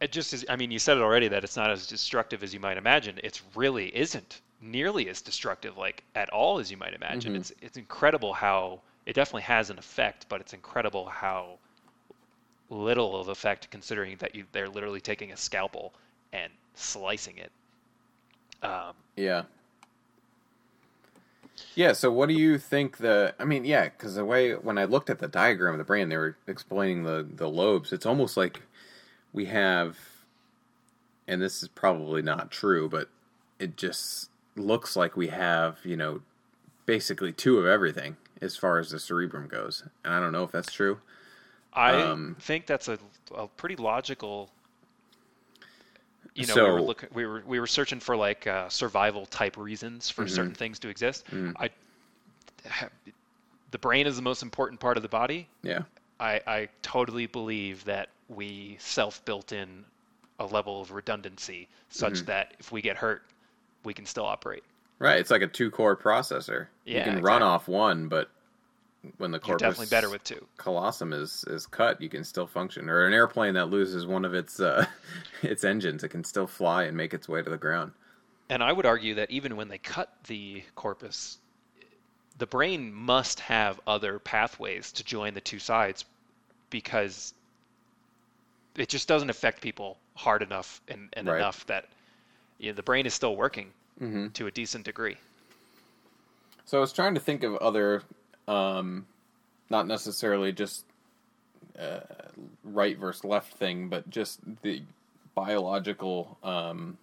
it 0.00 0.12
just 0.12 0.32
is. 0.34 0.44
I 0.48 0.56
mean, 0.56 0.70
you 0.70 0.78
said 0.78 0.96
it 0.96 1.02
already 1.02 1.28
that 1.28 1.44
it's 1.44 1.56
not 1.56 1.70
as 1.70 1.86
destructive 1.86 2.42
as 2.42 2.52
you 2.52 2.60
might 2.60 2.76
imagine. 2.76 3.18
It's 3.22 3.42
really 3.54 3.94
isn't 3.96 4.40
nearly 4.60 5.08
as 5.08 5.20
destructive, 5.22 5.76
like 5.76 6.02
at 6.14 6.28
all 6.30 6.58
as 6.58 6.70
you 6.70 6.76
might 6.76 6.94
imagine. 6.94 7.34
Mhm. 7.34 7.36
It's 7.36 7.52
it's 7.62 7.76
incredible 7.76 8.34
how 8.34 8.80
it 9.06 9.14
definitely 9.14 9.42
has 9.42 9.70
an 9.70 9.78
effect, 9.78 10.26
but 10.28 10.40
it's 10.40 10.52
incredible 10.52 11.06
how 11.06 11.58
little 12.68 13.18
of 13.20 13.28
effect 13.28 13.70
considering 13.70 14.16
that 14.18 14.34
you 14.34 14.44
they're 14.52 14.68
literally 14.68 15.00
taking 15.00 15.32
a 15.32 15.36
scalpel 15.36 15.92
and 16.32 16.52
slicing 16.74 17.38
it. 17.38 17.52
Um, 18.62 18.94
Yeah. 19.16 19.44
Yeah, 21.74 21.92
so 21.92 22.10
what 22.10 22.28
do 22.28 22.34
you 22.34 22.58
think 22.58 22.98
the 22.98 23.34
I 23.38 23.44
mean, 23.44 23.64
yeah, 23.64 23.88
cuz 23.88 24.14
the 24.14 24.24
way 24.24 24.54
when 24.54 24.78
I 24.78 24.84
looked 24.84 25.08
at 25.10 25.18
the 25.20 25.28
diagram 25.28 25.74
of 25.74 25.78
the 25.78 25.84
brain 25.84 26.08
they 26.08 26.16
were 26.16 26.36
explaining 26.46 27.04
the 27.04 27.26
the 27.28 27.48
lobes, 27.48 27.92
it's 27.92 28.04
almost 28.06 28.36
like 28.36 28.62
we 29.36 29.44
have 29.44 29.96
and 31.28 31.40
this 31.42 31.62
is 31.62 31.68
probably 31.68 32.22
not 32.22 32.50
true, 32.50 32.88
but 32.88 33.08
it 33.58 33.76
just 33.76 34.30
looks 34.56 34.94
like 34.96 35.16
we 35.16 35.26
have, 35.28 35.78
you 35.84 35.96
know, 35.96 36.20
basically 36.86 37.32
two 37.32 37.58
of 37.58 37.66
everything 37.66 38.16
as 38.40 38.56
far 38.56 38.78
as 38.78 38.90
the 38.90 38.98
cerebrum 39.00 39.48
goes, 39.48 39.82
and 40.04 40.14
I 40.14 40.20
don't 40.20 40.30
know 40.32 40.44
if 40.44 40.52
that's 40.52 40.72
true. 40.72 40.98
I 41.72 41.92
Um, 42.00 42.36
think 42.40 42.64
that's 42.66 42.88
a, 42.88 42.98
a 43.34 43.46
pretty 43.48 43.76
logical. 43.76 44.50
You 46.34 46.46
know, 46.46 46.54
So- 46.54 46.66
we 46.66 46.72
were 46.72 46.82
looking, 46.82 47.08
we 47.12 47.26
were 47.26 47.42
we 47.46 47.60
were 47.60 47.66
searching 47.66 47.98
for 48.00 48.16
like 48.16 48.46
uh, 48.46 48.68
survival 48.68 49.26
type 49.26 49.56
reasons 49.56 50.08
for 50.08 50.24
Mm-hmm. 50.24 50.34
certain 50.34 50.54
things 50.54 50.78
to 50.80 50.88
exist. 50.88 51.26
Mm. 51.32 51.54
I, 51.58 51.70
the 53.72 53.78
brain 53.78 54.06
is 54.06 54.16
the 54.16 54.22
most 54.22 54.42
important 54.42 54.80
part 54.80 54.96
of 54.96 55.02
the 55.02 55.08
body. 55.08 55.48
Yeah, 55.62 55.82
I, 56.20 56.40
I 56.46 56.68
totally 56.82 57.26
believe 57.26 57.84
that 57.84 58.08
we 58.28 58.76
self 58.80 59.24
built 59.24 59.52
in 59.52 59.84
a 60.38 60.46
level 60.46 60.80
of 60.80 60.92
redundancy 60.92 61.68
such 61.88 62.24
Mm-hmm. 62.24 62.26
that 62.26 62.54
if 62.58 62.72
we 62.72 62.82
get 62.82 62.96
hurt, 62.96 63.22
we 63.84 63.94
can 63.94 64.06
still 64.06 64.26
operate. 64.26 64.64
right. 64.98 65.18
It's 65.18 65.30
like 65.30 65.42
a 65.42 65.46
two 65.46 65.70
core 65.70 65.96
processor. 65.96 66.68
Yeah, 66.84 66.98
you 66.98 67.02
can 67.02 67.18
run 67.20 67.42
off 67.42 67.68
one, 67.68 68.08
but 68.08 68.30
when 69.18 69.30
the 69.30 69.38
You're 69.42 69.56
corpus 69.56 69.56
definitely 69.56 69.86
better 69.86 70.10
with 70.10 70.24
two. 70.24 70.46
callosum 70.58 71.12
is 71.12 71.44
is 71.48 71.66
cut, 71.66 72.00
you 72.00 72.08
can 72.08 72.24
still 72.24 72.46
function. 72.46 72.88
Or 72.90 73.06
an 73.06 73.12
airplane 73.14 73.54
that 73.54 73.70
loses 73.70 74.06
one 74.06 74.24
of 74.24 74.34
its 74.34 74.60
uh, 74.60 74.86
its 75.42 75.64
engines, 75.64 76.04
it 76.04 76.08
can 76.10 76.24
still 76.24 76.46
fly 76.46 76.84
and 76.84 76.96
make 76.96 77.14
its 77.14 77.28
way 77.28 77.42
to 77.42 77.50
the 77.50 77.58
ground. 77.58 77.92
And 78.48 78.62
I 78.62 78.72
would 78.72 78.86
argue 78.86 79.14
that 79.14 79.30
even 79.30 79.56
when 79.56 79.68
they 79.68 79.78
cut 79.78 80.12
the 80.24 80.64
corpus, 80.74 81.38
the 82.38 82.46
brain 82.46 82.92
must 82.92 83.40
have 83.40 83.80
other 83.86 84.18
pathways 84.18 84.92
to 84.92 85.04
join 85.04 85.34
the 85.34 85.40
two 85.40 85.58
sides 85.58 86.04
because 86.70 87.34
it 88.76 88.88
just 88.88 89.08
doesn't 89.08 89.30
affect 89.30 89.60
people 89.60 89.98
hard 90.14 90.42
enough 90.42 90.80
and, 90.88 91.08
and 91.14 91.26
Right. 91.28 91.38
enough 91.38 91.64
that 91.66 91.86
you 92.58 92.70
know, 92.70 92.76
the 92.76 92.82
brain 92.82 93.06
is 93.06 93.14
still 93.14 93.36
working 93.36 93.72
Mm-hmm. 94.00 94.28
to 94.34 94.46
a 94.46 94.50
decent 94.50 94.84
degree. 94.84 95.16
So 96.66 96.76
I 96.78 96.80
was 96.80 96.92
trying 96.92 97.14
to 97.14 97.20
think 97.20 97.44
of 97.44 97.56
other, 97.56 98.02
um, 98.46 99.06
not 99.70 99.86
necessarily 99.86 100.52
just 100.52 100.84
uh, 101.78 102.00
right 102.64 102.98
versus 102.98 103.24
left 103.24 103.54
thing, 103.54 103.88
but 103.88 104.08
just 104.10 104.40
the 104.62 104.82
biological, 105.34 106.36
um, 106.42 106.98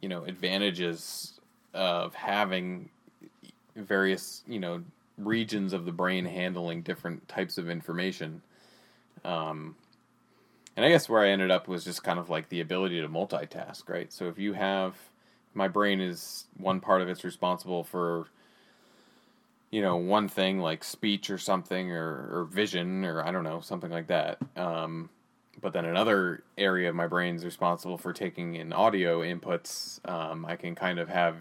you 0.00 0.08
know, 0.08 0.24
advantages 0.24 1.32
of 1.74 2.14
having 2.14 2.90
various, 3.74 4.42
you 4.46 4.60
know, 4.60 4.82
regions 5.18 5.72
of 5.72 5.84
the 5.84 5.92
brain 5.92 6.24
handling 6.24 6.82
different 6.82 7.26
types 7.28 7.58
of 7.58 7.70
information. 7.70 8.42
Um, 9.24 9.74
and 10.76 10.84
I 10.84 10.90
guess 10.90 11.08
where 11.08 11.22
I 11.22 11.30
ended 11.30 11.50
up 11.50 11.68
was 11.68 11.84
just 11.84 12.04
kind 12.04 12.18
of 12.18 12.28
like 12.28 12.48
the 12.48 12.60
ability 12.60 13.00
to 13.00 13.08
multitask, 13.08 13.88
right? 13.88 14.12
So 14.12 14.28
if 14.28 14.38
you 14.38 14.52
have 14.52 14.94
my 15.54 15.68
brain 15.68 16.00
is 16.00 16.44
one 16.58 16.80
part 16.80 17.00
of 17.00 17.08
it's 17.08 17.24
responsible 17.24 17.82
for 17.82 18.26
you 19.70 19.82
know 19.82 19.96
one 19.96 20.28
thing 20.28 20.60
like 20.60 20.84
speech 20.84 21.30
or 21.30 21.38
something 21.38 21.90
or, 21.90 22.28
or 22.30 22.44
vision 22.44 23.04
or 23.04 23.26
i 23.26 23.32
don't 23.32 23.42
know 23.42 23.60
something 23.60 23.90
like 23.90 24.06
that 24.06 24.38
um, 24.56 25.08
but 25.60 25.72
then 25.72 25.84
another 25.84 26.42
area 26.56 26.88
of 26.88 26.94
my 26.94 27.06
brain 27.06 27.34
is 27.34 27.44
responsible 27.44 27.98
for 27.98 28.12
taking 28.12 28.54
in 28.54 28.72
audio 28.72 29.22
inputs 29.22 29.98
um, 30.08 30.46
i 30.46 30.54
can 30.54 30.74
kind 30.74 30.98
of 30.98 31.08
have 31.08 31.36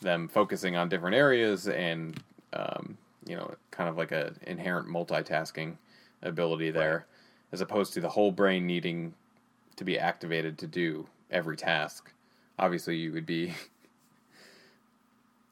them 0.00 0.26
focusing 0.26 0.74
on 0.74 0.88
different 0.88 1.14
areas 1.14 1.68
and 1.68 2.20
um, 2.54 2.96
you 3.26 3.36
know 3.36 3.54
kind 3.70 3.88
of 3.88 3.96
like 3.96 4.10
a 4.10 4.32
inherent 4.46 4.88
multitasking 4.88 5.76
ability 6.22 6.70
there 6.70 7.06
as 7.54 7.60
opposed 7.60 7.94
to 7.94 8.00
the 8.00 8.08
whole 8.08 8.32
brain 8.32 8.66
needing 8.66 9.14
to 9.76 9.84
be 9.84 9.98
activated 9.98 10.58
to 10.58 10.66
do 10.66 11.06
every 11.30 11.56
task 11.56 12.12
obviously 12.58 12.96
you 12.96 13.12
would 13.12 13.26
be 13.26 13.54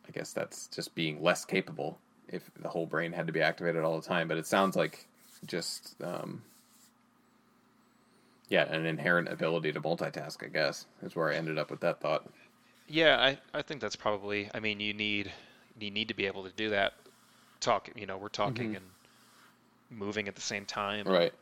I 0.08 0.10
guess 0.12 0.32
that's 0.32 0.66
just 0.68 0.94
being 0.94 1.22
less 1.22 1.44
capable 1.44 1.98
if 2.28 2.50
the 2.60 2.68
whole 2.68 2.86
brain 2.86 3.12
had 3.12 3.26
to 3.26 3.32
be 3.32 3.40
activated 3.40 3.82
all 3.82 4.00
the 4.00 4.06
time. 4.06 4.28
But 4.28 4.38
it 4.38 4.46
sounds 4.46 4.76
like 4.76 5.06
just 5.46 5.94
um, 6.02 6.42
yeah, 8.48 8.64
an 8.72 8.86
inherent 8.86 9.28
ability 9.28 9.72
to 9.72 9.80
multitask. 9.80 10.44
I 10.44 10.48
guess 10.48 10.86
is 11.02 11.16
where 11.16 11.30
I 11.30 11.36
ended 11.36 11.58
up 11.58 11.70
with 11.70 11.80
that 11.80 12.00
thought. 12.00 12.28
Yeah, 12.88 13.18
I, 13.18 13.38
I 13.58 13.62
think 13.62 13.80
that's 13.80 13.96
probably. 13.96 14.50
I 14.54 14.60
mean, 14.60 14.80
you 14.80 14.92
need 14.92 15.32
you 15.78 15.90
need 15.90 16.08
to 16.08 16.14
be 16.14 16.26
able 16.26 16.44
to 16.44 16.52
do 16.52 16.70
that. 16.70 16.94
Talk, 17.60 17.88
you 17.94 18.06
know, 18.06 18.18
we're 18.18 18.28
talking 18.28 18.74
and 18.74 18.84
moving 19.88 20.26
at 20.26 20.34
the 20.34 20.40
same 20.40 20.64
time. 20.64 21.04
Mm-hmm. 21.04 21.14
Right. 21.14 21.32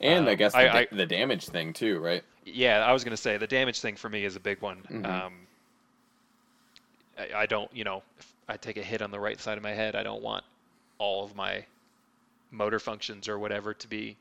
And 0.00 0.28
I 0.28 0.32
Um, 0.32 0.38
guess 0.38 0.52
the, 0.52 0.58
I- 0.58 0.78
I- 0.80 0.88
the 0.90 1.06
damage 1.06 1.46
thing 1.46 1.72
too, 1.72 1.98
right? 2.00 2.22
Yeah, 2.44 2.84
I 2.84 2.92
was 2.92 3.04
gonna 3.04 3.16
say 3.16 3.36
the 3.36 3.46
damage 3.46 3.80
thing 3.80 3.96
for 3.96 4.08
me 4.08 4.24
is 4.24 4.36
a 4.36 4.40
big 4.40 4.60
one. 4.60 4.82
Mhm. 4.90 5.06
Um, 5.06 5.46
I, 7.18 7.28
I 7.42 7.46
don't, 7.46 7.74
you 7.74 7.84
know, 7.84 8.02
if 8.18 8.32
I 8.48 8.56
take 8.56 8.76
a 8.76 8.82
hit 8.82 9.00
on 9.02 9.10
the 9.10 9.20
right 9.20 9.40
side 9.40 9.56
of 9.56 9.62
my 9.62 9.72
head, 9.72 9.94
I 9.94 10.02
don't 10.02 10.22
want 10.22 10.44
all 10.98 11.24
of 11.24 11.34
my 11.34 11.64
motor 12.50 12.78
functions 12.78 13.28
or 13.28 13.38
whatever 13.38 13.72
to 13.74 13.88
be 13.88 14.16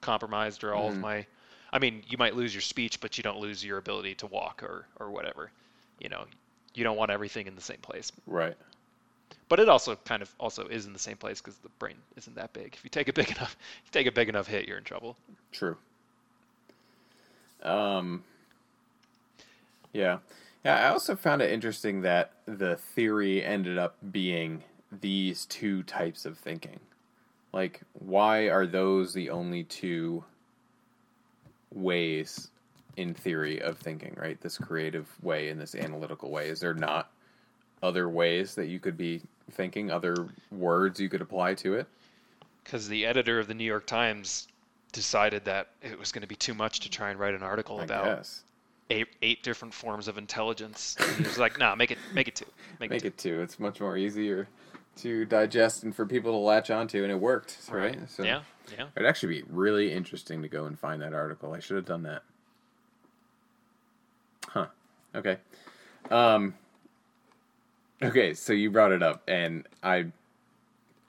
compromised 0.00 0.62
or 0.64 0.74
all 0.74 0.88
Mhm. 0.90 0.94
of 0.94 0.98
my. 1.00 1.26
I 1.72 1.78
mean, 1.78 2.02
you 2.08 2.16
might 2.16 2.34
lose 2.34 2.54
your 2.54 2.62
speech, 2.62 3.00
but 3.00 3.18
you 3.18 3.22
don't 3.22 3.40
lose 3.40 3.64
your 3.64 3.78
ability 3.78 4.14
to 4.16 4.26
walk 4.26 4.62
or 4.62 4.86
or 5.00 5.10
whatever. 5.10 5.50
You 6.00 6.08
know, 6.08 6.26
you 6.74 6.84
don't 6.84 6.96
want 6.96 7.10
everything 7.10 7.46
in 7.46 7.54
the 7.54 7.60
same 7.60 7.78
place. 7.78 8.12
Right. 8.26 8.56
But 9.48 9.60
it 9.60 9.68
also 9.68 9.96
kind 9.96 10.22
of 10.22 10.34
also 10.38 10.66
is 10.66 10.86
in 10.86 10.92
the 10.92 10.98
same 10.98 11.16
place 11.16 11.40
because 11.40 11.56
the 11.58 11.70
brain 11.78 11.96
isn't 12.16 12.36
that 12.36 12.52
big. 12.52 12.74
If 12.74 12.84
you 12.84 12.90
take 12.90 13.08
a 13.08 13.12
big 13.12 13.30
enough, 13.36 13.56
you 13.84 13.90
take 13.90 14.06
a 14.06 14.12
big 14.12 14.28
enough 14.28 14.46
hit, 14.46 14.68
you're 14.68 14.78
in 14.78 14.84
trouble. 14.84 15.16
True. 15.52 15.76
Um. 17.62 18.24
Yeah. 19.92 20.18
Yeah. 20.64 20.86
I 20.86 20.90
also 20.90 21.16
found 21.16 21.42
it 21.42 21.50
interesting 21.50 22.02
that 22.02 22.32
the 22.46 22.76
theory 22.76 23.42
ended 23.42 23.78
up 23.78 23.96
being 24.12 24.62
these 25.00 25.46
two 25.46 25.82
types 25.84 26.24
of 26.24 26.38
thinking. 26.38 26.80
Like, 27.52 27.80
why 27.94 28.50
are 28.50 28.66
those 28.66 29.14
the 29.14 29.30
only 29.30 29.64
two 29.64 30.24
ways 31.72 32.50
in 32.96 33.14
theory 33.14 33.60
of 33.62 33.78
thinking, 33.78 34.14
right? 34.16 34.40
This 34.40 34.58
creative 34.58 35.08
way 35.22 35.48
and 35.48 35.60
this 35.60 35.74
analytical 35.74 36.30
way. 36.30 36.48
Is 36.48 36.60
there 36.60 36.74
not 36.74 37.10
other 37.82 38.08
ways 38.08 38.54
that 38.56 38.66
you 38.66 38.80
could 38.80 38.96
be 38.96 39.22
thinking, 39.50 39.90
other 39.90 40.28
words 40.50 41.00
you 41.00 41.08
could 41.08 41.20
apply 41.22 41.54
to 41.54 41.74
it? 41.74 41.86
because 42.64 42.86
the 42.86 43.06
editor 43.06 43.38
of 43.38 43.48
the 43.48 43.54
New 43.54 43.64
York 43.64 43.86
Times 43.86 44.46
decided 44.92 45.42
that 45.46 45.68
it 45.80 45.98
was 45.98 46.12
going 46.12 46.20
to 46.20 46.28
be 46.28 46.36
too 46.36 46.52
much 46.52 46.80
to 46.80 46.90
try 46.90 47.08
and 47.10 47.18
write 47.18 47.32
an 47.32 47.42
article 47.42 47.80
I 47.80 47.84
about 47.84 48.04
guess. 48.04 48.42
eight 48.90 49.08
eight 49.22 49.42
different 49.42 49.72
forms 49.72 50.06
of 50.06 50.18
intelligence. 50.18 50.94
And 51.00 51.16
he 51.16 51.22
was 51.22 51.38
like, 51.38 51.58
"No, 51.58 51.74
make 51.74 51.90
it 51.90 51.98
make 52.12 52.28
it 52.28 52.34
two, 52.36 52.44
make, 52.78 52.90
make 52.90 53.04
it, 53.04 53.08
it 53.08 53.18
two. 53.18 53.40
It's 53.40 53.58
much 53.58 53.80
more 53.80 53.96
easier 53.96 54.48
to 54.96 55.24
digest 55.24 55.82
and 55.84 55.96
for 55.96 56.04
people 56.04 56.32
to 56.32 56.36
latch 56.36 56.70
onto, 56.70 57.02
and 57.02 57.10
it 57.10 57.18
worked, 57.18 57.66
two. 57.66 57.74
right? 57.74 57.98
Right? 57.98 58.26
yeah, 58.26 58.42
yeah. 58.76 58.86
It'd 58.94 59.08
actually 59.08 59.40
be 59.40 59.44
really 59.48 59.90
interesting 59.90 60.42
to 60.42 60.48
go 60.48 60.66
and 60.66 60.78
find 60.78 61.00
that 61.00 61.14
article. 61.14 61.54
I 61.54 61.60
should 61.60 61.76
have 61.76 61.86
done 61.86 62.02
that. 62.02 62.22
Huh. 64.46 64.66
Okay. 65.14 65.38
Um. 66.10 66.52
Okay, 68.02 68.34
so 68.34 68.52
you 68.52 68.70
brought 68.70 68.92
it 68.92 69.02
up, 69.02 69.22
and 69.26 69.66
I 69.82 70.06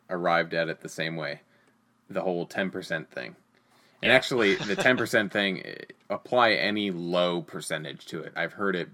arrived 0.10 0.53
at 0.53 0.70
it 0.70 0.82
the 0.82 0.90
same 0.90 1.16
way. 1.16 1.41
The 2.10 2.22
whole 2.22 2.48
ten 2.48 2.72
percent 2.72 3.11
thing, 3.11 3.36
and 4.02 4.11
actually, 4.11 4.56
the 4.56 4.76
ten 4.78 4.98
percent 4.98 5.32
thing 5.32 5.64
eh, 5.64 5.76
apply 6.10 6.53
any 6.53 6.90
low 6.90 7.41
percentage 7.41 8.07
to 8.07 8.22
it. 8.22 8.34
I've 8.36 8.53
heard 8.53 8.76
it 8.76 8.90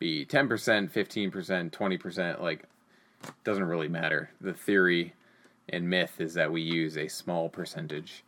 be 0.00 0.24
ten 0.24 0.48
percent, 0.48 0.90
fifteen 0.90 1.30
percent, 1.30 1.72
twenty 1.72 1.98
percent. 1.98 2.42
Like, 2.42 2.64
doesn't 3.44 3.64
really 3.64 3.88
matter. 3.88 4.30
The 4.40 4.52
theory 4.54 5.14
and 5.68 5.88
myth 5.88 6.20
is 6.20 6.34
that 6.34 6.50
we 6.50 6.62
use 6.62 6.96
a 6.96 7.06
small 7.08 7.48
percentage 7.48 8.24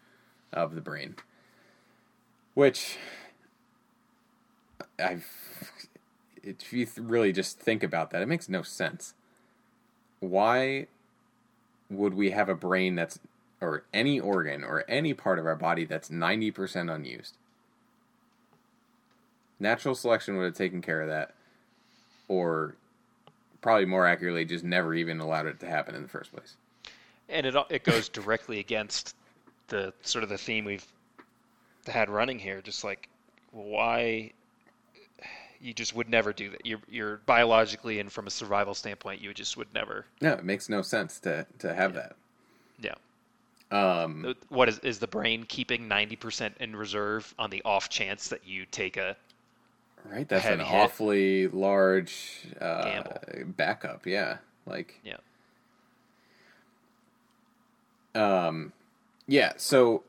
of 0.52 0.76
the 0.76 0.80
brain, 0.80 1.16
which 2.54 2.98
I've. 4.98 5.26
If 6.42 6.72
you 6.72 6.86
really 6.96 7.32
just 7.32 7.58
think 7.58 7.82
about 7.82 8.10
that, 8.10 8.22
it 8.22 8.28
makes 8.28 8.48
no 8.48 8.62
sense. 8.62 9.14
Why 10.20 10.86
would 11.90 12.14
we 12.14 12.30
have 12.30 12.48
a 12.48 12.54
brain 12.54 12.94
that's, 12.94 13.18
or 13.60 13.84
any 13.92 14.18
organ 14.20 14.64
or 14.64 14.84
any 14.88 15.12
part 15.12 15.38
of 15.38 15.46
our 15.46 15.56
body 15.56 15.84
that's 15.84 16.08
90% 16.08 16.94
unused? 16.94 17.36
Natural 19.58 19.94
selection 19.94 20.36
would 20.36 20.44
have 20.44 20.54
taken 20.54 20.80
care 20.80 21.02
of 21.02 21.08
that, 21.08 21.34
or 22.28 22.74
probably 23.60 23.84
more 23.84 24.06
accurately, 24.06 24.44
just 24.46 24.64
never 24.64 24.94
even 24.94 25.20
allowed 25.20 25.46
it 25.46 25.60
to 25.60 25.66
happen 25.66 25.94
in 25.94 26.02
the 26.02 26.08
first 26.08 26.32
place. 26.32 26.56
And 27.28 27.46
it 27.46 27.54
it 27.68 27.84
goes 27.84 28.08
directly 28.08 28.58
against 28.58 29.14
the 29.68 29.92
sort 30.02 30.24
of 30.24 30.30
the 30.30 30.38
theme 30.38 30.64
we've 30.64 30.86
had 31.86 32.08
running 32.08 32.38
here. 32.38 32.62
Just 32.62 32.84
like 32.84 33.08
why 33.52 34.32
you 35.60 35.74
just 35.74 35.94
would 35.94 36.08
never 36.08 36.32
do 36.32 36.50
that. 36.50 36.64
You're 36.64 36.80
you're 36.88 37.16
biologically 37.26 38.00
and 38.00 38.10
from 38.10 38.26
a 38.26 38.30
survival 38.30 38.74
standpoint, 38.74 39.20
you 39.20 39.32
just 39.34 39.56
would 39.56 39.72
never. 39.74 40.06
No, 40.20 40.32
it 40.32 40.44
makes 40.44 40.68
no 40.68 40.82
sense 40.82 41.20
to 41.20 41.46
to 41.58 41.74
have 41.74 41.94
Yeah. 41.94 42.00
that. 42.80 42.96
Yeah. 43.72 44.02
Um, 44.02 44.34
What 44.48 44.68
is 44.68 44.78
is 44.80 44.98
the 44.98 45.06
brain 45.06 45.44
keeping 45.44 45.86
ninety 45.86 46.16
percent 46.16 46.56
in 46.60 46.74
reserve 46.74 47.34
on 47.38 47.50
the 47.50 47.62
off 47.64 47.88
chance 47.88 48.28
that 48.28 48.46
you 48.46 48.66
take 48.66 48.96
a 48.96 49.16
right, 50.04 50.28
that's 50.28 50.46
an 50.46 50.60
awfully 50.60 51.46
large 51.48 52.46
uh, 52.60 52.82
Gamble. 52.84 53.18
backup. 53.56 54.06
Yeah, 54.06 54.38
like 54.66 54.98
Yeah. 55.04 55.18
Um, 58.14 58.72
yeah. 59.26 59.52
So 59.56 60.02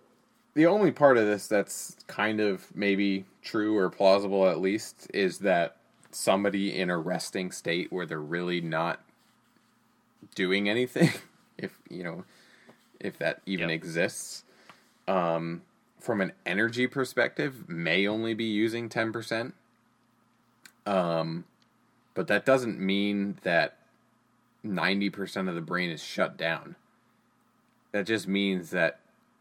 the 0.53 0.65
only 0.65 0.91
part 0.91 1.17
of 1.17 1.25
this 1.25 1.47
that's 1.47 1.95
kind 2.07 2.39
of 2.39 2.75
maybe 2.75 3.25
true 3.41 3.77
or 3.77 3.89
plausible, 3.89 4.47
at 4.47 4.61
least, 4.61 5.07
is 5.13 5.39
that 5.39 5.77
somebody 6.11 6.75
in 6.77 6.89
a 6.89 6.97
resting 6.97 7.51
state 7.51 7.91
where 7.91 8.05
they're 8.05 8.19
really 8.19 8.61
not 8.61 9.01
doing 10.35 10.69
anything, 10.69 11.09
if 11.57 11.77
you 11.89 12.03
know, 12.03 12.23
if 12.99 13.17
that 13.19 13.41
even 13.45 13.69
Yep. 13.69 13.75
exists, 13.75 14.43
um, 15.07 15.63
from 15.99 16.21
an 16.21 16.33
energy 16.45 16.87
perspective, 16.87 17.69
may 17.69 18.07
only 18.07 18.33
be 18.33 18.45
using 18.45 18.89
ten 18.89 19.11
percent. 19.11 19.53
Um, 20.85 21.45
but 22.13 22.27
that 22.27 22.45
doesn't 22.45 22.79
mean 22.79 23.37
that 23.43 23.77
ninety 24.63 25.09
percent 25.09 25.49
of 25.49 25.55
the 25.55 25.61
brain 25.61 25.89
is 25.89 26.03
shut 26.03 26.37
down. 26.37 26.75
That 27.91 28.05
just 28.05 28.27
means 28.27 28.71
that 28.71 28.99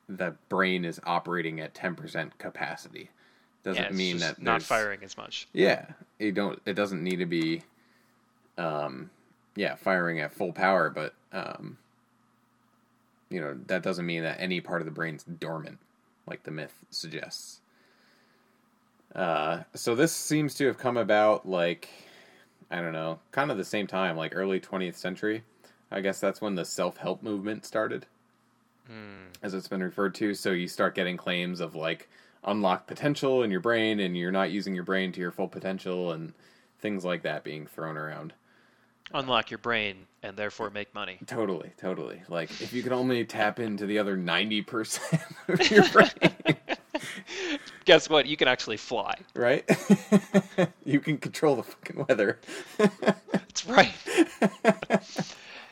the 0.08 0.36
brain 0.48 0.84
is 0.84 1.00
operating 1.04 1.60
at 1.60 1.74
ten 1.74 1.94
percent 1.94 2.38
capacity. 2.38 3.10
Doesn't 3.62 3.82
yeah, 3.82 3.90
mean 3.90 4.18
that 4.18 4.40
not 4.40 4.62
firing 4.62 5.00
as 5.02 5.16
much. 5.16 5.46
yeah, 5.52 5.86
it 6.18 6.32
don't. 6.34 6.60
It 6.64 6.74
doesn't 6.74 7.02
need 7.02 7.16
to 7.16 7.26
be, 7.26 7.62
um, 8.56 9.10
yeah, 9.54 9.74
firing 9.74 10.20
at 10.20 10.32
full 10.32 10.52
power. 10.52 10.88
But 10.88 11.14
um, 11.32 11.76
you 13.28 13.40
know 13.40 13.58
that 13.66 13.82
doesn't 13.82 14.06
mean 14.06 14.22
that 14.22 14.40
any 14.40 14.60
part 14.60 14.80
of 14.80 14.86
the 14.86 14.92
brain's 14.92 15.24
dormant, 15.24 15.78
like 16.26 16.42
the 16.44 16.50
myth 16.50 16.84
suggests. 16.90 17.60
Uh, 19.14 19.64
so 19.74 19.94
this 19.94 20.12
seems 20.12 20.54
to 20.54 20.66
have 20.66 20.78
come 20.78 20.96
about 20.96 21.46
like, 21.46 21.88
I 22.70 22.80
don't 22.80 22.92
know, 22.92 23.18
kind 23.32 23.50
of 23.50 23.58
the 23.58 23.64
same 23.64 23.86
time, 23.86 24.16
like 24.16 24.32
early 24.34 24.60
twentieth 24.60 24.96
century. 24.96 25.42
I 25.90 26.00
guess 26.00 26.20
that's 26.20 26.40
when 26.40 26.54
the 26.54 26.64
self 26.64 26.96
help 26.96 27.22
movement 27.22 27.66
started 27.66 28.06
as 29.42 29.54
it's 29.54 29.68
been 29.68 29.82
referred 29.82 30.14
to. 30.16 30.34
So 30.34 30.50
you 30.50 30.68
start 30.68 30.94
getting 30.94 31.16
claims 31.16 31.60
of 31.60 31.74
like 31.74 32.08
unlocked 32.44 32.86
potential 32.86 33.42
in 33.42 33.50
your 33.50 33.60
brain, 33.60 34.00
and 34.00 34.16
you're 34.16 34.32
not 34.32 34.50
using 34.50 34.74
your 34.74 34.84
brain 34.84 35.12
to 35.12 35.20
your 35.20 35.30
full 35.30 35.48
potential, 35.48 36.12
and 36.12 36.32
things 36.80 37.04
like 37.04 37.22
that 37.22 37.44
being 37.44 37.66
thrown 37.66 37.96
around. 37.96 38.32
Unlock 39.12 39.50
your 39.50 39.58
brain 39.58 40.06
and 40.22 40.36
therefore 40.36 40.70
make 40.70 40.94
money. 40.94 41.18
Totally, 41.26 41.72
totally. 41.78 42.22
Like 42.28 42.50
if 42.60 42.72
you 42.72 42.82
could 42.82 42.92
only 42.92 43.24
tap 43.26 43.58
into 43.58 43.84
the 43.86 43.98
other 43.98 44.16
ninety 44.16 44.62
percent 44.62 45.22
of 45.48 45.70
your 45.70 45.88
brain, 45.88 46.10
Guess 47.86 48.08
what? 48.08 48.26
You 48.26 48.36
can 48.36 48.46
actually 48.46 48.76
fly. 48.76 49.14
right? 49.34 49.64
you 50.84 51.00
can 51.00 51.18
control 51.18 51.56
the 51.56 51.62
fucking 51.64 52.04
weather. 52.08 52.38
That's 53.32 53.66
right. 53.66 53.92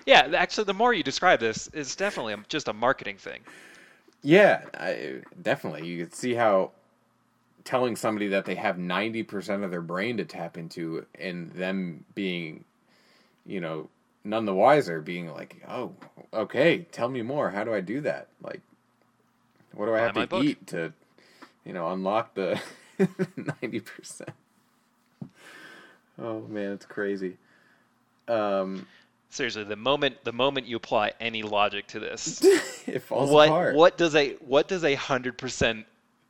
yeah, 0.06 0.28
actually, 0.34 0.64
the 0.64 0.74
more 0.74 0.92
you 0.94 1.02
describe 1.02 1.38
this, 1.38 1.68
it's 1.72 1.94
definitely 1.94 2.34
just 2.48 2.66
a 2.68 2.72
marketing 2.72 3.18
thing. 3.18 3.40
Yeah, 4.28 4.60
I, 4.78 5.22
definitely. 5.40 5.88
You 5.88 6.04
could 6.04 6.14
see 6.14 6.34
how 6.34 6.72
telling 7.64 7.96
somebody 7.96 8.28
that 8.28 8.44
they 8.44 8.56
have 8.56 8.76
90% 8.76 9.64
of 9.64 9.70
their 9.70 9.80
brain 9.80 10.18
to 10.18 10.26
tap 10.26 10.58
into 10.58 11.06
and 11.18 11.50
them 11.52 12.04
being, 12.14 12.66
you 13.46 13.62
know, 13.62 13.88
none 14.24 14.44
the 14.44 14.52
wiser, 14.52 15.00
being 15.00 15.32
like, 15.32 15.62
oh, 15.66 15.94
okay, 16.34 16.86
tell 16.92 17.08
me 17.08 17.22
more. 17.22 17.48
How 17.48 17.64
do 17.64 17.72
I 17.72 17.80
do 17.80 18.02
that? 18.02 18.28
Like, 18.42 18.60
what 19.72 19.86
do 19.86 19.94
I 19.94 20.00
have 20.00 20.12
to 20.12 20.36
eat 20.36 20.66
to, 20.66 20.92
you 21.64 21.72
know, 21.72 21.90
unlock 21.90 22.34
the 22.34 22.60
90%? 22.98 24.28
Oh, 26.18 26.42
man, 26.42 26.72
it's 26.72 26.84
crazy. 26.84 27.38
Um, 28.28 28.86
Seriously, 29.30 29.64
the 29.64 29.76
moment 29.76 30.24
the 30.24 30.32
moment 30.32 30.66
you 30.66 30.76
apply 30.76 31.12
any 31.20 31.42
logic 31.42 31.86
to 31.88 32.00
this, 32.00 32.42
it 32.86 33.00
falls 33.02 33.30
what 33.30 33.48
apart. 33.48 33.74
what 33.74 33.98
does 33.98 34.14
a 34.14 34.34
what 34.36 34.68
does 34.68 34.84
a 34.84 34.94
hundred 34.94 35.36
percent 35.36 35.86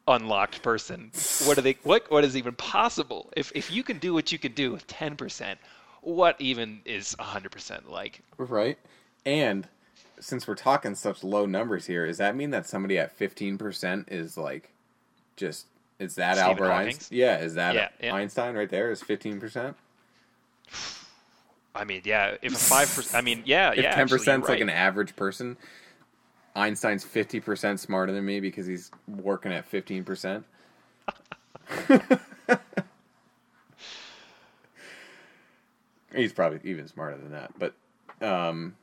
unlocked 0.08 0.62
person 0.62 1.10
what 1.44 1.54
do 1.54 1.60
they 1.60 1.76
what 1.82 2.10
what 2.10 2.24
is 2.24 2.34
even 2.34 2.54
possible 2.54 3.30
if 3.36 3.52
if 3.54 3.70
you 3.70 3.82
can 3.82 3.98
do 3.98 4.14
what 4.14 4.32
you 4.32 4.38
can 4.38 4.52
do 4.52 4.72
with 4.72 4.86
10% 4.86 5.56
what 6.00 6.34
even 6.40 6.80
is 6.86 7.14
100% 7.18 7.90
like 7.90 8.22
Right. 8.38 8.78
And 9.26 9.68
since 10.18 10.48
we're 10.48 10.54
talking 10.54 10.94
such 10.94 11.22
low 11.22 11.44
numbers 11.44 11.84
here, 11.86 12.06
does 12.06 12.16
that 12.18 12.34
mean 12.34 12.50
that 12.50 12.66
somebody 12.66 12.98
at 12.98 13.16
15% 13.18 14.10
is 14.10 14.36
like 14.38 14.70
just 15.36 15.66
is 15.98 16.14
that 16.14 16.36
Stephen 16.36 16.50
Albert 16.50 16.68
Hawking? 16.70 16.88
Einstein? 16.88 17.18
Yeah, 17.18 17.38
is 17.40 17.54
that 17.54 17.74
Yeah, 17.74 17.88
yeah. 18.02 18.14
Einstein 18.14 18.54
right 18.54 18.70
there 18.70 18.90
is 18.90 19.02
15%? 19.02 19.74
i 21.74 21.85
mean 21.85 22.03
yeah 22.05 22.36
if 22.43 22.53
a 22.53 22.57
5% 22.57 23.15
i 23.15 23.20
mean 23.20 23.43
yeah 23.47 23.73
If 23.73 23.78
yeah 23.78 23.95
10 23.95 24.03
actually, 24.03 24.19
is 24.20 24.49
like 24.49 24.61
an 24.61 24.70
average 24.70 25.16
person, 25.16 25.57
Einstein's 26.57 27.05
50% 27.05 27.78
smarter 27.78 28.12
than 28.12 28.24
me 28.24 28.40
because 28.40 28.66
he's 28.66 28.90
working 29.07 29.53
at 29.53 29.70
15%. 29.70 30.43
he's 36.15 36.32
probably 36.32 36.61
even 36.65 36.89
smarter 36.89 37.16
than 37.16 37.31
that. 37.32 37.53
But 37.59 37.74
um 38.20 38.74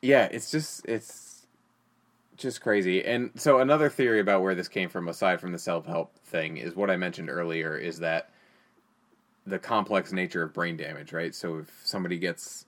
yeah, 0.00 0.24
it's 0.30 0.50
just 0.50 0.84
it's 0.86 1.46
just 2.36 2.60
crazy. 2.60 3.04
And 3.04 3.30
so 3.36 3.60
another 3.60 3.88
theory 3.90 4.20
about 4.20 4.42
where 4.42 4.54
this 4.54 4.68
came 4.68 4.88
from 4.88 5.08
aside 5.08 5.40
from 5.40 5.52
the 5.52 5.58
self-help 5.58 6.18
thing 6.24 6.56
is 6.56 6.74
what 6.74 6.90
I 6.90 6.96
mentioned 6.96 7.30
earlier 7.30 7.76
is 7.76 7.98
that 8.00 8.30
the 9.46 9.58
complex 9.58 10.12
nature 10.12 10.42
of 10.42 10.52
brain 10.52 10.76
damage, 10.76 11.12
right? 11.12 11.34
So 11.34 11.58
if 11.58 11.80
somebody 11.84 12.18
gets 12.18 12.64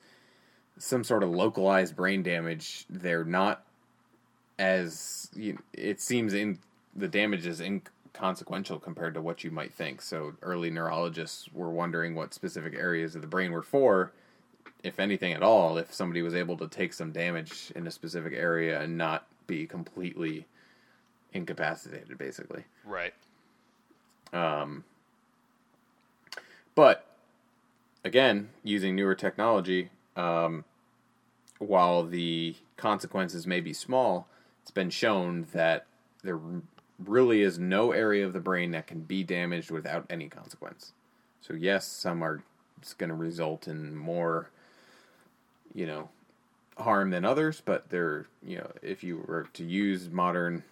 some 0.79 1.05
sort 1.05 1.23
of 1.23 1.31
localized 1.31 1.97
brain 1.97 2.23
damage, 2.23 2.85
they're 2.91 3.25
not 3.25 3.65
as 4.59 5.31
you, 5.35 5.59
it 5.73 6.01
seems 6.01 6.33
in 6.35 6.59
the 6.95 7.09
damage 7.09 7.47
is 7.47 7.61
inconsequential 7.61 8.79
compared 8.79 9.15
to 9.15 9.21
what 9.21 9.45
you 9.45 9.51
might 9.51 9.73
think. 9.73 10.01
So 10.01 10.35
early 10.43 10.71
neurologists 10.71 11.49
were 11.53 11.71
wondering 11.71 12.15
what 12.15 12.33
specific 12.33 12.75
areas 12.75 13.15
of 13.15 13.21
the 13.21 13.27
brain 13.27 13.53
were 13.53 13.63
for, 13.63 14.13
if 14.83 14.99
anything 14.99 15.33
at 15.33 15.43
all, 15.43 15.79
if 15.79 15.93
somebody 15.93 16.23
was 16.23 16.35
able 16.35 16.57
to 16.59 16.69
take 16.69 16.93
some 16.93 17.13
damage 17.13 17.73
in 17.75 17.87
a 17.87 17.91
specific 17.91 18.33
area 18.33 18.81
and 18.81 18.97
not 18.97 19.27
be 19.47 19.67
completely 19.67 20.47
incapacitated, 21.33 22.17
basically. 22.17 22.65
right 22.85 23.15
Um, 24.33 24.85
but 26.77 27.05
again, 28.05 28.51
using 28.63 28.95
newer 28.95 29.17
technology, 29.17 29.91
um, 30.15 30.65
while 31.59 32.05
the 32.05 32.55
consequences 32.77 33.47
may 33.47 33.61
be 33.61 33.73
small, 33.73 34.29
it's 34.63 34.71
been 34.71 34.91
shown 34.91 35.47
that 35.53 35.87
there 36.23 36.39
really 36.99 37.43
is 37.43 37.59
no 37.59 37.93
area 37.93 38.25
of 38.25 38.33
the 38.33 38.41
brain 38.41 38.71
that 38.73 38.87
can 38.87 39.01
be 39.01 39.25
damaged 39.25 39.71
without 39.71 40.07
any 40.09 40.29
consequence. 40.29 40.93
So 41.41 41.55
yes, 41.55 41.87
some 41.87 42.23
are 42.23 42.43
going 42.99 43.09
to 43.09 43.15
result 43.17 43.69
in 43.69 43.97
more, 43.97 44.51
you 45.75 45.87
know, 45.87 46.09
harm 46.79 47.11
than 47.11 47.25
others, 47.25 47.63
but 47.65 47.89
they're 47.89 48.27
you 48.45 48.59
know 48.59 48.71
if 48.83 49.03
you 49.03 49.25
were 49.27 49.49
to 49.55 49.65
use 49.65 50.11
modern 50.11 50.63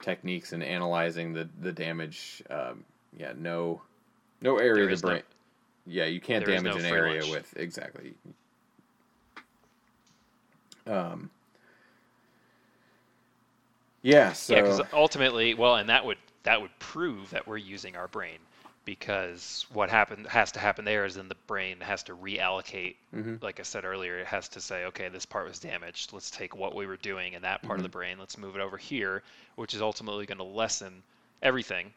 techniques 0.00 0.52
in 0.52 0.62
analyzing 0.62 1.32
the 1.32 1.48
the 1.60 1.72
damage, 1.72 2.42
um, 2.50 2.84
yeah, 3.16 3.32
no, 3.36 3.82
no 4.40 4.56
area 4.58 4.84
There 4.86 4.94
of 4.94 5.00
the 5.00 5.06
no- 5.06 5.12
brain. 5.14 5.22
Yeah, 5.90 6.04
you 6.06 6.20
can't 6.20 6.44
there 6.46 6.56
damage 6.56 6.72
no 6.74 6.78
an 6.78 6.84
area 6.86 7.20
lunch. 7.20 7.32
with 7.32 7.56
exactly. 7.56 8.14
Um. 10.86 11.30
Yeah. 14.02 14.32
So. 14.32 14.54
yeah 14.54 14.62
because 14.62 14.80
ultimately 14.92 15.54
well 15.54 15.76
and 15.76 15.88
that 15.88 16.04
would 16.04 16.18
that 16.44 16.60
would 16.60 16.70
prove 16.78 17.30
that 17.30 17.46
we're 17.46 17.58
using 17.58 17.96
our 17.96 18.08
brain 18.08 18.38
because 18.86 19.66
what 19.74 19.90
happened 19.90 20.26
has 20.26 20.50
to 20.52 20.58
happen 20.58 20.86
there 20.86 21.04
is 21.04 21.16
then 21.16 21.28
the 21.28 21.34
brain 21.46 21.76
has 21.80 22.02
to 22.04 22.16
reallocate 22.16 22.94
Mhm. 23.14 23.42
like 23.42 23.60
i 23.60 23.62
said 23.62 23.84
earlier 23.84 24.18
it 24.18 24.26
has 24.26 24.48
to 24.48 24.60
say 24.60 24.86
okay 24.86 25.10
this 25.10 25.26
part 25.26 25.46
was 25.46 25.58
damaged 25.58 26.14
let's 26.14 26.30
take 26.30 26.56
what 26.56 26.74
we 26.74 26.86
were 26.86 26.96
doing 26.96 27.34
in 27.34 27.42
that 27.42 27.60
part 27.62 27.78
of 27.78 27.82
the 27.82 27.90
brain 27.90 28.16
let's 28.18 28.38
move 28.38 28.56
it 28.56 28.62
over 28.62 28.78
here 28.78 29.22
which 29.56 29.74
is 29.74 29.82
ultimately 29.82 30.24
going 30.24 30.38
to 30.38 30.44
lessen 30.44 31.02
everything 31.42 31.92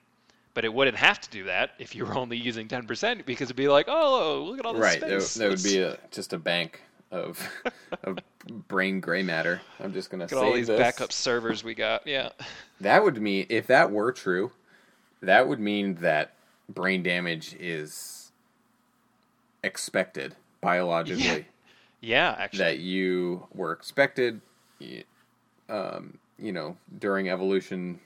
but 0.54 0.66
it 0.66 0.74
wouldn't 0.74 0.98
have 0.98 1.20
to 1.22 1.30
do 1.30 1.44
that 1.46 1.72
if 1.80 1.96
you 1.96 2.06
were 2.06 2.14
only 2.16 2.38
using 2.38 2.68
10% 2.68 3.26
because 3.26 3.48
it'd 3.48 3.56
be 3.56 3.68
like 3.68 3.88
oh 3.88 4.44
look 4.48 4.60
at 4.60 4.66
all 4.66 4.74
this 4.74 4.82
right. 4.82 5.00
There, 5.00 5.20
space 5.20 5.34
there 5.36 5.50
would 5.50 5.64
be 5.64 5.78
a, 5.80 5.98
just 6.12 6.34
a 6.34 6.38
bank 6.38 6.82
of 7.12 7.48
of 8.04 8.20
brain 8.68 9.00
gray 9.00 9.24
matter. 9.24 9.62
I'm 9.80 9.94
just 9.94 10.10
gonna 10.10 10.24
look 10.24 10.32
at 10.34 10.38
all 10.38 10.54
these 10.54 10.68
this. 10.68 10.80
backup 10.80 11.12
servers 11.12 11.64
we 11.64 11.74
got 11.76 12.06
yeah 12.08 12.30
That 12.82 13.04
would 13.04 13.22
mean 13.22 13.46
if 13.50 13.68
that 13.68 13.92
were 13.92 14.12
true, 14.12 14.52
that 15.22 15.48
would 15.48 15.60
mean 15.60 15.96
that 15.96 16.34
brain 16.70 17.04
damage 17.04 17.56
is 17.60 18.32
expected 19.64 20.36
biologically. 20.62 21.46
yeah 22.02 22.36
actually 22.38 22.58
That 22.60 22.80
you 22.80 23.48
were 23.54 23.72
expected, 23.72 24.42
um, 25.70 26.18
you 26.38 26.52
know, 26.52 26.78
during 27.00 27.30
evolution. 27.30 28.00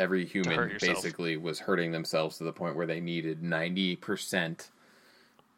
Every 0.00 0.24
human 0.24 0.78
basically 0.80 1.36
was 1.36 1.58
hurting 1.58 1.92
themselves 1.92 2.38
to 2.38 2.44
the 2.44 2.52
point 2.52 2.74
where 2.74 2.86
they 2.86 3.00
needed 3.00 3.42
ninety 3.42 3.96
percent 3.96 4.70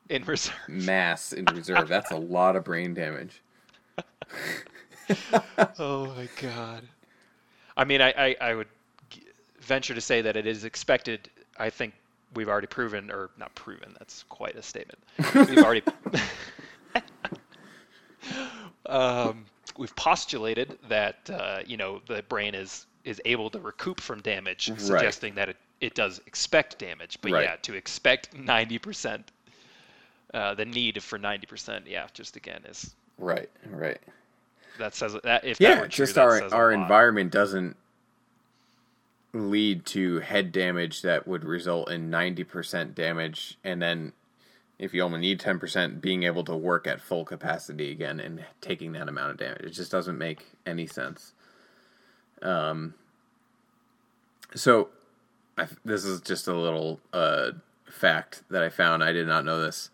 in 0.09 0.24
reserve 0.24 0.55
mass 0.66 1.32
in 1.32 1.44
reserve. 1.47 1.86
That's 1.86 2.10
a 2.10 2.16
lot 2.16 2.56
of 2.56 2.64
brain 2.64 2.93
damage. 2.93 3.40
oh 5.78 6.06
my 6.16 6.28
god. 6.40 6.82
I 7.77 7.85
mean, 7.85 8.01
I, 8.01 8.12
I, 8.16 8.36
I 8.40 8.55
would 8.55 8.66
venture 9.60 9.94
to 9.94 10.01
say 10.01 10.23
that 10.23 10.36
it 10.36 10.47
is 10.47 10.64
expected. 10.64 11.31
I 11.59 11.70
think 11.70 11.94
we've 12.35 12.48
already 12.48 12.66
proven, 12.66 13.10
or 13.10 13.31
not 13.39 13.55
proven. 13.55 13.94
That's 13.98 14.24
quite 14.24 14.56
a 14.56 14.62
statement. 14.62 14.98
We've 15.35 15.59
already. 15.59 15.82
um, 18.86 19.44
we've 19.78 19.94
postulated 19.97 20.78
that 20.89 21.31
uh, 21.32 21.60
you 21.66 21.77
know 21.77 22.01
the 22.09 22.23
brain 22.24 22.55
is 22.55 22.86
is 23.04 23.20
able 23.24 23.50
to 23.50 23.60
recoup 23.60 24.00
from 24.00 24.20
damage, 24.20 24.68
Right. 24.68 24.80
suggesting 24.80 25.34
that 25.34 25.48
it, 25.48 25.56
it 25.80 25.94
does 25.94 26.20
expect 26.26 26.78
damage. 26.78 27.18
But 27.20 27.32
Right. 27.32 27.44
yeah, 27.44 27.56
to 27.62 27.74
expect 27.74 28.34
ninety 28.34 28.78
percent, 28.78 29.30
uh, 30.34 30.54
the 30.54 30.64
need 30.64 31.02
for 31.02 31.18
ninety 31.18 31.46
percent, 31.46 31.86
yeah, 31.86 32.06
just 32.14 32.36
again 32.36 32.62
is 32.68 32.94
Right, 33.18 33.50
right. 33.70 34.00
that 34.78 34.94
says 34.94 35.16
that 35.22 35.44
if 35.44 35.58
that 35.58 35.68
Yeah, 35.68 35.80
were 35.80 35.88
true, 35.88 36.06
just 36.06 36.14
that 36.16 36.22
our 36.22 36.42
our 36.52 36.72
environment 36.72 37.30
doesn't 37.30 37.76
lead 39.34 39.86
to 39.86 40.20
head 40.20 40.52
damage 40.52 41.02
that 41.02 41.26
would 41.26 41.42
result 41.44 41.90
in 41.90 42.10
90% 42.10 42.94
damage 42.94 43.56
and 43.64 43.80
then 43.80 44.12
if 44.78 44.92
you 44.92 45.00
only 45.02 45.20
need 45.20 45.40
10% 45.40 46.02
being 46.02 46.24
able 46.24 46.44
to 46.44 46.54
work 46.54 46.86
at 46.86 47.00
full 47.00 47.24
capacity 47.24 47.90
again 47.90 48.20
and 48.20 48.44
taking 48.60 48.92
that 48.92 49.08
amount 49.08 49.30
of 49.30 49.38
damage 49.38 49.62
it 49.62 49.70
just 49.70 49.90
doesn't 49.90 50.18
make 50.18 50.44
any 50.66 50.86
sense 50.86 51.32
um 52.43 52.94
so 54.55 54.89
I, 55.59 55.66
this 55.85 56.05
is 56.05 56.20
just 56.20 56.48
a 56.48 56.55
little 56.55 57.01
uh 57.12 57.52
fact 57.90 58.43
that 58.51 58.62
i 58.62 58.69
found. 58.69 59.05
I 59.05 59.12
did 59.12 59.27
not 59.27 59.44
know 59.44 59.60
this. 59.60 59.90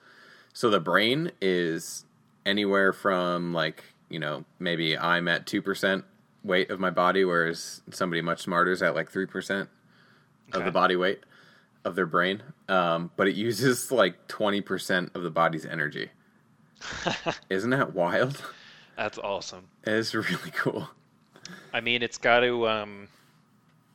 So 0.52 0.70
the 0.70 0.80
brain 0.80 1.32
is 1.40 2.04
anywhere 2.46 2.92
from 2.92 3.52
like 3.52 3.84
you 4.08 4.18
know 4.18 4.44
maybe 4.58 4.96
i'm 4.96 5.28
at 5.28 5.44
2% 5.44 6.02
weight 6.44 6.70
of 6.70 6.80
my 6.80 6.88
body 6.88 7.24
whereas 7.24 7.82
somebody 7.90 8.22
much 8.22 8.40
smarter 8.40 8.70
is 8.70 8.82
at 8.82 8.94
like 8.94 9.12
3% 9.12 9.68
of 10.52 10.64
the 10.64 10.70
body 10.70 10.96
weight 10.96 11.20
of 11.84 11.94
their 11.94 12.06
brain. 12.06 12.42
Um, 12.68 13.10
but 13.16 13.28
it 13.28 13.34
uses 13.34 13.90
like 13.92 14.28
20% 14.28 15.14
of 15.14 15.22
the 15.22 15.30
body's 15.30 15.66
energy. 15.66 16.10
Isn't 17.50 17.70
that 17.70 17.94
wild? 17.94 18.42
That's 18.96 19.18
awesome. 19.18 19.68
it's 19.84 20.14
really 20.14 20.50
cool 20.54 20.88
I 21.72 21.80
mean, 21.80 22.02
it's 22.02 22.18
got 22.18 22.40
to 22.40 22.68
um, 22.68 23.08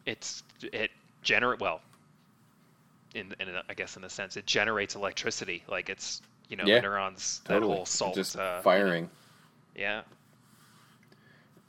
it's 0.06 0.44
it 0.62 0.92
generate 1.22 1.60
well. 1.60 1.82
In, 3.16 3.36
in 3.40 3.50
a, 3.50 3.64
I 3.70 3.76
guess 3.76 3.96
in 3.96 4.04
a 4.04 4.10
sense, 4.10 4.38
it 4.38 4.46
generates 4.48 4.96
electricity. 4.96 5.64
Like 5.68 5.90
it's 5.90 6.22
you 6.50 6.58
know 6.58 6.68
Yeah, 6.68 6.82
neurons 6.82 7.42
that 7.48 7.54
totally 7.54 7.76
whole 7.76 7.86
salt. 7.86 8.16
just 8.16 8.36
uh, 8.38 8.62
firing 8.62 9.10
Yeah. 9.76 10.02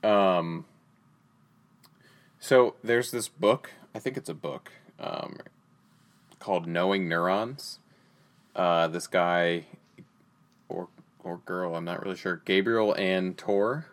Um, 0.03 0.67
so 2.39 2.75
there's 2.85 3.11
this 3.11 3.29
book. 3.29 3.71
I 3.95 3.99
think 3.99 4.17
it's 4.17 4.29
a 4.29 4.35
book 4.35 4.73
um, 4.99 5.39
called 6.39 6.67
"Knowing 6.67 7.09
Neurons." 7.09 7.79
Uh, 8.55 8.87
this 8.89 9.07
guy 9.07 9.65
or 10.69 10.89
or 11.23 11.39
girl, 11.39 11.75
I'm 11.75 11.85
not 11.85 12.03
really 12.03 12.17
sure. 12.17 12.43
Gabriel 12.45 12.95
and 12.95 13.37
Tor. 13.37 13.87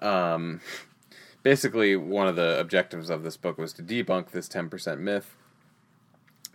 Um, 0.00 0.60
basically, 1.48 1.96
one 1.96 2.28
of 2.28 2.36
the 2.36 2.60
objectives 2.60 3.08
of 3.08 3.22
this 3.22 3.38
book 3.38 3.56
was 3.56 3.72
to 3.72 3.82
debunk 3.82 4.32
this 4.32 4.50
10% 4.50 4.98
myth. 4.98 5.34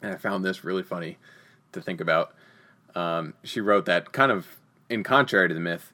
And 0.04 0.14
I 0.14 0.18
found 0.18 0.46
this 0.46 0.64
really 0.64 0.84
funny 0.84 1.18
to 1.72 1.82
think 1.82 2.00
about. 2.00 2.36
Um, 2.94 3.34
she 3.44 3.60
wrote 3.60 3.86
that 3.86 4.12
kind 4.12 4.32
of 4.32 4.46
in 4.92 5.04
contrary 5.04 5.48
to 5.48 5.54
the 5.56 5.60
myth 5.60 5.94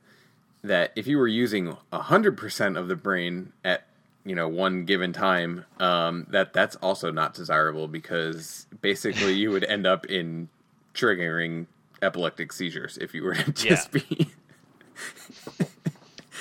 that 0.65 0.91
if 0.97 1.07
you 1.07 1.17
were 1.17 1.29
using 1.29 1.77
100% 1.93 2.77
of 2.77 2.89
the 2.89 2.97
brain 2.97 3.53
at 3.63 3.87
you 4.25 4.35
know 4.35 4.49
one 4.49 4.83
given 4.83 5.13
time 5.13 5.63
um, 5.79 6.27
that 6.29 6.51
that's 6.51 6.75
also 6.75 7.09
not 7.09 7.33
desirable 7.33 7.87
because 7.87 8.67
basically 8.81 9.31
you 9.31 9.49
would 9.49 9.63
end 9.63 9.87
up 9.87 10.07
in 10.07 10.49
triggering 10.93 11.67
epileptic 12.01 12.51
seizures 12.51 12.97
if 12.97 13.13
you 13.13 13.23
were 13.23 13.33
to 13.33 13.51
just 13.53 13.93
be 13.93 14.29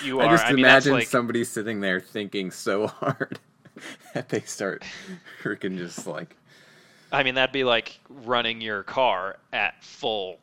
You 0.05 0.21
are. 0.21 0.27
I 0.27 0.31
just 0.31 0.45
I 0.47 0.51
mean, 0.53 0.61
imagine 0.65 0.93
like, 0.93 1.09
somebody 1.09 1.45
sitting 1.45 1.81
there 1.81 2.01
thinking 2.01 2.51
so 2.51 2.87
hard 2.89 3.39
that 4.15 4.29
they 4.29 4.41
start 4.41 4.85
freaking 5.43 5.79
just 5.79 6.07
like 6.07 6.37
I 7.11 7.23
mean, 7.23 7.37
that'd 7.37 7.53
be 7.53 7.65
like 7.65 7.99
running 8.09 8.61
your 8.61 8.83
car 8.83 9.39
at 9.53 9.83
full, 9.83 10.39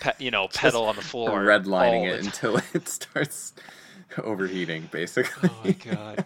pe- 0.00 0.12
you 0.18 0.30
know, 0.30 0.48
pedal 0.54 0.84
on 0.84 0.96
the 0.96 1.02
floor. 1.02 1.42
redlining 1.42 2.08
all 2.08 2.14
it 2.14 2.24
until 2.24 2.56
it 2.74 2.88
starts 2.88 3.52
overheating 4.16 4.88
basically 4.90 5.50
Oh 5.52 5.60
my 5.64 5.72
god. 5.72 6.24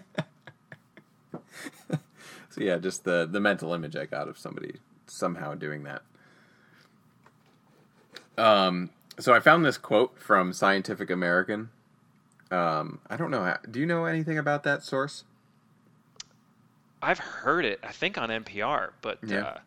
so 2.50 2.60
yeah 2.60 2.76
just 2.78 3.04
the 3.04 3.26
the 3.30 3.40
mental 3.40 3.74
image 3.74 3.96
i 3.96 4.06
got 4.06 4.28
of 4.28 4.38
somebody 4.38 4.74
somehow 5.06 5.54
doing 5.54 5.82
that 5.84 6.02
um 8.38 8.90
so 9.18 9.34
i 9.34 9.40
found 9.40 9.64
this 9.64 9.76
quote 9.78 10.18
from 10.18 10.52
scientific 10.52 11.10
american 11.10 11.70
um 12.52 13.00
i 13.10 13.16
don't 13.16 13.30
know 13.30 13.56
do 13.70 13.80
you 13.80 13.86
know 13.86 14.04
anything 14.04 14.38
about 14.38 14.62
that 14.62 14.82
source 14.82 15.24
I've 17.04 17.18
heard 17.18 17.64
it. 17.64 17.80
I 17.82 17.90
think 17.90 18.16
on 18.16 18.28
NPR, 18.28 18.90
but 19.00 19.18
Yeah. 19.26 19.42
uh, 19.42 19.58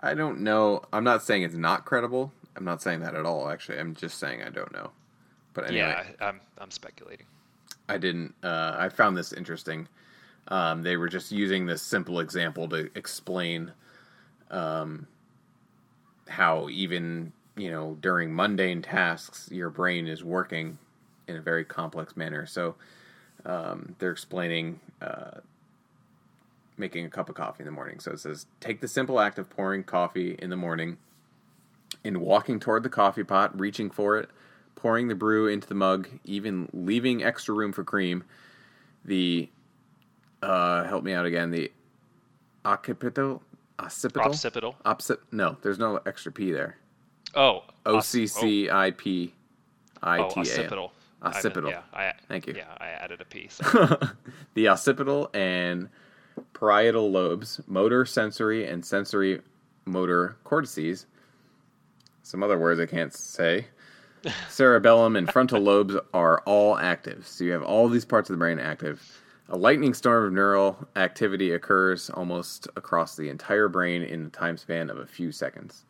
i 0.00 0.14
don't 0.14 0.40
know 0.40 0.80
i'm 0.92 1.02
not 1.02 1.24
saying 1.24 1.42
it's 1.42 1.56
not 1.56 1.84
credible 1.84 2.32
i'm 2.54 2.64
not 2.64 2.80
saying 2.80 3.00
that 3.00 3.16
at 3.16 3.26
all 3.26 3.48
actually 3.50 3.76
i'm 3.80 3.96
just 3.96 4.16
saying 4.18 4.40
i 4.44 4.48
don't 4.48 4.70
know 4.72 4.92
but 5.54 5.66
anyway 5.66 5.88
yeah, 5.88 6.04
I'm 6.20 6.40
I'm 6.58 6.70
speculating. 6.70 7.26
I 7.88 7.98
didn't. 7.98 8.34
Uh, 8.44 8.76
I 8.78 8.90
found 8.90 9.16
this 9.16 9.32
interesting. 9.32 9.88
Um, 10.48 10.82
they 10.82 10.96
were 10.96 11.08
just 11.08 11.32
using 11.32 11.66
this 11.66 11.82
simple 11.82 12.20
example 12.20 12.68
to 12.68 12.90
explain 12.94 13.72
um, 14.50 15.06
how 16.28 16.68
even 16.68 17.32
you 17.56 17.70
know 17.72 17.96
during 18.00 18.32
mundane 18.34 18.82
tasks, 18.82 19.48
your 19.50 19.70
brain 19.70 20.06
is 20.06 20.22
working 20.22 20.78
in 21.28 21.36
a 21.36 21.40
very 21.40 21.64
complex 21.64 22.16
manner. 22.16 22.46
So 22.46 22.74
um, 23.44 23.94
they're 23.98 24.10
explaining 24.10 24.80
uh, 25.00 25.40
making 26.76 27.04
a 27.04 27.10
cup 27.10 27.28
of 27.28 27.34
coffee 27.34 27.60
in 27.60 27.66
the 27.66 27.72
morning. 27.72 28.00
So 28.00 28.12
it 28.12 28.20
says, 28.20 28.46
take 28.60 28.80
the 28.80 28.88
simple 28.88 29.20
act 29.20 29.38
of 29.38 29.48
pouring 29.50 29.84
coffee 29.84 30.36
in 30.40 30.50
the 30.50 30.56
morning, 30.56 30.96
in 32.02 32.20
walking 32.20 32.58
toward 32.58 32.82
the 32.82 32.88
coffee 32.88 33.24
pot, 33.24 33.58
reaching 33.58 33.90
for 33.90 34.16
it, 34.16 34.30
pouring 34.74 35.08
the 35.08 35.14
brew 35.14 35.46
into 35.48 35.68
the 35.68 35.74
mug, 35.74 36.08
even 36.24 36.68
leaving 36.72 37.22
extra 37.22 37.54
room 37.54 37.72
for 37.72 37.84
cream. 37.84 38.24
The 39.04 39.48
uh, 40.42 40.84
help 40.84 41.04
me 41.04 41.12
out 41.12 41.26
again. 41.26 41.50
The 41.50 41.70
occipital, 42.64 43.42
occipital, 43.78 44.30
Occipital. 44.32 44.76
Occip- 44.84 45.20
No, 45.32 45.56
there's 45.62 45.78
no 45.78 46.00
extra 46.06 46.30
p 46.32 46.52
there. 46.52 46.78
Oh. 47.34 47.64
O 47.86 48.00
c 48.00 48.26
c 48.26 48.70
i 48.70 48.90
p 48.92 49.34
i 50.02 50.18
Oh, 50.18 50.30
occipital. 50.36 50.92
I 51.20 51.26
meant- 51.26 51.36
Occipital. 51.36 51.70
Yeah, 51.70 51.82
I, 51.92 52.12
Thank 52.28 52.46
you. 52.46 52.54
Yeah, 52.56 52.74
I 52.78 52.88
added 52.88 53.20
a 53.20 53.24
P. 53.24 53.48
So. 53.48 53.98
the 54.54 54.68
occipital 54.68 55.30
and 55.34 55.88
parietal 56.54 57.10
lobes, 57.10 57.60
motor, 57.66 58.04
sensory, 58.04 58.66
and 58.66 58.84
sensory 58.84 59.40
motor 59.84 60.36
cortices. 60.44 61.06
Some 62.22 62.42
other 62.42 62.58
words 62.58 62.80
I 62.80 62.86
can't 62.86 63.12
say. 63.12 63.66
Cerebellum 64.48 65.16
and 65.16 65.30
frontal 65.32 65.60
lobes 65.60 65.96
are 66.12 66.40
all 66.40 66.76
active. 66.76 67.26
So 67.26 67.44
you 67.44 67.52
have 67.52 67.62
all 67.62 67.88
these 67.88 68.04
parts 68.04 68.28
of 68.28 68.34
the 68.34 68.38
brain 68.38 68.58
active. 68.58 69.22
A 69.48 69.56
lightning 69.56 69.94
storm 69.94 70.26
of 70.26 70.32
neural 70.32 70.88
activity 70.94 71.52
occurs 71.52 72.10
almost 72.10 72.68
across 72.76 73.16
the 73.16 73.30
entire 73.30 73.68
brain 73.68 74.02
in 74.02 74.24
the 74.24 74.30
time 74.30 74.58
span 74.58 74.90
of 74.90 74.98
a 74.98 75.06
few 75.06 75.32
seconds. 75.32 75.84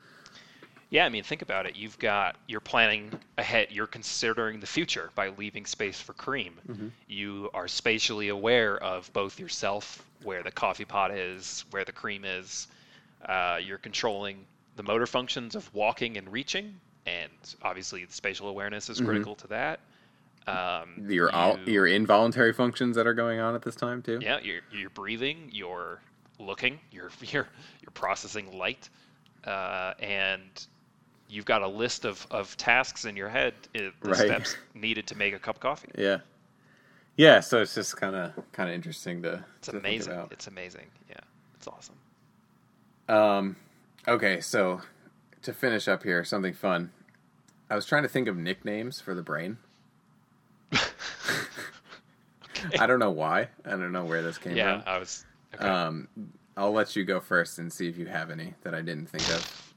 Yeah, 0.90 1.04
I 1.04 1.10
mean, 1.10 1.22
think 1.22 1.42
about 1.42 1.66
it. 1.66 1.76
You've 1.76 1.98
got 1.98 2.36
you're 2.46 2.60
planning 2.60 3.12
ahead. 3.36 3.68
You're 3.70 3.86
considering 3.86 4.60
the 4.60 4.66
future 4.66 5.10
by 5.14 5.28
leaving 5.30 5.66
space 5.66 6.00
for 6.00 6.14
cream. 6.14 6.54
Mm-hmm. 6.66 6.88
You 7.08 7.50
are 7.52 7.68
spatially 7.68 8.28
aware 8.28 8.82
of 8.82 9.12
both 9.12 9.38
yourself, 9.38 10.02
where 10.22 10.42
the 10.42 10.50
coffee 10.50 10.86
pot 10.86 11.10
is, 11.10 11.64
where 11.70 11.84
the 11.84 11.92
cream 11.92 12.24
is. 12.24 12.68
Uh, 13.24 13.58
you're 13.62 13.78
controlling 13.78 14.46
the 14.76 14.82
motor 14.82 15.06
functions 15.06 15.54
of 15.56 15.72
walking 15.74 16.16
and 16.16 16.32
reaching, 16.32 16.80
and 17.04 17.32
obviously, 17.62 18.04
the 18.04 18.12
spatial 18.12 18.48
awareness 18.48 18.88
is 18.88 19.00
critical 19.00 19.34
to 19.34 19.46
that. 19.48 19.80
Um, 20.46 21.06
Your 21.10 21.30
all, 21.34 21.58
your 21.66 21.86
involuntary 21.86 22.54
functions 22.54 22.96
that 22.96 23.06
are 23.06 23.12
going 23.12 23.38
on 23.40 23.54
at 23.54 23.60
this 23.60 23.76
time 23.76 24.00
too. 24.00 24.20
yeah, 24.22 24.38
you're 24.42 24.62
you're 24.72 24.88
breathing, 24.88 25.50
you're 25.52 26.00
looking, 26.38 26.80
you're 26.90 27.10
you're 27.20 27.48
you're 27.82 27.92
processing 27.92 28.56
light, 28.56 28.88
uh, 29.44 29.92
and 30.00 30.66
you've 31.28 31.44
got 31.44 31.62
a 31.62 31.68
list 31.68 32.04
of, 32.04 32.26
of 32.30 32.56
tasks 32.56 33.04
in 33.04 33.16
your 33.16 33.28
head, 33.28 33.54
uh, 33.74 33.90
the 34.00 34.10
Right. 34.10 34.16
steps 34.16 34.56
needed 34.74 35.06
to 35.08 35.16
make 35.16 35.34
a 35.34 35.38
cup 35.38 35.56
of 35.56 35.60
coffee. 35.60 35.90
Yeah. 35.98 36.18
Yeah, 37.16 37.40
so 37.40 37.60
it's 37.60 37.74
just 37.74 37.96
kind 37.96 38.14
of 38.14 38.32
kind 38.52 38.68
of 38.68 38.76
interesting 38.76 39.22
to 39.22 39.44
It's 39.58 39.66
to 39.68 39.76
amazing. 39.76 40.28
It's 40.30 40.46
amazing. 40.46 40.86
Yeah, 41.10 41.16
it's 41.56 41.66
awesome. 41.66 41.96
Um, 43.08 43.56
okay, 44.06 44.40
so 44.40 44.82
to 45.42 45.52
finish 45.52 45.88
up 45.88 46.04
here, 46.04 46.22
something 46.22 46.54
fun. 46.54 46.92
I 47.68 47.74
was 47.74 47.86
trying 47.86 48.04
to 48.04 48.08
think 48.08 48.28
of 48.28 48.36
nicknames 48.36 49.00
for 49.00 49.16
the 49.16 49.22
brain. 49.22 49.58
I 52.78 52.86
don't 52.86 53.00
know 53.00 53.10
why. 53.10 53.48
I 53.64 53.70
don't 53.70 53.90
know 53.90 54.04
where 54.04 54.22
this 54.22 54.38
came 54.38 54.56
yeah, 54.56 54.78
from. 54.78 54.82
Yeah, 54.86 54.94
I 54.94 54.98
was. 54.98 55.24
Okay. 55.56 55.66
Um, 55.66 56.06
I'll 56.56 56.72
let 56.72 56.94
you 56.94 57.04
go 57.04 57.18
first 57.18 57.58
and 57.58 57.72
see 57.72 57.88
if 57.88 57.98
you 57.98 58.06
have 58.06 58.30
any 58.30 58.54
that 58.62 58.74
I 58.74 58.80
didn't 58.80 59.06
think 59.06 59.28
of. 59.30 59.67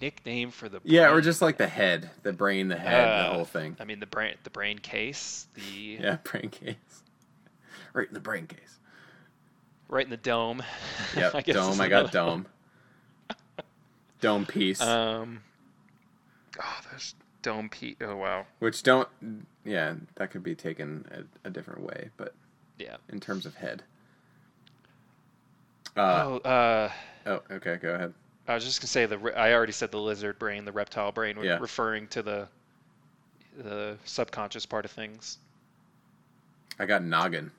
Nickname 0.00 0.50
for 0.50 0.68
the 0.68 0.80
Yeah, 0.84 1.10
or 1.12 1.20
just 1.20 1.40
like 1.42 1.56
the 1.56 1.66
head, 1.68 2.10
the 2.22 2.32
brain, 2.32 2.68
the 2.68 2.76
head, 2.76 3.08
Uh, 3.08 3.28
the 3.30 3.34
whole 3.34 3.44
thing. 3.44 3.76
I 3.80 3.84
mean 3.84 4.00
the 4.00 4.06
brain, 4.06 4.34
the 4.44 4.50
brain 4.50 4.78
case, 4.78 5.46
the 5.54 5.98
Yeah, 6.00 6.16
brain 6.24 6.50
case. 6.50 6.76
Right 7.92 8.06
in 8.08 8.14
the 8.14 8.20
brain 8.20 8.46
case. 8.46 8.78
right 9.88 10.04
in 10.04 10.10
the 10.10 10.16
dome. 10.16 10.62
Yep, 11.16 11.34
I 11.34 11.40
dome. 11.42 11.80
I 11.80 11.88
got 11.88 12.12
dome. 12.12 12.46
Dome 14.20 14.46
piece. 14.46 14.80
Um. 14.80 15.42
Oh, 16.60 16.78
there's 16.90 17.14
dome 17.42 17.68
pe 17.68 17.94
Oh 18.00 18.16
wow. 18.16 18.46
which 18.58 18.82
don't. 18.82 19.08
Yeah, 19.64 19.94
that 20.16 20.30
could 20.30 20.42
be 20.42 20.54
taken 20.54 21.06
a, 21.44 21.48
a 21.48 21.50
different 21.50 21.82
way, 21.82 22.10
but 22.16 22.34
Yeah. 22.78 22.96
in 23.10 23.20
terms 23.20 23.46
of 23.46 23.54
head. 23.54 23.84
Uh, 25.96 26.22
oh, 26.24 26.36
uh, 26.38 26.92
oh, 27.26 27.40
okay, 27.50 27.76
go 27.76 27.94
ahead. 27.94 28.14
I 28.48 28.54
was 28.54 28.64
just 28.64 28.80
gonna 28.80 28.88
say 28.88 29.06
the. 29.06 29.18
I 29.38 29.52
already 29.52 29.72
said 29.72 29.90
the 29.90 30.00
lizard 30.00 30.38
brain, 30.38 30.64
the 30.64 30.72
reptile 30.72 31.12
brain, 31.12 31.36
Yeah. 31.42 31.58
referring 31.58 32.08
to 32.08 32.22
the 32.22 32.48
the 33.58 33.98
subconscious 34.04 34.64
part 34.66 34.84
of 34.84 34.90
things. 34.90 35.38
I 36.78 36.86
got 36.86 37.02
noggin, 37.02 37.50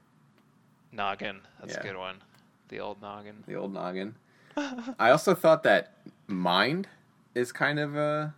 Noggin. 0.93 1.41
That's 1.59 1.73
Yeah. 1.73 1.79
a 1.81 1.83
good 1.83 1.97
one. 1.97 2.21
The 2.69 2.79
old 2.79 3.01
noggin. 3.01 3.43
the 3.47 3.55
old 3.55 3.73
noggin. 3.73 4.15
I 4.57 5.11
also 5.11 5.35
thought 5.35 5.63
that 5.63 5.93
mind 6.27 6.87
is 7.35 7.51
kind 7.51 7.79
of 7.79 7.95
a 7.95 8.33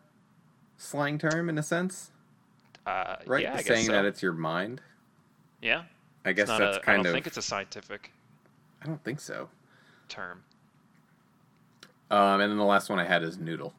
slang 0.77 1.17
term 1.19 1.49
in 1.49 1.57
a 1.57 1.63
sense, 1.63 2.11
Uh, 2.85 3.17
right? 3.27 3.43
Yeah, 3.43 3.53
I 3.53 3.57
guess 3.57 3.67
Saying 3.67 3.85
so. 3.85 3.91
that 3.93 4.05
it's 4.05 4.21
your 4.23 4.33
mind. 4.33 4.81
yeah. 5.61 5.83
I 6.25 6.33
guess 6.33 6.47
that's 6.49 6.77
a, 6.77 6.79
I 6.79 6.83
kind 6.83 6.97
don't 6.97 7.07
of. 7.07 7.13
think 7.13 7.25
it's 7.27 7.37
a 7.37 7.41
scientific 7.41 8.11
I 8.81 8.85
don't 8.87 9.03
think 9.03 9.19
so. 9.19 9.49
term. 10.09 10.43
Um, 12.11 12.41
and 12.41 12.51
then 12.51 12.57
the 12.57 12.65
last 12.65 12.89
one 12.89 12.99
I 12.99 13.05
had 13.05 13.23
is 13.23 13.37
noodle. 13.37 13.73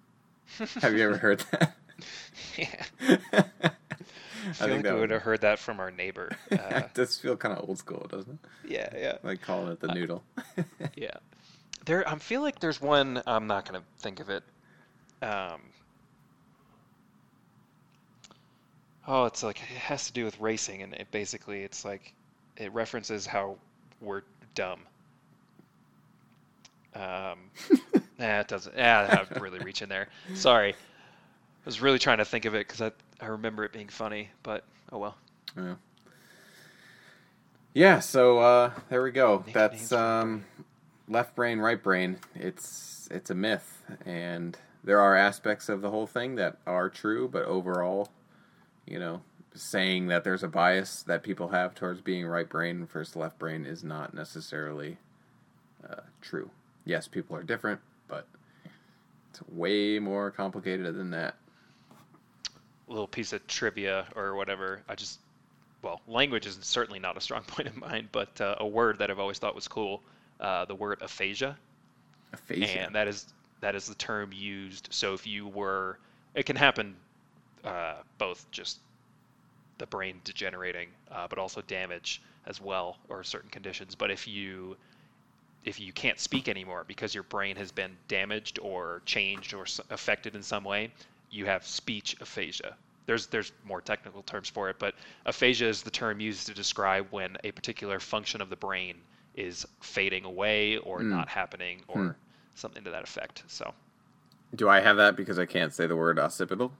Have 0.82 0.94
you 0.94 1.04
ever 1.04 1.16
heard 1.16 1.44
that? 1.52 1.74
yeah. 2.58 2.84
I 3.08 3.70
I 4.48 4.52
feel 4.52 4.76
like 4.76 4.84
we 4.84 4.92
would 4.92 5.10
have 5.10 5.22
heard 5.22 5.42
that 5.42 5.58
from 5.58 5.78
our 5.80 5.90
neighbor. 5.90 6.30
Uh, 6.50 6.82
it 6.84 6.94
does 6.94 7.16
feel 7.16 7.36
kind 7.36 7.56
of 7.56 7.68
old 7.68 7.78
school, 7.78 8.06
doesn't 8.10 8.32
it? 8.32 8.70
yeah, 8.72 8.88
yeah, 8.96 9.18
Like 9.22 9.40
calling 9.40 9.70
it 9.70 9.78
the 9.80 9.94
noodle. 9.94 10.24
yeah. 10.96 11.12
There, 11.84 12.06
I 12.08 12.16
feel 12.16 12.42
like 12.42 12.58
there's 12.58 12.80
one. 12.80 13.22
I'm 13.26 13.46
not 13.46 13.64
gonna 13.66 13.82
think 14.00 14.18
of 14.20 14.28
it. 14.30 14.42
Um. 15.22 15.60
Oh, 19.06 19.24
it's 19.26 19.42
like 19.42 19.58
it 19.60 19.76
has 19.78 20.06
to 20.08 20.12
do 20.12 20.24
with 20.24 20.38
racing, 20.40 20.82
and 20.82 20.94
it 20.94 21.08
basically 21.10 21.62
it's 21.62 21.84
like 21.84 22.12
it 22.56 22.72
references 22.72 23.26
how 23.26 23.56
we're 24.00 24.22
dumb. 24.54 24.80
Um, 26.94 27.50
nah, 28.18 28.40
it 28.40 28.48
doesn't. 28.48 28.76
Yeah, 28.76 29.24
I'm 29.32 29.42
really 29.42 29.58
reaching 29.60 29.88
there. 29.88 30.08
Sorry, 30.34 30.72
I 30.72 30.76
was 31.64 31.80
really 31.80 31.98
trying 31.98 32.18
to 32.18 32.24
think 32.24 32.44
of 32.44 32.54
it 32.54 32.66
because 32.66 32.80
I 32.80 32.92
I 33.20 33.28
remember 33.28 33.64
it 33.64 33.72
being 33.72 33.88
funny, 33.88 34.30
but 34.42 34.64
oh 34.92 34.98
well. 34.98 35.16
Yeah. 35.56 35.74
Yeah, 37.72 38.00
so 38.00 38.38
uh, 38.38 38.72
there 38.88 39.02
we 39.02 39.12
go. 39.12 39.44
Nicknames 39.46 39.54
That's 39.54 39.92
um, 39.92 40.44
left 41.08 41.36
brain, 41.36 41.60
right 41.60 41.80
brain. 41.80 42.18
It's 42.34 43.08
it's 43.12 43.30
a 43.30 43.34
myth, 43.34 43.82
and 44.04 44.58
there 44.82 45.00
are 45.00 45.14
aspects 45.14 45.68
of 45.68 45.80
the 45.80 45.90
whole 45.90 46.06
thing 46.06 46.34
that 46.36 46.56
are 46.66 46.88
true, 46.88 47.28
but 47.28 47.44
overall, 47.44 48.08
you 48.86 48.98
know, 48.98 49.22
saying 49.54 50.06
that 50.08 50.24
there's 50.24 50.42
a 50.42 50.48
bias 50.48 51.02
that 51.04 51.22
people 51.22 51.48
have 51.48 51.74
towards 51.74 52.00
being 52.00 52.26
right 52.26 52.48
brain 52.48 52.86
versus 52.86 53.14
left 53.14 53.38
brain 53.38 53.64
is 53.64 53.84
not 53.84 54.14
necessarily 54.14 54.98
uh, 55.88 56.00
true. 56.20 56.50
Yes, 56.90 57.06
people 57.06 57.36
are 57.36 57.44
different, 57.44 57.80
but 58.08 58.26
it's 59.30 59.40
way 59.52 60.00
more 60.00 60.32
complicated 60.32 60.96
than 60.96 61.12
that. 61.12 61.36
little 62.88 63.06
piece 63.06 63.32
of 63.32 63.46
trivia 63.46 64.08
or 64.16 64.34
whatever. 64.34 64.82
I 64.88 64.96
just, 64.96 65.20
well, 65.82 66.00
language 66.08 66.46
is 66.46 66.58
certainly 66.62 66.98
not 66.98 67.16
a 67.16 67.20
strong 67.20 67.42
point 67.46 67.68
of 67.68 67.76
mine, 67.76 68.08
but 68.10 68.40
uh, 68.40 68.56
a 68.58 68.66
word 68.66 68.98
that 68.98 69.08
I've 69.08 69.20
always 69.20 69.38
thought 69.38 69.54
was 69.54 69.68
cool, 69.68 70.02
uh, 70.40 70.64
the 70.64 70.74
word 70.74 71.00
aphasia, 71.00 71.56
Aphasia. 72.32 72.80
and 72.80 72.94
that 72.96 73.06
is 73.06 73.32
that 73.60 73.76
is 73.76 73.86
the 73.86 73.94
term 73.94 74.32
used. 74.32 74.88
So 74.90 75.14
if 75.14 75.28
you 75.28 75.46
were, 75.46 75.96
it 76.34 76.44
can 76.44 76.56
happen 76.56 76.96
uh, 77.62 77.98
both 78.18 78.50
just 78.50 78.80
the 79.78 79.86
brain 79.86 80.20
degenerating, 80.24 80.88
uh, 81.12 81.28
but 81.28 81.38
also 81.38 81.60
damage 81.68 82.20
as 82.46 82.60
well, 82.60 82.96
or 83.08 83.22
certain 83.22 83.50
conditions. 83.50 83.94
But 83.94 84.10
if 84.10 84.26
you 84.26 84.76
if 85.64 85.80
you 85.80 85.92
can't 85.92 86.18
speak 86.18 86.48
anymore 86.48 86.84
because 86.86 87.14
your 87.14 87.24
brain 87.24 87.56
has 87.56 87.72
been 87.72 87.98
damaged 88.08 88.58
or 88.60 89.02
changed 89.06 89.54
or 89.54 89.66
affected 89.90 90.34
in 90.34 90.42
some 90.42 90.64
way, 90.64 90.92
you 91.30 91.46
have 91.46 91.66
speech 91.66 92.16
aphasia. 92.20 92.76
There's 93.06 93.26
there's 93.28 93.52
more 93.64 93.80
technical 93.80 94.22
terms 94.22 94.48
for 94.48 94.70
it, 94.70 94.78
but 94.78 94.94
aphasia 95.26 95.66
is 95.66 95.82
the 95.82 95.90
term 95.90 96.20
used 96.20 96.46
to 96.46 96.54
describe 96.54 97.06
when 97.10 97.36
a 97.44 97.50
particular 97.52 98.00
function 98.00 98.40
of 98.40 98.50
the 98.50 98.56
brain 98.56 99.04
is 99.34 99.66
fading 99.82 100.24
away 100.24 100.78
or 100.78 101.02
Hmm. 101.02 101.10
not 101.10 101.28
happening 101.28 101.82
or 101.88 102.00
Hmm. 102.00 102.10
something 102.54 102.84
to 102.84 102.90
that 102.90 103.02
effect. 103.04 103.44
So 103.48 103.74
Do 104.54 104.68
I 104.68 104.80
have 104.80 104.96
that 104.96 105.16
because 105.16 105.38
I 105.38 105.46
can't 105.46 105.72
say 105.74 105.86
the 105.86 105.96
word 105.96 106.18
occipital? 106.18 106.72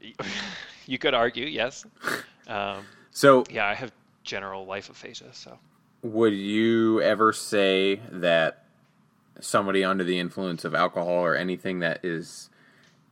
you 0.86 0.98
could 0.98 1.14
argue, 1.14 1.46
yes. 1.46 1.84
Um, 2.46 2.88
So 3.12 3.44
yeah, 3.48 3.66
I 3.66 3.74
have 3.74 3.92
general 4.24 4.66
life 4.66 4.90
aphasia, 4.90 5.32
so 5.34 5.58
Would 6.02 6.34
you 6.34 7.00
ever 7.00 7.32
say 7.32 8.00
that 8.10 8.64
somebody 9.40 9.84
under 9.84 10.04
the 10.04 10.18
influence 10.18 10.64
of 10.64 10.74
alcohol 10.74 11.24
or 11.24 11.36
anything 11.36 11.78
that 11.80 12.04
is 12.04 12.50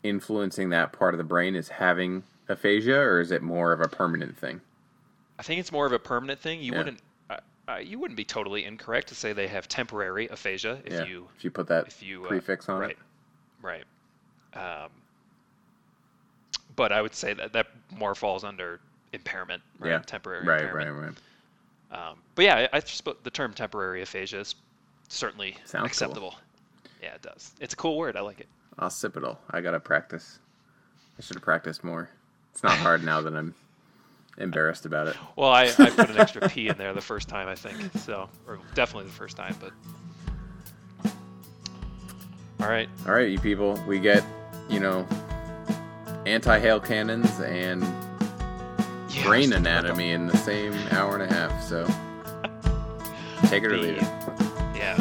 influencing 0.02 0.70
that 0.70 0.92
part 0.92 1.14
of 1.14 1.18
the 1.18 1.24
brain 1.24 1.54
is 1.54 1.68
having 1.68 2.24
aphasia, 2.48 2.96
or 2.98 3.20
is 3.20 3.30
it 3.30 3.42
more 3.42 3.72
of 3.72 3.80
a 3.80 3.88
permanent 3.88 4.36
thing? 4.36 4.60
I 5.38 5.42
think 5.42 5.60
it's 5.60 5.70
more 5.72 5.86
of 5.86 5.92
a 5.92 5.98
permanent 5.98 6.40
thing. 6.40 6.60
You 6.62 6.72
Yeah. 6.72 6.78
wouldn't 6.78 7.00
uh, 7.30 7.36
uh, 7.68 7.76
you 7.76 7.98
wouldn't 7.98 8.16
be 8.16 8.24
totally 8.24 8.64
incorrect 8.64 9.08
to 9.08 9.14
say 9.14 9.32
they 9.32 9.46
have 9.46 9.68
temporary 9.68 10.26
aphasia 10.28 10.80
if 10.84 10.92
yeah. 10.92 11.04
you 11.04 11.28
if 11.36 11.44
you 11.44 11.50
put 11.50 11.68
that 11.68 11.86
if 11.86 12.02
you 12.02 12.24
uh, 12.24 12.28
prefix 12.28 12.68
on 12.68 12.80
right, 12.80 12.90
it. 12.90 12.98
right. 13.62 13.84
Um, 14.54 14.90
but 16.74 16.90
I 16.92 17.00
would 17.02 17.14
say 17.14 17.34
that 17.34 17.52
that 17.52 17.68
more 17.96 18.14
falls 18.16 18.42
under 18.42 18.80
impairment, 19.12 19.62
right? 19.78 19.90
Yeah. 19.90 19.98
Temporary 20.00 20.44
Right, 20.46 20.62
impairment. 20.62 20.96
right, 20.96 21.06
right. 21.08 21.14
Um, 21.92 22.18
but 22.34 22.44
yeah, 22.44 22.68
I, 22.72 22.78
I 22.78 22.80
the 23.22 23.30
term 23.30 23.52
temporary 23.52 24.02
aphasia 24.02 24.40
is 24.40 24.54
certainly 25.08 25.56
Sounds 25.64 25.72
cool. 25.82 25.86
acceptable. 25.86 26.34
Yeah, 27.02 27.14
it 27.14 27.22
does. 27.22 27.52
It's 27.60 27.72
a 27.74 27.76
cool 27.76 27.96
word. 27.96 28.16
I 28.16 28.20
like 28.20 28.40
it. 28.40 28.46
Occipital. 28.78 29.38
I 29.50 29.60
gotta 29.60 29.80
practice. 29.80 30.38
I 31.18 31.22
should 31.22 31.36
have 31.36 31.42
practiced 31.42 31.82
more. 31.82 32.08
It's 32.52 32.62
not 32.62 32.72
hard 32.78 33.04
now 33.04 33.20
that 33.20 33.34
I'm 33.34 33.54
embarrassed 34.38 34.86
about 34.86 35.08
it. 35.08 35.16
Well, 35.36 35.50
I, 35.50 35.64
I 35.64 35.90
put 35.90 36.10
an 36.10 36.18
extra 36.18 36.48
P 36.48 36.68
in 36.68 36.76
there 36.76 36.92
the 36.92 37.00
first 37.00 37.28
time, 37.28 37.48
I 37.48 37.54
think. 37.54 37.76
So, 37.98 38.28
or 38.46 38.58
definitely 38.74 39.06
the 39.08 39.14
first 39.16 39.36
time, 39.36 39.56
but. 39.60 39.72
All 42.60 42.68
right. 42.68 42.88
All 43.06 43.14
right, 43.14 43.28
you 43.30 43.38
people, 43.38 43.82
we 43.86 43.98
get, 43.98 44.22
you 44.68 44.80
know, 44.80 45.06
anti-hail 46.26 46.78
cannons 46.80 47.40
and 47.40 47.82
Yeah, 49.10 49.26
brain 49.26 49.52
anatomy 49.52 50.12
in 50.12 50.26
the 50.26 50.36
same 50.36 50.72
hour 50.90 51.16
and 51.16 51.30
a 51.30 51.34
half. 51.34 51.62
So 51.62 51.84
take 53.48 53.64
it 53.64 53.72
or 53.72 53.76
leave 53.76 53.98
it. 53.98 54.04
Yeah. 54.80 54.96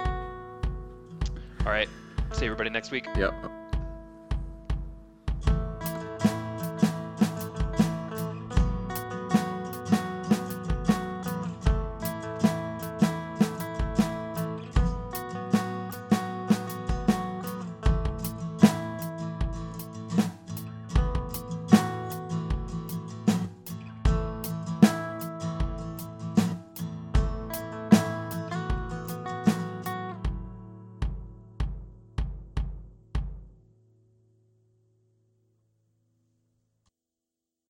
All 1.66 1.72
right. 1.72 1.88
See 2.32 2.46
everybody 2.46 2.70
next 2.70 2.90
week. 2.90 3.06
Yep. 3.14 3.34